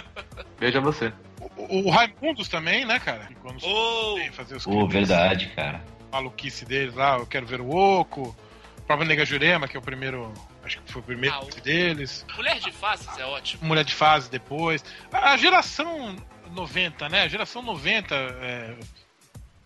Veja 0.57 0.79
você. 0.79 1.11
O, 1.57 1.87
o 1.87 1.89
Raimundos 1.89 2.47
também, 2.47 2.85
né, 2.85 2.99
cara? 2.99 3.25
Que 3.25 3.35
Quando 3.35 3.59
Oh! 3.65 4.15
tem 4.15 4.31
fazer 4.31 4.55
os 4.55 4.65
clipes, 4.65 4.89
verdade, 4.93 5.47
cara. 5.55 5.83
maluquice 6.11 6.65
deles 6.65 6.93
lá, 6.95 7.17
eu 7.17 7.25
quero 7.25 7.45
ver 7.45 7.61
o 7.61 7.69
Oco. 7.75 8.35
O 8.77 8.81
próprio 8.83 9.07
Nega 9.07 9.25
Jurema, 9.25 9.67
que 9.67 9.75
é 9.77 9.79
o 9.79 9.83
primeiro. 9.83 10.33
Acho 10.63 10.79
que 10.81 10.91
foi 10.91 11.01
o 11.01 11.05
primeiro 11.05 11.35
Ah, 11.35 11.39
o- 11.43 11.61
deles. 11.61 12.25
Mulher 12.35 12.59
de 12.59 12.71
Faces 12.71 13.17
é 13.17 13.25
ótimo. 13.25 13.65
Mulher 13.65 13.83
de 13.85 13.93
Fase 13.93 14.29
depois. 14.29 14.83
A, 15.11 15.31
a 15.31 15.37
geração 15.37 16.15
90, 16.51 17.07
né? 17.09 17.21
A 17.23 17.27
geração 17.27 17.61
90 17.61 18.13
é, 18.15 18.75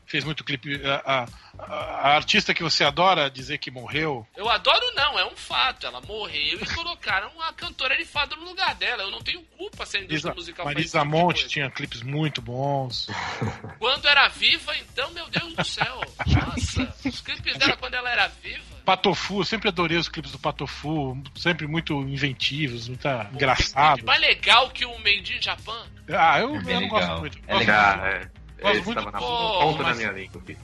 fez 0.05 0.23
muito 0.23 0.43
clipe. 0.43 0.81
A, 0.85 1.23
a- 1.23 1.27
a 1.57 2.15
artista 2.15 2.53
que 2.53 2.61
você 2.61 2.83
adora 2.83 3.29
dizer 3.31 3.57
que 3.59 3.71
morreu. 3.71 4.27
Eu 4.35 4.49
adoro 4.49 4.93
não, 4.93 5.17
é 5.17 5.25
um 5.25 5.35
fato. 5.37 5.87
Ela 5.87 6.01
morreu 6.01 6.59
e 6.61 6.65
colocaram 6.75 7.31
a 7.41 7.53
cantora 7.53 7.95
de 7.97 8.03
fado 8.03 8.35
no 8.35 8.43
lugar 8.45 8.75
dela. 8.75 9.03
Eu 9.03 9.09
não 9.11 9.21
tenho 9.21 9.41
culpa 9.57 9.85
se 9.85 9.95
a 9.97 9.99
indústria 10.01 10.29
Marisa, 10.31 10.33
musical 10.35 10.65
Marisa 10.65 10.99
tipo 10.99 11.11
Monte 11.11 11.33
coisa. 11.35 11.47
tinha 11.49 11.71
clipes 11.71 12.01
muito 12.03 12.41
bons. 12.41 13.07
Quando 13.79 14.05
era 14.05 14.27
viva, 14.27 14.75
então, 14.77 15.09
meu 15.11 15.27
Deus 15.29 15.53
do 15.53 15.63
céu. 15.63 16.01
Nossa, 16.27 16.93
os 17.07 17.21
clipes 17.21 17.57
dela 17.57 17.77
quando 17.77 17.93
ela 17.93 18.09
era 18.11 18.27
viva. 18.27 18.63
Patofu, 18.83 19.39
eu 19.39 19.45
sempre 19.45 19.69
adorei 19.69 19.97
os 19.97 20.09
clipes 20.09 20.31
do 20.31 20.37
Patofu, 20.39 21.17
sempre 21.35 21.65
muito 21.67 21.93
inventivos, 22.03 22.87
muito 22.89 23.07
engraçados. 23.33 24.03
mais 24.03 24.19
legal 24.21 24.69
que 24.71 24.85
o 24.85 24.97
Made 24.99 25.37
in 25.37 25.41
Japan. 25.41 25.85
Ah, 26.09 26.39
eu, 26.39 26.55
É 26.55 26.75
eu 26.75 26.81
não 26.81 26.87
gosto 26.89 27.01
legal. 27.03 27.19
muito. 27.19 27.39
É 27.47 27.55
legal. 27.55 27.97
muito. 27.97 28.07
é. 28.07 28.44
Gosto 28.61 28.77
Esse 28.77 28.85
muito 28.85 28.97
tava 28.99 29.11
na 29.11 29.19
ponta 29.19 29.83
mas- 29.83 29.97
da 29.97 30.11
minha 30.11 30.11
língua 30.23 30.41
aqui. 30.41 30.57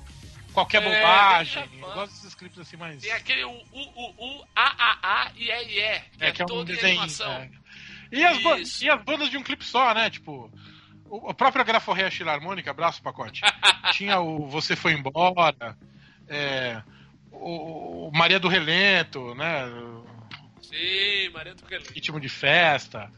Qualquer 0.54 0.84
É, 0.84 0.86
bobagem. 0.86 1.68
bem 1.68 1.80
eu 1.80 1.92
gosto 1.94 2.12
desses 2.14 2.36
clipes 2.36 2.60
assim 2.60 2.76
mais. 2.78 3.02
Tem 3.02 3.12
aquele 3.12 3.46
U, 3.46 3.52
U, 3.52 3.82
U, 3.96 4.14
U, 4.40 4.46
A, 4.56 4.64
A, 4.64 5.24
A, 5.24 5.32
I, 5.36 5.44
E, 5.44 5.52
I, 5.52 5.80
E. 5.80 6.00
Que 6.18 6.24
é, 6.26 6.32
que 6.32 6.42
é 6.42 6.46
um 6.46 6.64
desenho. 6.66 7.00
animação. 7.00 7.32
é. 7.32 7.50
E, 8.12 8.26
as 8.26 8.44
ba- 8.44 8.60
Isso. 8.60 8.84
e 8.84 8.90
as 8.90 9.02
bandas 9.02 9.30
de 9.30 9.38
um 9.38 9.44
clipe 9.44 9.64
só, 9.64 9.94
né? 9.94 10.10
Tipo, 10.10 10.52
o- 11.10 11.30
a 11.30 11.34
própria 11.34 11.64
Graforreia 11.64 12.12
Filarmônica, 12.12 12.70
abraço 12.70 13.02
pacote. 13.02 13.42
Tinha 13.94 14.20
o 14.20 14.46
Você 14.50 14.76
Foi 14.76 14.92
Embora, 14.92 15.78
é, 16.28 16.82
o, 17.32 18.10
o 18.10 18.12
Maria 18.14 18.38
do 18.40 18.50
Relento, 18.50 19.34
né? 19.36 19.64
Sim, 20.62 21.30
Maria 21.34 21.56
do 21.56 21.66
Relento. 21.66 21.94
Ritmo 21.94 22.20
de 22.20 22.28
Festa. 22.30 23.10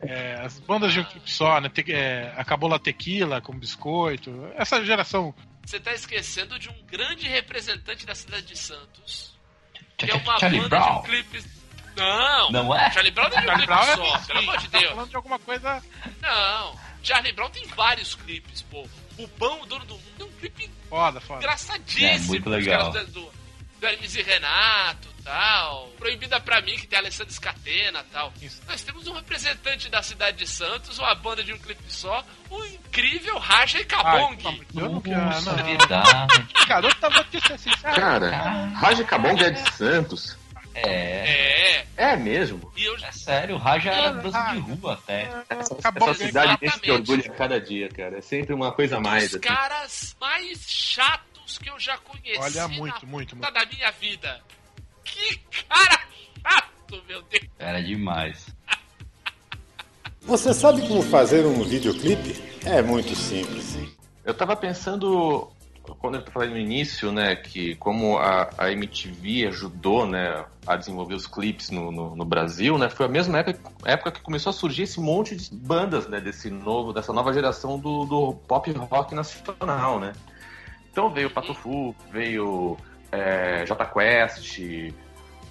É, 0.00 0.34
as 0.40 0.58
bandas 0.60 0.92
de 0.92 1.00
um 1.00 1.04
clipe 1.04 1.30
só, 1.30 1.60
né? 1.60 1.68
Te, 1.68 1.92
é, 1.92 2.32
Acabou 2.36 2.68
La 2.68 2.78
Tequila 2.78 3.40
com 3.40 3.58
biscoito. 3.58 4.30
Essa 4.56 4.84
geração. 4.84 5.34
Você 5.64 5.80
tá 5.80 5.92
esquecendo 5.92 6.58
de 6.58 6.68
um 6.68 6.82
grande 6.86 7.26
representante 7.28 8.06
da 8.06 8.14
cidade 8.14 8.46
de 8.46 8.56
Santos. 8.56 9.34
Que 9.96 10.10
é 10.10 10.14
uma 10.14 10.38
Charlie 10.38 10.60
banda 10.60 10.76
Brown. 10.78 11.00
de 11.02 11.08
clipes. 11.08 11.46
Não! 11.96 12.50
Não 12.52 12.74
é? 12.74 12.90
Charlie 12.90 13.10
Brown 13.10 13.28
não 13.30 13.38
é 13.38 13.40
um 13.40 13.44
Charlie 13.46 13.66
clipe 13.66 13.66
Brown 13.66 13.82
é 13.82 13.96
só, 13.96 14.14
assim, 14.14 14.26
pelo 14.26 14.38
amor 14.40 14.58
de 14.58 14.68
tá 14.68 14.78
Deus. 14.78 14.90
falando 14.92 15.08
de 15.10 15.16
alguma 15.16 15.38
coisa. 15.38 15.82
Não, 16.20 16.78
Charlie 17.02 17.32
Brown 17.32 17.50
tem 17.50 17.66
vários 17.68 18.14
clipes, 18.14 18.62
pô. 18.62 18.86
O 19.16 19.26
Pão, 19.28 19.62
o 19.62 19.66
Dono 19.66 19.86
do 19.86 19.94
Mundo, 19.94 20.20
é 20.20 20.24
um 20.24 20.32
clipe 20.32 20.70
Foda, 20.90 21.20
foda. 21.22 21.40
engraçadíssimo. 21.40 22.06
É, 22.06 22.18
muito 22.18 22.50
legal. 22.50 22.92
Do, 22.92 23.06
do 23.06 23.32
Hermes 23.86 24.14
e 24.14 24.22
Renato 24.22 25.15
tal. 25.26 25.88
Proibida 25.98 26.38
pra 26.40 26.60
mim, 26.62 26.76
que 26.76 26.86
tem 26.86 26.96
a 26.98 27.02
Alessandra 27.02 27.32
Scatena 27.32 28.04
tal. 28.12 28.32
Isso. 28.40 28.62
Nós 28.68 28.80
temos 28.82 29.06
um 29.08 29.12
representante 29.12 29.88
da 29.90 30.00
cidade 30.02 30.38
de 30.38 30.46
Santos, 30.46 30.98
uma 31.00 31.14
banda 31.16 31.42
de 31.42 31.52
um 31.52 31.58
clipe 31.58 31.82
só, 31.88 32.24
o 32.48 32.64
incrível 32.64 33.36
Raja 33.38 33.80
e 33.80 33.84
Cabong. 33.84 34.36
de 34.36 34.80
eu 34.80 34.88
não 34.88 35.00
quero. 35.00 35.20
Nossa, 35.20 35.52
Não. 35.56 35.64
verdade. 35.64 36.46
Garoto 36.68 36.96
tava. 36.96 37.26
Cara, 37.94 38.30
Raja 38.76 39.04
Cabong 39.04 39.42
é 39.42 39.50
de 39.50 39.70
Santos. 39.72 40.36
É, 40.74 41.78
É, 41.80 41.86
É 41.96 42.16
mesmo. 42.16 42.70
e 42.76 42.84
eu 42.84 42.94
é 42.96 43.10
sério, 43.10 43.54
o 43.54 43.58
Raja 43.58 43.90
era 43.90 44.10
dança 44.12 44.42
de 44.52 44.58
rua 44.58 44.92
até. 44.92 45.22
Essa, 45.48 45.74
Cabong 45.76 46.10
essa 46.10 46.26
cidade 46.26 46.58
exatamente. 46.60 46.86
me 46.86 46.90
orgulha 46.92 47.24
a 47.26 47.34
cada 47.34 47.60
dia, 47.60 47.88
cara. 47.88 48.18
É 48.18 48.20
sempre 48.20 48.54
uma 48.54 48.70
coisa 48.70 48.98
a 48.98 49.00
mais. 49.00 49.24
os 49.24 49.30
assim. 49.30 49.40
caras 49.40 50.16
mais 50.20 50.70
chatos 50.70 51.58
que 51.58 51.70
eu 51.70 51.80
já 51.80 51.96
conheci 51.98 52.38
Olha, 52.38 52.62
na 52.62 52.68
muito, 52.68 53.06
muito, 53.06 53.34
puta 53.36 53.50
muito. 53.50 53.54
da 53.54 53.66
minha 53.66 53.90
vida. 53.92 54.40
Que 55.06 55.38
cara 55.68 56.00
chato, 56.42 57.02
meu 57.08 57.22
Deus. 57.22 57.46
Era 57.58 57.82
demais. 57.82 58.46
Você 60.22 60.52
sabe 60.52 60.86
como 60.88 61.02
fazer 61.02 61.46
um 61.46 61.62
videoclipe? 61.62 62.42
É 62.64 62.82
muito 62.82 63.14
simples. 63.14 63.78
Eu 64.24 64.34
tava 64.34 64.56
pensando, 64.56 65.48
quando 66.00 66.16
eu 66.16 66.22
falei 66.32 66.50
no 66.50 66.58
início, 66.58 67.12
né, 67.12 67.36
que 67.36 67.76
como 67.76 68.18
a, 68.18 68.50
a 68.58 68.72
MTV 68.72 69.46
ajudou, 69.46 70.04
né, 70.04 70.44
a 70.66 70.74
desenvolver 70.74 71.14
os 71.14 71.28
clipes 71.28 71.70
no, 71.70 71.92
no, 71.92 72.16
no 72.16 72.24
Brasil, 72.24 72.76
né, 72.76 72.90
foi 72.90 73.06
a 73.06 73.08
mesma 73.08 73.38
época, 73.38 73.72
época 73.84 74.10
que 74.10 74.20
começou 74.20 74.50
a 74.50 74.52
surgir 74.52 74.82
esse 74.82 74.98
monte 74.98 75.36
de 75.36 75.54
bandas, 75.54 76.08
né, 76.08 76.20
desse 76.20 76.50
novo, 76.50 76.92
dessa 76.92 77.12
nova 77.12 77.32
geração 77.32 77.78
do, 77.78 78.04
do 78.04 78.32
pop 78.48 78.68
rock 78.72 79.14
nacional, 79.14 80.00
né. 80.00 80.12
Então 80.90 81.08
veio 81.08 81.28
o 81.28 81.30
Patofu, 81.30 81.94
veio 82.10 82.76
é, 83.12 83.64
J 83.64 83.86
Quest, 83.86 84.92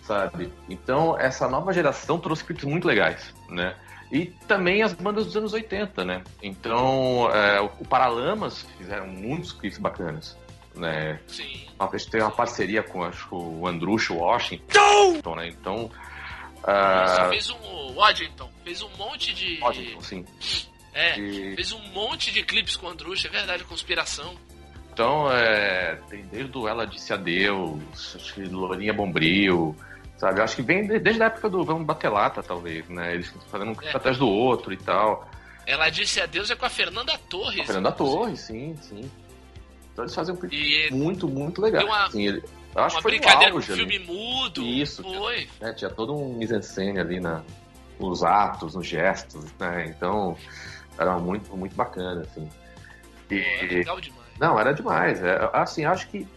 sabe? 0.03 0.51
Então 0.69 1.17
essa 1.17 1.47
nova 1.47 1.73
geração 1.73 2.19
trouxe 2.19 2.43
clipes 2.43 2.65
muito 2.65 2.87
legais, 2.87 3.33
né? 3.49 3.75
E 4.11 4.27
também 4.47 4.83
as 4.83 4.93
bandas 4.93 5.25
dos 5.25 5.35
anos 5.35 5.53
80, 5.53 6.05
né? 6.05 6.23
Então, 6.41 7.27
é, 7.33 7.59
o 7.59 7.69
Paralamas 7.85 8.65
fizeram 8.77 9.07
muitos 9.07 9.51
clipes 9.51 9.79
bacanas, 9.79 10.37
né? 10.75 11.19
Sim. 11.25 11.65
A 11.79 11.85
gente 11.97 12.11
tem 12.11 12.21
uma 12.21 12.31
parceria 12.31 12.83
com 12.83 13.03
acho, 13.03 13.35
o 13.35 13.67
Andrucho 13.67 14.15
Washington, 14.15 15.35
né? 15.35 15.47
Então, 15.47 15.89
ah, 16.67 17.27
fez 17.29 17.49
um. 17.49 17.57
O 17.57 17.93
Waddington 17.95 18.49
fez 18.63 18.81
um 18.81 18.89
monte 18.97 19.33
de. 19.33 19.59
Washington, 19.61 20.01
sim. 20.01 20.25
É, 20.93 21.13
fez 21.13 21.71
um 21.71 21.79
monte 21.89 22.31
de 22.31 22.41
clipes 22.43 22.75
com 22.75 22.87
o 22.87 22.89
Andrucha, 22.89 23.27
é 23.27 23.31
verdade, 23.31 23.63
conspiração. 23.65 24.35
Então, 24.95 25.29
é, 25.29 25.99
tem 26.09 26.23
desde 26.31 26.57
o 26.57 26.69
Ela 26.69 26.87
Disse 26.87 27.11
Adeus, 27.11 28.15
acho 28.15 28.33
que 28.33 28.45
Lourinha 28.45 28.93
Bombril, 28.93 29.75
sabe? 30.17 30.39
Acho 30.39 30.55
que 30.55 30.61
vem 30.61 30.87
de- 30.87 30.99
desde 30.99 31.21
a 31.21 31.25
época 31.25 31.49
do 31.49 31.65
Vamos 31.65 31.85
Bater 31.85 32.09
Lata, 32.09 32.41
talvez, 32.41 32.87
né? 32.87 33.13
Eles 33.13 33.29
fazendo 33.51 33.71
um 33.71 33.81
É. 33.83 33.91
atrás 33.93 34.17
do 34.17 34.25
outro 34.29 34.71
e 34.71 34.77
tal. 34.77 35.29
Ela 35.67 35.89
disse 35.89 36.21
adeus 36.21 36.49
é 36.49 36.55
com 36.55 36.65
a 36.65 36.69
Fernanda 36.69 37.11
Torres. 37.29 37.59
A 37.59 37.65
Fernanda 37.65 37.91
Torres, 37.91 38.39
sim, 38.39 38.73
sim. 38.81 39.01
Então 39.91 40.05
eles 40.05 40.15
fazem 40.15 40.33
um 40.33 40.37
clipe 40.37 40.55
E 40.55 40.89
muito, 40.93 41.27
muito 41.27 41.61
legal. 41.61 41.83
Uma- 41.85 42.05
assim, 42.05 42.27
ele- 42.27 42.43
eu 42.73 42.81
acho 42.81 42.95
uma 42.95 42.99
que 42.99 43.01
foi 43.01 43.11
brincadeira 43.19 43.47
no 43.47 43.51
com 43.51 43.57
auge 43.57 43.73
filme 43.73 43.95
ali, 43.97 44.05
mudo. 44.05 44.61
Isso, 44.63 45.03
Foi. 45.03 45.49
né? 45.59 45.73
Tinha 45.73 45.89
todo 45.89 46.15
um 46.15 46.37
mise-en-scène 46.37 47.01
ali 47.01 47.19
na, 47.19 47.41
nos 47.99 48.23
atos, 48.23 48.75
nos 48.75 48.87
gestos, 48.87 49.43
né? 49.59 49.87
Então, 49.93 50.37
era 50.97 51.17
muito, 51.19 51.53
muito 51.57 51.75
bacana, 51.75 52.21
assim. 52.21 52.45
Pô, 53.27 53.35
é 53.35 53.65
E, 53.65 53.67
legal 53.75 53.99
demais. 53.99 54.24
Não, 54.39 54.59
era 54.59 54.73
demais. 54.73 55.21
É, 55.23 55.49
assim, 55.53 55.85
acho 55.85 56.07
que 56.09 56.27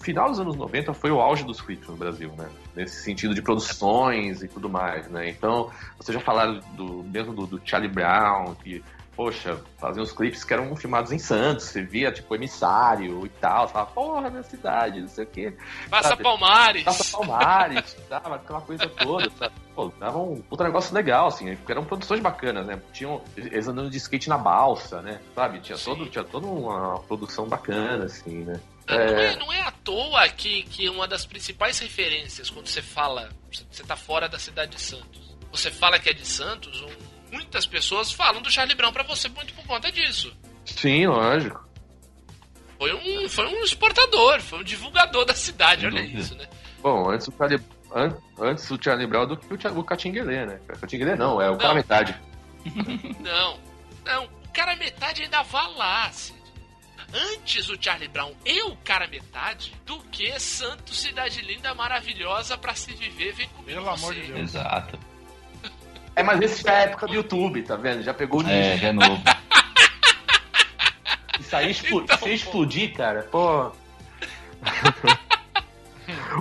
final 0.00 0.30
dos 0.30 0.40
anos 0.40 0.56
90 0.56 0.94
foi 0.94 1.10
o 1.10 1.20
auge 1.20 1.44
dos 1.44 1.60
clipes 1.60 1.88
no 1.88 1.96
Brasil, 1.96 2.32
né? 2.36 2.48
Nesse 2.74 3.02
sentido 3.02 3.34
de 3.34 3.42
produções 3.42 4.42
e 4.42 4.48
tudo 4.48 4.68
mais, 4.68 5.08
né? 5.08 5.28
Então, 5.28 5.70
vocês 5.98 6.16
já 6.16 6.20
falaram 6.20 6.60
do, 6.74 7.04
mesmo 7.04 7.34
do, 7.34 7.46
do 7.46 7.60
Charlie 7.64 7.90
Brown, 7.90 8.54
que, 8.54 8.82
poxa, 9.16 9.58
faziam 9.78 10.04
os 10.04 10.12
clipes 10.12 10.44
que 10.44 10.52
eram 10.52 10.76
filmados 10.76 11.10
em 11.10 11.18
Santos, 11.18 11.64
você 11.64 11.82
via, 11.82 12.12
tipo, 12.12 12.34
emissário 12.34 13.24
e 13.24 13.28
tal, 13.30 13.66
você 13.66 13.72
falava, 13.72 13.90
porra, 13.92 14.30
minha 14.30 14.42
cidade, 14.42 15.00
não 15.00 15.08
sei 15.08 15.24
o 15.24 15.26
quê. 15.26 15.56
Passa 15.88 16.10
sabe? 16.10 16.22
Palmares. 16.22 16.84
Taça 16.84 17.16
Palmares, 17.16 17.96
dava 18.10 18.34
aquela 18.36 18.60
coisa 18.60 18.86
toda, 18.88 19.30
sabe? 19.30 19.54
Pô, 19.74 19.90
dava 19.98 20.18
um 20.18 20.40
puta 20.42 20.64
negócio 20.64 20.94
legal, 20.94 21.28
assim, 21.28 21.56
porque 21.56 21.72
eram 21.72 21.84
produções 21.84 22.20
bacanas, 22.20 22.66
né? 22.66 22.80
Tinham 22.92 23.22
eles 23.36 23.66
andando 23.66 23.90
de 23.90 23.96
skate 23.96 24.28
na 24.28 24.38
balsa, 24.38 25.00
né? 25.00 25.20
Sabe? 25.34 25.60
Tinha, 25.60 25.78
todo, 25.78 26.06
tinha 26.06 26.24
toda 26.24 26.46
uma 26.46 26.98
produção 27.00 27.46
bacana, 27.46 28.04
assim, 28.04 28.44
né? 28.44 28.60
Não, 28.88 28.94
é, 28.96 29.36
não 29.36 29.52
é 29.52 29.60
à 29.62 29.70
toa 29.70 30.28
que, 30.28 30.62
que 30.64 30.88
uma 30.88 31.08
das 31.08 31.26
principais 31.26 31.78
referências 31.78 32.48
quando 32.50 32.68
você 32.68 32.80
fala, 32.82 33.30
você 33.70 33.82
tá 33.82 33.96
fora 33.96 34.28
da 34.28 34.38
cidade 34.38 34.76
de 34.76 34.80
Santos, 34.80 35.36
você 35.50 35.70
fala 35.70 35.98
que 35.98 36.08
é 36.08 36.12
de 36.12 36.24
Santos, 36.26 36.80
um- 36.82 37.05
muitas 37.36 37.66
pessoas 37.66 38.10
falam 38.12 38.40
do 38.42 38.50
Charlie 38.50 38.74
Brown 38.76 38.92
pra 38.92 39.02
você 39.02 39.28
muito 39.28 39.52
por 39.54 39.64
conta 39.66 39.90
disso. 39.92 40.34
Sim, 40.64 41.06
lógico. 41.06 41.64
Foi 42.78 42.92
um, 42.92 43.28
foi 43.28 43.46
um 43.46 43.62
exportador, 43.62 44.40
foi 44.40 44.58
um 44.60 44.64
divulgador 44.64 45.24
da 45.24 45.34
cidade, 45.34 45.86
olha 45.86 46.00
isso, 46.00 46.34
né? 46.34 46.46
Bom, 46.82 47.10
antes 47.10 47.26
o 47.28 47.32
Charlie, 47.36 47.60
an- 47.94 48.16
antes 48.38 48.70
o 48.70 48.78
Charlie 48.82 49.06
Brown 49.06 49.26
do 49.26 49.36
que 49.36 49.46
o, 49.68 49.78
o 49.78 49.84
Catinguelê, 49.84 50.44
né? 50.44 50.60
Catinguelê 50.80 51.14
não, 51.16 51.40
é 51.40 51.50
o 51.50 51.56
cara 51.56 51.68
Não. 51.68 51.74
metade. 51.76 52.14
Não, 53.20 53.58
não, 54.04 54.24
o 54.24 54.52
cara 54.52 54.76
metade 54.76 55.22
ainda 55.22 55.42
vai 55.42 55.72
lá, 55.74 56.10
Cid. 56.12 56.36
Antes 57.14 57.68
o 57.68 57.80
Charlie 57.80 58.08
Brown 58.08 58.32
e 58.44 58.62
o 58.62 58.76
cara 58.78 59.06
metade 59.06 59.72
do 59.86 59.98
que 60.10 60.38
Santos, 60.40 61.00
cidade 61.00 61.40
linda, 61.42 61.72
maravilhosa 61.74 62.58
pra 62.58 62.74
se 62.74 62.92
viver, 62.94 63.32
vem 63.32 63.48
comigo 63.50 63.78
Pelo 63.78 63.88
amor 63.88 64.12
você. 64.12 64.20
de 64.20 64.26
Deus. 64.26 64.40
Exato. 64.40 64.98
É, 66.16 66.22
mas 66.22 66.40
esse 66.40 66.62
já 66.62 66.72
é 66.72 66.76
a 66.76 66.80
época 66.84 67.06
do 67.06 67.14
YouTube, 67.14 67.62
tá 67.62 67.76
vendo? 67.76 68.02
Já 68.02 68.14
pegou 68.14 68.40
o 68.40 68.42
nicho. 68.42 68.54
É, 68.54 68.76
já 68.78 68.88
é 68.88 68.92
novo. 68.92 69.22
Isso 71.38 71.54
aí 71.54 71.70
explo- 71.70 72.00
Então, 72.02 72.18
se 72.18 72.32
explodir, 72.34 72.94
cara, 72.94 73.22
pô. 73.30 73.70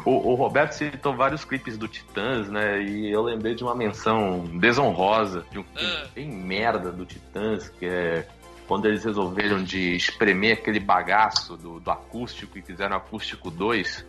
o, 0.05 0.31
o 0.31 0.35
Roberto 0.35 0.71
citou 0.71 1.15
vários 1.15 1.43
clipes 1.43 1.77
do 1.77 1.87
Titãs, 1.87 2.49
né? 2.49 2.81
E 2.81 3.11
eu 3.11 3.21
lembrei 3.21 3.55
de 3.55 3.63
uma 3.63 3.75
menção 3.75 4.45
desonrosa 4.59 5.45
de 5.51 5.59
um 5.59 5.63
clipe 5.63 5.85
Ah. 5.85 6.07
bem 6.15 6.27
merda 6.29 6.91
do 6.91 7.05
Titãs, 7.05 7.69
que 7.69 7.85
é 7.85 8.27
quando 8.67 8.87
eles 8.87 9.03
resolveram 9.03 9.63
de 9.63 9.95
espremer 9.95 10.53
aquele 10.57 10.79
bagaço 10.79 11.55
do, 11.57 11.79
do 11.79 11.91
acústico 11.91 12.57
e 12.57 12.61
fizeram 12.61 12.95
acústico 12.95 13.51
2. 13.51 14.05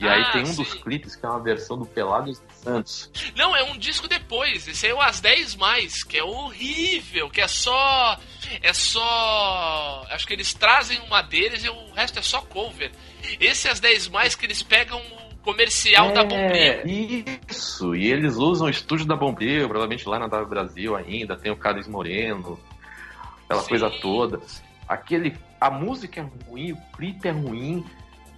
E 0.00 0.08
aí 0.08 0.22
Ah, 0.22 0.32
tem 0.32 0.42
um 0.42 0.54
dos 0.54 0.70
sim. 0.70 0.80
clipes 0.80 1.14
que 1.14 1.26
é 1.26 1.28
uma 1.28 1.42
versão 1.42 1.76
do 1.78 1.84
Pelados 1.84 2.40
Santos. 2.54 3.10
Não, 3.36 3.54
é 3.54 3.62
um 3.64 3.76
disco 3.76 4.08
depois. 4.08 4.66
Esse 4.66 4.86
aí 4.86 4.92
é 4.92 4.94
o 4.94 5.00
As 5.00 5.20
10 5.20 5.56
Mais, 5.56 6.02
que 6.02 6.16
é 6.16 6.24
horrível, 6.24 7.28
que 7.28 7.40
é 7.40 7.46
só. 7.46 8.18
É 8.62 8.72
só. 8.72 10.06
Acho 10.10 10.26
que 10.26 10.32
eles 10.32 10.54
trazem 10.54 10.98
uma 11.00 11.20
deles 11.22 11.64
e 11.64 11.68
o 11.68 11.90
resto 11.92 12.18
é 12.18 12.22
só 12.22 12.40
cover. 12.40 12.90
Esse 13.38 13.68
As 13.68 13.78
10 13.80 14.08
Mais 14.08 14.34
que 14.34 14.46
eles 14.46 14.62
pegam 14.62 14.98
o 15.00 15.36
comercial 15.42 16.12
da 16.12 16.22
Bombril. 16.22 16.50
É, 16.54 16.82
Isso, 16.86 17.94
e 17.94 18.06
eles 18.10 18.36
usam 18.36 18.66
o 18.66 18.70
estúdio 18.70 19.06
da 19.06 19.16
Bombril, 19.16 19.68
provavelmente 19.68 20.08
lá 20.08 20.18
na 20.18 20.26
W 20.28 20.48
Brasil 20.48 20.96
ainda, 20.96 21.36
tem 21.36 21.50
o 21.52 21.56
Carlos 21.56 21.86
Moreno, 21.88 22.58
aquela 23.44 23.62
Sim. 23.62 23.68
coisa 23.68 23.90
toda. 23.90 24.40
Aquele, 24.88 25.36
a 25.60 25.70
música 25.70 26.20
é 26.20 26.46
ruim, 26.48 26.72
o 26.72 26.76
clipe 26.96 27.28
é 27.28 27.30
ruim, 27.30 27.84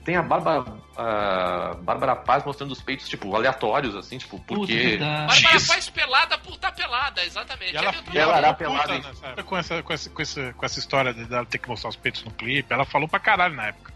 tem 0.04 0.16
a 0.16 0.22
Bárbara, 0.22 0.64
a 0.96 1.74
Bárbara 1.80 2.16
Paz 2.16 2.44
mostrando 2.44 2.72
os 2.72 2.82
peitos, 2.82 3.08
tipo, 3.08 3.34
aleatórios, 3.34 3.94
assim, 3.94 4.18
tipo, 4.18 4.38
porque... 4.40 4.74
verdade. 4.74 5.42
Bárbara 5.42 5.60
faz 5.60 5.88
pelada 5.90 6.38
por 6.38 6.56
tá 6.56 6.72
pelada, 6.72 7.24
exatamente. 7.24 7.72
E 7.72 7.76
ela, 7.76 7.90
É 7.90 7.94
e 8.12 8.18
ela, 8.18 8.38
ela 8.38 8.46
era 8.48 8.54
pelada, 8.54 8.94
puta 8.94 9.08
nessa 9.08 9.26
época 9.26 9.42
com 9.44 9.56
essa, 9.56 9.82
com, 9.82 9.92
essa, 9.92 10.10
com, 10.10 10.22
essa, 10.22 10.52
com 10.54 10.66
essa 10.66 10.78
história 10.78 11.14
de 11.14 11.24
dela 11.24 11.46
ter 11.46 11.58
que 11.58 11.68
mostrar 11.68 11.90
os 11.90 11.96
peitos 11.96 12.24
no 12.24 12.30
clipe. 12.30 12.72
Ela 12.72 12.84
falou 12.84 13.08
pra 13.08 13.20
caralho 13.20 13.54
na 13.54 13.68
época. 13.68 13.92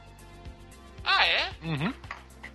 Ah, 1.04 1.26
é? 1.26 1.50
Uhum. 1.62 1.92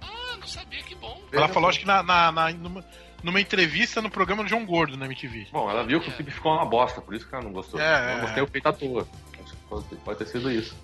Ah, 0.02 0.38
não 0.40 0.48
sabia, 0.48 0.82
que 0.84 0.96
bom. 0.96 1.22
Ela 1.32 1.48
falou, 1.48 1.70
acho 1.70 1.80
que 1.80 1.86
na, 1.86 2.04
na, 2.04 2.32
na- 2.32 2.52
numa, 2.52 2.86
numa 3.24 3.40
entrevista 3.40 4.02
no 4.02 4.10
programa 4.10 4.44
do 4.44 4.50
João 4.50 4.66
Gordo 4.66 4.98
na 4.98 5.06
MTV. 5.06 5.48
Bom, 5.52 5.70
ela 5.70 5.84
viu 5.84 6.02
que 6.02 6.10
o 6.10 6.14
clipe 6.14 6.32
ficou 6.32 6.54
uma 6.54 6.66
bosta, 6.66 7.02
por 7.02 7.14
isso 7.16 7.28
que 7.28 7.34
ela 7.34 7.44
não 7.44 7.52
gostou. 7.52 7.80
É, 7.80 8.14
eu 8.14 8.18
é. 8.18 8.22
mostrei 8.22 8.44
o 8.44 8.48
peito 8.48 8.68
à 8.68 8.74
toa. 8.74 9.08
Pode 10.04 10.20
ter 10.20 10.28
sido 10.28 10.52
isso. 10.52 10.76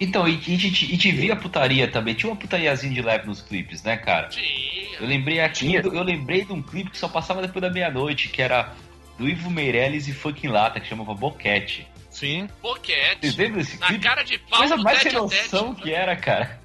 Então, 0.00 0.26
e, 0.26 0.32
e, 0.46 0.54
e, 0.56 0.94
e 0.94 0.96
te 0.98 1.12
via 1.12 1.36
putaria 1.36 1.86
também. 1.86 2.14
Tinha 2.14 2.30
uma 2.32 2.36
putariazinha 2.38 2.92
de 2.94 3.02
leve 3.02 3.26
nos 3.26 3.42
clipes, 3.42 3.82
né, 3.82 3.96
cara? 3.98 4.26
Eu 4.26 4.30
Tinha. 4.30 5.00
lembrei 5.00 5.40
aqui, 5.40 5.66
Tinha. 5.68 5.82
do- 5.82 5.94
eu 5.94 6.02
lembrei 6.02 6.44
de 6.44 6.52
um 6.52 6.62
clipe 6.62 6.90
que 6.90 6.98
só 6.98 7.08
passava 7.08 7.42
depois 7.42 7.60
da 7.60 7.68
meia-noite, 7.70 8.28
que 8.28 8.40
era 8.40 8.72
do 9.18 9.28
Ivo 9.28 9.50
Meirelles 9.50 10.08
e 10.08 10.12
Funk 10.14 10.48
Lata, 10.48 10.80
que 10.80 10.88
chamava 10.88 11.12
Boquete. 11.14 11.86
Sim. 12.08 12.48
Boquete. 12.62 13.18
Vocês 13.20 13.36
lembram 13.36 13.58
desse 13.58 13.78
Na 13.78 13.86
clipe? 13.88 14.02
cara 14.04 14.22
de 14.22 14.38
pau 14.38 14.58
Coisa 14.60 14.76
mais 14.78 14.98
sem 15.00 15.12
noção 15.12 15.74
que 15.74 15.92
era, 15.92 16.16
cara. 16.16 16.58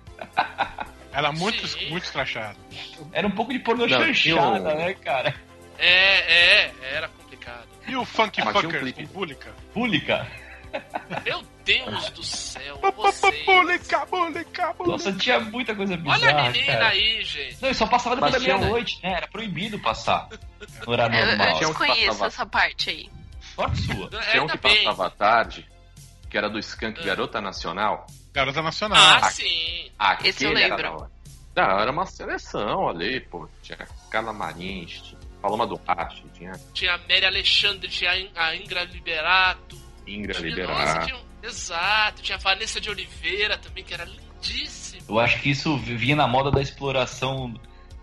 Era 1.12 1.32
muito, 1.32 1.68
Sim. 1.68 1.90
muito 1.90 2.03
escrachado. 2.03 2.57
Era 3.14 3.28
um 3.28 3.32
pouco 3.32 3.53
de 3.53 3.60
pornô 3.60 3.86
Não, 3.88 4.14
chanchada, 4.14 4.74
um- 4.74 4.78
né, 4.78 4.94
cara? 4.95 5.34
É, 5.78 6.64
é, 6.64 6.72
era 6.94 7.07
complicado. 7.10 7.68
E 7.88 7.95
o 7.95 8.03
Funk 8.06 8.41
Mas 8.44 8.56
tinha 8.57 8.70
um 8.70 9.07
Pública? 9.07 9.53
Pública. 9.74 10.28
Meu 11.24 11.44
Deus 11.66 12.10
do 12.12 12.24
céu, 12.24 12.80
vocês. 12.96 13.44
Pública. 13.44 14.08
Nossa, 14.86 15.12
tinha 15.14 15.40
muita 15.40 15.76
coisa 15.76 15.98
bizarra, 15.98 16.20
Olha 16.22 16.40
a 16.40 16.52
menina 16.52 16.74
cara. 16.74 16.88
aí, 16.90 17.24
gente. 17.24 17.58
Não, 17.62 17.74
só 17.74 17.88
passava 17.88 18.16
depois 18.16 18.34
Mas 18.34 18.44
da 18.44 18.48
meia-noite, 18.58 19.00
né? 19.04 19.14
Era 19.18 19.28
proibido 19.28 19.80
passar. 19.80 20.30
No 20.86 20.92
horário 20.94 21.16
Eu, 21.16 21.20
eu 21.22 21.28
normal. 21.38 21.58
Tinha 21.58 21.70
um 21.70 21.74
que 21.74 21.80
desconheço 21.80 22.06
passava- 22.08 22.28
essa 22.28 22.46
parte 22.46 22.90
aí. 22.90 23.10
Sorte 23.56 23.82
sua. 23.82 24.10
Tinha 24.32 24.44
um 24.44 24.48
que 24.48 24.58
passava 24.58 25.08
à 25.08 25.10
tarde, 25.10 25.68
que 26.30 26.38
era 26.38 26.50
do 26.50 26.60
Skank 26.60 27.04
Garota 27.04 27.42
Nacional. 27.42 28.06
Garota 28.34 28.62
Nacional. 28.62 28.98
Ah, 29.00 29.30
sim. 29.32 29.90
Aquele 29.98 30.30
Esse 30.30 30.46
eu 30.46 30.52
era 30.52 30.60
lembro. 30.76 30.84
da 30.84 30.92
hora. 30.92 31.12
Não, 31.56 31.80
era 31.80 31.92
uma 31.92 32.06
seleção 32.06 32.90
ali, 32.90 33.22
pô. 33.22 33.48
Tinha 33.64 33.78
Carla 34.12 34.34
Marins, 34.34 35.02
tinha 35.02 35.20
Paloma 35.42 35.66
Duarte, 35.66 36.24
tinha 36.34 36.52
Tinha 36.74 36.96
a 36.96 36.98
Mary 36.98 37.26
Alexandre, 37.26 37.88
tinha 37.88 38.12
a 38.12 38.20
In- 38.20 38.32
a 38.36 38.56
Ingra 38.56 38.84
Liberato. 38.84 39.78
Ingra 40.06 40.34
Tinha, 40.34 40.50
nossa, 40.68 40.74
Liberato. 40.74 41.06
tinha, 41.06 41.16
um- 41.18 41.26
exato. 41.48 42.22
Tinha 42.22 42.38
a 42.38 42.42
Vanessa 42.42 42.80
de 42.80 42.90
Oliveira 42.90 43.58
também, 43.58 43.84
que 43.84 43.94
era 43.94 44.06
Divertidíssimo. 44.46 45.02
Eu 45.10 45.20
acho 45.20 45.42
que 45.42 45.50
isso 45.50 45.78
vinha 45.78 46.16
na 46.16 46.28
moda 46.28 46.52
da 46.52 46.62
exploração 46.62 47.54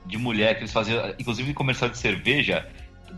de 0.04 0.18
mulher, 0.18 0.54
que 0.54 0.60
eles 0.60 0.72
faziam, 0.72 1.14
inclusive 1.18 1.50
em 1.50 1.54
comercial 1.54 1.88
de 1.88 1.98
cerveja, 1.98 2.68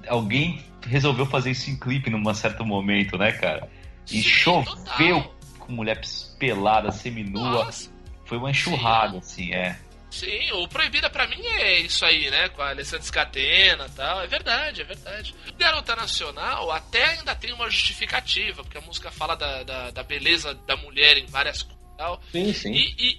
alguém 0.09 0.63
resolveu 0.87 1.25
fazer 1.25 1.51
isso 1.51 1.71
em 1.71 1.77
clipe 1.77 2.11
num 2.11 2.35
certo 2.35 2.65
momento, 2.65 3.17
né, 3.17 3.33
cara? 3.33 3.71
E 4.07 4.23
Sim, 4.23 4.23
choveu 4.23 5.23
total. 5.23 5.35
com 5.59 5.73
mulher 5.73 6.01
pelada, 6.39 6.91
seminua. 6.91 7.65
Nossa. 7.65 7.91
Foi 8.27 8.39
uma 8.39 8.51
enxurrada, 8.51 9.19
assim, 9.19 9.53
é. 9.53 9.79
Sim, 10.15 10.53
o 10.53 10.69
Proibida 10.69 11.11
pra 11.11 11.27
mim 11.27 11.45
é 11.45 11.81
isso 11.81 12.05
aí, 12.05 12.31
né? 12.31 12.49
Com 12.51 12.63
a 12.63 12.69
Alessandra 12.71 13.05
Scatena 13.05 13.87
e 13.87 13.91
tal. 13.97 14.23
É 14.23 14.27
verdade, 14.29 14.81
é 14.81 14.85
verdade. 14.85 15.35
Garota 15.59 15.97
Nacional 15.97 16.71
até 16.71 17.05
ainda 17.05 17.35
tem 17.35 17.53
uma 17.53 17.69
justificativa, 17.69 18.63
porque 18.63 18.79
a 18.79 18.81
música 18.81 19.11
fala 19.11 19.35
da, 19.35 19.63
da, 19.65 19.91
da 19.91 20.03
beleza 20.05 20.55
da 20.55 20.77
mulher 20.77 21.19
em 21.19 21.27
várias 21.27 21.63
coisas 21.63 21.83
e 21.93 21.97
tal. 21.97 22.21
Sim, 22.31 22.53
sim. 22.53 22.73
E, 22.73 22.95
e, 22.97 23.19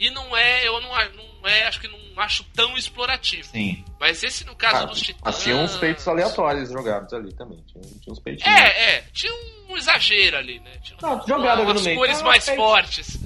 e, 0.00 0.06
e 0.06 0.10
não 0.10 0.36
é, 0.36 0.66
eu 0.68 0.80
não, 0.82 0.90
não 0.90 1.48
é, 1.48 1.64
acho 1.66 1.80
que 1.80 1.88
não 1.88 1.98
acho 2.22 2.44
tão 2.54 2.76
explorativo. 2.76 3.48
Sim. 3.48 3.82
Mas 3.98 4.22
esse 4.22 4.44
no 4.44 4.54
caso 4.54 4.82
Ah, 4.82 4.84
dos 4.84 5.00
Titãs. 5.00 5.22
mas 5.24 5.42
tinha 5.42 5.56
uns 5.56 5.76
peitos 5.78 6.06
aleatórios 6.06 6.68
jogados 6.70 7.10
ali 7.14 7.32
também. 7.34 7.58
Tinha, 7.66 7.82
tinha 7.82 8.12
uns 8.12 8.20
peitinhos. 8.20 8.54
É, 8.54 8.96
é, 8.96 9.04
tinha 9.14 9.32
um 9.70 9.76
exagero 9.78 10.36
ali, 10.36 10.60
né? 10.60 10.72
Tinha 10.82 10.98
Não, 11.00 11.26
jogado 11.26 11.62
ali 11.62 11.72
no 11.72 11.80
meio. 11.80 11.96
cores 11.96 12.20
Ah, 12.20 12.24
mais 12.24 12.44
peito. 12.44 12.56
fortes. 12.58 13.18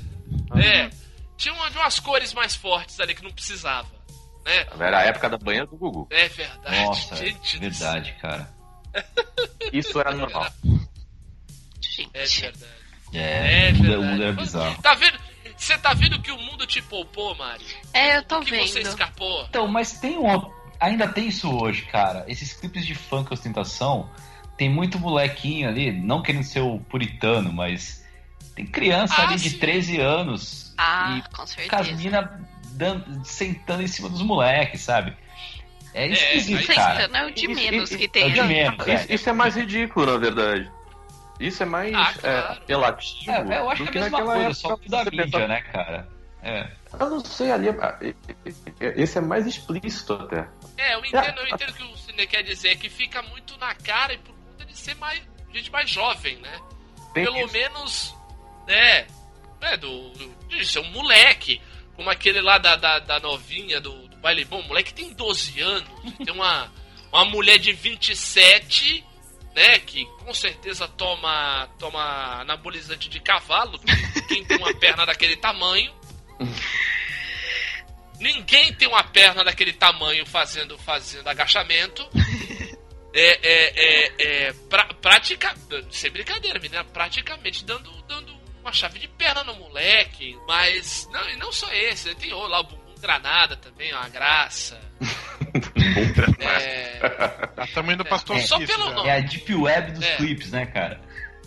É, 0.56 0.88
tinha 1.36 1.54
uma, 1.54 1.68
umas 1.70 2.00
cores 2.00 2.32
mais 2.34 2.54
fortes 2.54 2.98
ali 3.00 3.14
que 3.14 3.22
não 3.22 3.30
precisava, 3.32 3.88
né? 4.44 4.66
Era 4.78 4.98
a 4.98 5.02
época 5.02 5.28
da 5.28 5.38
banha 5.38 5.66
do 5.66 5.76
Gugu. 5.76 6.06
É 6.10 6.28
verdade, 6.28 6.84
Nossa, 6.84 7.16
gente. 7.16 7.58
verdade, 7.58 8.12
cara. 8.20 8.48
Isso 9.72 9.98
era 10.00 10.12
normal. 10.14 10.46
Gente. 11.80 12.10
É 12.14 12.24
verdade. 12.26 12.76
É, 13.12 13.68
É 13.68 13.72
o 13.72 13.74
mundo, 13.74 13.82
verdade. 13.82 13.96
o 13.96 14.02
mundo 14.10 14.22
é 14.24 14.32
bizarro. 14.32 14.82
Tá 14.82 14.94
vendo? 14.94 15.18
Você 15.56 15.78
tá 15.78 15.94
vendo 15.94 16.20
que 16.20 16.30
o 16.30 16.38
mundo 16.38 16.66
te 16.66 16.82
poupou, 16.82 17.34
Mari? 17.34 17.64
É, 17.94 18.18
eu 18.18 18.22
tô 18.24 18.40
que 18.40 18.50
vendo. 18.50 18.66
você 18.68 18.80
escapou? 18.80 19.44
Então, 19.48 19.66
mas 19.66 19.98
tem 20.00 20.18
um. 20.18 20.50
Ainda 20.78 21.08
tem 21.08 21.28
isso 21.28 21.50
hoje, 21.50 21.82
cara. 21.86 22.24
Esses 22.28 22.52
clipes 22.52 22.84
de 22.84 22.94
funk 22.94 23.32
ostentação, 23.32 24.10
tem 24.58 24.68
muito 24.68 24.98
molequinho 24.98 25.68
ali, 25.68 25.90
não 25.90 26.20
querendo 26.22 26.44
ser 26.44 26.60
o 26.60 26.78
puritano, 26.80 27.50
mas 27.52 28.04
tem 28.56 28.66
criança 28.66 29.14
Ah, 29.18 29.28
ali 29.28 29.36
de 29.36 29.50
sim. 29.50 29.58
13 29.58 30.00
anos 30.00 30.74
Ah, 30.76 31.16
e 31.18 31.22
com 31.30 31.36
com 31.36 31.42
as 31.42 31.50
certeza. 31.50 31.92
minas 31.92 32.28
dando- 32.72 33.24
sentando 33.24 33.82
em 33.82 33.86
cima 33.86 34.08
dos 34.08 34.22
moleques, 34.22 34.80
sabe? 34.80 35.16
É 35.94 36.08
esquisito, 36.08 36.74
cara. 36.74 36.96
Sentando 37.02 37.16
é 37.16 37.26
o 37.26 37.30
de 37.32 37.50
Isso- 37.50 37.54
menos 37.62 37.90
isso- 37.90 37.98
que 37.98 38.04
É 38.04 38.08
tem. 38.08 38.26
o 38.30 38.34
de 38.34 38.42
menos, 38.42 38.86
Isso, 38.86 39.12
é. 39.12 39.14
isso 39.14 39.28
é 39.30 39.32
mais 39.32 39.54
ridículo, 39.56 40.06
na 40.12 40.18
verdade. 40.18 40.70
Isso 41.38 41.62
é 41.62 41.66
mais 41.66 41.94
Ah, 41.94 42.12
é, 42.16 42.20
claro. 42.20 42.52
apelativo. 42.52 43.30
É, 43.30 43.58
eu 43.58 43.70
acho 43.70 43.84
do 43.84 43.90
que 43.92 43.98
é 43.98 44.00
a 44.00 44.04
mesma 44.04 44.22
coisa, 44.22 44.40
época 44.40 44.54
só 44.54 44.76
que 44.76 44.88
da 44.88 45.04
mídia, 45.04 45.24
pensava- 45.24 45.48
né, 45.48 45.60
cara? 45.62 46.08
É. 46.42 46.70
Eu 46.98 47.10
não 47.10 47.20
sei, 47.24 47.50
ali. 47.50 47.68
ah, 47.68 47.98
Esse 48.80 49.18
é 49.18 49.20
mais 49.20 49.46
explícito 49.46 50.14
até. 50.14 50.46
É, 50.78 50.94
eu 50.94 51.04
entendo, 51.04 51.40
eu 51.40 51.46
entendo 51.48 51.70
o 51.70 51.74
que 51.74 51.82
o 51.82 51.96
Cine 51.96 52.26
quer 52.26 52.42
dizer, 52.42 52.68
é 52.70 52.76
que 52.76 52.88
fica 52.88 53.20
muito 53.22 53.58
na 53.58 53.74
cara 53.74 54.14
e 54.14 54.18
por 54.18 54.34
conta 54.34 54.64
de 54.64 54.76
ser 54.78 54.94
mais 54.96 55.20
gente 55.52 55.70
mais 55.70 55.90
jovem, 55.90 56.36
né? 56.38 56.58
Tem 57.14 57.24
Pelo 57.24 57.38
isso. 57.38 57.52
menos, 57.52 58.15
né? 58.66 59.06
né 59.60 59.76
do, 59.76 60.10
do- 60.10 60.36
de 60.48 60.64
ser 60.66 60.78
um 60.80 60.90
moleque, 60.90 61.60
como 61.94 62.08
aquele 62.10 62.40
lá 62.40 62.58
da, 62.58 62.76
da, 62.76 62.98
da 62.98 63.20
novinha 63.20 63.80
do, 63.80 64.06
do 64.08 64.16
baile 64.18 64.44
bom. 64.44 64.60
O 64.60 64.68
moleque 64.68 64.92
tem 64.94 65.12
12 65.12 65.60
anos, 65.60 65.88
tem 66.24 66.32
uma, 66.32 66.70
uma 67.12 67.24
mulher 67.24 67.58
de 67.58 67.72
27, 67.72 69.04
né? 69.54 69.78
Que 69.80 70.04
com 70.24 70.32
certeza 70.34 70.86
toma, 70.88 71.68
toma 71.78 72.40
anabolizante 72.40 73.08
de 73.08 73.20
cavalo, 73.20 73.78
quem 74.28 74.44
tem 74.44 74.56
uma 74.58 74.74
perna 74.74 75.04
daquele 75.06 75.36
tamanho. 75.36 75.92
Ninguém 78.18 78.72
tem 78.72 78.88
uma 78.88 79.04
perna 79.04 79.44
daquele 79.44 79.72
tamanho 79.74 80.24
fazendo, 80.26 80.78
fazendo 80.78 81.28
agachamento. 81.28 82.06
É, 83.18 83.38
é, 83.42 83.72
é, 83.76 84.12
é 84.48 84.52
pra, 84.68 84.84
prática, 85.00 85.54
sem 85.90 86.10
brincadeira, 86.10 86.60
menina, 86.60 86.84
praticamente 86.84 87.64
dando, 87.64 87.90
dando 88.02 88.25
uma 88.66 88.72
chave 88.72 88.98
de 88.98 89.08
perna 89.08 89.44
no 89.44 89.54
moleque. 89.56 90.36
Mas, 90.46 91.08
não, 91.12 91.28
e 91.30 91.36
não 91.36 91.52
só 91.52 91.72
esse, 91.72 92.14
tem 92.16 92.32
o 92.32 92.46
lá 92.46 92.60
o 92.60 92.64
bumbum 92.64 92.94
granada 93.00 93.56
também, 93.56 93.90
é 93.90 93.96
uma 93.96 94.08
graça. 94.08 94.80
É, 96.38 96.98
Tá 97.54 97.66
tamanho 97.74 97.96
do 97.98 98.04
pastor 98.04 98.38
Só 98.40 98.58
Kiss, 98.58 98.70
pelo 98.72 98.88
já. 98.88 98.94
nome. 98.94 99.08
É 99.08 99.12
a 99.16 99.20
deep 99.20 99.54
web 99.54 99.92
dos 99.92 100.04
É. 100.04 100.16
clipes, 100.16 100.50
né, 100.50 100.66
cara? 100.66 101.00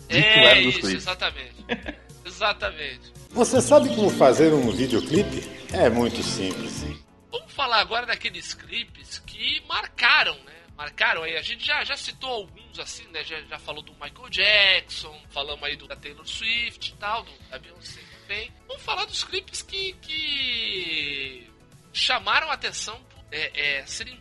Deep 0.08 0.26
é 0.26 0.42
web 0.44 0.64
dos 0.64 0.72
isso, 0.74 0.80
clipes. 0.80 1.02
exatamente. 1.02 1.54
Exatamente. 2.26 3.12
Você 3.30 3.60
sabe 3.60 3.88
como 3.94 4.10
fazer 4.10 4.52
um 4.52 4.70
videoclipe? 4.72 5.48
É 5.72 5.88
muito 5.88 6.22
simples. 6.22 6.84
Vamos 7.30 7.52
falar 7.52 7.80
agora 7.80 8.06
daqueles 8.06 8.52
clipes 8.54 9.18
que 9.20 9.62
marcaram, 9.68 10.34
né? 10.44 10.52
Marcaram 10.80 11.24
aí. 11.24 11.36
A 11.36 11.42
gente 11.42 11.62
já, 11.62 11.84
já 11.84 11.94
citou 11.94 12.30
alguns 12.30 12.78
assim, 12.78 13.06
né? 13.08 13.22
Já, 13.22 13.38
já 13.42 13.58
falou 13.58 13.82
do 13.82 13.92
Michael 13.92 14.30
Jackson, 14.30 15.14
falamos 15.28 15.62
aí 15.62 15.76
do 15.76 15.86
da 15.86 15.94
Taylor 15.94 16.26
Swift 16.26 16.92
e 16.92 16.96
tal, 16.96 17.22
do 17.22 17.30
da 17.50 17.58
Beyoncé 17.58 18.00
também. 18.18 18.50
Vamos 18.66 18.82
falar 18.82 19.04
dos 19.04 19.22
clipes 19.22 19.60
que, 19.60 19.92
que 20.00 21.46
chamaram 21.92 22.50
a 22.50 22.54
atenção 22.54 22.98
por 23.10 23.22
é, 23.30 23.80
é, 23.80 23.86
serem 23.86 24.18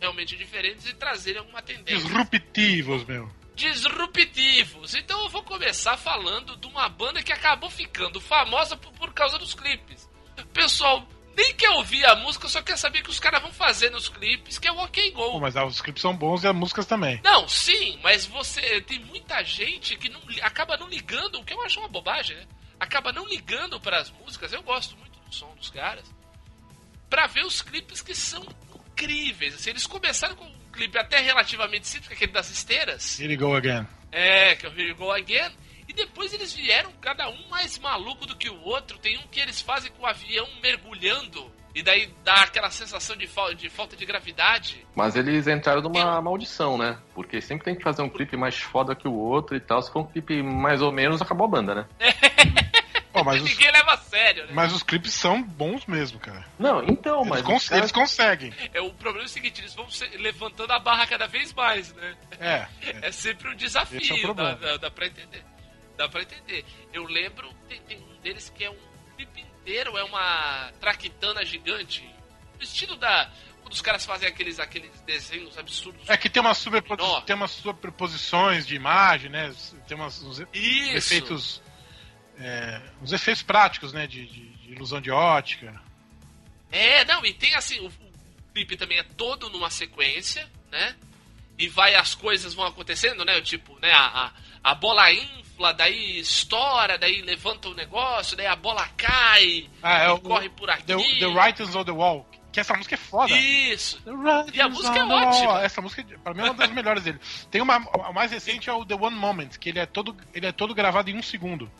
realmente 0.00 0.36
diferentes 0.36 0.86
e 0.86 0.94
trazerem 0.94 1.38
alguma 1.38 1.62
tendência. 1.62 2.04
Disruptivos, 2.04 3.04
meu. 3.04 3.32
Disruptivos. 3.54 4.96
Então 4.96 5.22
eu 5.22 5.28
vou 5.28 5.44
começar 5.44 5.96
falando 5.96 6.56
de 6.56 6.66
uma 6.66 6.88
banda 6.88 7.22
que 7.22 7.32
acabou 7.32 7.70
ficando 7.70 8.20
famosa 8.20 8.76
por, 8.76 8.92
por 8.94 9.14
causa 9.14 9.38
dos 9.38 9.54
clipes. 9.54 10.10
Pessoal 10.52 11.06
nem 11.36 11.54
quer 11.54 11.70
ouvir 11.70 12.04
a 12.04 12.16
música, 12.16 12.48
só 12.48 12.62
quer 12.62 12.76
saber 12.76 13.00
o 13.00 13.04
que 13.04 13.10
os 13.10 13.20
caras 13.20 13.42
vão 13.42 13.52
fazer 13.52 13.90
nos 13.90 14.08
clipes, 14.08 14.58
que 14.58 14.68
é 14.68 14.72
o 14.72 14.78
OK 14.78 15.10
Go. 15.12 15.32
Pô, 15.32 15.40
mas 15.40 15.56
ah, 15.56 15.64
os 15.64 15.80
clipes 15.80 16.02
são 16.02 16.14
bons 16.14 16.44
e 16.44 16.46
as 16.46 16.54
músicas 16.54 16.86
também. 16.86 17.20
Não, 17.22 17.48
sim, 17.48 17.98
mas 18.02 18.26
você 18.26 18.80
tem 18.82 18.98
muita 19.00 19.42
gente 19.42 19.96
que 19.96 20.08
não, 20.08 20.20
acaba 20.42 20.76
não 20.76 20.88
ligando, 20.88 21.40
o 21.40 21.44
que 21.44 21.54
eu 21.54 21.62
acho 21.62 21.80
uma 21.80 21.88
bobagem, 21.88 22.36
né? 22.36 22.46
Acaba 22.78 23.12
não 23.12 23.26
ligando 23.26 23.80
para 23.80 23.98
as 23.98 24.10
músicas. 24.10 24.52
Eu 24.52 24.62
gosto 24.62 24.96
muito 24.96 25.18
do 25.20 25.34
som 25.34 25.54
dos 25.54 25.70
caras. 25.70 26.04
Pra 27.08 27.26
ver 27.26 27.44
os 27.44 27.62
clipes 27.62 28.02
que 28.02 28.14
são 28.14 28.44
incríveis. 28.74 29.54
Assim, 29.54 29.70
eles 29.70 29.86
começaram 29.86 30.34
com 30.34 30.44
um 30.44 30.70
clipe 30.72 30.98
até 30.98 31.20
relativamente 31.20 31.86
simples, 31.86 32.10
aquele 32.10 32.32
das 32.32 32.50
esteiras. 32.50 33.20
Here 33.20 33.32
you 33.32 33.38
go 33.38 33.54
again. 33.54 33.86
É, 34.12 34.54
que 34.56 34.66
é 34.66 34.68
o 34.68 34.72
Here 34.72 34.90
You 34.90 34.96
Go 34.96 35.10
Again. 35.10 35.50
E 35.92 35.94
depois 35.94 36.32
eles 36.32 36.54
vieram, 36.54 36.90
cada 37.02 37.28
um 37.28 37.48
mais 37.50 37.78
maluco 37.78 38.24
do 38.24 38.34
que 38.34 38.48
o 38.48 38.58
outro. 38.62 38.96
Tem 38.98 39.18
um 39.18 39.26
que 39.28 39.38
eles 39.38 39.60
fazem 39.60 39.92
com 39.92 40.04
o 40.04 40.06
avião 40.06 40.48
mergulhando. 40.62 41.52
E 41.74 41.82
daí 41.82 42.10
dá 42.24 42.34
aquela 42.44 42.70
sensação 42.70 43.14
de, 43.14 43.26
fal 43.26 43.52
de 43.54 43.68
falta 43.68 43.94
de 43.94 44.04
gravidade. 44.06 44.86
Mas 44.94 45.16
eles 45.16 45.46
entraram 45.46 45.82
numa 45.82 46.20
maldição, 46.20 46.78
né? 46.78 46.98
Porque 47.14 47.40
sempre 47.42 47.64
tem 47.64 47.74
que 47.74 47.82
fazer 47.82 48.00
um 48.02 48.08
clipe 48.08 48.36
mais 48.38 48.56
foda 48.58 48.94
que 48.96 49.06
o 49.06 49.12
outro 49.14 49.54
e 49.56 49.60
tal. 49.60 49.82
Se 49.82 49.92
for 49.92 50.00
um 50.00 50.06
clipe 50.06 50.42
mais 50.42 50.80
ou 50.80 50.90
menos, 50.90 51.20
acabou 51.20 51.46
a 51.46 51.50
banda, 51.50 51.74
né? 51.74 51.86
Pô, 53.12 53.22
mas, 53.22 53.42
os, 53.42 53.50
Ninguém 53.50 53.70
leva 53.70 53.92
a 53.92 53.96
sério, 53.98 54.46
né? 54.46 54.52
mas 54.54 54.72
os 54.72 54.82
clipes 54.82 55.12
são 55.12 55.42
bons 55.42 55.84
mesmo, 55.84 56.18
cara. 56.18 56.46
Não, 56.58 56.82
então, 56.82 57.18
Eles, 57.20 57.28
mas. 57.28 57.42
cons- 57.42 57.62
os 57.64 57.68
caras- 57.68 57.82
eles 57.82 57.92
conseguem. 57.92 58.54
É, 58.72 58.80
o 58.80 58.90
problema 58.94 59.24
é 59.24 59.26
o 59.26 59.28
seguinte, 59.28 59.60
eles 59.60 59.74
vão 59.74 59.88
se- 59.90 60.06
levantando 60.16 60.72
a 60.72 60.78
barra 60.78 61.06
cada 61.06 61.26
vez 61.26 61.52
mais, 61.52 61.92
né? 61.92 62.16
É. 62.40 62.66
É 63.02 63.12
sempre 63.12 63.50
um 63.50 63.54
desafio, 63.54 63.98
é 63.98 64.16
dá, 64.16 64.22
problema. 64.22 64.54
dá, 64.56 64.76
dá 64.78 64.90
pra 64.90 65.06
entender. 65.06 65.44
Dá 65.96 66.08
pra 66.08 66.22
entender. 66.22 66.64
Eu 66.92 67.04
lembro, 67.04 67.52
tem, 67.68 67.80
tem 67.82 67.98
um 67.98 68.20
deles 68.20 68.48
que 68.50 68.64
é 68.64 68.70
um 68.70 68.78
clipe 69.16 69.40
inteiro, 69.40 69.96
é 69.96 70.04
uma 70.04 70.72
traquitana 70.80 71.44
gigante. 71.44 72.02
No 72.56 72.62
estilo 72.62 72.96
da. 72.96 73.30
Quando 73.62 73.72
os 73.74 73.80
caras 73.82 74.04
fazem 74.04 74.26
aqueles, 74.28 74.58
aqueles 74.58 75.00
desenhos 75.02 75.56
absurdos. 75.56 76.08
É 76.08 76.16
que 76.16 76.28
tem 76.28 76.40
umas, 76.40 76.58
superpo- 76.58 76.96
tem 77.22 77.36
umas 77.36 77.52
superposições 77.52 78.66
de 78.66 78.74
imagem, 78.74 79.30
né? 79.30 79.54
Tem 79.86 79.96
umas, 79.96 80.20
uns 80.22 80.40
Isso! 80.52 80.96
efeitos. 80.96 81.62
É, 82.38 82.80
uns 83.00 83.12
efeitos 83.12 83.42
práticos, 83.42 83.92
né? 83.92 84.06
De, 84.06 84.26
de- 84.26 84.48
de 84.56 84.72
ilusão 84.72 85.00
de 85.00 85.10
ótica. 85.10 85.80
É, 86.70 87.04
não, 87.04 87.24
e 87.24 87.32
tem 87.34 87.54
assim, 87.54 87.78
o, 87.80 87.86
o 87.88 88.52
clipe 88.54 88.76
também 88.76 88.98
é 88.98 89.02
todo 89.02 89.48
numa 89.50 89.70
sequência, 89.70 90.48
né? 90.70 90.96
E 91.58 91.68
vai, 91.68 91.94
as 91.94 92.14
coisas 92.14 92.54
vão 92.54 92.66
acontecendo, 92.66 93.24
né? 93.24 93.40
Tipo, 93.42 93.78
né, 93.78 93.92
a, 93.92 94.26
a, 94.64 94.70
a 94.72 94.74
bola 94.74 95.12
infla, 95.12 95.42
daí 95.70 96.18
estoura, 96.18 96.98
daí 96.98 97.20
levanta 97.22 97.68
o 97.68 97.74
negócio, 97.74 98.36
daí 98.36 98.46
a 98.46 98.56
bola 98.56 98.88
cai, 98.96 99.68
Ah, 99.82 100.04
é 100.04 100.06
e 100.08 100.10
o 100.10 100.18
corre 100.18 100.48
por 100.48 100.68
aqui. 100.70 100.82
The, 100.84 100.96
the 101.20 101.26
Writings 101.26 101.76
on 101.76 101.84
the 101.84 101.92
Wall. 101.92 102.26
Que 102.50 102.60
essa 102.60 102.74
música 102.74 102.94
é 102.96 102.98
foda. 102.98 103.32
Isso! 103.34 104.02
E 104.52 104.60
a 104.60 104.68
música 104.68 104.98
é 104.98 105.04
ótima. 105.04 105.62
Essa 105.62 105.80
música, 105.80 106.04
pra 106.22 106.34
mim, 106.34 106.40
é 106.40 106.44
uma 106.44 106.54
das 106.54 106.70
melhores 106.70 107.02
dele. 107.04 107.18
Tem 107.50 107.60
uma. 107.62 107.76
A 107.76 108.12
mais 108.12 108.30
recente 108.30 108.68
é 108.68 108.72
o 108.72 108.84
The 108.84 108.94
One 108.94 109.16
Moment, 109.16 109.50
que 109.58 109.68
ele 109.70 109.78
é 109.78 109.86
todo, 109.86 110.14
ele 110.34 110.46
é 110.46 110.52
todo 110.52 110.74
gravado 110.74 111.08
em 111.10 111.16
um 111.16 111.22
segundo. 111.22 111.70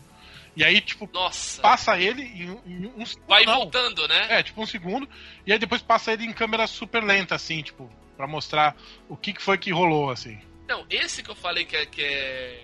E 0.56 0.62
aí, 0.64 0.80
tipo, 0.80 1.09
Nossa! 1.12 1.60
passa 1.60 1.98
ele 1.98 2.22
em, 2.22 2.50
um- 2.50 2.60
em 2.66 2.86
um 2.96 3.04
segundo. 3.06 3.26
Vai 3.28 3.44
não. 3.44 3.54
voltando, 3.56 4.06
né? 4.09 4.26
É, 4.30 4.42
tipo 4.42 4.62
um 4.62 4.66
segundo. 4.66 5.09
E 5.46 5.52
aí 5.52 5.59
depois 5.59 5.80
passa 5.82 6.12
ele 6.12 6.24
em 6.24 6.32
câmera 6.32 6.66
super 6.66 7.02
lenta, 7.02 7.34
assim, 7.34 7.62
tipo, 7.62 7.90
pra 8.16 8.26
mostrar 8.26 8.74
o 9.10 9.16
que, 9.16 9.32
que 9.34 9.42
foi 9.42 9.59
que 9.59 9.70
rolou, 9.72 10.10
assim. 10.10 10.38
Não, 10.68 10.86
esse 10.88 11.22
que 11.22 11.30
eu 11.30 11.34
falei 11.34 11.64
que 11.66 11.76
é, 11.76 11.84
que 11.86 12.02
é, 12.02 12.06
é 12.06 12.62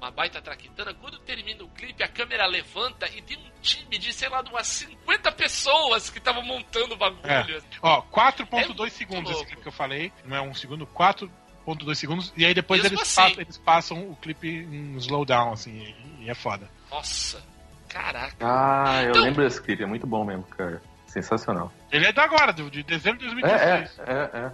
uma 0.00 0.10
baita 0.10 0.40
traquitana. 0.40 0.94
Quando 0.94 1.18
termina 1.20 1.62
o 1.64 1.68
clipe, 1.68 2.02
a 2.02 2.08
câmera 2.08 2.46
levanta 2.46 3.06
e 3.08 3.20
tem 3.20 3.36
um 3.36 3.60
time 3.60 3.98
de, 3.98 4.12
sei 4.12 4.28
lá, 4.28 4.40
de 4.42 4.50
umas 4.50 4.66
50 4.66 5.32
pessoas 5.32 6.08
que 6.10 6.18
estavam 6.18 6.42
montando 6.42 6.94
o 6.94 6.96
bagulho. 6.96 7.20
É. 7.24 7.60
Ó, 7.82 8.02
4.2 8.02 8.86
É 8.86 8.90
segundos 8.90 9.30
esse 9.32 9.44
clipe 9.46 9.62
que 9.62 9.68
eu 9.68 9.72
falei. 9.72 10.12
Não 10.24 10.36
é 10.36 10.40
um 10.40 10.54
segundo, 10.54 10.86
4.2 10.86 11.94
segundos. 11.94 12.32
E 12.36 12.46
aí 12.46 12.54
depois 12.54 12.84
eles, 12.84 13.00
assim. 13.00 13.16
passam, 13.20 13.40
eles 13.42 13.58
passam 13.58 14.10
o 14.10 14.16
clipe 14.16 14.48
em 14.48 14.96
slowdown, 14.96 15.52
assim, 15.52 15.94
e, 16.20 16.24
e 16.24 16.30
é 16.30 16.34
foda. 16.34 16.70
Nossa, 16.90 17.42
caraca. 17.88 18.36
Ah, 18.40 19.02
eu 19.02 19.10
Então- 19.10 19.22
lembro 19.22 19.42
desse 19.44 19.60
clipe, 19.60 19.82
é 19.82 19.86
muito 19.86 20.06
bom 20.06 20.24
mesmo, 20.24 20.44
cara. 20.44 20.80
Sensacional. 21.06 21.72
Ele 21.90 22.06
é 22.06 22.12
da 22.12 22.22
agora, 22.22 22.52
de 22.52 22.82
dezembro 22.82 23.18
de 23.20 23.26
É, 23.26 23.30
2016. 23.30 23.98
é, 24.00 24.12
é, 24.12 24.40
é. 24.46 24.52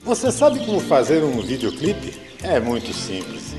Você 0.00 0.30
sabe 0.30 0.64
como 0.64 0.80
fazer 0.80 1.22
um 1.24 1.40
videoclipe? 1.42 2.14
É 2.42 2.60
muito 2.60 2.92
simples. 2.92 3.54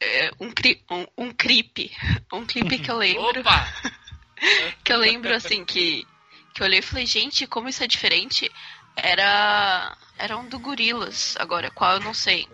É, 0.00 0.30
um, 0.40 0.50
cri, 0.50 0.82
um, 0.90 1.06
um 1.26 1.32
clipe. 1.32 1.90
Um 2.32 2.44
clipe 2.44 2.78
que 2.78 2.90
eu 2.90 2.96
lembro. 2.96 3.40
Opa! 3.40 3.68
que 4.82 4.92
eu 4.92 4.98
lembro 4.98 5.32
assim 5.34 5.64
que, 5.64 6.04
que 6.54 6.62
eu 6.62 6.66
olhei 6.66 6.80
e 6.80 6.82
falei, 6.82 7.06
gente, 7.06 7.46
como 7.46 7.68
isso 7.68 7.82
é 7.84 7.86
diferente. 7.86 8.50
Era. 8.96 9.96
Era 10.16 10.36
um 10.36 10.48
do 10.48 10.60
Gorilas, 10.60 11.34
agora, 11.40 11.72
qual 11.72 11.94
eu 11.94 12.00
não 12.00 12.14
sei. 12.14 12.46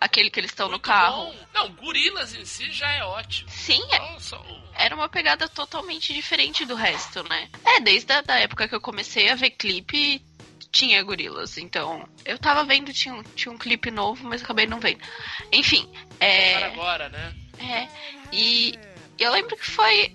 Aquele 0.00 0.30
que 0.30 0.38
eles 0.38 0.52
estão 0.52 0.68
no 0.68 0.78
carro. 0.78 1.24
bom. 1.26 1.34
Não, 1.52 1.72
gorilas 1.72 2.32
em 2.32 2.44
si 2.44 2.70
já 2.70 2.88
é 2.92 3.02
ótimo. 3.02 3.50
Sim, 3.50 3.82
é- 3.90 3.98
Nossa, 3.98 4.38
o- 4.38 4.62
era 4.76 4.94
uma 4.94 5.08
pegada 5.08 5.48
totalmente 5.48 6.14
diferente 6.14 6.64
do 6.64 6.76
resto, 6.76 7.24
né? 7.28 7.48
É, 7.64 7.80
desde 7.80 8.12
a 8.12 8.20
da 8.20 8.38
época 8.38 8.68
que 8.68 8.74
eu 8.76 8.80
comecei 8.80 9.28
a 9.28 9.34
ver 9.34 9.50
clipe, 9.50 10.24
tinha 10.70 11.02
gorilas. 11.02 11.58
Então, 11.58 12.08
eu 12.24 12.38
tava 12.38 12.64
vendo, 12.64 12.92
tinha, 12.92 13.14
um- 13.14 13.22
tinha 13.34 13.52
um 13.52 13.58
clipe 13.58 13.90
novo, 13.90 14.24
mas 14.26 14.42
acabei 14.42 14.66
não 14.66 14.80
vendo. 14.80 15.00
Enfim, 15.52 15.90
é. 16.20 16.58
para 16.58 16.66
agora, 16.68 17.08
né? 17.08 17.34
É, 17.58 17.88
e 18.32 18.78
eu 19.18 19.32
lembro 19.32 19.56
que 19.56 19.66
foi. 19.66 20.14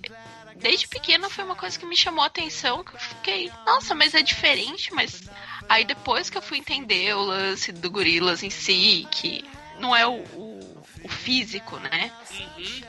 Desde 0.56 0.88
pequena 0.88 1.28
foi 1.28 1.44
uma 1.44 1.56
coisa 1.56 1.78
que 1.78 1.84
me 1.84 1.96
chamou 1.96 2.22
a 2.22 2.28
atenção, 2.28 2.82
que 2.84 2.94
eu 2.94 3.00
fiquei, 3.00 3.50
nossa, 3.66 3.94
mas 3.94 4.14
é 4.14 4.22
diferente, 4.22 4.94
mas. 4.94 5.22
Aí 5.68 5.84
depois 5.84 6.30
que 6.30 6.38
eu 6.38 6.42
fui 6.42 6.58
entender 6.58 7.14
o 7.14 7.22
lance 7.24 7.72
do 7.72 7.90
gorilas 7.90 8.42
em 8.42 8.50
si, 8.50 9.06
que 9.10 9.44
não 9.78 9.94
é 9.94 10.06
o, 10.06 10.20
o, 10.34 10.82
o 11.02 11.08
físico, 11.08 11.76
né? 11.78 12.12
Uhum. 12.30 12.80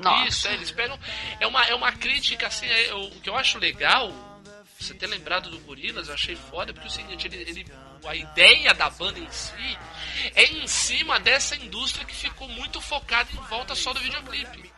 Nossa. 0.00 0.28
Isso, 0.28 0.48
é, 0.48 0.54
eles 0.54 0.70
pegam. 0.70 0.98
É 1.40 1.46
uma, 1.46 1.64
é 1.64 1.74
uma 1.74 1.92
crítica, 1.92 2.46
assim, 2.48 2.66
é, 2.66 2.92
o 2.94 3.10
que 3.10 3.28
eu 3.28 3.36
acho 3.36 3.58
legal, 3.58 4.12
você 4.84 4.94
ter 4.94 5.06
lembrado 5.06 5.50
do 5.50 5.58
Gorilas, 5.60 6.08
eu 6.08 6.14
achei 6.14 6.36
foda, 6.36 6.72
porque 6.72 6.86
é 6.88 6.90
o 6.90 6.94
seguinte, 6.94 7.26
ele, 7.26 7.36
ele- 7.36 7.66
a 8.06 8.14
ideia 8.14 8.74
da 8.74 8.90
banda 8.90 9.18
em 9.18 9.30
si 9.30 9.78
é 10.34 10.44
em 10.44 10.66
cima 10.66 11.18
dessa 11.18 11.56
indústria 11.56 12.04
que 12.04 12.14
ficou 12.14 12.46
muito 12.48 12.80
focada 12.80 13.28
em 13.32 13.36
volta 13.48 13.74
só 13.74 13.92
do 13.92 14.00
videoclipe. 14.00 14.70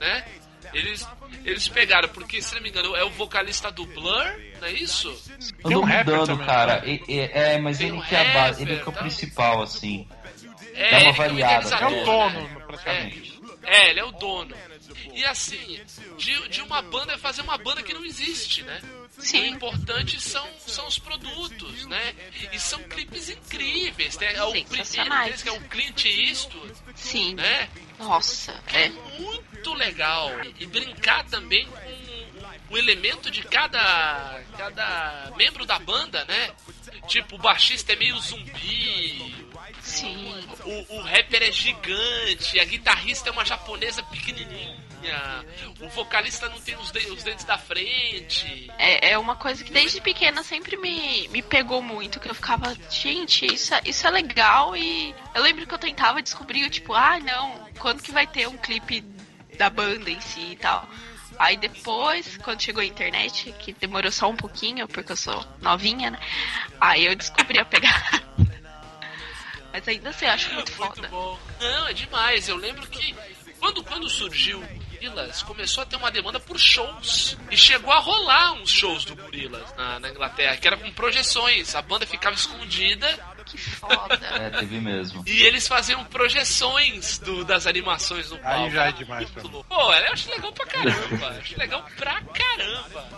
Né? 0.00 0.28
Eles, 0.72 1.06
eles 1.44 1.66
pegaram, 1.66 2.08
porque, 2.10 2.40
se 2.42 2.54
não 2.54 2.62
me 2.62 2.68
engano, 2.68 2.94
é 2.94 3.02
o 3.02 3.10
vocalista 3.10 3.70
do 3.70 3.84
Blur, 3.86 4.24
não 4.60 4.68
é 4.68 4.72
isso? 4.72 5.08
Andou 5.64 5.82
um 5.82 5.84
rapper 5.86 6.14
mudando, 6.14 6.26
também, 6.28 6.46
cara. 6.46 6.80
né? 6.82 6.88
E- 6.88 7.04
e- 7.14 7.20
É, 7.32 7.58
mas 7.58 7.78
Tem 7.78 7.88
ele 7.88 7.96
um 7.96 8.02
que 8.02 8.14
é 8.14 8.20
a 8.30 8.34
base, 8.34 8.62
ele 8.62 8.70
rapper, 8.76 8.84
que 8.84 8.88
é 8.88 8.92
o 8.92 8.94
tá? 8.94 9.00
principal, 9.00 9.62
assim. 9.62 10.08
É, 10.74 10.90
Dá 10.90 10.98
uma 10.98 10.98
ele 10.98 11.02
que 11.02 11.08
é 11.08 11.10
o 11.10 11.14
variada, 11.14 11.54
É 11.54 11.66
idealizador, 11.66 11.90
o 11.92 11.96
É. 12.00 12.04
dono, 12.04 12.48
né? 12.48 12.64
praticamente. 12.66 13.40
É, 13.64 13.90
ele 13.90 14.00
é 14.00 14.04
o 14.04 14.12
dono. 14.12 14.54
E 15.14 15.24
assim, 15.24 15.80
de, 16.16 16.48
de 16.48 16.62
uma 16.62 16.80
banda 16.82 17.12
é 17.14 17.18
fazer 17.18 17.42
uma 17.42 17.58
banda 17.58 17.82
que 17.82 17.92
não 17.94 18.04
existe, 18.04 18.62
né? 18.62 18.80
O 19.18 19.22
Sim. 19.22 19.48
importante 19.48 20.20
são, 20.20 20.46
são 20.66 20.86
os 20.86 20.98
produtos, 20.98 21.86
né? 21.86 22.14
E 22.52 22.58
são 22.58 22.80
clipes 22.84 23.28
incríveis. 23.28 24.16
Tem 24.16 24.28
o 24.40 24.52
primeiro 24.52 25.24
deles, 25.24 25.42
que 25.42 25.48
é 25.48 25.52
o 25.52 25.60
Clint 25.62 26.04
Eastwood, 26.04 26.72
Sim. 26.94 27.34
né? 27.34 27.68
Nossa, 27.98 28.62
é. 28.68 28.88
Muito 28.88 29.74
legal. 29.74 30.30
E 30.58 30.66
brincar 30.66 31.24
também 31.24 31.66
com 31.66 32.74
o 32.74 32.78
elemento 32.78 33.30
de 33.30 33.42
cada, 33.42 34.40
cada 34.56 35.32
membro 35.36 35.66
da 35.66 35.78
banda, 35.78 36.24
né? 36.26 36.50
Tipo, 37.08 37.36
o 37.36 37.38
baixista 37.38 37.94
é 37.94 37.96
meio 37.96 38.18
zumbi, 38.20 39.34
Sim. 39.80 40.46
o, 40.64 40.96
o 40.96 41.00
rapper 41.00 41.42
é 41.42 41.50
gigante, 41.50 42.60
a 42.60 42.64
guitarrista 42.64 43.30
é 43.30 43.32
uma 43.32 43.44
japonesa 43.44 44.02
pequenininha, 44.04 44.76
o 45.80 45.88
vocalista 45.90 46.48
não 46.48 46.60
tem 46.60 46.76
os, 46.76 46.90
de- 46.90 47.06
os 47.10 47.22
dentes 47.22 47.44
da 47.44 47.56
frente. 47.58 48.70
É, 48.78 49.10
é 49.12 49.18
uma 49.18 49.36
coisa 49.36 49.62
que 49.64 49.70
desde 49.72 50.00
pequena 50.00 50.42
sempre 50.42 50.76
me, 50.76 51.28
me 51.28 51.42
pegou 51.42 51.80
muito, 51.82 52.18
que 52.20 52.28
eu 52.30 52.34
ficava, 52.34 52.74
gente, 52.90 53.46
isso 53.46 53.74
é, 53.74 53.80
isso 53.84 54.06
é 54.06 54.10
legal 54.10 54.76
e 54.76 55.14
eu 55.34 55.42
lembro 55.42 55.66
que 55.66 55.74
eu 55.74 55.78
tentava 55.78 56.20
descobrir, 56.22 56.68
tipo, 56.70 56.94
ah, 56.94 57.18
não, 57.20 57.68
quando 57.78 58.02
que 58.02 58.12
vai 58.12 58.26
ter 58.26 58.48
um 58.48 58.56
clipe 58.56 59.00
da 59.56 59.70
banda 59.70 60.10
em 60.10 60.20
si 60.20 60.52
e 60.52 60.56
tal. 60.56 60.88
Aí 61.38 61.56
depois, 61.56 62.36
quando 62.38 62.60
chegou 62.62 62.82
a 62.82 62.86
internet, 62.86 63.52
que 63.60 63.72
demorou 63.72 64.10
só 64.10 64.28
um 64.28 64.36
pouquinho, 64.36 64.88
porque 64.88 65.12
eu 65.12 65.16
sou 65.16 65.44
novinha, 65.60 66.10
né? 66.10 66.18
Aí 66.80 67.06
eu 67.06 67.14
descobri 67.14 67.58
a 67.60 67.64
pegar. 67.64 68.24
Mas 69.72 69.86
ainda 69.86 70.10
assim, 70.10 70.24
eu 70.26 70.32
acho 70.32 70.52
muito 70.54 70.72
Muito 70.76 70.94
foda. 70.96 71.08
bom. 71.08 71.38
Não, 71.60 71.88
é 71.88 71.92
demais. 71.92 72.48
Eu 72.48 72.56
lembro 72.56 72.86
que 72.88 73.14
quando, 73.60 73.84
quando 73.84 74.08
surgiu 74.08 74.64
o 75.06 75.10
Gorillaz, 75.10 75.42
começou 75.42 75.82
a 75.82 75.86
ter 75.86 75.96
uma 75.96 76.10
demanda 76.10 76.40
por 76.40 76.58
shows. 76.58 77.36
E 77.50 77.56
chegou 77.56 77.92
a 77.92 77.98
rolar 77.98 78.52
uns 78.54 78.70
shows 78.70 79.04
do 79.04 79.14
Gorillaz 79.16 79.74
na, 79.76 79.98
na 80.00 80.08
Inglaterra, 80.10 80.56
que 80.56 80.66
era 80.66 80.76
com 80.76 80.90
projeções. 80.92 81.74
A 81.74 81.82
banda 81.82 82.04
ficava 82.06 82.34
escondida 82.34 83.08
Que 83.46 83.56
foda. 83.58 84.14
É, 84.26 84.50
teve 84.60 84.80
mesmo. 84.80 85.22
e 85.26 85.42
eles 85.42 85.66
faziam 85.66 86.04
projeções 86.04 87.18
do- 87.18 87.44
das 87.44 87.66
animações 87.66 88.30
no 88.30 88.38
palco. 88.38 88.64
Aí 88.66 88.70
já 88.70 88.86
é 88.88 88.92
demais. 88.92 89.28
Pô, 89.30 89.92
eu 89.94 90.12
acho 90.12 90.30
legal 90.30 90.52
pra 90.52 90.66
caramba. 90.66 91.28
acho 91.38 91.58
legal 91.58 91.86
pra 91.96 92.20
caramba. 92.22 93.08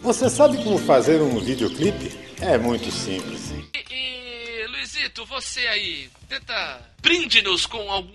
Você 0.00 0.28
sabe 0.28 0.56
como 0.62 0.78
fazer 0.78 1.20
um 1.22 1.38
videoclipe? 1.40 2.18
É 2.40 2.58
muito 2.58 2.90
simples. 2.90 3.50
E, 3.52 3.94
e, 3.94 4.66
Luizito, 4.66 5.24
você 5.24 5.66
aí, 5.68 6.10
tenta 6.28 6.80
brinde-nos 7.00 7.64
com 7.64 7.90
algum, 7.90 8.12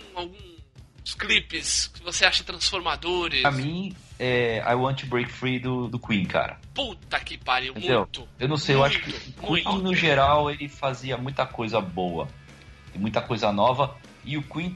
alguns 1.10 1.14
clipes 1.16 1.88
que 1.88 2.04
você 2.04 2.26
acha 2.26 2.44
transformadores. 2.44 3.42
Pra 3.42 3.52
mim, 3.52 3.96
é 4.20 4.58
I 4.66 4.76
Want 4.76 5.02
to 5.02 5.08
Break 5.08 5.32
Free 5.32 5.60
do, 5.60 5.88
do 5.88 5.98
Queen, 6.00 6.26
cara. 6.26 6.58
Puta 6.74 7.20
que 7.20 7.38
pariu, 7.38 7.72
Entendeu? 7.76 8.00
muito. 8.00 8.28
Eu 8.40 8.48
não 8.48 8.58
sei, 8.58 8.76
eu 8.76 8.84
acho 8.84 9.00
que 9.00 9.12
Muito, 9.12 9.44
o 9.44 9.54
Queen, 9.54 9.64
muito. 9.66 9.82
no 9.84 9.96
geral, 9.96 10.50
ele 10.52 10.68
fazia 10.68 11.18
muita 11.18 11.46
coisa 11.46 11.80
boa. 11.82 12.28
E 12.94 12.98
muita 12.98 13.22
coisa 13.22 13.52
nova. 13.52 13.96
E 14.24 14.38
o 14.38 14.44
Queen, 14.44 14.76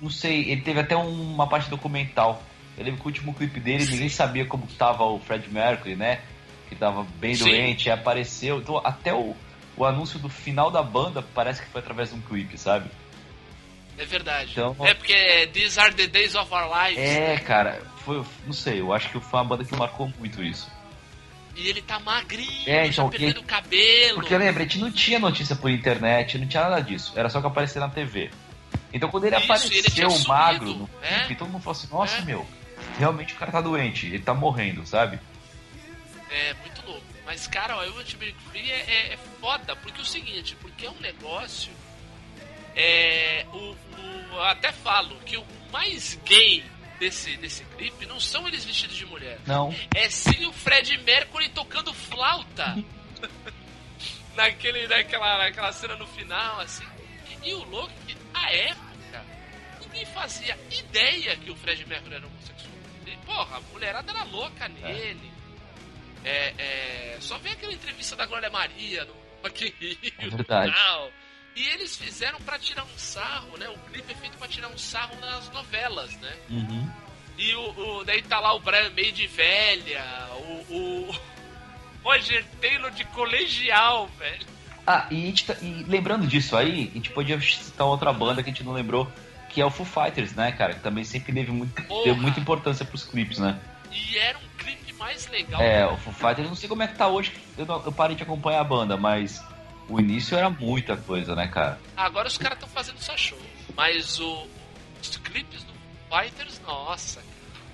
não 0.00 0.10
sei, 0.10 0.50
ele 0.50 0.60
teve 0.62 0.80
até 0.80 0.96
um- 0.96 1.32
uma 1.34 1.46
parte 1.48 1.68
documental. 1.70 2.42
Eu 2.76 2.84
lembro 2.84 3.00
que 3.00 3.06
o 3.06 3.08
último 3.08 3.34
clipe 3.34 3.60
dele, 3.60 3.84
ninguém 3.86 4.08
sabia 4.08 4.44
como 4.44 4.66
tava 4.66 5.04
o 5.04 5.18
Fred 5.20 5.48
Mercury, 5.48 5.94
né? 5.94 6.20
Que 6.68 6.74
tava 6.74 7.04
bem 7.18 7.34
Sim. 7.34 7.44
doente, 7.44 7.86
e 7.86 7.90
apareceu. 7.90 8.58
Então, 8.58 8.80
até 8.84 9.14
o, 9.14 9.34
o 9.76 9.84
anúncio 9.84 10.18
do 10.18 10.28
final 10.28 10.70
da 10.70 10.82
banda 10.82 11.22
parece 11.34 11.62
que 11.62 11.68
foi 11.68 11.80
através 11.80 12.08
de 12.10 12.16
um 12.16 12.20
clipe, 12.20 12.58
sabe? 12.58 12.90
É 13.96 14.04
verdade. 14.04 14.50
Então- 14.52 14.76
é 14.80 14.92
porque 14.94 15.12
é 15.12 15.46
These 15.46 15.78
Are 15.78 15.94
the 15.94 16.06
Days 16.06 16.34
of 16.34 16.52
Our 16.52 16.64
Lives. 16.68 16.98
É, 16.98 17.34
né? 17.34 17.38
cara, 17.38 17.82
foi, 18.04 18.24
não 18.44 18.52
sei, 18.52 18.80
eu 18.80 18.92
acho 18.92 19.08
que 19.10 19.20
foi 19.20 19.38
uma 19.40 19.44
banda 19.44 19.64
que 19.64 19.74
marcou 19.76 20.12
muito 20.18 20.42
isso. 20.42 20.70
E 21.56 21.68
ele 21.68 21.80
tá 21.80 22.00
magrinho, 22.00 22.50
É, 22.68 22.86
então, 22.88 23.08
perdendo 23.08 23.34
que- 23.34 23.40
o 23.40 23.44
cabelo. 23.44 24.14
Porque 24.16 24.36
lembra, 24.36 24.64
a 24.64 24.66
gente 24.66 24.78
não 24.78 24.90
tinha 24.90 25.20
notícia 25.20 25.54
por 25.54 25.70
internet, 25.70 26.36
não 26.36 26.48
tinha 26.48 26.64
nada 26.64 26.80
disso. 26.82 27.12
Era 27.14 27.28
só 27.28 27.40
que 27.40 27.46
aparecer 27.46 27.78
na 27.78 27.88
TV. 27.88 28.30
Então 28.92 29.08
quando 29.08 29.24
ele 29.24 29.36
Isso, 29.36 29.44
ele 29.44 29.52
apareceu 29.52 30.10
sumido, 30.10 30.28
magro 30.28 30.66
no 30.74 30.90
é. 31.00 31.18
clipe, 31.20 31.36
todo 31.36 31.48
mundo 31.50 31.62
falou 31.62 31.78
assim, 31.78 31.88
nossa, 31.92 32.16
É. 32.18 32.20
meu, 32.22 32.44
realmente 32.98 33.34
o 33.34 33.36
cara 33.36 33.52
tá 33.52 33.60
doente, 33.60 34.06
ele 34.06 34.18
tá 34.20 34.34
morrendo, 34.34 34.84
sabe? 34.84 35.20
É, 36.30 36.54
muito 36.54 36.84
louco. 36.84 37.02
Mas, 37.24 37.46
cara, 37.46 37.76
o 37.88 37.92
Break 38.18 38.36
Free 38.50 38.70
é, 38.70 38.74
é, 38.88 39.12
é 39.14 39.18
foda, 39.40 39.74
porque 39.76 39.98
é 40.00 40.02
o 40.02 40.06
seguinte, 40.06 40.56
porque 40.60 40.86
é 40.86 40.90
um 40.90 41.00
negócio. 41.00 41.72
É. 42.76 43.46
O, 43.52 43.76
o- 44.34 44.40
até 44.42 44.72
falo 44.72 45.16
que 45.20 45.36
o 45.36 45.44
mais 45.72 46.14
gay 46.24 46.64
desse, 46.98 47.36
desse 47.36 47.64
clipe 47.76 48.06
não 48.06 48.18
são 48.20 48.46
eles 48.48 48.64
vestidos 48.64 48.96
de 48.96 49.06
mulher. 49.06 49.38
Não. 49.46 49.74
É 49.94 50.08
sim 50.10 50.46
o 50.46 50.52
Fred 50.52 50.96
Mercury 50.98 51.48
tocando 51.50 51.92
flauta. 51.94 52.76
Naquele, 54.36 54.88
naquela, 54.88 55.38
naquela 55.38 55.72
cena 55.72 55.94
no 55.96 56.06
final, 56.08 56.60
assim. 56.60 56.84
E 57.44 57.54
o 57.54 57.62
louco 57.64 57.92
é 58.02 58.12
que, 58.12 58.16
à 58.34 58.52
época, 58.52 59.24
ninguém 59.82 60.04
fazia 60.06 60.58
ideia 60.72 61.36
que 61.36 61.50
o 61.52 61.56
Fred 61.56 61.86
Mercury 61.86 62.16
era 62.16 62.26
homossexual. 62.26 62.72
E, 63.06 63.16
porra, 63.18 63.58
a 63.58 63.60
mulherada 63.72 64.10
era 64.10 64.24
louca 64.24 64.66
nele. 64.68 65.30
É, 66.24 66.54
é, 66.58 67.16
só 67.20 67.38
vê 67.38 67.50
aquela 67.50 67.72
entrevista 67.72 68.16
da 68.16 68.26
Glória 68.26 68.50
Maria 68.50 69.04
no 69.04 69.14
Rock 69.42 69.72
Rio 69.78 69.98
É 70.18 70.28
verdade. 70.28 70.70
e 70.72 70.74
tal. 70.74 71.12
E 71.56 71.66
eles 71.68 71.96
fizeram 71.96 72.40
pra 72.40 72.58
tirar 72.58 72.82
um 72.84 72.98
sarro, 72.98 73.56
né? 73.58 73.68
O 73.68 73.78
clipe 73.90 74.12
é 74.12 74.16
feito 74.16 74.36
pra 74.38 74.48
tirar 74.48 74.68
um 74.68 74.78
sarro 74.78 75.14
nas 75.20 75.48
novelas, 75.52 76.12
né? 76.18 76.32
Uhum. 76.50 76.88
E 77.38 77.54
o, 77.54 77.98
o- 77.98 78.04
daí 78.04 78.22
tá 78.22 78.40
lá 78.40 78.52
o 78.54 78.60
Brian 78.60 78.90
May 78.90 79.12
de 79.12 79.26
velha, 79.26 80.04
o, 80.32 80.74
o 80.74 81.14
Roger 82.04 82.44
Taylor 82.60 82.90
de 82.90 83.04
colegial, 83.06 84.08
velho. 84.18 84.46
Ah, 84.86 85.06
e, 85.10 85.22
a 85.22 85.26
gente 85.26 85.44
tá- 85.46 85.56
e 85.62 85.84
lembrando 85.88 86.26
disso 86.26 86.56
aí, 86.56 86.90
a 86.90 86.94
gente 86.96 87.10
podia 87.10 87.40
citar 87.40 87.86
outra 87.86 88.12
banda 88.12 88.42
que 88.42 88.50
a 88.50 88.52
gente 88.52 88.64
não 88.64 88.72
lembrou, 88.72 89.10
que 89.48 89.60
é 89.60 89.64
o 89.64 89.70
Foo 89.70 89.86
Fighters, 89.86 90.32
né, 90.34 90.52
cara? 90.52 90.74
Que 90.74 90.80
também 90.80 91.04
sempre 91.04 91.32
teve, 91.32 91.50
muito, 91.52 91.80
Porra. 91.84 92.04
deu 92.04 92.16
muita 92.16 92.38
importância 92.40 92.84
pros 92.84 93.04
clipes, 93.04 93.38
né? 93.38 93.58
E 93.92 94.18
era 94.18 94.36
um 94.38 94.48
clipe 94.58 94.92
mais 94.94 95.26
legal. 95.28 95.60
É, 95.62 95.86
o 95.86 95.96
Foo 95.96 96.12
Fighters, 96.12 96.48
não 96.48 96.56
sei 96.56 96.68
como 96.68 96.82
é 96.82 96.88
que 96.88 96.96
tá 96.96 97.06
hoje, 97.06 97.32
eu, 97.56 97.64
não- 97.64 97.82
eu 97.84 97.92
parei 97.92 98.16
de 98.16 98.22
acompanhar 98.24 98.60
a 98.60 98.64
banda, 98.64 98.96
mas 98.96 99.42
o 99.88 100.00
início 100.00 100.36
era 100.36 100.48
muita 100.50 100.96
coisa, 100.96 101.34
né, 101.34 101.46
cara? 101.48 101.78
Agora 101.96 102.28
os 102.28 102.38
caras 102.38 102.56
estão 102.56 102.68
fazendo 102.68 102.98
só 102.98 103.16
show. 103.16 103.38
Mas 103.76 104.18
o, 104.20 104.46
os 105.02 105.16
clipes 105.18 105.62
do 105.64 105.72
Fighters, 106.10 106.60
nossa. 106.66 107.22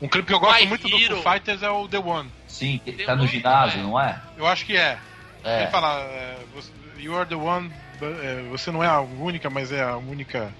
Um 0.00 0.08
clipe 0.08 0.28
que 0.28 0.34
eu 0.34 0.40
gosto 0.40 0.60
My 0.60 0.66
muito 0.66 0.86
Hero. 0.88 1.16
do 1.16 1.22
Foo 1.22 1.32
Fighters 1.32 1.62
é 1.62 1.70
o 1.70 1.86
The 1.86 1.98
One. 1.98 2.30
Sim, 2.48 2.80
que 2.84 2.92
Tem 2.92 3.06
tá 3.06 3.14
no 3.14 3.24
um- 3.24 3.26
ginásio, 3.26 3.80
é. 3.80 3.82
não 3.82 4.00
é? 4.00 4.20
Eu 4.36 4.46
acho 4.46 4.64
que 4.64 4.76
é. 4.76 4.98
É. 5.44 5.62
Ele 5.62 5.70
fala, 5.70 6.00
é, 6.00 6.38
You 6.98 7.16
are 7.16 7.26
the 7.28 7.34
one, 7.34 7.70
but, 7.98 8.10
é, 8.22 8.42
você 8.50 8.70
não 8.70 8.84
é 8.84 8.86
a 8.86 9.00
única, 9.00 9.48
mas 9.48 9.72
é 9.72 9.82
a 9.82 9.96
única 9.96 10.52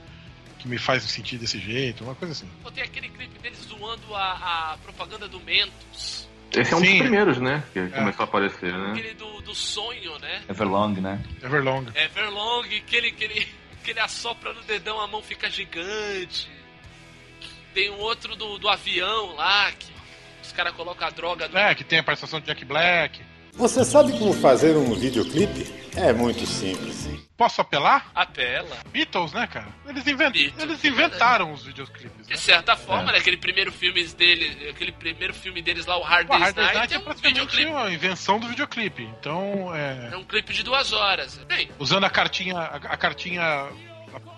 que 0.58 0.66
me 0.68 0.78
faz 0.78 1.02
sentir 1.02 1.36
desse 1.38 1.58
jeito, 1.58 2.02
uma 2.04 2.14
coisa 2.14 2.32
assim. 2.32 2.48
Pô, 2.62 2.70
tem 2.70 2.82
aquele 2.84 3.08
clipe 3.10 3.38
deles 3.40 3.58
zoando 3.66 4.14
a, 4.14 4.72
a 4.72 4.78
propaganda 4.82 5.26
do 5.28 5.38
Mentos. 5.40 6.28
Esse 6.52 6.72
é 6.72 6.76
um 6.76 6.80
Sim. 6.80 6.90
dos 6.90 6.98
primeiros, 6.98 7.38
né? 7.38 7.62
Que 7.72 7.88
começou 7.88 8.22
a 8.22 8.24
aparecer, 8.24 8.72
né? 8.72 8.90
Aquele 8.90 9.14
do, 9.14 9.40
do 9.42 9.54
sonho, 9.54 10.18
né? 10.18 10.42
Everlong, 10.48 11.00
né? 11.00 11.22
Everlong. 11.42 11.86
Everlong, 11.94 12.68
que 12.86 12.96
ele, 12.96 13.12
que, 13.12 13.24
ele, 13.24 13.48
que 13.84 13.90
ele 13.90 14.00
assopra 14.00 14.52
no 14.52 14.62
dedão, 14.62 15.00
a 15.00 15.06
mão 15.06 15.22
fica 15.22 15.48
gigante. 15.48 16.50
Tem 17.72 17.90
um 17.90 17.98
outro 17.98 18.34
do, 18.34 18.58
do 18.58 18.68
avião 18.68 19.34
lá, 19.36 19.70
que 19.72 19.92
os 20.42 20.52
caras 20.52 20.74
colocam 20.74 21.06
a 21.06 21.10
droga 21.10 21.48
do. 21.48 21.56
É, 21.56 21.74
que 21.74 21.84
tem 21.84 22.00
a 22.00 22.02
participação 22.02 22.40
de 22.40 22.46
Jack 22.46 22.64
Black. 22.64 23.20
Você 23.54 23.84
sabe 23.84 24.12
como 24.18 24.32
fazer 24.32 24.76
um 24.76 24.94
videoclipe? 24.94 25.80
É 25.96 26.12
muito 26.12 26.46
simples. 26.46 27.08
Posso 27.36 27.60
apelar? 27.60 28.10
Apela. 28.14 28.76
Beatles, 28.92 29.32
né, 29.32 29.46
cara? 29.46 29.66
Eles, 29.88 30.06
invent... 30.06 30.32
Beatles, 30.32 30.62
Eles 30.62 30.84
inventaram 30.84 31.52
os 31.52 31.64
videoclipes. 31.64 32.26
De 32.26 32.32
Né? 32.34 32.36
certa 32.38 32.76
forma, 32.76 33.10
É. 33.10 33.12
né? 33.14 33.18
Aquele 33.18 33.36
primeiro 33.38 33.72
filme 33.72 34.04
deles, 34.04 34.56
aquele 34.68 34.92
primeiro 34.92 35.34
filme 35.34 35.60
deles 35.60 35.86
lá, 35.86 35.98
o 35.98 36.02
Hard 36.02 36.26
O 36.26 36.30
Day's 36.30 36.42
Hard 36.44 36.56
Night, 36.56 36.74
Night 36.78 36.92
é 36.92 36.96
é 36.96 36.98
um 37.00 37.02
praticamente 37.02 37.40
videoclipe. 37.56 37.72
a 37.72 37.90
invenção 37.92 38.38
do 38.38 38.46
videoclipe. 38.48 39.02
Então, 39.18 39.74
é, 39.74 40.10
É 40.12 40.16
um 40.16 40.24
clipe 40.24 40.52
de 40.52 40.62
duas 40.62 40.92
horas. 40.92 41.38
Bem, 41.48 41.70
usando 41.78 42.04
a 42.04 42.10
cartinha, 42.10 42.56
a, 42.58 42.76
a 42.76 42.96
cartinha 42.96 43.66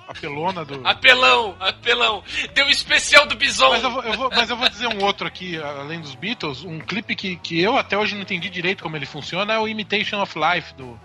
apelona 0.09 0.65
do. 0.65 0.87
apelão, 0.87 1.57
apelão. 1.61 2.23
Tem 2.55 2.65
um 2.65 2.69
especial 2.69 3.27
do 3.27 3.35
Bison. 3.37 3.71
Mas 3.71 3.83
eu, 3.83 3.91
vou, 3.91 4.03
eu 4.03 4.13
vou- 4.15 4.31
mas 4.31 4.51
eu 4.51 4.57
vou 4.57 4.69
dizer 4.69 4.87
um 4.89 5.03
outro 5.05 5.27
aqui, 5.27 5.57
além 5.63 6.01
dos 6.01 6.15
Beatles, 6.15 6.63
um 6.65 6.79
clipe 6.81 7.15
que, 7.17 7.37
que 7.37 7.61
eu 7.61 7.77
até 7.77 7.97
hoje 7.97 8.15
não 8.15 8.23
entendi 8.23 8.49
direito 8.51 8.83
como 8.83 8.97
ele 8.97 9.07
funciona 9.07 9.55
é 9.55 9.59
o 9.59 9.67
Imitation 9.69 10.21
of 10.21 10.35
Life 10.39 10.75
do, 10.75 10.99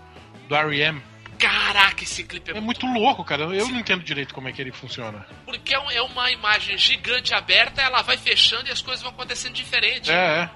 do 0.48 0.54
R.E.M. 0.54 1.02
Caraca, 1.38 2.02
esse 2.02 2.24
clipe 2.24 2.50
é, 2.50 2.56
É 2.56 2.60
muito 2.60 2.84
louco, 2.86 3.24
cara. 3.24 3.42
Eu 3.44 3.68
não 3.68 3.78
entendo 3.78 4.02
direito 4.02 4.34
como 4.34 4.48
é 4.48 4.52
que 4.52 4.60
ele 4.60 4.72
funciona. 4.72 5.24
Porque 5.44 5.74
é 5.74 5.78
é 5.94 6.02
uma 6.02 6.30
imagem 6.32 6.76
gigante 6.76 7.32
aberta, 7.32 7.80
ela 7.80 8.02
vai 8.02 8.16
fechando 8.16 8.68
e 8.68 8.72
as 8.72 8.82
coisas 8.82 9.02
vão 9.02 9.12
acontecendo 9.12 9.52
diferente. 9.54 10.10
É, 10.10 10.50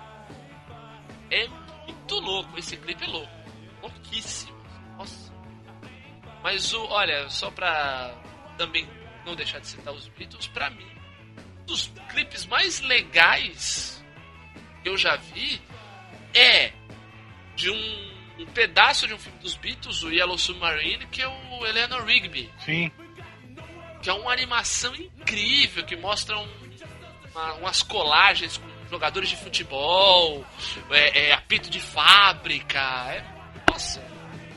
é. 1.31 1.44
É 1.44 1.48
muito 1.86 2.14
louco, 2.16 2.59
esse 2.59 2.77
clipe 2.77 3.05
é 3.05 3.06
louco. 3.06 3.31
Louquíssimo. 3.81 4.52
Nossa. 4.98 5.32
Mas 6.43 6.73
o, 6.74 6.85
olha, 6.89 7.28
só 7.31 7.51
pra 7.51 8.12
também 8.66 8.89
não 9.26 9.34
deixar 9.34 9.59
de 9.59 9.66
citar 9.66 9.93
os 9.93 10.06
Beatles, 10.09 10.47
pra 10.48 10.70
mim, 10.70 10.86
um 11.60 11.64
dos 11.64 11.90
clipes 12.10 12.47
mais 12.47 12.80
legais 12.80 14.02
que 14.82 14.89
eu 14.89 14.97
já 14.97 15.16
vi 15.16 15.60
é 16.34 16.72
de 17.56 17.70
um, 17.70 18.12
um 18.39 18.47
pedaço 18.47 19.06
de 19.09 19.14
um 19.14 19.18
filme 19.18 19.39
dos 19.40 19.56
Beatles, 19.56 20.02
o 20.02 20.10
Yellow 20.10 20.39
Submarine, 20.39 21.06
que 21.06 21.20
é 21.22 21.28
o 21.28 21.66
Eleanor 21.66 22.05
Rigby 22.05 22.51
Sim. 22.64 22.90
que 24.01 24.09
é 24.09 24.12
uma 24.12 24.32
animação 24.32 24.94
incrível 24.94 25.84
que 25.84 25.97
mostra 25.97 26.39
um- 26.39 26.48
uma- 27.32 27.55
umas 27.55 27.82
colagens 27.82 28.59
com 28.59 28.68
jogadores 28.89 29.28
de 29.28 29.36
futebol, 29.36 30.44
é, 30.90 31.28
é, 31.28 31.32
apito 31.32 31.68
de 31.70 31.80
fábrica. 31.80 32.78
É, 33.12 33.24
nossa, 33.70 34.01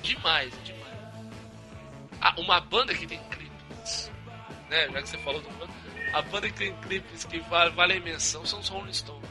demais, 0.04 0.52
demais. 0.64 0.86
Ah, 2.22 2.34
uma 2.38 2.60
banda 2.60 2.94
que 2.96 3.06
tem 3.08 3.20
clipes, 3.30 3.45
né? 4.70 4.90
Já 4.92 5.02
que 5.02 5.10
você 5.10 5.18
falou 5.20 5.42
do 5.42 5.50
banda, 5.52 5.74
a 6.14 6.22
banda 6.22 6.48
que 6.50 6.56
tem 6.56 6.76
clipes 6.78 7.24
que 7.26 7.40
va- 7.40 7.70
valem 7.70 8.00
menção 8.00 8.46
são 8.46 8.60
os 8.60 8.68
Rolling 8.70 8.94
Stones. 8.94 9.30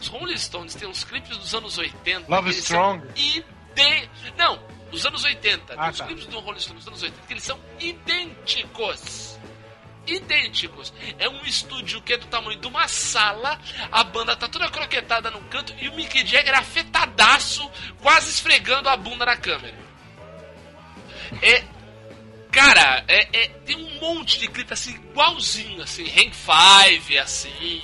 Os 0.00 0.08
Rolling 0.08 0.36
Stones 0.36 0.74
têm 0.74 0.88
uns 0.88 1.04
clipes 1.04 1.36
dos 1.36 1.54
anos 1.54 1.78
80. 1.78 2.24
Love 2.34 2.50
Strong. 2.50 3.00
são 3.00 3.12
ide... 3.16 3.44
Não, 4.36 4.58
dos 4.90 5.04
anos 5.06 5.24
80. 5.24 5.74
Ah, 5.76 5.90
os 5.90 5.98
tá. 5.98 6.06
clipes 6.06 6.26
do 6.26 6.38
Rolling 6.40 6.60
Stones 6.60 6.84
dos 6.84 6.88
anos 6.88 7.02
80, 7.02 7.26
que 7.26 7.32
eles 7.32 7.42
são 7.44 7.58
idênticos. 7.80 9.38
Idênticos. 10.06 10.92
É 11.18 11.28
um 11.28 11.42
estúdio 11.44 12.00
que 12.00 12.12
é 12.12 12.16
do 12.16 12.26
tamanho 12.26 12.60
de 12.60 12.66
uma 12.68 12.86
sala, 12.86 13.58
a 13.90 14.04
banda 14.04 14.36
tá 14.36 14.46
toda 14.48 14.70
croquetada 14.70 15.30
num 15.32 15.42
canto 15.48 15.74
e 15.80 15.88
o 15.88 15.94
Mick 15.94 16.24
Jagger 16.24 16.56
afetadaço, 16.56 17.68
quase 18.00 18.30
esfregando 18.30 18.88
a 18.88 18.96
bunda 18.96 19.26
na 19.26 19.36
câmera. 19.36 19.74
É. 21.42 21.64
Cara, 22.56 23.04
é, 23.06 23.28
é- 23.38 23.48
tem 23.66 23.76
um 23.76 24.00
monte 24.00 24.38
de 24.40 24.48
clipe 24.48 24.72
assim, 24.72 24.94
igualzinho, 24.94 25.82
assim, 25.82 26.04
Hank 26.04 26.34
Five, 26.34 27.18
assim. 27.18 27.82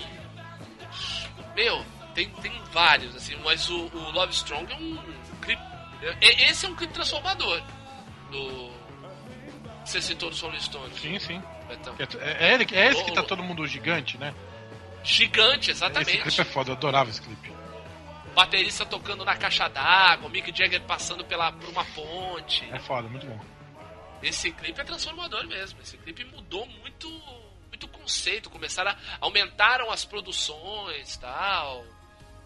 Meu, 1.54 1.84
tem, 2.14 2.30
tem 2.30 2.50
vários, 2.72 3.14
assim, 3.14 3.36
mas 3.44 3.68
o, 3.68 3.88
o 3.88 4.10
Love 4.12 4.32
Strong 4.32 4.72
é 4.72 4.76
um 4.76 4.96
clipe. 5.42 5.62
é- 6.22 6.50
esse 6.50 6.64
é 6.64 6.70
um 6.70 6.74
clipe 6.74 6.94
transformador. 6.94 7.62
Do. 8.30 8.72
Você 9.84 10.00
citou 10.00 10.30
dos 10.30 10.40
Rolling 10.40 10.60
Stones. 10.60 10.98
Sim, 10.98 11.18
sim. 11.18 11.42
Betão. 11.68 11.94
É, 11.98 12.46
é 12.46 12.54
ele, 12.54 12.66
é 12.72 12.92
esse 12.92 13.04
que 13.04 13.12
tá 13.12 13.22
todo 13.22 13.42
mundo 13.42 13.66
gigante, 13.66 14.16
né? 14.16 14.34
Gigante, 15.04 15.70
Esse 15.70 15.84
exatamente. 15.84 16.16
clipe 16.22 16.40
é 16.40 16.44
foda, 16.44 16.70
eu 16.70 16.76
adorava 16.76 17.10
esse 17.10 17.20
clipe. 17.20 17.52
Baterista 18.34 18.86
tocando 18.86 19.22
na 19.22 19.36
caixa 19.36 19.68
d'água, 19.68 20.30
Mick 20.30 20.50
Jagger 20.56 20.80
passando 20.82 21.22
pela, 21.24 21.52
por 21.52 21.68
uma 21.68 21.84
ponte. 21.84 22.66
É 22.72 22.78
foda, 22.78 23.06
muito 23.08 23.26
bom. 23.26 23.38
Esse 24.22 24.52
clipe 24.52 24.80
é 24.80 24.84
transformador 24.84 25.46
mesmo. 25.46 25.80
Esse 25.82 25.96
clipe 25.98 26.24
mudou 26.24 26.66
muito, 26.66 27.08
muito 27.68 27.86
o 27.86 27.88
conceito. 27.88 28.48
Começaram 28.48 28.92
a 28.92 28.96
aumentaram 29.20 29.90
as 29.90 30.04
produções, 30.04 31.16
tal. 31.16 31.84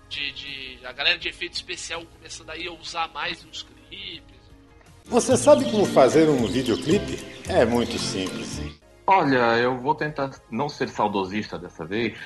De, 0.09 0.33
de 0.33 0.87
a 0.87 0.93
galera 0.93 1.19
de 1.19 1.29
efeito 1.29 1.55
especial 1.55 2.05
começando 2.07 2.51
aí 2.51 2.67
a 2.67 2.73
usar 2.73 3.09
mais 3.09 3.45
nos 3.45 3.63
clipes. 3.63 4.37
Você 5.05 5.37
sabe 5.37 5.71
como 5.71 5.85
fazer 5.85 6.29
um 6.29 6.47
videoclipe? 6.47 7.25
É 7.49 7.65
muito 7.65 7.99
simples. 7.99 8.61
Olha, 9.07 9.57
eu 9.59 9.79
vou 9.81 9.95
tentar 9.95 10.31
não 10.51 10.69
ser 10.69 10.89
saudosista 10.89 11.59
dessa 11.59 11.85
vez. 11.85 12.19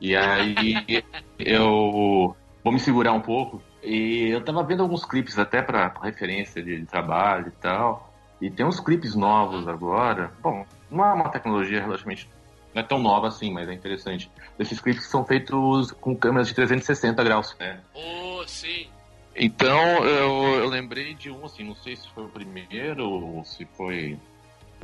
E 0.00 0.14
aí 0.16 0.74
eu 1.38 2.36
vou 2.62 2.72
me 2.72 2.78
segurar 2.80 3.12
um 3.12 3.20
pouco. 3.20 3.62
E 3.82 4.28
eu 4.30 4.44
tava 4.44 4.62
vendo 4.64 4.82
alguns 4.82 5.04
clipes 5.04 5.38
até 5.38 5.62
pra, 5.62 5.88
pra 5.90 6.04
referência 6.04 6.62
de, 6.62 6.80
de 6.80 6.86
trabalho 6.86 7.48
e 7.48 7.62
tal. 7.62 8.07
E 8.40 8.50
tem 8.50 8.64
uns 8.64 8.80
clipes 8.80 9.14
novos 9.14 9.66
agora. 9.66 10.32
Bom, 10.40 10.64
não 10.90 11.04
é 11.04 11.12
uma 11.12 11.28
tecnologia 11.28 11.80
relativamente. 11.80 12.28
Não 12.74 12.82
é 12.82 12.84
tão 12.84 12.98
nova 12.98 13.28
assim, 13.28 13.52
mas 13.52 13.68
é 13.68 13.72
interessante. 13.72 14.30
Esses 14.58 14.80
clipes 14.80 15.06
são 15.06 15.24
feitos 15.24 15.90
com 15.92 16.14
câmeras 16.14 16.48
de 16.48 16.54
360 16.54 17.22
graus, 17.24 17.56
né? 17.58 17.80
Oh, 17.94 18.42
sim. 18.46 18.86
Então, 19.34 20.04
eu, 20.04 20.60
eu 20.60 20.68
lembrei 20.68 21.14
de 21.14 21.30
um, 21.30 21.44
assim, 21.44 21.64
não 21.64 21.76
sei 21.76 21.96
se 21.96 22.08
foi 22.10 22.24
o 22.24 22.28
primeiro 22.28 23.08
ou 23.08 23.44
se 23.44 23.64
foi 23.76 24.18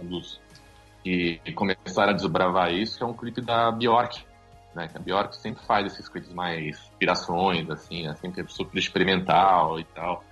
um 0.01 0.06
dos 0.06 0.40
que 1.02 1.39
começaram 1.55 2.12
a 2.12 2.14
desbravar 2.14 2.72
isso, 2.72 2.97
que 2.97 3.05
é 3.05 3.06
um 3.06 3.12
clipe 3.12 3.43
da 3.43 3.70
Bjork, 3.70 4.24
né? 4.74 4.89
A 4.94 4.98
Bjork 4.98 5.36
sempre 5.36 5.62
faz 5.64 5.93
esses 5.93 6.09
clipes 6.09 6.32
mais 6.32 6.64
inspirações, 6.66 7.68
assim, 7.68 8.06
é 8.09 8.14
sempre 8.14 8.44
super 8.48 8.78
experimental 8.78 9.78
e 9.78 9.85
tal. 9.85 10.24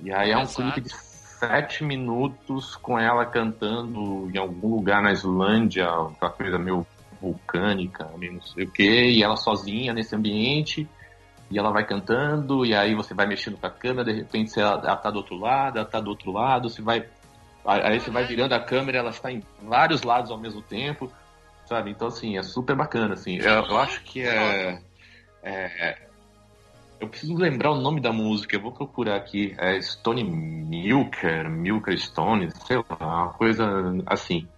E 0.00 0.12
aí 0.12 0.30
é 0.30 0.36
um 0.36 0.42
Exato. 0.42 0.62
clipe 0.62 0.82
de 0.82 0.94
sete 1.38 1.84
minutos 1.84 2.76
com 2.76 2.98
ela 2.98 3.24
cantando 3.26 4.30
em 4.32 4.38
algum 4.38 4.74
lugar 4.74 5.02
na 5.02 5.12
Islândia, 5.12 5.86
aquela 5.88 6.32
coisa 6.32 6.58
meio 6.58 6.86
vulcânica, 7.20 8.10
meio 8.16 8.34
não 8.34 8.42
sei 8.42 8.64
o 8.64 8.70
quê, 8.70 9.10
e 9.10 9.22
ela 9.22 9.36
sozinha 9.36 9.92
nesse 9.92 10.14
ambiente 10.14 10.88
e 11.50 11.58
ela 11.58 11.70
vai 11.70 11.84
cantando, 11.84 12.66
e 12.66 12.74
aí 12.74 12.94
você 12.94 13.14
vai 13.14 13.26
mexendo 13.26 13.56
com 13.56 13.66
a 13.66 13.70
câmera, 13.70 14.12
de 14.12 14.18
repente 14.18 14.58
ela, 14.58 14.80
ela 14.84 14.96
tá 14.96 15.10
do 15.10 15.18
outro 15.18 15.36
lado, 15.36 15.78
ela 15.78 15.86
tá 15.86 16.00
do 16.00 16.10
outro 16.10 16.32
lado, 16.32 16.68
você 16.68 16.82
vai. 16.82 17.06
Aí 17.64 17.98
você 17.98 18.10
vai 18.10 18.24
virando 18.24 18.52
a 18.52 18.60
câmera, 18.60 18.98
ela 18.98 19.10
está 19.10 19.30
em 19.30 19.42
vários 19.62 20.02
lados 20.02 20.30
ao 20.30 20.38
mesmo 20.38 20.62
tempo, 20.62 21.12
sabe? 21.64 21.90
Então, 21.90 22.08
assim, 22.08 22.36
é 22.36 22.42
super 22.42 22.76
bacana, 22.76 23.14
assim. 23.14 23.38
Eu, 23.38 23.64
eu 23.64 23.78
acho 23.78 24.02
que 24.04 24.22
é, 24.22 24.80
é- 25.42 26.05
Eu 26.98 27.08
preciso 27.08 27.34
lembrar 27.36 27.72
o 27.72 27.80
nome 27.80 28.00
da 28.00 28.12
música, 28.12 28.56
eu 28.56 28.60
vou 28.60 28.72
procurar 28.72 29.16
aqui. 29.16 29.54
É 29.58 29.80
Stone 29.80 30.24
Milker, 30.24 31.48
Milker 31.50 31.98
Stone, 31.98 32.50
sei 32.66 32.76
lá, 32.78 32.84
uma 33.00 33.32
coisa 33.34 33.66
assim. 34.06 34.48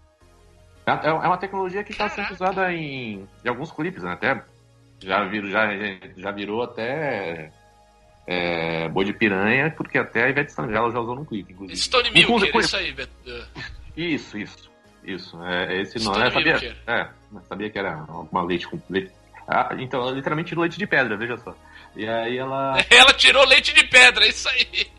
É 0.87 1.09
é 1.09 1.13
uma 1.13 1.37
tecnologia 1.37 1.83
que 1.85 1.93
está 1.93 2.09
sendo 2.09 2.33
usada 2.33 2.73
em, 2.73 3.27
em 3.45 3.49
alguns 3.49 3.71
clipes, 3.73 4.03
né? 4.03 4.13
Até 4.13 4.43
já 5.01 5.25
virou, 5.25 5.51
já, 5.51 5.69
já 6.17 6.31
virou 6.31 6.63
até 6.63 7.53
é, 8.27 8.89
boi 8.89 9.05
de 9.05 9.13
piranha, 9.13 9.71
porque 9.77 9.99
até 9.99 10.25
a 10.25 10.29
Ivete 10.31 10.53
Sangalo 10.53 10.93
já 10.93 11.01
usou 11.01 11.15
num 11.17 11.25
clipe, 11.25 11.53
inclusive. 11.53 11.77
Stone 11.79 12.11
Milker, 12.11 12.53
com- 12.53 12.61
isso 12.61 12.77
aí, 12.77 12.93
Beto. 12.93 13.11
Isso, 13.97 14.39
isso. 14.39 14.71
Isso, 15.05 15.43
é 15.45 15.77
é 15.77 15.81
esse 15.83 15.99
Stone 15.99 16.17
nome. 16.19 16.27
Eu 16.29 16.33
sabia, 16.33 16.53
Milker. 16.53 16.77
é, 16.87 17.09
sabia 17.49 17.71
que 17.71 17.79
era 17.79 17.95
alguma 18.09 18.43
leite 18.43 18.69
com 18.69 18.79
leite. 18.89 19.13
Ah, 19.47 19.71
então, 19.79 20.11
literalmente 20.11 20.55
leite 20.55 20.79
de 20.79 20.87
pedra, 20.87 21.17
veja 21.17 21.37
só. 21.39 21.55
E 21.97 22.09
aí 22.09 22.39
ela. 22.39 22.77
Ela 22.91 23.13
tirou 23.13 23.45
leite 23.45 23.73
de 23.73 23.85
pedra, 23.85 24.25
é 24.25 24.29
isso 24.29 24.49
aí. 24.49 24.91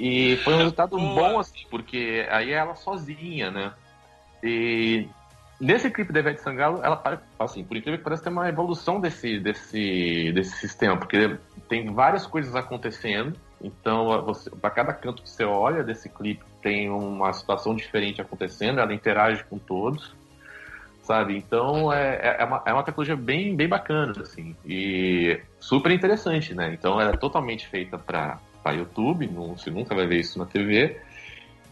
E 0.00 0.36
foi 0.38 0.54
um 0.54 0.58
resultado 0.58 0.96
Boa. 0.96 1.14
bom, 1.14 1.38
assim, 1.40 1.64
porque 1.68 2.26
aí 2.30 2.52
ela 2.52 2.74
sozinha, 2.74 3.50
né? 3.50 3.72
E 4.42 5.08
nesse 5.60 5.90
clipe 5.90 6.12
da 6.12 6.20
Ivete 6.20 6.40
Sangalo, 6.40 6.80
ela 6.84 7.02
assim, 7.38 7.64
por 7.64 7.76
incrível 7.76 7.98
que 7.98 8.04
pareça, 8.04 8.22
tem 8.22 8.32
uma 8.32 8.48
evolução 8.48 9.00
desse, 9.00 9.40
desse, 9.40 10.30
desse 10.32 10.56
sistema, 10.58 10.96
porque 10.96 11.36
tem 11.68 11.92
várias 11.92 12.26
coisas 12.26 12.54
acontecendo. 12.54 13.36
Então, 13.60 14.24
você, 14.24 14.50
para 14.50 14.70
cada 14.70 14.92
canto 14.92 15.22
que 15.22 15.28
você 15.28 15.44
olha 15.44 15.82
desse 15.82 16.08
clipe, 16.08 16.44
tem 16.62 16.88
uma 16.88 17.32
situação 17.32 17.74
diferente 17.74 18.20
acontecendo, 18.20 18.78
ela 18.78 18.94
interage 18.94 19.42
com 19.44 19.58
todos, 19.58 20.14
sabe? 21.08 21.38
Então, 21.38 21.90
é, 21.90 22.16
é, 22.16 22.36
é 22.40 22.44
uma, 22.44 22.62
é 22.66 22.72
uma 22.74 22.82
tecnologia 22.82 23.16
bem, 23.16 23.56
bem 23.56 23.66
bacana, 23.66 24.12
assim, 24.20 24.54
e 24.66 25.40
super 25.58 25.90
interessante, 25.90 26.54
né? 26.54 26.74
Então, 26.74 27.00
ela 27.00 27.12
é 27.12 27.16
totalmente 27.16 27.66
feita 27.66 27.96
para 27.98 28.38
YouTube, 28.66 29.26
não, 29.26 29.56
você 29.56 29.70
nunca 29.70 29.94
vai 29.94 30.06
ver 30.06 30.20
isso 30.20 30.38
na 30.38 30.44
TV, 30.44 31.00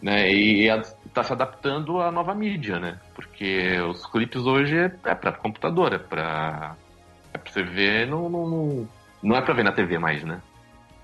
né? 0.01 0.33
E 0.33 0.67
está 1.05 1.23
se 1.23 1.35
adaptando 1.35 2.01
à 2.01 2.11
nova 2.11 2.35
mídia, 2.35 2.81
né? 2.81 2.99
Porque 3.15 3.79
os 3.83 4.07
clipes 4.07 4.47
hoje 4.47 4.79
é, 5.05 5.15
para 5.15 5.33
computador, 5.33 5.93
é 5.93 5.99
para 5.99 6.75
é 7.35 7.39
você 7.39 7.63
ver, 7.63 8.07
não, 8.07 8.31
não, 8.31 8.89
não 9.23 9.37
é 9.37 9.43
para 9.43 9.53
ver 9.53 9.65
na 9.65 9.73
TV 9.73 9.99
mais, 9.99 10.25
né? 10.25 10.41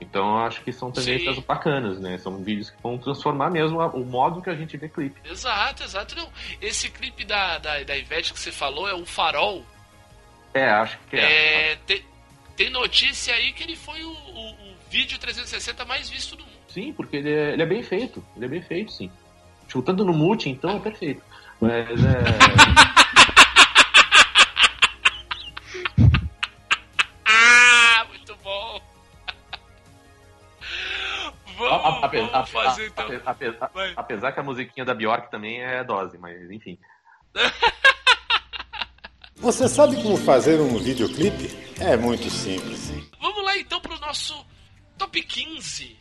Então 0.03 0.27
eu 0.31 0.39
acho 0.45 0.63
que 0.63 0.73
são 0.73 0.91
tendências 0.91 1.37
Sim. 1.37 1.45
bacanas, 1.47 2.01
né? 2.01 2.19
São 2.19 2.37
vídeos 2.43 2.71
que 2.71 2.83
vão 2.83 2.99
transformar 2.99 3.51
mesmo 3.51 3.81
a- 3.81 3.87
o 3.87 4.05
modo 4.05 4.43
que 4.43 4.51
a 4.51 4.55
gente 4.55 4.77
vê 4.77 4.89
clipe. 4.89 5.21
Exato, 5.29 5.83
exato. 5.85 6.17
Não, 6.17 6.29
esse 6.61 6.91
clipe 6.91 7.25
da, 7.25 7.59
da, 7.59 7.83
da 7.85 7.97
Ivete 7.97 8.33
que 8.33 8.39
você 8.41 8.51
falou 8.53 8.89
é 8.89 8.95
o 8.95 9.07
Farol. 9.07 9.65
É, 10.53 10.69
acho 10.69 10.99
que 11.09 11.17
é. 11.17 11.73
É, 11.73 11.77
tem, 11.87 12.05
tem 12.57 12.69
notícia 12.71 13.35
aí 13.35 13.53
que 13.53 13.63
ele 13.63 13.77
foi 13.77 14.03
o, 14.03 14.11
o, 14.11 14.51
o 14.51 14.75
vídeo 14.91 15.19
360 15.19 15.85
mais 15.85 16.11
visto 16.11 16.37
do 16.37 16.43
mundo. 16.45 16.53
Sim, 16.69 16.93
porque 16.93 17.17
ele 17.17 17.31
é, 17.33 17.53
ele 17.53 17.63
é 17.63 17.67
bem 17.67 17.83
feito. 17.83 18.23
Ele 18.37 18.45
é 18.45 18.49
bem 18.49 18.63
feito, 18.63 18.93
sim. 18.93 19.11
Chutando 19.69 20.05
no 20.05 20.13
multi, 20.13 20.51
então 20.51 20.77
é 20.77 20.81
perfeito. 20.81 21.23
Mas 21.61 21.89
é. 22.05 22.23
ape- 32.03 32.21
vamos 32.21 32.51
fazer 32.51 32.83
a- 32.83 32.87
então. 32.87 33.21
ape- 33.27 33.93
apesar, 33.97 34.33
que 34.33 34.41
a 34.41 34.43
musiquinha 34.43 34.85
da 34.85 34.95
Bjork 34.95 35.31
também 35.31 35.63
é 35.63 35.83
dose, 35.85 36.19
mas 36.19 36.51
enfim. 36.51 36.79
Você 39.37 39.69
sabe 39.69 39.97
como 40.03 40.17
fazer 40.17 40.61
um 40.61 40.79
videoclipe? 40.79 41.51
É 41.81 41.97
muito 41.97 42.31
simples. 42.31 42.91
Vamos 43.21 43.45
lá 43.45 43.57
então 43.59 43.81
pro 43.81 43.99
nosso 43.99 44.47
top 44.97 45.21
15. 45.23 45.99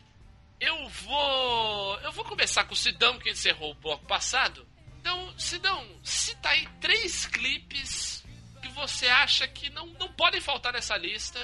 Eu 0.59 0.87
vou. 0.89 1.99
Eu 2.01 2.11
vou 2.11 2.23
começar 2.23 2.65
com 2.65 2.73
o 2.73 2.77
Sidão, 2.77 3.17
que 3.17 3.31
encerrou 3.31 3.71
o 3.71 3.75
bloco 3.75 4.05
passado. 4.05 4.67
Então, 4.99 5.33
Sidão, 5.39 5.83
cita 6.03 6.49
aí 6.49 6.67
três 6.79 7.25
clipes 7.25 8.23
que 8.61 8.67
você 8.69 9.07
acha 9.07 9.47
que 9.47 9.71
não, 9.71 9.87
não 9.99 10.09
podem 10.13 10.39
faltar 10.39 10.73
nessa 10.73 10.95
lista. 10.95 11.39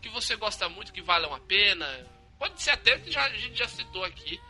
Que 0.00 0.08
você 0.08 0.34
gosta 0.34 0.68
muito, 0.68 0.92
que 0.92 1.00
valham 1.00 1.32
a 1.32 1.38
pena. 1.38 1.86
Pode 2.42 2.60
ser 2.60 2.70
até 2.72 2.98
que 2.98 3.08
já, 3.08 3.22
a 3.24 3.28
gente 3.28 3.56
já 3.56 3.68
citou 3.68 4.02
aqui 4.02 4.40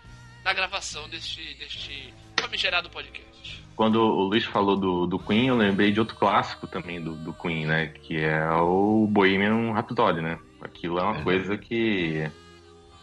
na 0.43 0.55
gravação 0.55 1.07
deste, 1.11 1.43
deste 1.57 2.15
famigerado 2.41 2.89
podcast. 2.89 3.63
Quando 3.77 3.97
o 3.97 4.23
Luiz 4.29 4.47
falou 4.47 4.79
do, 4.79 5.07
do 5.07 5.19
Queen, 5.19 5.49
eu 5.49 5.57
lembrei 5.57 5.93
de 5.93 6.01
outro 6.01 6.17
clássico 6.17 6.67
também 6.67 7.03
do, 7.03 7.15
do 7.17 7.35
Queen, 7.35 7.67
né? 7.67 7.89
Que 7.89 8.17
é 8.17 8.51
o 8.53 9.07
Bohemian 9.07 9.75
Rhapsody, 9.75 10.23
né? 10.23 10.39
Aquilo 10.63 10.99
é 10.99 11.03
uma 11.03 11.23
coisa 11.23 11.59
que... 11.59 12.31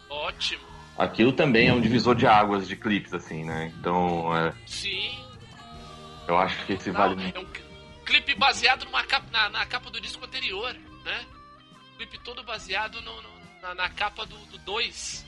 Ótimo. 0.08 0.64
Aquilo 0.98 1.32
também 1.32 1.68
é 1.68 1.72
um 1.72 1.80
divisor 1.80 2.16
de 2.16 2.26
águas 2.26 2.66
de 2.66 2.74
clipes, 2.74 3.14
assim, 3.14 3.44
né? 3.44 3.72
Então, 3.78 4.36
é, 4.36 4.52
Sim. 4.66 5.16
eu 6.26 6.36
acho 6.36 6.66
que 6.66 6.72
esse 6.72 6.90
Não, 6.90 6.98
vale... 6.98 7.32
é 7.32 7.38
um 7.38 7.46
cl- 7.46 7.64
clipe 8.04 8.34
baseado 8.34 8.84
numa 8.86 9.04
capa, 9.04 9.28
na, 9.30 9.48
na 9.50 9.64
capa 9.66 9.88
do 9.88 10.00
disco 10.00 10.24
anterior, 10.24 10.74
né? 11.04 11.26
Clipe 11.96 12.18
todo 12.24 12.42
baseado 12.42 13.00
no- 13.02 13.22
no- 13.22 13.39
na, 13.62 13.74
na 13.74 13.88
capa 13.90 14.26
do 14.26 14.36
2. 14.64 15.26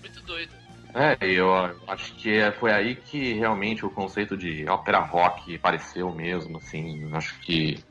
Muito 0.00 0.20
doido. 0.22 0.52
É, 0.94 1.16
eu 1.20 1.52
acho 1.88 2.14
que 2.14 2.38
foi 2.52 2.72
aí 2.72 2.94
que 2.94 3.32
realmente 3.32 3.84
o 3.84 3.90
conceito 3.90 4.36
de 4.36 4.64
ópera 4.68 5.00
rock 5.00 5.56
apareceu 5.56 6.12
mesmo, 6.12 6.58
assim. 6.58 7.10
Acho 7.12 7.38
que 7.40 7.82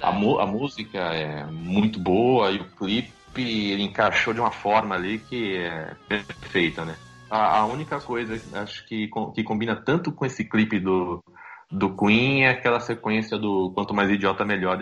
a, 0.00 0.08
a 0.08 0.46
música 0.46 0.98
é 0.98 1.44
muito 1.44 2.00
boa 2.00 2.50
e 2.50 2.58
o 2.58 2.64
clipe 2.64 3.12
ele 3.36 3.84
encaixou 3.84 4.34
de 4.34 4.40
uma 4.40 4.50
forma 4.50 4.96
ali 4.96 5.20
que 5.20 5.56
é 5.56 5.94
perfeita, 6.08 6.84
né? 6.84 6.96
A, 7.30 7.60
a 7.60 7.66
única 7.66 8.00
coisa, 8.00 8.40
acho 8.60 8.84
que, 8.86 9.08
que 9.32 9.44
combina 9.44 9.76
tanto 9.76 10.10
com 10.10 10.26
esse 10.26 10.44
clipe 10.44 10.80
do, 10.80 11.22
do 11.70 11.96
Queen 11.96 12.44
é 12.44 12.50
aquela 12.50 12.80
sequência 12.80 13.38
do 13.38 13.70
Quanto 13.72 13.94
Mais 13.94 14.10
Idiota 14.10 14.44
Melhor, 14.44 14.76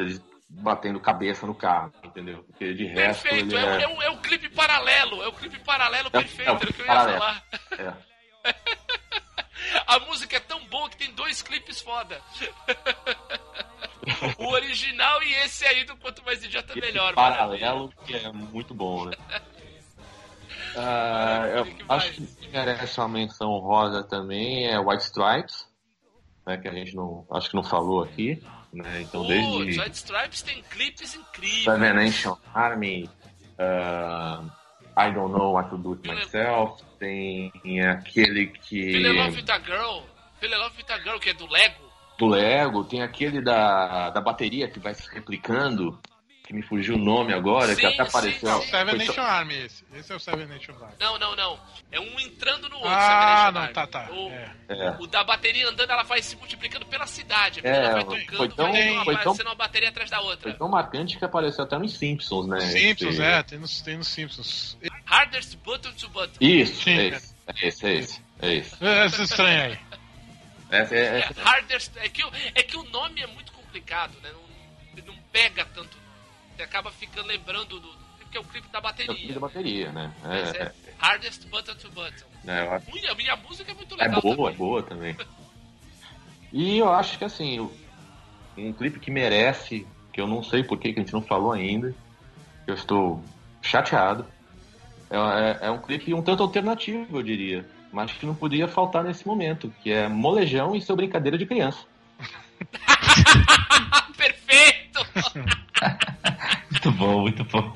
batendo 0.48 0.98
cabeça 1.00 1.46
no 1.46 1.54
carro, 1.54 1.92
entendeu? 2.02 2.42
Porque 2.44 2.72
de 2.72 2.86
resto 2.86 3.22
Perfeito, 3.24 3.54
ele 3.54 3.56
é, 3.56 3.66
um- 3.66 3.74
é... 3.78 3.82
é 3.82 3.88
um, 3.88 4.02
é 4.02 4.10
um 4.10 4.16
clipe 4.18 4.48
paralelo, 4.48 5.22
é 5.22 5.28
um 5.28 5.32
clipe 5.32 5.58
paralelo 5.60 6.08
É- 6.08 6.10
perfeito, 6.10 6.48
é 6.48 6.52
o 6.52 6.58
que 6.58 6.80
eu 6.80 6.86
ia 6.86 6.92
paralelo. 6.92 7.18
falar. 7.18 7.44
é. 7.78 7.94
A 9.86 9.98
música 10.00 10.36
é 10.36 10.40
tão 10.40 10.64
boa 10.66 10.88
que 10.88 10.96
tem 10.96 11.12
dois 11.12 11.42
clipes 11.42 11.80
foda. 11.80 12.20
o 14.38 14.46
original 14.52 15.22
e 15.22 15.34
esse 15.34 15.66
aí 15.66 15.84
do 15.84 15.96
Quanto 15.96 16.24
Mais 16.24 16.42
Idiota 16.42 16.72
Esse 16.72 16.80
Melhor. 16.80 17.14
paralelo 17.14 17.92
que 18.06 18.14
é 18.14 18.32
muito 18.32 18.72
bom, 18.74 19.04
né? 19.06 19.12
Ah, 20.76 21.44
eu 21.56 21.64
que 21.64 21.84
acho 21.88 22.12
que 22.12 22.48
merece 22.52 23.00
uma 23.00 23.08
menção 23.08 23.50
honrosa 23.50 24.04
também 24.04 24.66
é 24.66 24.78
White 24.78 25.02
Stripes, 25.04 25.66
né, 26.46 26.56
que 26.56 26.68
a 26.68 26.72
gente 26.72 26.94
não 26.94 27.26
acho 27.32 27.50
que 27.50 27.56
não 27.56 27.64
falou 27.64 28.02
aqui, 28.02 28.40
né? 28.72 29.02
Então 29.02 29.26
desde 29.26 29.90
Stripes 29.90 30.42
tem 30.42 30.62
clipes 30.70 31.14
incríveis. 31.14 31.64
Seven 31.64 32.38
Army, 32.54 33.10
ah, 33.58 34.42
I 34.96 35.12
Don't 35.12 35.32
Know 35.32 35.52
What 35.52 35.70
to 35.70 35.78
Do 35.78 35.90
With 35.90 36.00
Myself, 36.04 36.82
tem 36.98 37.52
aquele 37.88 38.46
que 38.46 38.92
Feel 38.92 39.14
Love 39.14 39.36
with 39.36 39.50
a 39.50 39.58
Girl. 39.58 40.02
Feel 40.40 40.58
Love 40.58 40.76
with 40.76 40.90
a 40.90 40.98
Girl, 40.98 41.18
que 41.18 41.30
é 41.30 41.34
do 41.34 41.46
Lego. 41.50 41.88
do 42.18 42.26
Lego, 42.26 42.84
tem 42.84 43.00
aquele 43.02 43.40
da, 43.40 44.10
da 44.10 44.20
bateria 44.20 44.68
que 44.68 44.80
vai 44.80 44.92
se 44.92 45.08
replicando, 45.14 45.98
que 46.48 46.54
me 46.54 46.62
fugiu 46.62 46.94
o 46.94 46.98
nome 46.98 47.34
agora, 47.34 47.74
que 47.74 47.82
Sim, 47.82 47.86
até 47.88 47.96
sim, 47.96 48.08
apareceu. 48.08 48.62
sim. 48.62 48.68
Seven 48.70 48.96
foi 48.96 49.04
só- 49.04 49.12
Nation 49.12 49.22
Army 49.22 49.54
esse. 49.54 49.84
Esse 49.92 50.12
é 50.12 50.16
o 50.16 50.18
Seven 50.18 50.46
Nation 50.46 50.72
Army. 50.80 50.94
Não, 50.98 51.18
não, 51.18 51.36
não. 51.36 51.60
É 51.92 52.00
um 52.00 52.18
entrando 52.18 52.70
no 52.70 52.76
outro. 52.76 52.90
Ah, 52.90 53.50
Seven 53.50 53.52
não, 53.52 53.60
Nation 53.60 53.72
tá, 53.74 53.80
Army. 53.82 53.90
tá. 53.92 54.14
O, 54.14 54.30
É. 54.30 54.54
É. 54.70 54.96
o 54.98 55.06
da 55.06 55.22
bateria 55.22 55.68
andando, 55.68 55.90
ela 55.90 56.04
vai 56.04 56.22
se 56.22 56.34
multiplicando 56.36 56.86
pela 56.86 57.06
cidade. 57.06 57.60
A 57.62 57.68
É, 57.68 57.92
vai 57.92 58.04
foi 58.06 58.20
tocando, 58.24 58.54
tão- 58.54 58.72
vai 58.72 58.88
uma- 58.90 59.04
foi 59.04 59.14
tão- 59.16 59.22
aparecendo 59.24 59.46
uma 59.48 59.54
bateria 59.56 59.88
atrás 59.90 60.08
da 60.10 60.20
outra. 60.22 60.48
Foi 60.50 60.58
tão 60.58 60.68
marcante 60.70 61.18
que 61.18 61.24
apareceu 61.26 61.64
até 61.64 61.76
nos 61.78 61.92
Simpsons, 61.98 62.46
né? 62.48 62.60
Simpsons, 62.60 63.12
Esse- 63.14 63.22
é, 63.22 63.42
tem 63.42 63.58
nos, 63.58 63.80
tem 63.82 63.96
nos 63.98 64.08
Simpsons. 64.08 64.78
Hardest 65.04 65.54
button 65.58 65.92
to 65.92 66.08
button. 66.08 66.38
Isso, 66.40 66.82
Sim. 66.82 66.96
é 66.98 67.06
esse, 67.08 67.34
é 67.46 67.66
esse, 67.68 67.86
é 67.86 67.94
esse. 67.94 68.22
É 68.40 68.54
esse. 68.54 68.76
Esse 68.82 69.22
estranho 69.22 69.64
aí. 69.72 69.78
Essa 70.70 70.94
é, 70.94 70.98
É, 70.98 71.18
essa- 71.20 71.42
hardest, 71.42 71.90
é, 71.96 72.08
que, 72.08 72.24
o- 72.24 72.32
é 72.54 72.62
que 72.62 72.76
o 72.78 72.84
nome 72.84 73.20
é 73.20 73.26
muito 73.26 73.52
complicado, 73.52 74.14
né? 74.22 74.30
Não, 74.32 75.04
não 75.14 75.16
pega 75.30 75.66
tanto. 75.74 76.07
Você 76.58 76.64
acaba 76.64 76.90
ficando 76.90 77.28
lembrando 77.28 77.78
do. 77.78 77.88
Porque 78.18 78.36
é 78.36 78.40
o 78.40 78.44
clipe 78.44 78.66
da 78.68 78.78
é 78.78 78.80
o 78.80 78.82
bateria. 78.82 79.14
fim 79.14 79.32
da 79.32 79.38
bateria, 79.40 79.92
né? 79.92 80.12
Mas 80.24 80.54
É, 80.54 80.62
é 80.64 80.72
Hardest 80.98 81.46
button 81.46 81.74
to 81.76 81.88
button. 81.92 82.26
é, 82.48 82.66
eu 82.66 82.72
acho- 82.72 82.92
Ui, 82.92 83.06
A 83.06 83.14
minha 83.14 83.36
música 83.36 83.70
é 83.70 83.74
muito 83.74 83.94
é 83.94 83.98
legal. 83.98 84.20
boa, 84.20 84.34
também. 84.34 84.52
é 84.52 84.56
boa 84.58 84.82
também. 84.82 85.16
E 86.52 86.78
eu 86.78 86.92
acho 86.92 87.16
que 87.16 87.24
assim, 87.24 87.70
um 88.56 88.72
clipe 88.72 88.98
que 88.98 89.08
merece, 89.08 89.86
que 90.12 90.20
eu 90.20 90.26
não 90.26 90.42
sei 90.42 90.64
por 90.64 90.78
que 90.78 90.92
que 90.92 90.98
a 90.98 91.02
gente 91.02 91.12
não 91.12 91.22
falou 91.22 91.52
ainda, 91.52 91.94
eu 92.66 92.74
estou 92.74 93.22
chateado. 93.62 94.26
É, 95.08 95.16
é- 95.16 95.58
é 95.68 95.70
um 95.70 95.80
clipe 95.80 96.12
um 96.12 96.22
tanto 96.22 96.42
alternativo, 96.42 97.18
eu 97.18 97.22
diria. 97.22 97.64
Mas 97.92 98.10
que 98.12 98.26
não 98.26 98.34
podia 98.34 98.66
faltar 98.66 99.04
nesse 99.04 99.24
momento, 99.24 99.72
que 99.80 99.92
é 99.92 100.08
Molejão 100.08 100.74
e 100.74 100.82
seu 100.82 100.96
brincadeira 100.96 101.38
de 101.38 101.46
criança. 101.46 101.86
Perfeito! 104.16 105.06
Muito 106.70 106.92
bom, 106.92 107.20
muito 107.22 107.44
bom. 107.44 107.72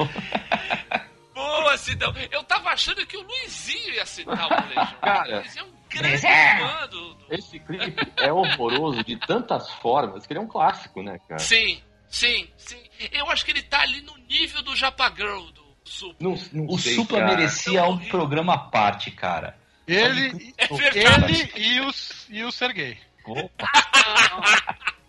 Boa, 1.34 1.76
Sidão. 1.76 2.14
Eu 2.30 2.42
tava 2.44 2.70
achando 2.70 3.04
que 3.06 3.16
o 3.16 3.22
Luizinho 3.22 3.94
ia 3.94 4.06
citar 4.06 4.46
o 4.46 4.50
Molejão. 4.62 4.94
Cara. 5.00 5.36
o 5.36 5.40
Luizinho 5.40 5.64
é 5.64 5.66
um 5.66 5.72
grande 5.88 6.18
fã 6.18 6.86
do, 6.88 7.16
Esse 7.30 7.58
clipe 7.58 8.12
é 8.16 8.32
horroroso 8.32 9.02
de 9.04 9.16
tantas 9.16 9.70
formas 9.74 10.26
que 10.26 10.32
ele 10.32 10.38
é 10.40 10.42
um 10.42 10.46
clássico, 10.46 11.02
né, 11.02 11.18
cara? 11.28 11.40
Sim, 11.40 11.80
sim, 12.08 12.48
sim. 12.56 12.80
Eu 13.12 13.28
acho 13.30 13.44
que 13.44 13.50
ele 13.50 13.62
tá 13.62 13.80
ali 13.80 14.00
no 14.02 14.16
nível 14.28 14.62
do 14.62 14.76
Japa 14.76 15.12
Girl 15.14 15.46
do 15.52 15.62
Super. 15.84 16.22
Não, 16.22 16.38
não 16.52 16.66
O 16.66 16.78
sei, 16.78 16.94
Supla 16.94 17.18
cara. 17.20 17.30
merecia 17.36 17.80
Tão 17.80 17.88
um 17.90 17.92
horrível. 17.94 18.10
programa 18.10 18.54
à 18.54 18.58
parte, 18.58 19.10
cara. 19.10 19.56
Ele, 19.86 20.54
É 20.58 20.68
ele 20.70 21.52
e, 21.56 21.80
os, 21.80 22.26
e 22.30 22.44
o 22.44 22.52
Sergei. 22.52 22.96
Opa, 23.26 23.68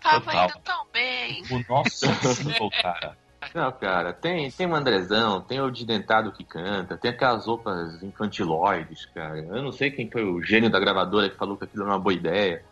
Tava 0.01 0.19
Total. 0.25 0.45
indo 0.49 0.59
tão 0.59 0.87
bem. 0.91 1.43
o 1.49 1.65
nosso 1.69 2.05
single, 2.35 2.69
cara. 2.81 3.17
Não, 3.53 3.71
cara, 3.73 4.13
tem, 4.13 4.49
tem 4.51 4.65
o 4.67 4.73
Andrezão, 4.75 5.41
tem 5.41 5.59
o 5.59 5.69
de 5.69 5.85
dentado 5.85 6.31
que 6.31 6.43
canta, 6.43 6.97
tem 6.97 7.11
aquelas 7.11 7.45
roupas 7.45 8.01
infantiloides, 8.01 9.05
cara. 9.07 9.37
Eu 9.39 9.61
não 9.61 9.71
sei 9.71 9.91
quem 9.91 10.09
foi 10.09 10.23
o 10.23 10.41
gênio 10.41 10.69
da 10.69 10.79
gravadora 10.79 11.29
que 11.29 11.35
falou 11.37 11.57
que 11.57 11.65
aquilo 11.65 11.83
era 11.83 11.91
uma 11.93 11.99
boa 11.99 12.13
ideia. 12.13 12.63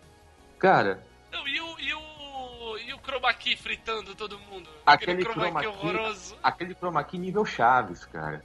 Cara, 0.57 1.03
Não, 1.31 1.45
e 1.47 1.59
o, 1.59 1.79
e 1.79 1.93
o, 1.93 2.77
e 2.87 2.93
o 2.93 2.99
Chroma 2.99 3.33
Key 3.33 3.55
fritando 3.57 4.15
todo 4.15 4.39
mundo? 4.39 4.69
Aquele 4.85 5.23
Chroma 5.23 5.47
Chroma 5.47 5.59
Key 5.61 5.67
Key- 5.71 5.77
horroroso. 5.87 6.37
aquele 6.41 6.75
chroma 6.75 7.03
key 7.03 7.17
nível 7.17 7.45
Chaves, 7.45 8.05
cara. 8.05 8.43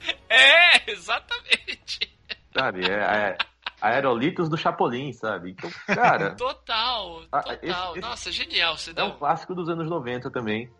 É, 0.28 0.90
exatamente. 0.92 2.08
Sabe? 2.56 2.88
É, 2.88 2.94
é 2.94 3.38
aerolitos 3.80 4.48
do 4.48 4.56
Chapolin, 4.56 5.12
sabe? 5.12 5.50
Então, 5.50 5.70
cara, 5.86 6.34
Total, 6.36 7.22
Ah, 7.32 7.42
total. 7.42 7.58
esse- 7.62 7.90
esse- 7.92 8.00
Nossa, 8.00 8.32
genial, 8.32 8.76
você 8.76 8.92
é 8.96 9.02
um 9.04 9.16
clássico 9.18 9.54
dos 9.54 9.68
anos 9.68 9.88
90 9.88 10.30
também. 10.30 10.70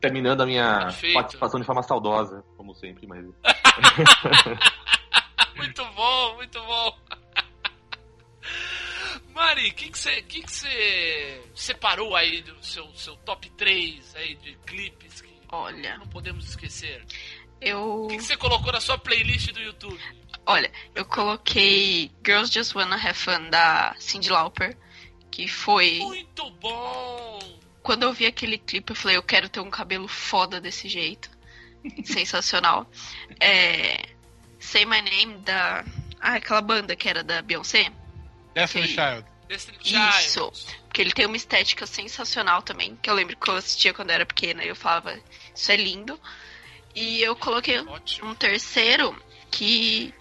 Terminando 0.00 0.40
a 0.40 0.46
minha 0.46 0.78
Perfeito. 0.86 1.14
participação 1.14 1.60
de 1.60 1.66
forma 1.66 1.82
saudosa, 1.82 2.42
como 2.56 2.74
sempre, 2.74 3.06
mas. 3.06 3.24
Muito 5.56 5.84
bom, 5.92 6.34
muito 6.36 6.60
bom. 6.62 6.98
Mari, 9.34 9.68
o 9.68 9.74
que 9.74 9.90
que 9.90 9.98
você 9.98 10.22
que 10.22 10.42
que 10.42 10.50
separou 11.54 12.16
aí 12.16 12.40
do 12.42 12.62
seu, 12.64 12.86
seu 12.94 13.14
top 13.18 13.48
3 13.50 14.14
aí 14.16 14.34
de 14.36 14.54
clipes 14.66 15.20
que 15.20 15.30
Olha, 15.52 15.98
não 15.98 16.06
podemos 16.06 16.48
esquecer? 16.48 17.04
eu. 17.60 18.04
O 18.04 18.08
que 18.08 18.20
você 18.20 18.36
colocou 18.36 18.72
na 18.72 18.80
sua 18.80 18.96
playlist 18.96 19.52
do 19.52 19.60
YouTube? 19.60 19.98
Olha, 20.46 20.70
eu 20.94 21.04
coloquei 21.04 22.10
Girls 22.24 22.52
Just 22.52 22.74
Wanna 22.74 22.96
Have 22.96 23.14
Fun 23.14 23.50
da 23.50 23.94
Cyndi 23.98 24.30
Lauper, 24.30 24.76
que 25.30 25.46
foi. 25.46 25.98
Muito 25.98 26.50
bom! 26.52 27.38
Quando 27.82 28.02
eu 28.02 28.12
vi 28.12 28.26
aquele 28.26 28.58
clipe, 28.58 28.92
eu 28.92 28.96
falei, 28.96 29.16
eu 29.16 29.22
quero 29.22 29.48
ter 29.48 29.60
um 29.60 29.70
cabelo 29.70 30.08
foda 30.08 30.60
desse 30.60 30.88
jeito. 30.88 31.30
Sensacional. 32.04 32.90
É, 33.38 34.10
Say 34.58 34.84
My 34.84 35.00
Name 35.00 35.38
da. 35.38 35.84
Ah, 36.20 36.34
aquela 36.34 36.60
banda 36.60 36.94
que 36.94 37.08
era 37.08 37.22
da 37.22 37.40
Beyoncé. 37.40 37.90
Destiny 38.54 38.88
Sim. 38.88 38.94
Child. 38.94 39.24
Destiny 39.48 39.78
Child. 39.82 40.18
Isso. 40.20 40.52
Porque 40.86 41.00
ele 41.00 41.12
tem 41.12 41.24
uma 41.24 41.36
estética 41.36 41.86
sensacional 41.86 42.62
também. 42.62 42.96
Que 42.96 43.08
eu 43.08 43.14
lembro 43.14 43.36
que 43.36 43.48
eu 43.48 43.56
assistia 43.56 43.94
quando 43.94 44.10
eu 44.10 44.16
era 44.16 44.26
pequena 44.26 44.62
e 44.62 44.68
eu 44.68 44.76
falava, 44.76 45.18
isso 45.54 45.72
é 45.72 45.76
lindo. 45.76 46.20
E 46.94 47.22
eu 47.22 47.34
coloquei 47.36 47.78
Ótimo. 47.80 48.30
um 48.30 48.34
terceiro 48.34 49.16
que 49.50 50.12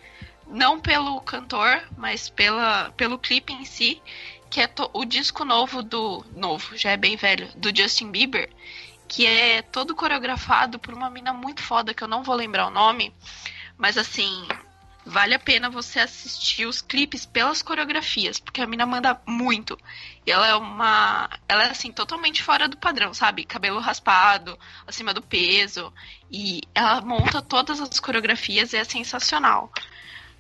não 0.49 0.79
pelo 0.79 1.21
cantor, 1.21 1.81
mas 1.97 2.29
pela, 2.29 2.91
pelo 2.97 3.19
clipe 3.19 3.53
em 3.53 3.65
si, 3.65 4.01
que 4.49 4.59
é 4.61 4.69
o 4.93 5.05
disco 5.05 5.45
novo 5.45 5.83
do 5.83 6.25
novo, 6.35 6.75
já 6.75 6.91
é 6.91 6.97
bem 6.97 7.15
velho, 7.15 7.47
do 7.55 7.75
Justin 7.75 8.11
Bieber, 8.11 8.49
que 9.07 9.25
é 9.25 9.61
todo 9.61 9.95
coreografado 9.95 10.79
por 10.79 10.93
uma 10.93 11.09
mina 11.09 11.33
muito 11.33 11.61
foda 11.61 11.93
que 11.93 12.03
eu 12.03 12.07
não 12.07 12.23
vou 12.23 12.35
lembrar 12.35 12.67
o 12.67 12.71
nome, 12.71 13.13
mas 13.77 13.97
assim, 13.97 14.47
vale 15.05 15.33
a 15.33 15.39
pena 15.39 15.69
você 15.69 15.99
assistir 15.99 16.65
os 16.65 16.81
clipes 16.81 17.25
pelas 17.25 17.61
coreografias, 17.61 18.39
porque 18.39 18.61
a 18.61 18.67
mina 18.67 18.85
manda 18.85 19.19
muito. 19.25 19.77
E 20.25 20.31
ela 20.31 20.47
é 20.47 20.55
uma, 20.55 21.29
ela 21.47 21.63
é 21.63 21.71
assim 21.71 21.91
totalmente 21.91 22.43
fora 22.43 22.67
do 22.67 22.77
padrão, 22.77 23.13
sabe? 23.13 23.43
Cabelo 23.43 23.79
raspado, 23.79 24.57
acima 24.85 25.13
do 25.13 25.21
peso, 25.21 25.93
e 26.31 26.61
ela 26.75 27.01
monta 27.01 27.41
todas 27.41 27.79
as 27.79 27.99
coreografias 27.99 28.73
e 28.73 28.77
é 28.77 28.83
sensacional. 28.83 29.71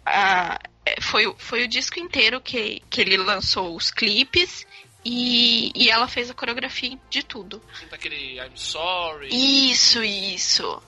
Ah, 0.05 0.59
é, 0.85 0.99
foi, 1.01 1.27
o- 1.27 1.35
foi 1.37 1.63
o 1.63 1.67
disco 1.67 1.99
inteiro 1.99 2.41
que, 2.41 2.81
que 2.89 3.01
ele 3.01 3.17
lançou 3.17 3.75
os 3.75 3.91
clipes 3.91 4.65
e, 5.05 5.71
e 5.75 5.89
ela 5.89 6.07
fez 6.07 6.29
a 6.29 6.33
coreografia 6.33 6.97
de 7.09 7.23
tudo. 7.23 7.61
Junto 7.79 7.95
aquele 7.95 8.39
I'm 8.39 8.55
Sorry. 8.55 9.29
Isso, 9.71 10.03
isso. 10.03 10.81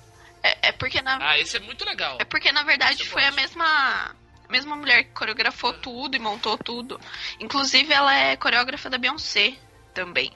É, 0.43 0.69
é 0.69 0.71
porque 0.71 1.01
na, 1.01 1.17
Ah, 1.21 1.39
esse 1.39 1.57
é 1.57 1.59
muito 1.59 1.85
legal. 1.85 2.17
é 2.19 2.25
porque 2.25 2.51
na 2.51 2.63
verdade 2.63 3.05
foi 3.07 3.23
a 3.25 3.31
mesma 3.31 4.15
a 4.47 4.51
mesma 4.51 4.75
mulher 4.75 5.03
que 5.05 5.11
coreografou 5.11 5.71
tudo 5.73 6.15
e 6.15 6.19
montou 6.19 6.57
tudo. 6.57 6.99
Inclusive 7.39 7.93
ela 7.93 8.13
é 8.13 8.35
coreógrafa 8.35 8.89
da 8.89 8.97
Beyoncé 8.97 9.53
também. 9.93 10.31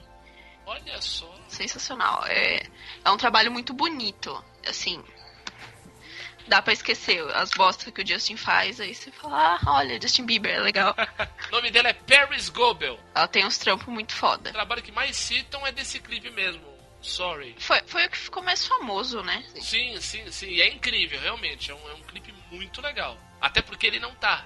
Olha 0.64 1.00
só. 1.02 1.30
Sensacional. 1.48 2.24
É, 2.26 2.62
é 3.04 3.10
um 3.10 3.16
trabalho 3.16 3.52
muito 3.52 3.74
bonito. 3.74 4.42
Assim, 4.66 5.02
dá 6.46 6.62
pra 6.62 6.72
esquecer 6.72 7.22
as 7.34 7.50
bostas 7.50 7.92
que 7.92 8.02
o 8.02 8.06
Justin 8.06 8.36
faz. 8.36 8.80
Aí 8.80 8.94
você 8.94 9.10
fala, 9.10 9.58
ah, 9.62 9.70
olha, 9.78 10.00
Justin 10.00 10.24
Bieber, 10.26 10.54
é 10.54 10.60
legal. 10.60 10.94
O 11.48 11.52
nome 11.52 11.70
dela 11.70 11.88
é 11.88 11.92
Paris 11.92 12.48
Goebel. 12.48 12.98
Ela 13.14 13.28
tem 13.28 13.44
uns 13.46 13.56
trampos 13.56 13.86
muito 13.86 14.12
foda. 14.12 14.50
O 14.50 14.52
trabalho 14.52 14.82
que 14.82 14.90
mais 14.92 15.16
citam 15.16 15.64
é 15.66 15.72
desse 15.72 16.00
clipe 16.00 16.28
mesmo. 16.30 16.62
Sorry. 17.00 17.54
Foi, 17.58 17.80
foi 17.86 18.06
o 18.06 18.10
que 18.10 18.18
ficou 18.18 18.42
mais 18.42 18.66
famoso, 18.66 19.22
né? 19.22 19.44
Sim, 19.60 20.00
sim, 20.00 20.30
sim. 20.30 20.48
E 20.48 20.60
é 20.60 20.68
incrível, 20.68 21.20
realmente. 21.20 21.70
É 21.70 21.74
um, 21.74 21.88
é 21.90 21.94
um 21.94 22.02
clipe 22.02 22.34
muito 22.50 22.80
legal. 22.80 23.16
Até 23.40 23.62
porque 23.62 23.86
ele 23.86 24.00
não 24.00 24.14
tá. 24.16 24.44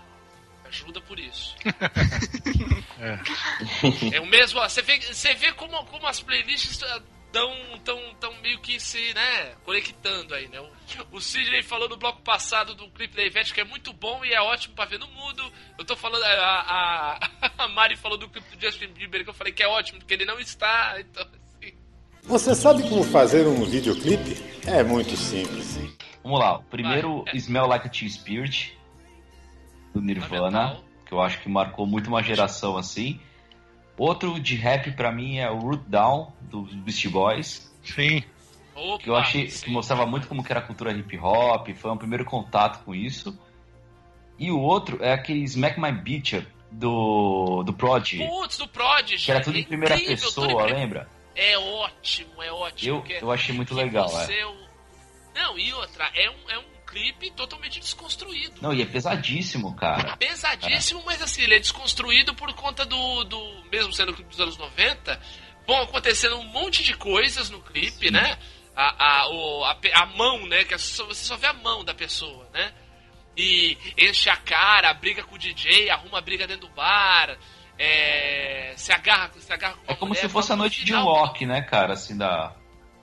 Ajuda 0.64 1.00
por 1.00 1.18
isso. 1.18 1.56
é. 4.12 4.20
o 4.20 4.26
mesmo. 4.26 4.60
ó, 4.60 4.68
Você 4.68 4.82
vê, 4.82 5.00
você 5.00 5.34
vê 5.34 5.52
como, 5.52 5.84
como 5.86 6.06
as 6.06 6.20
playlists 6.20 6.78
dão 7.32 7.52
tão, 7.84 7.98
tão 8.20 8.34
meio 8.40 8.58
que 8.60 8.78
se, 8.78 9.14
né, 9.14 9.54
conectando 9.64 10.34
aí, 10.34 10.48
né? 10.48 10.60
O, 10.60 11.16
o 11.16 11.20
Sidney 11.20 11.62
falou 11.62 11.88
no 11.88 11.96
bloco 11.96 12.20
passado 12.22 12.74
do 12.74 12.88
clipe 12.90 13.16
da 13.16 13.22
Ivete 13.22 13.54
que 13.54 13.60
é 13.60 13.64
muito 13.64 13.92
bom 13.92 14.24
e 14.24 14.32
é 14.32 14.40
ótimo 14.40 14.74
pra 14.74 14.84
ver 14.84 14.98
no 14.98 15.06
mudo. 15.08 15.42
Eu 15.78 15.84
tô 15.84 15.96
falando. 15.96 16.22
A, 16.24 16.28
a, 16.28 17.30
a 17.64 17.68
Mari 17.68 17.96
falou 17.96 18.18
do 18.18 18.28
clipe 18.28 18.56
do 18.56 18.60
Justin 18.60 18.88
Bieber 18.88 19.24
que 19.24 19.30
eu 19.30 19.34
falei 19.34 19.52
que 19.52 19.62
é 19.62 19.68
ótimo, 19.68 19.98
porque 19.98 20.14
ele 20.14 20.24
não 20.24 20.38
está. 20.38 20.96
Então, 21.00 21.26
assim. 21.44 21.74
Você 22.22 22.54
sabe 22.54 22.82
como 22.88 23.02
fazer 23.04 23.46
um 23.46 23.64
videoclipe? 23.64 24.36
É 24.66 24.82
muito 24.82 25.16
simples. 25.16 25.78
Vamos 26.22 26.38
lá. 26.38 26.58
O 26.58 26.64
primeiro, 26.64 27.24
Vai. 27.24 27.36
Smell 27.36 27.66
Like 27.66 27.86
a 27.86 27.90
Teen 27.90 28.08
Spirit, 28.10 28.78
do 29.94 30.00
Nirvana, 30.00 30.28
Fundamental. 30.68 30.84
que 31.06 31.12
eu 31.12 31.20
acho 31.20 31.40
que 31.40 31.48
marcou 31.48 31.86
muito 31.86 32.08
uma 32.08 32.22
geração 32.22 32.76
assim. 32.76 33.18
Outro 34.00 34.40
de 34.40 34.56
rap 34.56 34.92
pra 34.92 35.12
mim 35.12 35.36
é 35.40 35.50
o 35.50 35.58
Root 35.58 35.84
Down, 35.86 36.32
dos 36.40 36.72
Beastie 36.72 37.10
Boys, 37.10 37.70
Sim. 37.84 38.24
Opa, 38.74 38.98
que 39.02 39.10
eu 39.10 39.14
achei 39.14 39.50
sim. 39.50 39.66
que 39.66 39.70
mostrava 39.70 40.06
muito 40.06 40.26
como 40.26 40.42
que 40.42 40.50
era 40.50 40.60
a 40.60 40.62
cultura 40.62 40.90
hip 40.90 41.18
hop, 41.18 41.68
foi 41.74 41.90
um 41.90 41.98
primeiro 41.98 42.24
contato 42.24 42.82
com 42.82 42.94
isso. 42.94 43.38
E 44.38 44.50
o 44.50 44.58
outro 44.58 45.02
é 45.04 45.12
aquele 45.12 45.42
Smack 45.44 45.78
My 45.78 45.92
Bitch 45.92 46.42
do, 46.70 47.62
do 47.62 47.74
Prodigy, 47.74 48.26
Putz, 48.26 48.56
do 48.56 48.66
Prodigy. 48.68 49.22
que 49.26 49.30
era 49.30 49.42
tudo 49.42 49.58
é 49.58 49.60
em 49.60 49.64
primeira 49.64 49.94
incrível, 49.96 50.14
em 50.14 50.18
pessoa, 50.18 50.46
primeira- 50.46 50.74
lembra? 50.74 51.08
É 51.36 51.58
ótimo, 51.58 52.42
é 52.42 52.50
ótimo. 52.50 53.04
Eu, 53.06 53.16
eu 53.20 53.30
achei 53.30 53.54
muito 53.54 53.74
legal, 53.74 54.08
você 54.08 54.32
é. 54.32 54.40
é 54.40 54.46
o- 54.46 54.56
Não, 55.34 55.58
e 55.58 55.72
outra, 55.74 56.10
é 56.14 56.30
um, 56.30 56.50
é 56.50 56.58
um 56.58 56.64
clipe 56.90 57.30
totalmente 57.30 57.78
desconstruído. 57.80 58.56
Não, 58.60 58.72
e 58.72 58.82
é 58.82 58.86
pesadíssimo, 58.86 59.74
cara. 59.76 60.16
Pesadíssimo, 60.16 61.02
mas 61.06 61.22
assim, 61.22 61.42
ele 61.42 61.54
é 61.54 61.58
desconstruído 61.58 62.34
por 62.34 62.52
conta 62.54 62.84
do, 62.84 63.24
do. 63.24 63.64
Mesmo 63.70 63.92
sendo 63.92 64.10
o 64.12 64.14
clipe 64.14 64.30
dos 64.30 64.40
anos 64.40 64.56
90, 64.56 65.20
vão 65.66 65.82
acontecendo 65.82 66.36
um 66.38 66.44
monte 66.44 66.82
de 66.82 66.94
coisas 66.94 67.48
no 67.50 67.60
clipe, 67.60 68.10
né? 68.10 68.36
A, 68.74 69.22
a, 69.22 69.28
o, 69.30 69.64
a, 69.64 69.76
a 69.94 70.06
mão, 70.06 70.46
né? 70.46 70.64
Que 70.64 70.74
é 70.74 70.78
você 70.78 71.14
só 71.14 71.36
vê 71.36 71.46
a 71.46 71.52
mão 71.52 71.84
da 71.84 71.94
pessoa, 71.94 72.48
né? 72.52 72.72
E 73.36 73.76
enche 73.96 74.28
a 74.28 74.36
cara, 74.36 74.92
briga 74.92 75.22
com 75.22 75.36
o 75.36 75.38
DJ, 75.38 75.88
arruma 75.90 76.18
a 76.18 76.20
briga 76.20 76.46
dentro 76.46 76.66
do 76.68 76.74
bar, 76.74 77.38
é, 77.78 78.74
se 78.76 78.92
agarra, 78.92 79.30
se 79.38 79.52
agarra 79.52 79.74
com 79.74 79.92
É 79.92 79.94
como 79.94 80.08
mulher, 80.10 80.20
se 80.20 80.28
fosse 80.28 80.52
a 80.52 80.56
noite 80.56 80.84
de 80.84 80.92
um 80.92 80.98
final- 80.98 81.06
walk, 81.06 81.46
né, 81.46 81.62
cara, 81.62 81.94
assim, 81.94 82.16
da, 82.18 82.54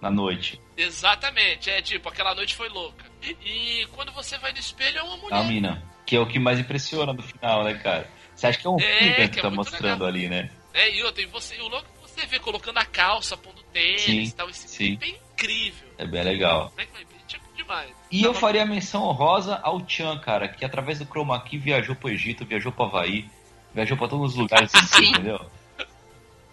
na 0.01 0.11
noite. 0.11 0.61
Exatamente, 0.75 1.69
é 1.69 1.81
tipo, 1.81 2.09
aquela 2.09 2.35
noite 2.35 2.55
foi 2.55 2.69
louca. 2.69 3.05
E 3.23 3.87
quando 3.93 4.11
você 4.11 4.37
vai 4.37 4.51
no 4.51 4.59
espelho 4.59 4.99
é 4.99 5.03
uma 5.03 5.17
mulher. 5.17 5.39
A 5.39 5.43
mina. 5.43 5.83
Que 6.05 6.15
é 6.15 6.19
o 6.19 6.25
que 6.27 6.39
mais 6.39 6.59
impressiona 6.59 7.11
no 7.13 7.21
final, 7.21 7.63
né, 7.63 7.73
cara? 7.75 8.09
Você 8.35 8.47
acha 8.47 8.59
que 8.59 8.67
é 8.67 8.69
um 8.69 8.79
É, 8.79 8.97
filme 8.99 9.13
que 9.15 9.27
que 9.29 9.39
é 9.39 9.41
tá 9.41 9.49
mostrando 9.49 9.83
legal. 10.03 10.07
ali, 10.07 10.29
né? 10.29 10.49
né? 10.73 10.91
E 10.95 11.03
outra, 11.03 11.21
e 11.21 11.25
você, 11.25 11.55
e 11.55 11.61
o 11.61 11.67
louco 11.67 11.85
que 11.85 12.09
você 12.09 12.25
vê 12.27 12.39
colocando 12.39 12.77
a 12.77 12.85
calça, 12.85 13.35
pondo 13.35 13.61
tênis 13.73 14.01
Sim, 14.01 14.21
e 14.23 14.31
tal. 14.31 14.49
Esse 14.49 14.67
sim. 14.67 14.97
é 15.01 15.07
incrível. 15.09 15.89
É 15.97 16.05
bem 16.05 16.23
legal. 16.23 16.71
Né? 16.77 16.85
Tipo 17.27 17.43
demais. 17.55 17.91
E 18.11 18.23
eu 18.23 18.33
faria 18.33 18.65
menção 18.65 19.03
honrosa 19.03 19.59
ao 19.63 19.83
Chan, 19.89 20.17
cara, 20.19 20.47
que 20.47 20.63
através 20.63 20.99
do 20.99 21.05
Chroma 21.05 21.39
Key 21.41 21.57
viajou 21.57 21.95
pro 21.95 22.09
Egito, 22.09 22.45
viajou 22.45 22.71
pro 22.71 22.85
Havaí, 22.85 23.29
viajou 23.73 23.97
pra 23.97 24.07
todos 24.07 24.31
os 24.33 24.37
lugares, 24.37 24.71
Sim. 24.95 25.09
entendeu? 25.09 25.39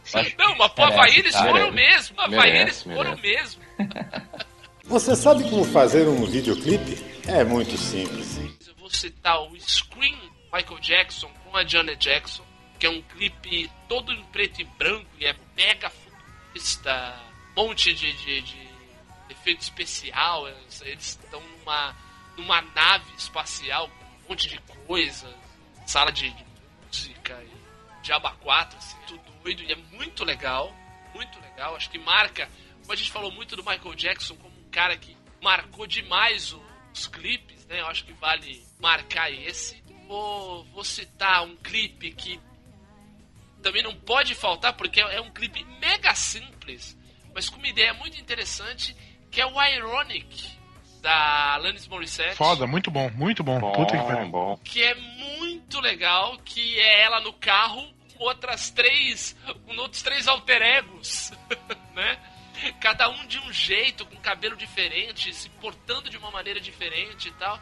Sim. 0.02 0.34
Não, 0.38 0.56
mas 0.56 0.72
pro 0.72 0.84
Havaí 0.84 1.18
eles 1.18 1.32
cara. 1.32 1.50
foram 1.50 1.70
mesmo. 1.70 2.16
No 2.16 2.22
Havaí 2.22 2.56
eles 2.56 2.82
foram 2.82 3.16
mesmo. 3.18 3.62
Você 4.84 5.16
sabe 5.16 5.48
como 5.48 5.64
fazer 5.64 6.06
um 6.06 6.26
videoclipe? 6.26 7.02
É 7.26 7.42
muito 7.42 7.76
simples. 7.78 8.38
Eu 8.66 8.74
vou 8.76 8.90
citar 8.90 9.40
o 9.42 9.58
Scream 9.58 10.16
Michael 10.52 10.78
Jackson 10.78 11.28
com 11.42 11.56
a 11.56 11.64
Janet 11.64 11.98
Jackson, 11.98 12.44
que 12.78 12.86
é 12.86 12.90
um 12.90 13.00
clipe 13.00 13.70
todo 13.88 14.12
em 14.12 14.22
preto 14.24 14.60
e 14.60 14.64
branco 14.64 15.06
e 15.18 15.24
é 15.24 15.34
mega 15.56 15.88
futurista, 15.88 17.18
monte 17.56 17.94
de, 17.94 18.12
de, 18.12 18.42
de 18.42 18.68
efeito 19.30 19.62
especial. 19.62 20.46
Eles 20.48 21.18
estão 21.18 21.40
numa, 21.40 21.96
numa 22.36 22.60
nave 22.60 23.10
espacial 23.16 23.88
com 23.88 24.04
um 24.04 24.28
monte 24.30 24.50
de 24.50 24.58
coisas. 24.86 25.34
sala 25.86 26.12
de, 26.12 26.28
de 26.28 26.44
música 26.86 27.42
e 27.42 28.02
Diaba 28.02 28.32
4, 28.32 28.76
assim, 28.76 28.96
tudo 29.06 29.22
doido, 29.42 29.62
e 29.62 29.72
é 29.72 29.76
muito 29.76 30.24
legal, 30.24 30.70
muito 31.14 31.40
legal. 31.40 31.74
Acho 31.74 31.88
que 31.88 31.98
marca, 31.98 32.50
como 32.82 32.92
a 32.92 32.96
gente 32.96 33.10
falou 33.10 33.32
muito 33.32 33.56
do 33.56 33.64
Michael 33.64 33.94
Jackson 33.94 34.36
como 34.36 34.53
um 34.53 34.53
cara 34.74 34.96
que 34.96 35.16
marcou 35.40 35.86
demais 35.86 36.52
o- 36.52 36.60
os 36.92 37.06
clipes, 37.06 37.64
né? 37.66 37.80
Eu 37.80 37.86
acho 37.86 38.04
que 38.04 38.12
vale 38.14 38.60
marcar 38.80 39.30
esse. 39.30 39.80
Vou, 40.08 40.64
vou 40.64 40.82
citar 40.84 41.44
um 41.44 41.56
clipe 41.56 42.10
que 42.12 42.40
também 43.62 43.82
não 43.82 43.94
pode 43.94 44.34
faltar, 44.34 44.72
porque 44.74 45.00
é 45.00 45.20
um 45.20 45.30
clipe 45.30 45.64
mega 45.80 46.14
simples, 46.14 46.96
mas 47.34 47.48
com 47.48 47.56
uma 47.56 47.68
ideia 47.68 47.94
muito 47.94 48.20
interessante, 48.20 48.94
que 49.30 49.40
é 49.40 49.46
o 49.46 49.62
Ironic, 49.62 50.50
da 51.00 51.54
Alanis 51.54 51.86
Morissette. 51.88 52.34
Foda, 52.36 52.66
muito 52.66 52.90
bom, 52.90 53.10
muito 53.10 53.42
bom. 53.42 53.60
Puta 53.72 53.96
que 53.96 54.04
pariu. 54.04 54.28
bom. 54.28 54.56
Que 54.64 54.82
é 54.82 54.94
muito 54.94 55.80
legal, 55.80 56.36
que 56.38 56.78
é 56.80 57.02
ela 57.02 57.20
no 57.20 57.32
carro 57.32 57.92
com 58.16 58.24
outras 58.24 58.70
três. 58.70 59.34
com 59.66 59.76
outros 59.78 60.02
três 60.02 60.26
alter 60.28 60.60
egos, 60.62 61.32
né? 61.94 62.18
Cada 62.80 63.08
um 63.08 63.26
de 63.26 63.38
um 63.38 63.52
jeito, 63.52 64.04
com 64.06 64.16
cabelo 64.16 64.56
diferente, 64.56 65.32
se 65.32 65.48
portando 65.50 66.08
de 66.10 66.16
uma 66.16 66.30
maneira 66.30 66.60
diferente 66.60 67.28
e 67.28 67.32
tal. 67.32 67.58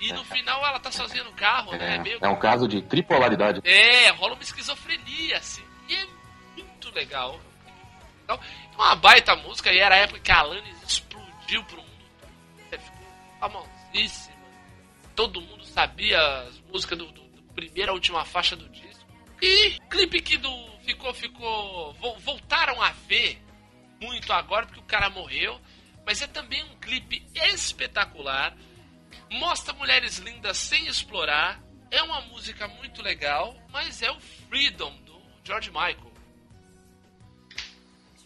E 0.00 0.12
no 0.12 0.22
final 0.24 0.64
ela 0.66 0.78
tá 0.78 0.90
sozinha 0.90 1.24
no 1.24 1.32
carro, 1.32 1.72
né? 1.72 1.98
Meio 1.98 2.18
É 2.20 2.28
um 2.28 2.36
caso 2.38 2.68
de 2.68 2.82
tripolaridade. 2.82 3.60
é, 3.64 4.10
rola 4.10 4.34
uma 4.34 4.42
esquizofrenia, 4.42 5.38
assim. 5.38 5.64
E 5.88 5.94
é 5.96 6.06
muito 6.56 6.90
legal. 6.94 7.40
Então, 8.24 8.38
é 8.72 8.74
uma 8.76 8.94
baita 8.94 9.34
música, 9.36 9.72
e 9.72 9.78
era 9.78 9.94
a 9.94 9.98
época 9.98 10.20
que 10.20 10.30
a 10.32 10.38
Alanis 10.40 10.82
explodiu 10.82 11.64
pro 11.64 11.78
mundo. 11.78 11.90
todo. 12.20 12.80
Ficou 12.80 13.06
famosíssima. 13.40 14.36
Todo 15.14 15.40
mundo 15.40 15.64
sabia 15.64 16.20
as 16.42 16.58
músicas 16.70 16.98
do, 16.98 17.06
do, 17.06 17.22
do 17.22 17.42
primeira 17.54 17.90
à 17.90 17.94
última 17.94 18.22
faixa 18.24 18.54
do 18.54 18.68
disco. 18.68 19.06
E 19.40 19.78
clipe 19.88 20.20
que 20.20 20.36
do, 20.36 20.50
ficou, 20.84 21.14
ficou. 21.14 21.94
vo- 21.94 22.18
voltaram 22.18 22.82
a 22.82 22.90
ver 23.08 23.40
muito 24.00 24.32
agora, 24.32 24.66
porque 24.66 24.80
o 24.80 24.84
cara 24.84 25.10
morreu. 25.10 25.60
Mas 26.04 26.22
é 26.22 26.26
também 26.26 26.62
um 26.64 26.76
clipe 26.76 27.24
espetacular. 27.34 28.56
Mostra 29.30 29.74
mulheres 29.74 30.18
lindas 30.18 30.56
sem 30.58 30.86
explorar. 30.86 31.60
É 31.90 32.02
uma 32.02 32.20
música 32.22 32.68
muito 32.68 33.02
legal, 33.02 33.56
mas 33.70 34.02
é 34.02 34.10
o 34.10 34.20
Freedom 34.20 34.94
do 35.04 35.20
George 35.44 35.70
Michael. 35.70 36.12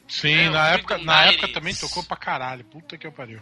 Sim, 0.08 0.32
É, 0.34 0.50
na, 0.50 0.68
época, 0.70 0.94
Freedom 0.94 1.12
na 1.12 1.24
época 1.26 1.48
90s. 1.48 1.52
também 1.54 1.74
tocou 1.74 2.02
pra 2.04 2.16
caralho. 2.16 2.64
Puta 2.64 2.98
que 2.98 3.06
eu 3.06 3.12
pariu. 3.12 3.40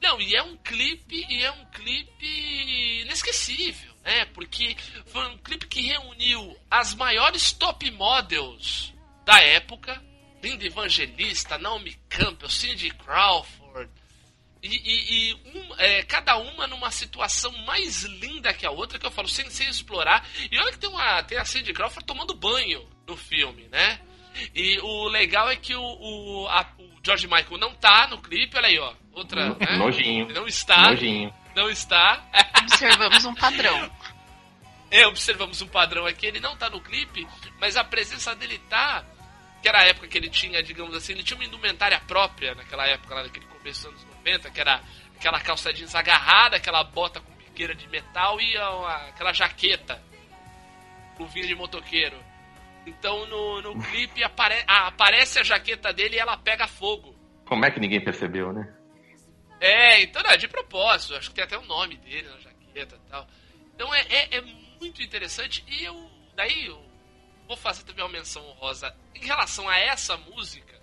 Não, 0.00 0.20
e 0.20 0.34
é 0.36 0.42
um 0.42 0.56
clipe, 0.58 1.26
e 1.28 1.42
é 1.42 1.50
um 1.50 1.64
clipe 1.66 3.00
inesquecível, 3.02 3.92
né? 4.04 4.24
Porque 4.26 4.76
foi 5.06 5.26
um 5.28 5.38
clipe 5.38 5.66
que 5.66 5.80
reuniu 5.80 6.56
as 6.70 6.94
maiores 6.94 7.52
top 7.52 7.90
models 7.90 8.92
da 9.24 9.40
época, 9.40 10.00
Linda 10.46 10.64
Evangelista, 10.66 11.58
Naomi 11.58 11.96
Campbell, 12.08 12.48
Cindy 12.48 12.90
Crawford, 12.90 13.90
e, 14.62 14.68
e- 14.68 15.30
e 15.30 15.34
um- 15.58 15.74
é, 15.78 16.02
cada 16.04 16.36
uma 16.36 16.66
numa 16.66 16.90
situação 16.90 17.50
mais 17.64 18.02
linda 18.04 18.52
que 18.54 18.64
a 18.66 18.70
outra, 18.70 18.98
que 18.98 19.06
eu 19.06 19.10
falo, 19.10 19.28
sem, 19.28 19.48
sem 19.50 19.68
explorar. 19.68 20.26
E 20.50 20.58
olha 20.58 20.72
que 20.72 20.78
tem, 20.78 20.88
uma, 20.90 21.22
tem 21.22 21.38
a 21.38 21.44
Cindy 21.44 21.72
Crawford 21.72 22.04
tomando 22.06 22.34
banho 22.34 22.88
no 23.06 23.16
filme, 23.16 23.68
né? 23.70 24.00
E 24.54 24.78
o 24.80 25.08
legal 25.08 25.48
é 25.50 25.56
que 25.56 25.74
o, 25.74 25.82
o, 25.82 26.48
a- 26.48 26.68
o 26.78 26.90
George 27.04 27.26
Michael 27.26 27.58
não 27.58 27.74
tá 27.74 28.06
no 28.08 28.18
clipe, 28.18 28.56
olha 28.56 28.68
aí, 28.68 28.78
ó. 28.78 28.92
Outra, 29.12 29.48
No- 29.50 29.58
né? 29.58 29.76
nojinho. 29.76 30.28
Não 30.32 30.46
está. 30.46 30.90
Nojinho. 30.90 31.32
Não 31.54 31.70
está. 31.70 32.22
Observamos 32.62 33.24
um 33.24 33.34
padrão. 33.34 33.90
É, 34.90 35.06
observamos 35.06 35.60
um 35.62 35.66
padrão 35.68 36.06
aqui. 36.06 36.26
Ele 36.26 36.38
não 36.40 36.56
tá 36.56 36.68
no 36.70 36.80
clipe, 36.80 37.26
mas 37.58 37.76
a 37.76 37.84
presença 37.84 38.34
dele 38.34 38.58
tá. 38.68 39.04
Que 39.66 39.70
era 39.70 39.80
a 39.80 39.86
época 39.88 40.06
que 40.06 40.16
ele 40.16 40.30
tinha, 40.30 40.62
digamos 40.62 40.94
assim, 40.94 41.12
ele 41.12 41.24
tinha 41.24 41.36
uma 41.36 41.44
indumentária 41.44 41.98
própria 42.06 42.54
naquela 42.54 42.86
época, 42.86 43.12
lá 43.16 43.24
naquele 43.24 43.46
começo 43.46 43.90
dos 43.90 44.00
anos 44.00 44.16
90, 44.18 44.48
que 44.52 44.60
era 44.60 44.80
aquela 45.16 45.40
calça 45.40 45.72
jeans 45.72 45.92
agarrada, 45.92 46.54
aquela 46.56 46.84
bota 46.84 47.20
com 47.20 47.32
piqueira 47.32 47.74
de 47.74 47.88
metal 47.88 48.40
e 48.40 48.56
a- 48.56 49.08
aquela 49.08 49.32
jaqueta, 49.32 50.00
luvinha 51.18 51.48
de 51.48 51.56
motoqueiro. 51.56 52.16
Então 52.86 53.26
no, 53.26 53.60
no 53.60 53.82
clipe 53.82 54.22
apare, 54.22 54.62
ah, 54.68 54.86
aparece 54.86 55.40
a 55.40 55.42
jaqueta 55.42 55.92
dele 55.92 56.14
e 56.14 56.20
ela 56.20 56.36
pega 56.36 56.68
fogo. 56.68 57.16
Como 57.44 57.64
é 57.64 57.70
que 57.72 57.80
ninguém 57.80 58.00
percebeu, 58.00 58.52
né? 58.52 58.72
É, 59.60 60.00
então 60.00 60.22
não, 60.22 60.30
é 60.30 60.36
de 60.36 60.46
propósito, 60.46 61.16
acho 61.16 61.30
que 61.30 61.34
tem 61.34 61.42
até 61.42 61.58
o 61.58 61.66
nome 61.66 61.96
dele 61.96 62.28
na 62.28 62.38
jaqueta 62.38 62.94
e 63.04 63.10
tal. 63.10 63.26
Então 63.74 63.92
é, 63.92 64.02
é, 64.10 64.36
é 64.36 64.40
muito 64.80 65.02
interessante 65.02 65.64
e 65.66 65.82
eu. 65.82 66.08
Daí 66.36 66.66
eu 66.66 66.85
vou 67.46 67.56
fazer 67.56 67.82
também 67.84 68.04
uma 68.04 68.10
menção 68.12 68.44
honrosa 68.50 68.94
em 69.14 69.24
relação 69.24 69.68
a 69.68 69.78
essa 69.78 70.16
música. 70.16 70.80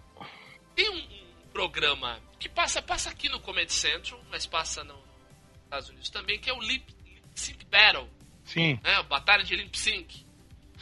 Tem 0.76 0.90
um, 0.90 0.98
um 0.98 1.48
programa 1.54 2.20
que 2.40 2.50
passa, 2.50 2.82
passa 2.82 3.10
aqui 3.10 3.30
no 3.30 3.40
Comedy 3.40 3.72
Central, 3.74 4.22
mas 4.30 4.46
passa 4.46 4.84
no- 4.84 4.94
nos 4.94 5.64
Estados 5.64 5.90
Unidos 5.90 6.10
também, 6.10 6.40
que 6.40 6.50
é 6.50 6.54
o 6.54 6.60
Lip, 6.62 6.86
Lip 7.06 7.22
Sync 7.36 7.66
Battle, 7.66 8.10
Sim, 8.46 8.80
né? 8.84 8.96
A 8.96 9.04
Batalha 9.04 9.44
de 9.44 9.56
Lip 9.56 9.78
Sync. 9.78 10.26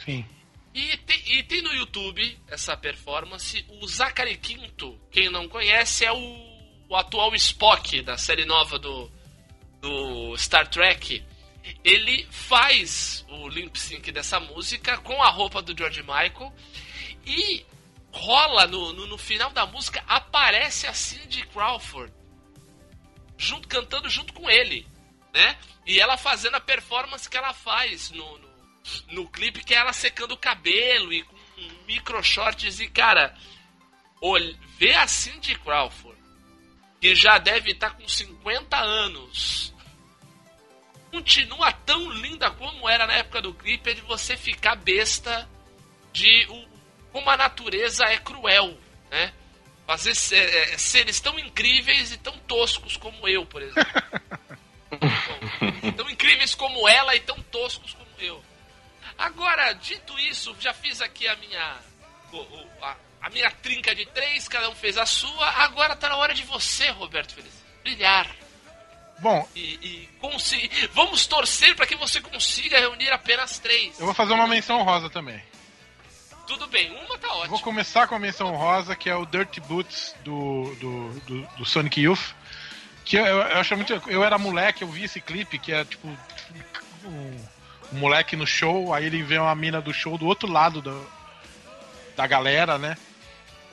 sim. 0.04 0.24
E 0.74 0.96
tem, 0.98 1.32
e 1.38 1.42
tem 1.42 1.60
no 1.60 1.70
YouTube 1.74 2.40
essa 2.48 2.74
performance. 2.74 3.62
O 3.68 3.86
Zachary 3.86 4.38
Quinto, 4.38 4.98
quem 5.10 5.28
não 5.30 5.46
conhece, 5.46 6.02
é 6.02 6.10
o, 6.10 6.86
o 6.88 6.96
atual 6.96 7.34
Spock 7.34 8.00
da 8.00 8.16
série 8.16 8.46
nova 8.46 8.78
do, 8.78 9.10
do 9.82 10.34
Star 10.38 10.66
Trek. 10.68 11.22
Ele 11.84 12.26
faz 12.30 13.24
o 13.28 13.48
limp 13.48 13.76
sync 13.76 14.10
dessa 14.10 14.40
música 14.40 14.98
com 14.98 15.22
a 15.22 15.28
roupa 15.28 15.62
do 15.62 15.76
George 15.76 16.02
Michael 16.02 16.52
e 17.24 17.64
rola 18.12 18.66
no, 18.66 18.92
no, 18.92 19.06
no 19.06 19.18
final 19.18 19.50
da 19.50 19.64
música 19.64 20.02
aparece 20.06 20.86
a 20.86 20.92
Cindy 20.92 21.46
Crawford 21.46 22.12
junto 23.38 23.66
cantando 23.66 24.08
junto 24.08 24.32
com 24.32 24.48
ele, 24.48 24.86
né? 25.32 25.56
E 25.86 25.98
ela 25.98 26.16
fazendo 26.16 26.56
a 26.56 26.60
performance 26.60 27.28
que 27.28 27.36
ela 27.36 27.52
faz 27.52 28.10
no, 28.10 28.38
no, 28.38 28.50
no 29.08 29.28
clipe, 29.28 29.64
que 29.64 29.74
é 29.74 29.78
ela 29.78 29.92
secando 29.92 30.32
o 30.32 30.36
cabelo 30.36 31.12
e 31.12 31.24
com 31.24 31.36
micro 31.86 32.22
shorts 32.22 32.80
e 32.80 32.88
cara, 32.88 33.36
olha, 34.20 34.56
vê 34.78 34.94
a 34.94 35.06
Cindy 35.06 35.58
Crawford 35.58 36.22
que 37.02 37.16
já 37.16 37.36
deve 37.36 37.72
estar 37.72 37.90
com 37.96 38.06
50 38.06 38.76
anos. 38.76 39.74
Continua 41.12 41.70
tão 41.72 42.10
linda 42.10 42.50
como 42.50 42.88
era 42.88 43.06
na 43.06 43.12
época 43.12 43.40
do 43.42 43.52
clipe, 43.52 43.90
é 43.90 43.94
de 43.94 44.00
você 44.00 44.34
ficar 44.36 44.74
besta 44.76 45.48
de 46.12 46.46
o, 46.48 46.66
como 47.12 47.28
a 47.30 47.36
natureza 47.36 48.04
é 48.06 48.16
cruel, 48.18 48.76
né? 49.10 49.32
Fazer 49.86 50.14
se- 50.14 50.34
é, 50.34 50.78
seres 50.78 51.20
tão 51.20 51.38
incríveis 51.38 52.12
e 52.12 52.16
tão 52.16 52.36
toscos 52.38 52.96
como 52.96 53.28
eu, 53.28 53.44
por 53.44 53.60
exemplo. 53.62 53.92
tão 55.96 56.08
incríveis 56.08 56.54
como 56.54 56.88
ela 56.88 57.14
e 57.14 57.20
tão 57.20 57.38
toscos 57.42 57.92
como 57.92 58.08
eu. 58.18 58.42
Agora, 59.18 59.72
dito 59.74 60.18
isso, 60.18 60.56
já 60.58 60.72
fiz 60.72 61.00
aqui 61.02 61.28
a 61.28 61.36
minha. 61.36 61.76
a, 62.80 62.96
a 63.20 63.28
minha 63.30 63.50
trinca 63.50 63.94
de 63.94 64.06
três, 64.06 64.48
cada 64.48 64.70
um 64.70 64.74
fez 64.74 64.96
a 64.96 65.04
sua. 65.04 65.46
Agora 65.62 65.94
tá 65.94 66.08
na 66.08 66.16
hora 66.16 66.32
de 66.32 66.42
você, 66.44 66.88
Roberto 66.90 67.34
Feliz, 67.34 67.52
brilhar. 67.82 68.26
Bom, 69.22 69.48
E, 69.54 69.78
e 69.80 70.08
Vamos 70.92 71.26
torcer 71.26 71.76
para 71.76 71.86
que 71.86 71.94
você 71.94 72.20
consiga 72.20 72.78
reunir 72.78 73.10
apenas 73.10 73.58
três. 73.58 73.98
eu 73.98 74.06
vou 74.06 74.14
fazer 74.14 74.32
uma 74.32 74.48
menção 74.48 74.82
rosa 74.82 75.08
também. 75.08 75.40
Tudo 76.46 76.66
bem, 76.66 76.90
uma 76.90 77.16
tá 77.16 77.28
ótima. 77.28 77.46
Vou 77.46 77.60
começar 77.60 78.08
com 78.08 78.16
a 78.16 78.18
menção 78.18 78.50
rosa, 78.56 78.96
que 78.96 79.08
é 79.08 79.14
o 79.14 79.24
Dirty 79.24 79.60
Boots 79.60 80.14
do, 80.24 80.74
do, 80.80 81.20
do, 81.20 81.42
do 81.58 81.64
Sonic 81.64 82.00
Youth. 82.00 82.34
Que 83.04 83.16
eu, 83.16 83.24
eu, 83.24 83.38
eu 83.38 83.58
acho 83.58 83.76
muito. 83.76 83.92
Eu 84.06 84.24
era 84.24 84.36
moleque, 84.38 84.82
eu 84.82 84.88
vi 84.88 85.04
esse 85.04 85.20
clipe, 85.20 85.58
que 85.58 85.72
é 85.72 85.84
tipo. 85.84 86.08
Um, 87.04 87.46
um 87.92 87.98
moleque 87.98 88.36
no 88.36 88.46
show, 88.46 88.92
aí 88.92 89.06
ele 89.06 89.22
vê 89.22 89.38
uma 89.38 89.54
mina 89.54 89.80
do 89.80 89.92
show 89.92 90.18
do 90.18 90.26
outro 90.26 90.50
lado 90.50 90.80
do, 90.80 91.10
da 92.16 92.26
galera, 92.26 92.78
né? 92.78 92.96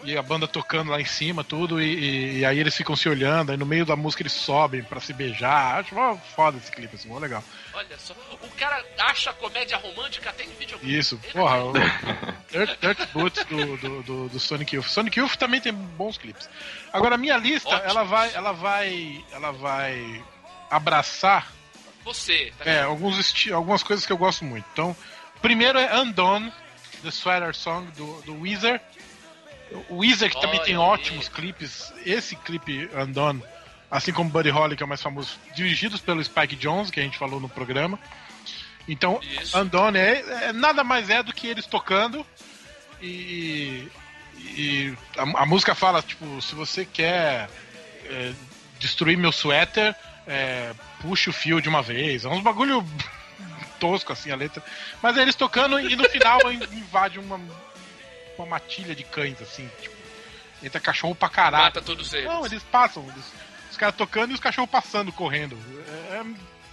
E 0.03 0.17
a 0.17 0.21
banda 0.21 0.47
tocando 0.47 0.91
lá 0.91 1.01
em 1.01 1.05
cima, 1.05 1.43
tudo, 1.43 1.81
e, 1.81 2.39
e- 2.39 2.45
aí 2.45 2.57
eles 2.57 2.75
ficam 2.75 2.95
se 2.95 3.09
olhando, 3.09 3.51
aí 3.51 3.57
no 3.57 3.65
meio 3.65 3.85
da 3.85 3.95
música 3.95 4.21
eles 4.23 4.31
sobem 4.33 4.81
pra 4.81 4.99
se 5.01 5.11
beijar. 5.11 5.79
Acho 5.79 5.93
mó 5.93 6.15
foda 6.35 6.57
esse 6.57 6.71
clipe, 6.71 6.95
assim, 6.95 7.09
mó 7.09 7.19
legal. 7.19 7.43
Olha 7.73 7.97
só, 7.97 8.13
o 8.41 8.49
cara 8.51 8.83
acha 8.99 9.33
comédia 9.33 9.77
romântica 9.77 10.29
até 10.29 10.43
em 10.45 10.49
videoclipe. 10.57 10.97
Isso, 10.97 11.19
porra, 11.33 11.63
o 11.65 11.73
Dirt, 12.49 12.79
Dirt 12.79 13.09
Boots 13.13 13.45
do, 13.45 13.77
do, 13.77 14.03
do, 14.03 14.29
do 14.29 14.39
Sonic 14.39 14.75
Youth. 14.75 14.87
Sonic 14.87 15.19
Youth 15.19 15.35
também 15.35 15.59
tem 15.59 15.73
bons 15.73 16.17
clipes. 16.17 16.49
Agora 16.93 17.15
a 17.15 17.17
minha 17.17 17.37
lista, 17.37 17.69
Ótimos. 17.69 17.91
ela 17.91 18.03
vai, 18.03 18.33
ela 18.33 18.51
vai, 18.53 19.25
ela 19.31 19.51
vai 19.51 20.23
abraçar 20.69 21.51
Você, 22.03 22.53
tá 22.57 22.69
é, 22.69 22.83
alguns 22.83 23.19
esti 23.19 23.51
algumas 23.51 23.83
coisas 23.83 24.05
que 24.05 24.13
eu 24.13 24.17
gosto 24.17 24.45
muito. 24.45 24.65
Então, 24.71 24.95
primeiro 25.41 25.77
é 25.77 25.99
Undone, 25.99 26.51
The 27.03 27.09
Sweater 27.11 27.53
Song 27.55 27.89
do, 27.91 28.21
do 28.21 28.41
Weezer. 28.41 28.79
O 29.89 29.97
Weezer 29.97 30.29
que 30.31 30.41
também 30.41 30.61
tem 30.63 30.77
ótimos 30.77 31.29
clipes. 31.29 31.93
Esse 32.05 32.35
clipe 32.35 32.89
Undone, 32.93 33.43
assim 33.89 34.11
como 34.11 34.29
Buddy 34.29 34.49
Holly, 34.49 34.75
que 34.75 34.83
é 34.83 34.85
o 34.85 34.89
mais 34.89 35.01
famoso, 35.01 35.37
dirigidos 35.53 36.01
pelo 36.01 36.23
Spike 36.23 36.55
Jones, 36.55 36.89
que 36.89 36.99
a 36.99 37.03
gente 37.03 37.17
falou 37.17 37.39
no 37.39 37.47
programa. 37.49 37.99
Então, 38.87 39.19
Isso. 39.21 39.55
Undone 39.57 39.99
é, 39.99 40.45
é- 40.45 40.53
nada 40.53 40.83
mais 40.83 41.09
é 41.09 41.21
do 41.21 41.31
que 41.33 41.45
eles 41.47 41.67
tocando 41.67 42.25
e, 43.01 43.87
e 44.39 44.93
a, 45.15 45.43
a 45.43 45.45
música 45.45 45.75
fala, 45.75 46.01
tipo, 46.01 46.41
se 46.41 46.55
você 46.55 46.83
quer 46.85 47.47
é, 48.05 48.33
destruir 48.79 49.17
meu 49.17 49.31
suéter, 49.31 49.95
é, 50.25 50.73
puxa 51.01 51.29
o 51.29 51.33
fio 51.33 51.61
de 51.61 51.69
uma 51.69 51.81
vez. 51.83 52.25
É 52.25 52.27
uns 52.29 52.41
bagulho 52.41 52.83
tosco, 53.79 54.11
assim, 54.11 54.31
a 54.31 54.35
letra. 54.35 54.63
Mas 55.01 55.17
é 55.17 55.21
eles 55.21 55.35
tocando 55.35 55.79
e 55.79 55.95
no 55.95 56.09
final 56.09 56.39
in- 56.51 56.59
invade 56.73 57.19
uma, 57.19 57.39
uma 58.43 58.49
matilha 58.49 58.95
de 58.95 59.03
cães, 59.03 59.41
assim, 59.41 59.69
tipo, 59.81 59.95
entra 60.63 60.79
cachorro 60.79 61.15
pra 61.15 61.29
caralho. 61.29 61.63
Mata 61.65 61.81
todos 61.81 62.13
eles. 62.13 62.25
Não, 62.27 62.45
eles 62.45 62.63
passam, 62.63 63.03
eles- 63.03 63.33
os 63.71 63.77
caras 63.77 63.95
tocando 63.95 64.31
e 64.31 64.33
os 64.33 64.39
cachorros 64.39 64.69
passando, 64.69 65.11
correndo. 65.11 65.57
É, 66.11 66.15
é 66.17 66.25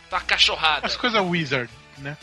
Tá 0.09 0.21
cachorrada. 0.21 0.87
as 0.87 0.97
coisas 0.97 1.21
wizard, 1.21 1.71
né? 1.99 2.17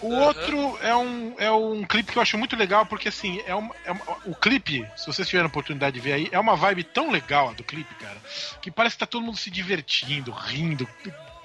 O 0.00 0.12
Aham. 0.12 0.22
outro 0.26 0.78
é 0.82 0.94
um, 0.94 1.34
é 1.38 1.50
um 1.50 1.82
clipe 1.84 2.12
que 2.12 2.18
eu 2.18 2.22
acho 2.22 2.36
muito 2.36 2.56
legal, 2.56 2.84
porque 2.84 3.08
assim, 3.08 3.40
é, 3.46 3.54
uma, 3.54 3.74
é 3.84 3.92
uma- 3.92 4.04
o 4.26 4.34
clipe, 4.34 4.86
se 4.96 5.06
vocês 5.06 5.26
tiverem 5.26 5.44
a 5.44 5.48
oportunidade 5.48 5.94
de 5.94 6.00
ver 6.00 6.12
aí, 6.12 6.28
é 6.30 6.38
uma 6.38 6.56
vibe 6.56 6.84
tão 6.84 7.10
legal 7.10 7.50
a 7.50 7.52
do 7.52 7.64
clipe, 7.64 7.94
cara, 7.94 8.16
que 8.60 8.70
parece 8.70 8.96
que 8.96 9.00
tá 9.00 9.06
todo 9.06 9.22
mundo 9.24 9.38
se 9.38 9.50
divertindo, 9.50 10.30
rindo. 10.30 10.86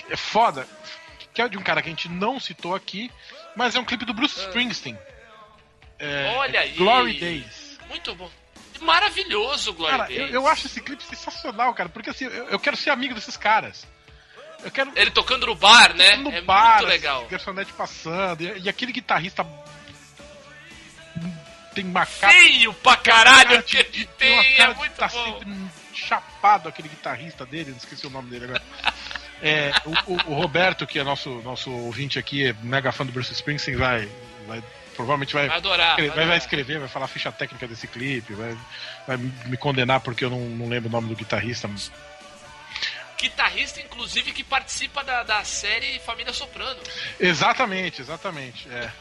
É 0.09 0.17
foda. 0.17 0.67
Que 1.33 1.41
é 1.43 1.47
de 1.47 1.57
um 1.57 1.61
cara 1.61 1.81
que 1.81 1.87
a 1.87 1.91
gente 1.91 2.09
não 2.09 2.39
citou 2.39 2.73
aqui, 2.75 3.09
mas 3.55 3.75
é 3.75 3.79
um 3.79 3.85
clipe 3.85 4.03
do 4.03 4.13
Bruce 4.13 4.39
Springsteen. 4.39 4.97
É, 5.99 6.33
Olha 6.37 6.59
aí. 6.61 6.71
Glory 6.73 7.19
Days. 7.19 7.77
Muito 7.89 8.15
bom. 8.15 8.29
Maravilhoso, 8.81 9.73
Glória 9.73 9.97
Cara, 9.97 10.11
eu, 10.11 10.19
Days. 10.21 10.33
eu 10.33 10.47
acho 10.47 10.67
esse 10.67 10.79
clipe 10.81 11.03
sensacional, 11.03 11.73
cara, 11.73 11.89
porque 11.89 12.09
assim, 12.11 12.25
eu, 12.25 12.47
eu 12.47 12.59
quero 12.59 12.77
ser 12.77 12.89
amigo 12.91 13.13
desses 13.13 13.35
caras. 13.35 13.85
Eu 14.63 14.71
quero. 14.71 14.91
Ele 14.95 15.11
tocando 15.11 15.45
no 15.45 15.55
bar, 15.55 15.93
né? 15.93 16.15
no 16.15 16.31
é 16.31 16.41
bar, 16.41 16.77
muito 16.77 16.87
legal. 16.89 17.21
assim, 17.21 17.29
garçonete 17.31 17.73
passando, 17.73 18.41
e, 18.41 18.59
e 18.59 18.69
aquele 18.69 18.91
guitarrista 18.93 19.45
tem 21.73 21.85
uma 21.85 22.05
cara, 22.05 22.33
Feio 22.33 22.73
pra 22.75 22.95
caralho 22.97 23.49
cara 23.49 23.63
que 23.63 23.71
de- 23.71 23.77
ele 23.79 23.89
de- 23.89 24.05
tem, 24.17 24.33
uma 24.33 24.43
é 24.45 24.57
cara 24.57 24.73
de 24.73 24.79
muito 24.79 24.93
tá 24.93 25.07
bom. 25.07 25.39
sempre 25.39 25.57
chapado 25.93 26.69
aquele 26.69 26.87
guitarrista 26.89 27.45
dele, 27.45 27.71
não 27.71 27.77
esqueci 27.77 28.07
o 28.07 28.09
nome 28.09 28.29
dele 28.29 28.45
agora. 28.45 28.61
É, 29.41 29.71
o, 29.85 30.13
o- 30.13 30.31
o 30.31 30.33
Roberto, 30.33 30.85
que 30.85 30.99
é 30.99 31.03
nosso, 31.03 31.29
nosso 31.43 31.71
ouvinte 31.71 32.19
aqui, 32.19 32.45
é 32.47 32.53
mega 32.61 32.91
fã 32.91 33.05
do 33.05 33.11
Bruce 33.13 33.31
Springsteen, 33.31 33.77
vai, 33.77 34.11
vai 34.45 34.61
provavelmente 34.99 35.33
vai, 35.33 35.47
Vai 35.47 35.57
adorar. 35.57 35.95
vai, 35.95 36.25
vai 36.27 36.37
escrever, 36.37 36.77
vai 36.77 36.89
falar 36.89 37.05
a 37.05 37.07
ficha 37.07 37.31
técnica 37.31 37.65
desse 37.65 37.87
clipe, 37.87 38.33
vai, 38.33 38.57
vai 39.07 39.15
me 39.15 39.55
condenar 39.55 40.01
porque 40.01 40.25
eu 40.25 40.29
não, 40.29 40.41
não 40.41 40.67
lembro 40.67 40.89
o 40.89 40.91
nome 40.91 41.07
do 41.07 41.15
guitarrista. 41.15 41.69
Guitarrista, 43.17 43.79
inclusive, 43.79 44.33
que 44.33 44.43
participa 44.43 45.01
da, 45.01 45.23
da 45.23 45.41
série 45.45 45.99
Família 45.99 46.33
Soprano. 46.33 46.81
Exatamente, 47.17 48.01
exatamente. 48.01 48.67
É. 48.69 48.91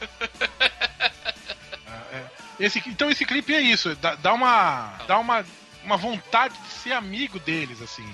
É, 1.88 1.96
é. 2.14 2.24
Esse, 2.60 2.80
então 2.86 3.10
esse 3.10 3.24
clipe 3.24 3.52
é 3.52 3.60
isso, 3.60 3.96
dá, 3.96 4.14
dá 4.14 4.32
uma. 4.32 4.98
dá 5.08 5.18
uma, 5.18 5.44
uma 5.82 5.96
vontade 5.96 6.56
de 6.56 6.68
ser 6.74 6.92
amigo 6.92 7.40
deles, 7.40 7.82
assim. 7.82 8.08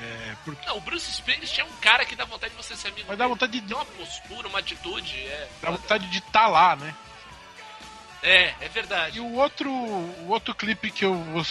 É, 0.00 0.34
porque 0.44 0.66
Não, 0.66 0.76
o 0.76 0.80
Bruce 0.80 1.10
Springsteen 1.10 1.66
é 1.66 1.70
um 1.70 1.76
cara 1.80 2.04
que 2.04 2.14
dá 2.14 2.24
vontade 2.24 2.54
de 2.54 2.62
você 2.62 2.76
ser 2.76 2.88
amigo. 2.88 3.06
Mas 3.08 3.18
dá 3.18 3.24
dele. 3.24 3.34
vontade 3.34 3.60
de- 3.60 3.66
Tem 3.66 3.76
uma 3.76 3.84
postura, 3.84 4.48
uma 4.48 4.58
atitude. 4.60 5.16
É, 5.18 5.48
dá 5.60 5.70
vontade 5.72 6.06
de 6.08 6.18
estar 6.18 6.46
lá, 6.48 6.76
né? 6.76 6.94
é, 8.22 8.54
é 8.60 8.66
E 8.66 8.68
verdade. 8.68 9.20
o 9.20 9.34
outro, 9.34 9.70
o 9.70 10.28
outro 10.28 10.54
clipe 10.54 10.90
que 10.90 11.04
eu 11.04 11.14
vou. 11.14 11.44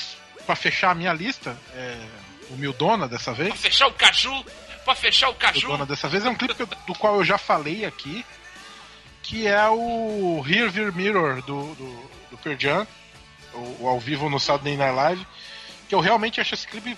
pra 0.46 0.56
fechar 0.56 0.92
a 0.92 0.96
minha 0.96 1.12
lista, 1.12 1.58
é 1.74 1.98
o 2.50 2.56
Mildona 2.56 3.06
dessa 3.08 3.34
vez. 3.34 3.50
Pra 3.50 3.58
fechar 3.58 3.88
o 3.88 3.94
caju, 3.94 4.46
pra 4.86 4.96
fechar 4.96 5.28
o 5.30 5.36
caju. 5.36 5.68
Dona 5.68 5.86
dessa 5.86 6.08
vez 6.08 6.26
é 6.26 6.30
um 6.30 6.36
clipe 6.36 6.58
eu- 6.60 6.68
do 6.68 6.96
qual 6.96 7.16
eu 7.16 7.26
já 7.26 7.38
falei 7.38 7.84
aqui, 7.86 8.26
que 9.24 9.46
é 9.46 9.68
o 9.68 10.40
Rearview 10.40 10.94
Mirror 10.94 11.42
do, 11.42 11.76
do, 11.76 12.10
do 12.32 12.38
Pearl 12.38 12.58
Jam, 12.58 12.88
o, 13.54 13.84
o 13.84 13.88
ao 13.90 14.00
vivo 14.00 14.30
no 14.30 14.40
Saturday 14.40 14.78
Night 14.78 14.96
Live, 14.96 15.28
que 15.90 15.94
eu 15.96 16.00
realmente 16.00 16.40
acho 16.40 16.54
esse 16.54 16.66
clipe 16.68 16.98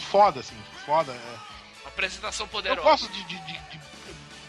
foda, 0.00 0.40
assim, 0.40 0.56
foda. 0.86 1.12
é. 1.12 1.88
Apresentação 1.88 2.46
Eu 2.46 2.50
poderosa. 2.50 2.80
gosto 2.82 3.08
de, 3.12 3.22
de, 3.24 3.38
de, 3.38 3.52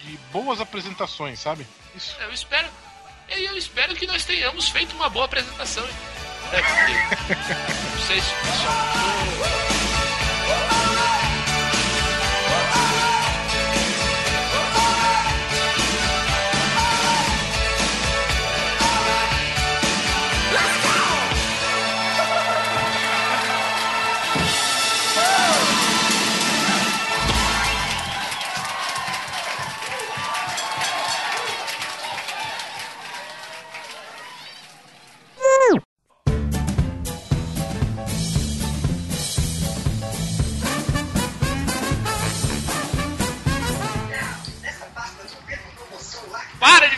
de- 0.02 0.18
boas 0.32 0.60
apresentações, 0.60 1.40
sabe? 1.40 1.66
Isso. 1.96 2.16
Eu 2.20 2.32
espero. 2.34 2.68
E 3.30 3.46
eu 3.46 3.58
espero 3.58 3.96
que 3.96 4.06
nós 4.08 4.26
tenhamos 4.26 4.68
feito 4.70 4.94
uma 4.96 5.10
boa 5.10 5.26
apresentação. 5.26 5.86
É, 6.52 6.62
porque, 6.62 6.94
não 7.96 8.06
sei 8.08 8.20
se 8.22 8.32
o 8.34 8.38
pessoal. 8.38 9.71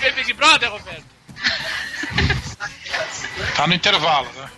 Ver 0.04 0.14
Big 0.16 0.34
Brother, 0.34 0.70
Roberto! 0.72 1.06
Tá 3.56 3.68
no 3.68 3.74
intervalo, 3.74 4.32
né? 4.34 4.50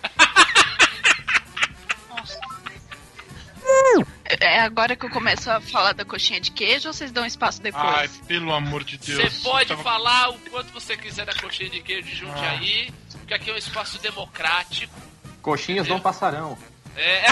É 4.40 4.60
agora 4.60 4.94
que 4.96 5.04
eu 5.06 5.10
começo 5.10 5.50
a 5.50 5.60
falar 5.60 5.92
da 5.92 6.04
coxinha 6.04 6.40
de 6.40 6.50
queijo 6.50 6.88
ou 6.88 6.92
vocês 6.94 7.10
dão 7.12 7.24
espaço 7.26 7.60
depois? 7.62 7.84
Ai, 7.84 8.08
pelo 8.26 8.52
amor 8.52 8.84
de 8.84 8.96
Deus. 8.98 9.32
Você 9.34 9.42
pode 9.42 9.68
Tava- 9.68 9.82
falar 9.82 10.30
o 10.30 10.38
quanto 10.50 10.72
você 10.72 10.96
quiser 10.96 11.24
da 11.26 11.34
coxinha 11.34 11.68
de 11.70 11.80
queijo 11.80 12.08
de 12.08 12.12
Ah. 12.12 12.16
Jundiaí, 12.26 12.92
porque 13.12 13.34
aqui 13.34 13.50
é 13.50 13.54
um 13.54 13.56
espaço 13.56 13.98
democrático. 14.00 14.94
Coxinhas 15.42 15.86
não 15.88 16.00
passarão. 16.00 16.56
É, 16.96 17.26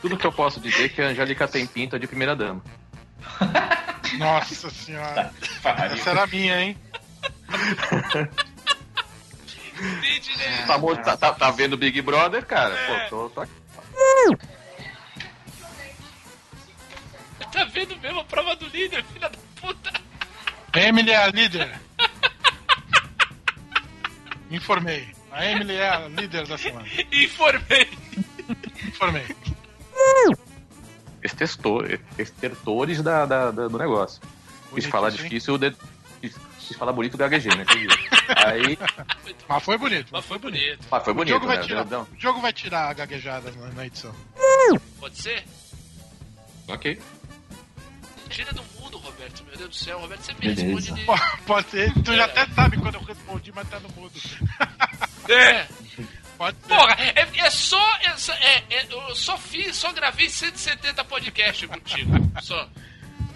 Tudo 0.00 0.16
que 0.16 0.26
eu 0.26 0.32
posso 0.32 0.60
dizer 0.60 0.84
é 0.86 0.88
que 0.88 1.02
a 1.02 1.06
Angélica 1.08 1.46
tem 1.48 1.66
pinta 1.66 1.98
de 1.98 2.06
primeira 2.06 2.34
dama. 2.36 2.62
Nossa 4.14 4.70
senhora. 4.70 5.32
Essa 5.92 6.10
era 6.10 6.22
a 6.24 6.26
minha, 6.26 6.60
hein? 6.60 6.78
né? 10.36 10.64
Tá, 10.66 10.78
tá, 11.02 11.16
tá- 11.16 11.32
tá 11.32 11.50
vendo 11.50 11.76
Big 11.76 12.00
Brother, 12.02 12.44
cara? 12.46 12.76
Pô, 13.08 13.28
tô, 13.28 13.30
tô 13.30 13.40
aqui. 13.42 13.52
Tá 17.52 17.64
vendo 17.64 17.96
mesmo 17.98 18.20
a 18.20 18.24
prova 18.24 18.54
do 18.56 18.66
líder, 18.68 19.04
filha 19.04 19.28
da 19.28 19.38
puta? 19.60 19.92
Emily 20.74 21.10
é 21.10 21.16
a 21.16 21.26
líder. 21.28 21.80
Informei. 24.50 25.08
A 25.32 25.44
Emily 25.46 25.74
é 25.76 25.88
a 25.88 26.08
líder 26.08 26.46
da 26.46 26.56
semana. 26.58 26.86
Informei. 27.12 27.90
Informei. 28.86 29.26
Extestor, 31.26 32.00
estertores 32.18 33.02
da, 33.02 33.26
da- 33.26 33.50
da- 33.50 33.68
do 33.68 33.78
negócio. 33.78 34.20
Quis 34.20 34.70
Bonito, 34.70 34.88
falar 34.88 35.10
difícil, 35.10 35.58
de, 35.58 35.74
quis, 36.20 36.34
quis 36.58 36.76
falar 36.76 36.92
bonito, 36.92 37.16
gaguejei, 37.16 37.54
né? 37.54 37.62
Entendi. 37.62 37.86
Aí, 38.44 38.78
Mas 39.48 39.62
foi 39.62 39.78
bonito. 39.78 40.08
Mas 40.10 40.24
foi 40.24 40.38
bonito. 40.38 40.86
ah, 40.90 41.00
foi 41.00 41.12
O 41.12 41.16
bonito, 41.16 41.34
jogo, 41.34 41.46
vai 41.46 41.56
né? 41.58 41.62
tirar, 41.62 41.84
Não, 41.84 42.02
o 42.02 42.08
jogo 42.18 42.40
vai 42.40 42.52
tirar 42.52 42.88
a 42.90 42.92
gaguejada 42.92 43.50
na, 43.52 43.68
na 43.68 43.86
edição. 43.86 44.14
Pode 44.98 45.16
ser? 45.20 45.44
ok. 46.68 47.00
Tira 48.28 48.52
do 48.52 48.62
mundo, 48.80 48.98
Roberto. 48.98 49.44
Meu 49.44 49.56
Deus 49.56 49.70
do 49.70 49.74
céu, 49.76 50.00
Roberto 50.00 50.22
sempre 50.22 50.52
Beleza. 50.54 50.80
responde 50.94 51.06
Pode 51.46 51.70
ser. 51.70 51.92
Tu 52.02 52.14
já 52.16 52.24
até 52.24 52.44
sabe 52.48 52.76
quando 52.76 52.96
eu 52.96 53.02
respondi, 53.02 53.52
mas 53.54 53.68
tá 53.68 53.78
no 53.78 53.88
mudo. 53.90 54.18
É! 55.28 55.66
Pode 56.36 56.56
ser. 56.60 56.68
Porra, 56.68 56.94
é, 56.98 57.26
é 57.38 57.50
só. 57.50 57.96
É, 58.02 58.16
só- 58.16 58.34
é, 58.34 58.62
é, 58.70 58.86
eu 58.90 59.14
só 59.16 59.36
fiz, 59.38 59.76
só 59.76 59.92
gravei 59.92 60.28
170 60.28 61.04
podcasts 61.04 61.66
contigo. 61.68 62.12
Só. 62.42 62.68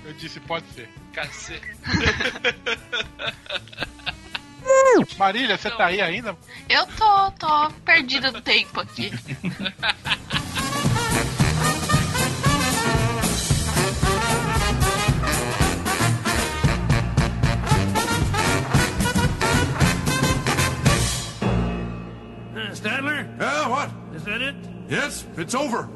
Eu 0.05 0.13
disse 0.15 0.41
pode 0.41 0.67
ser. 0.73 0.89
Cacete. 1.13 1.77
Marília, 5.19 5.57
você 5.59 5.71
tá 5.71 5.87
aí 5.87 6.01
ainda? 6.01 6.37
Eu 6.69 6.87
tô, 6.89 7.31
tô 7.33 7.71
perdida 7.85 8.31
no 8.31 8.41
tempo 8.41 8.81
aqui. 8.81 9.11
Stadler? 22.81 23.29
Yeah, 23.39 23.69
what? 23.69 23.91
Is 24.15 24.25
that 24.25 24.41
it? 24.41 24.55
Yes, 24.89 25.27
it's 25.37 25.55
over. 25.55 25.87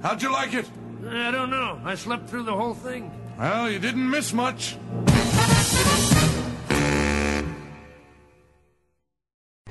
How'd 0.00 0.22
you 0.22 0.30
like 0.30 0.54
it? 0.54 0.64
I 1.08 1.32
don't 1.32 1.50
know. 1.50 1.80
I 1.84 1.96
slept 1.96 2.30
through 2.30 2.44
the 2.44 2.54
whole 2.54 2.74
thing. 2.74 3.10
Well, 3.36 3.68
you 3.68 3.80
didn't 3.80 4.08
miss 4.08 4.32
much. 4.32 4.76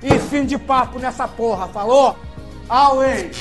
E 0.02 0.19
fim 0.30 0.45
de 0.45 0.60
papo 0.60 0.99
nessa 0.99 1.27
porra, 1.27 1.69
falou? 1.69 2.18
Away! 2.69 3.31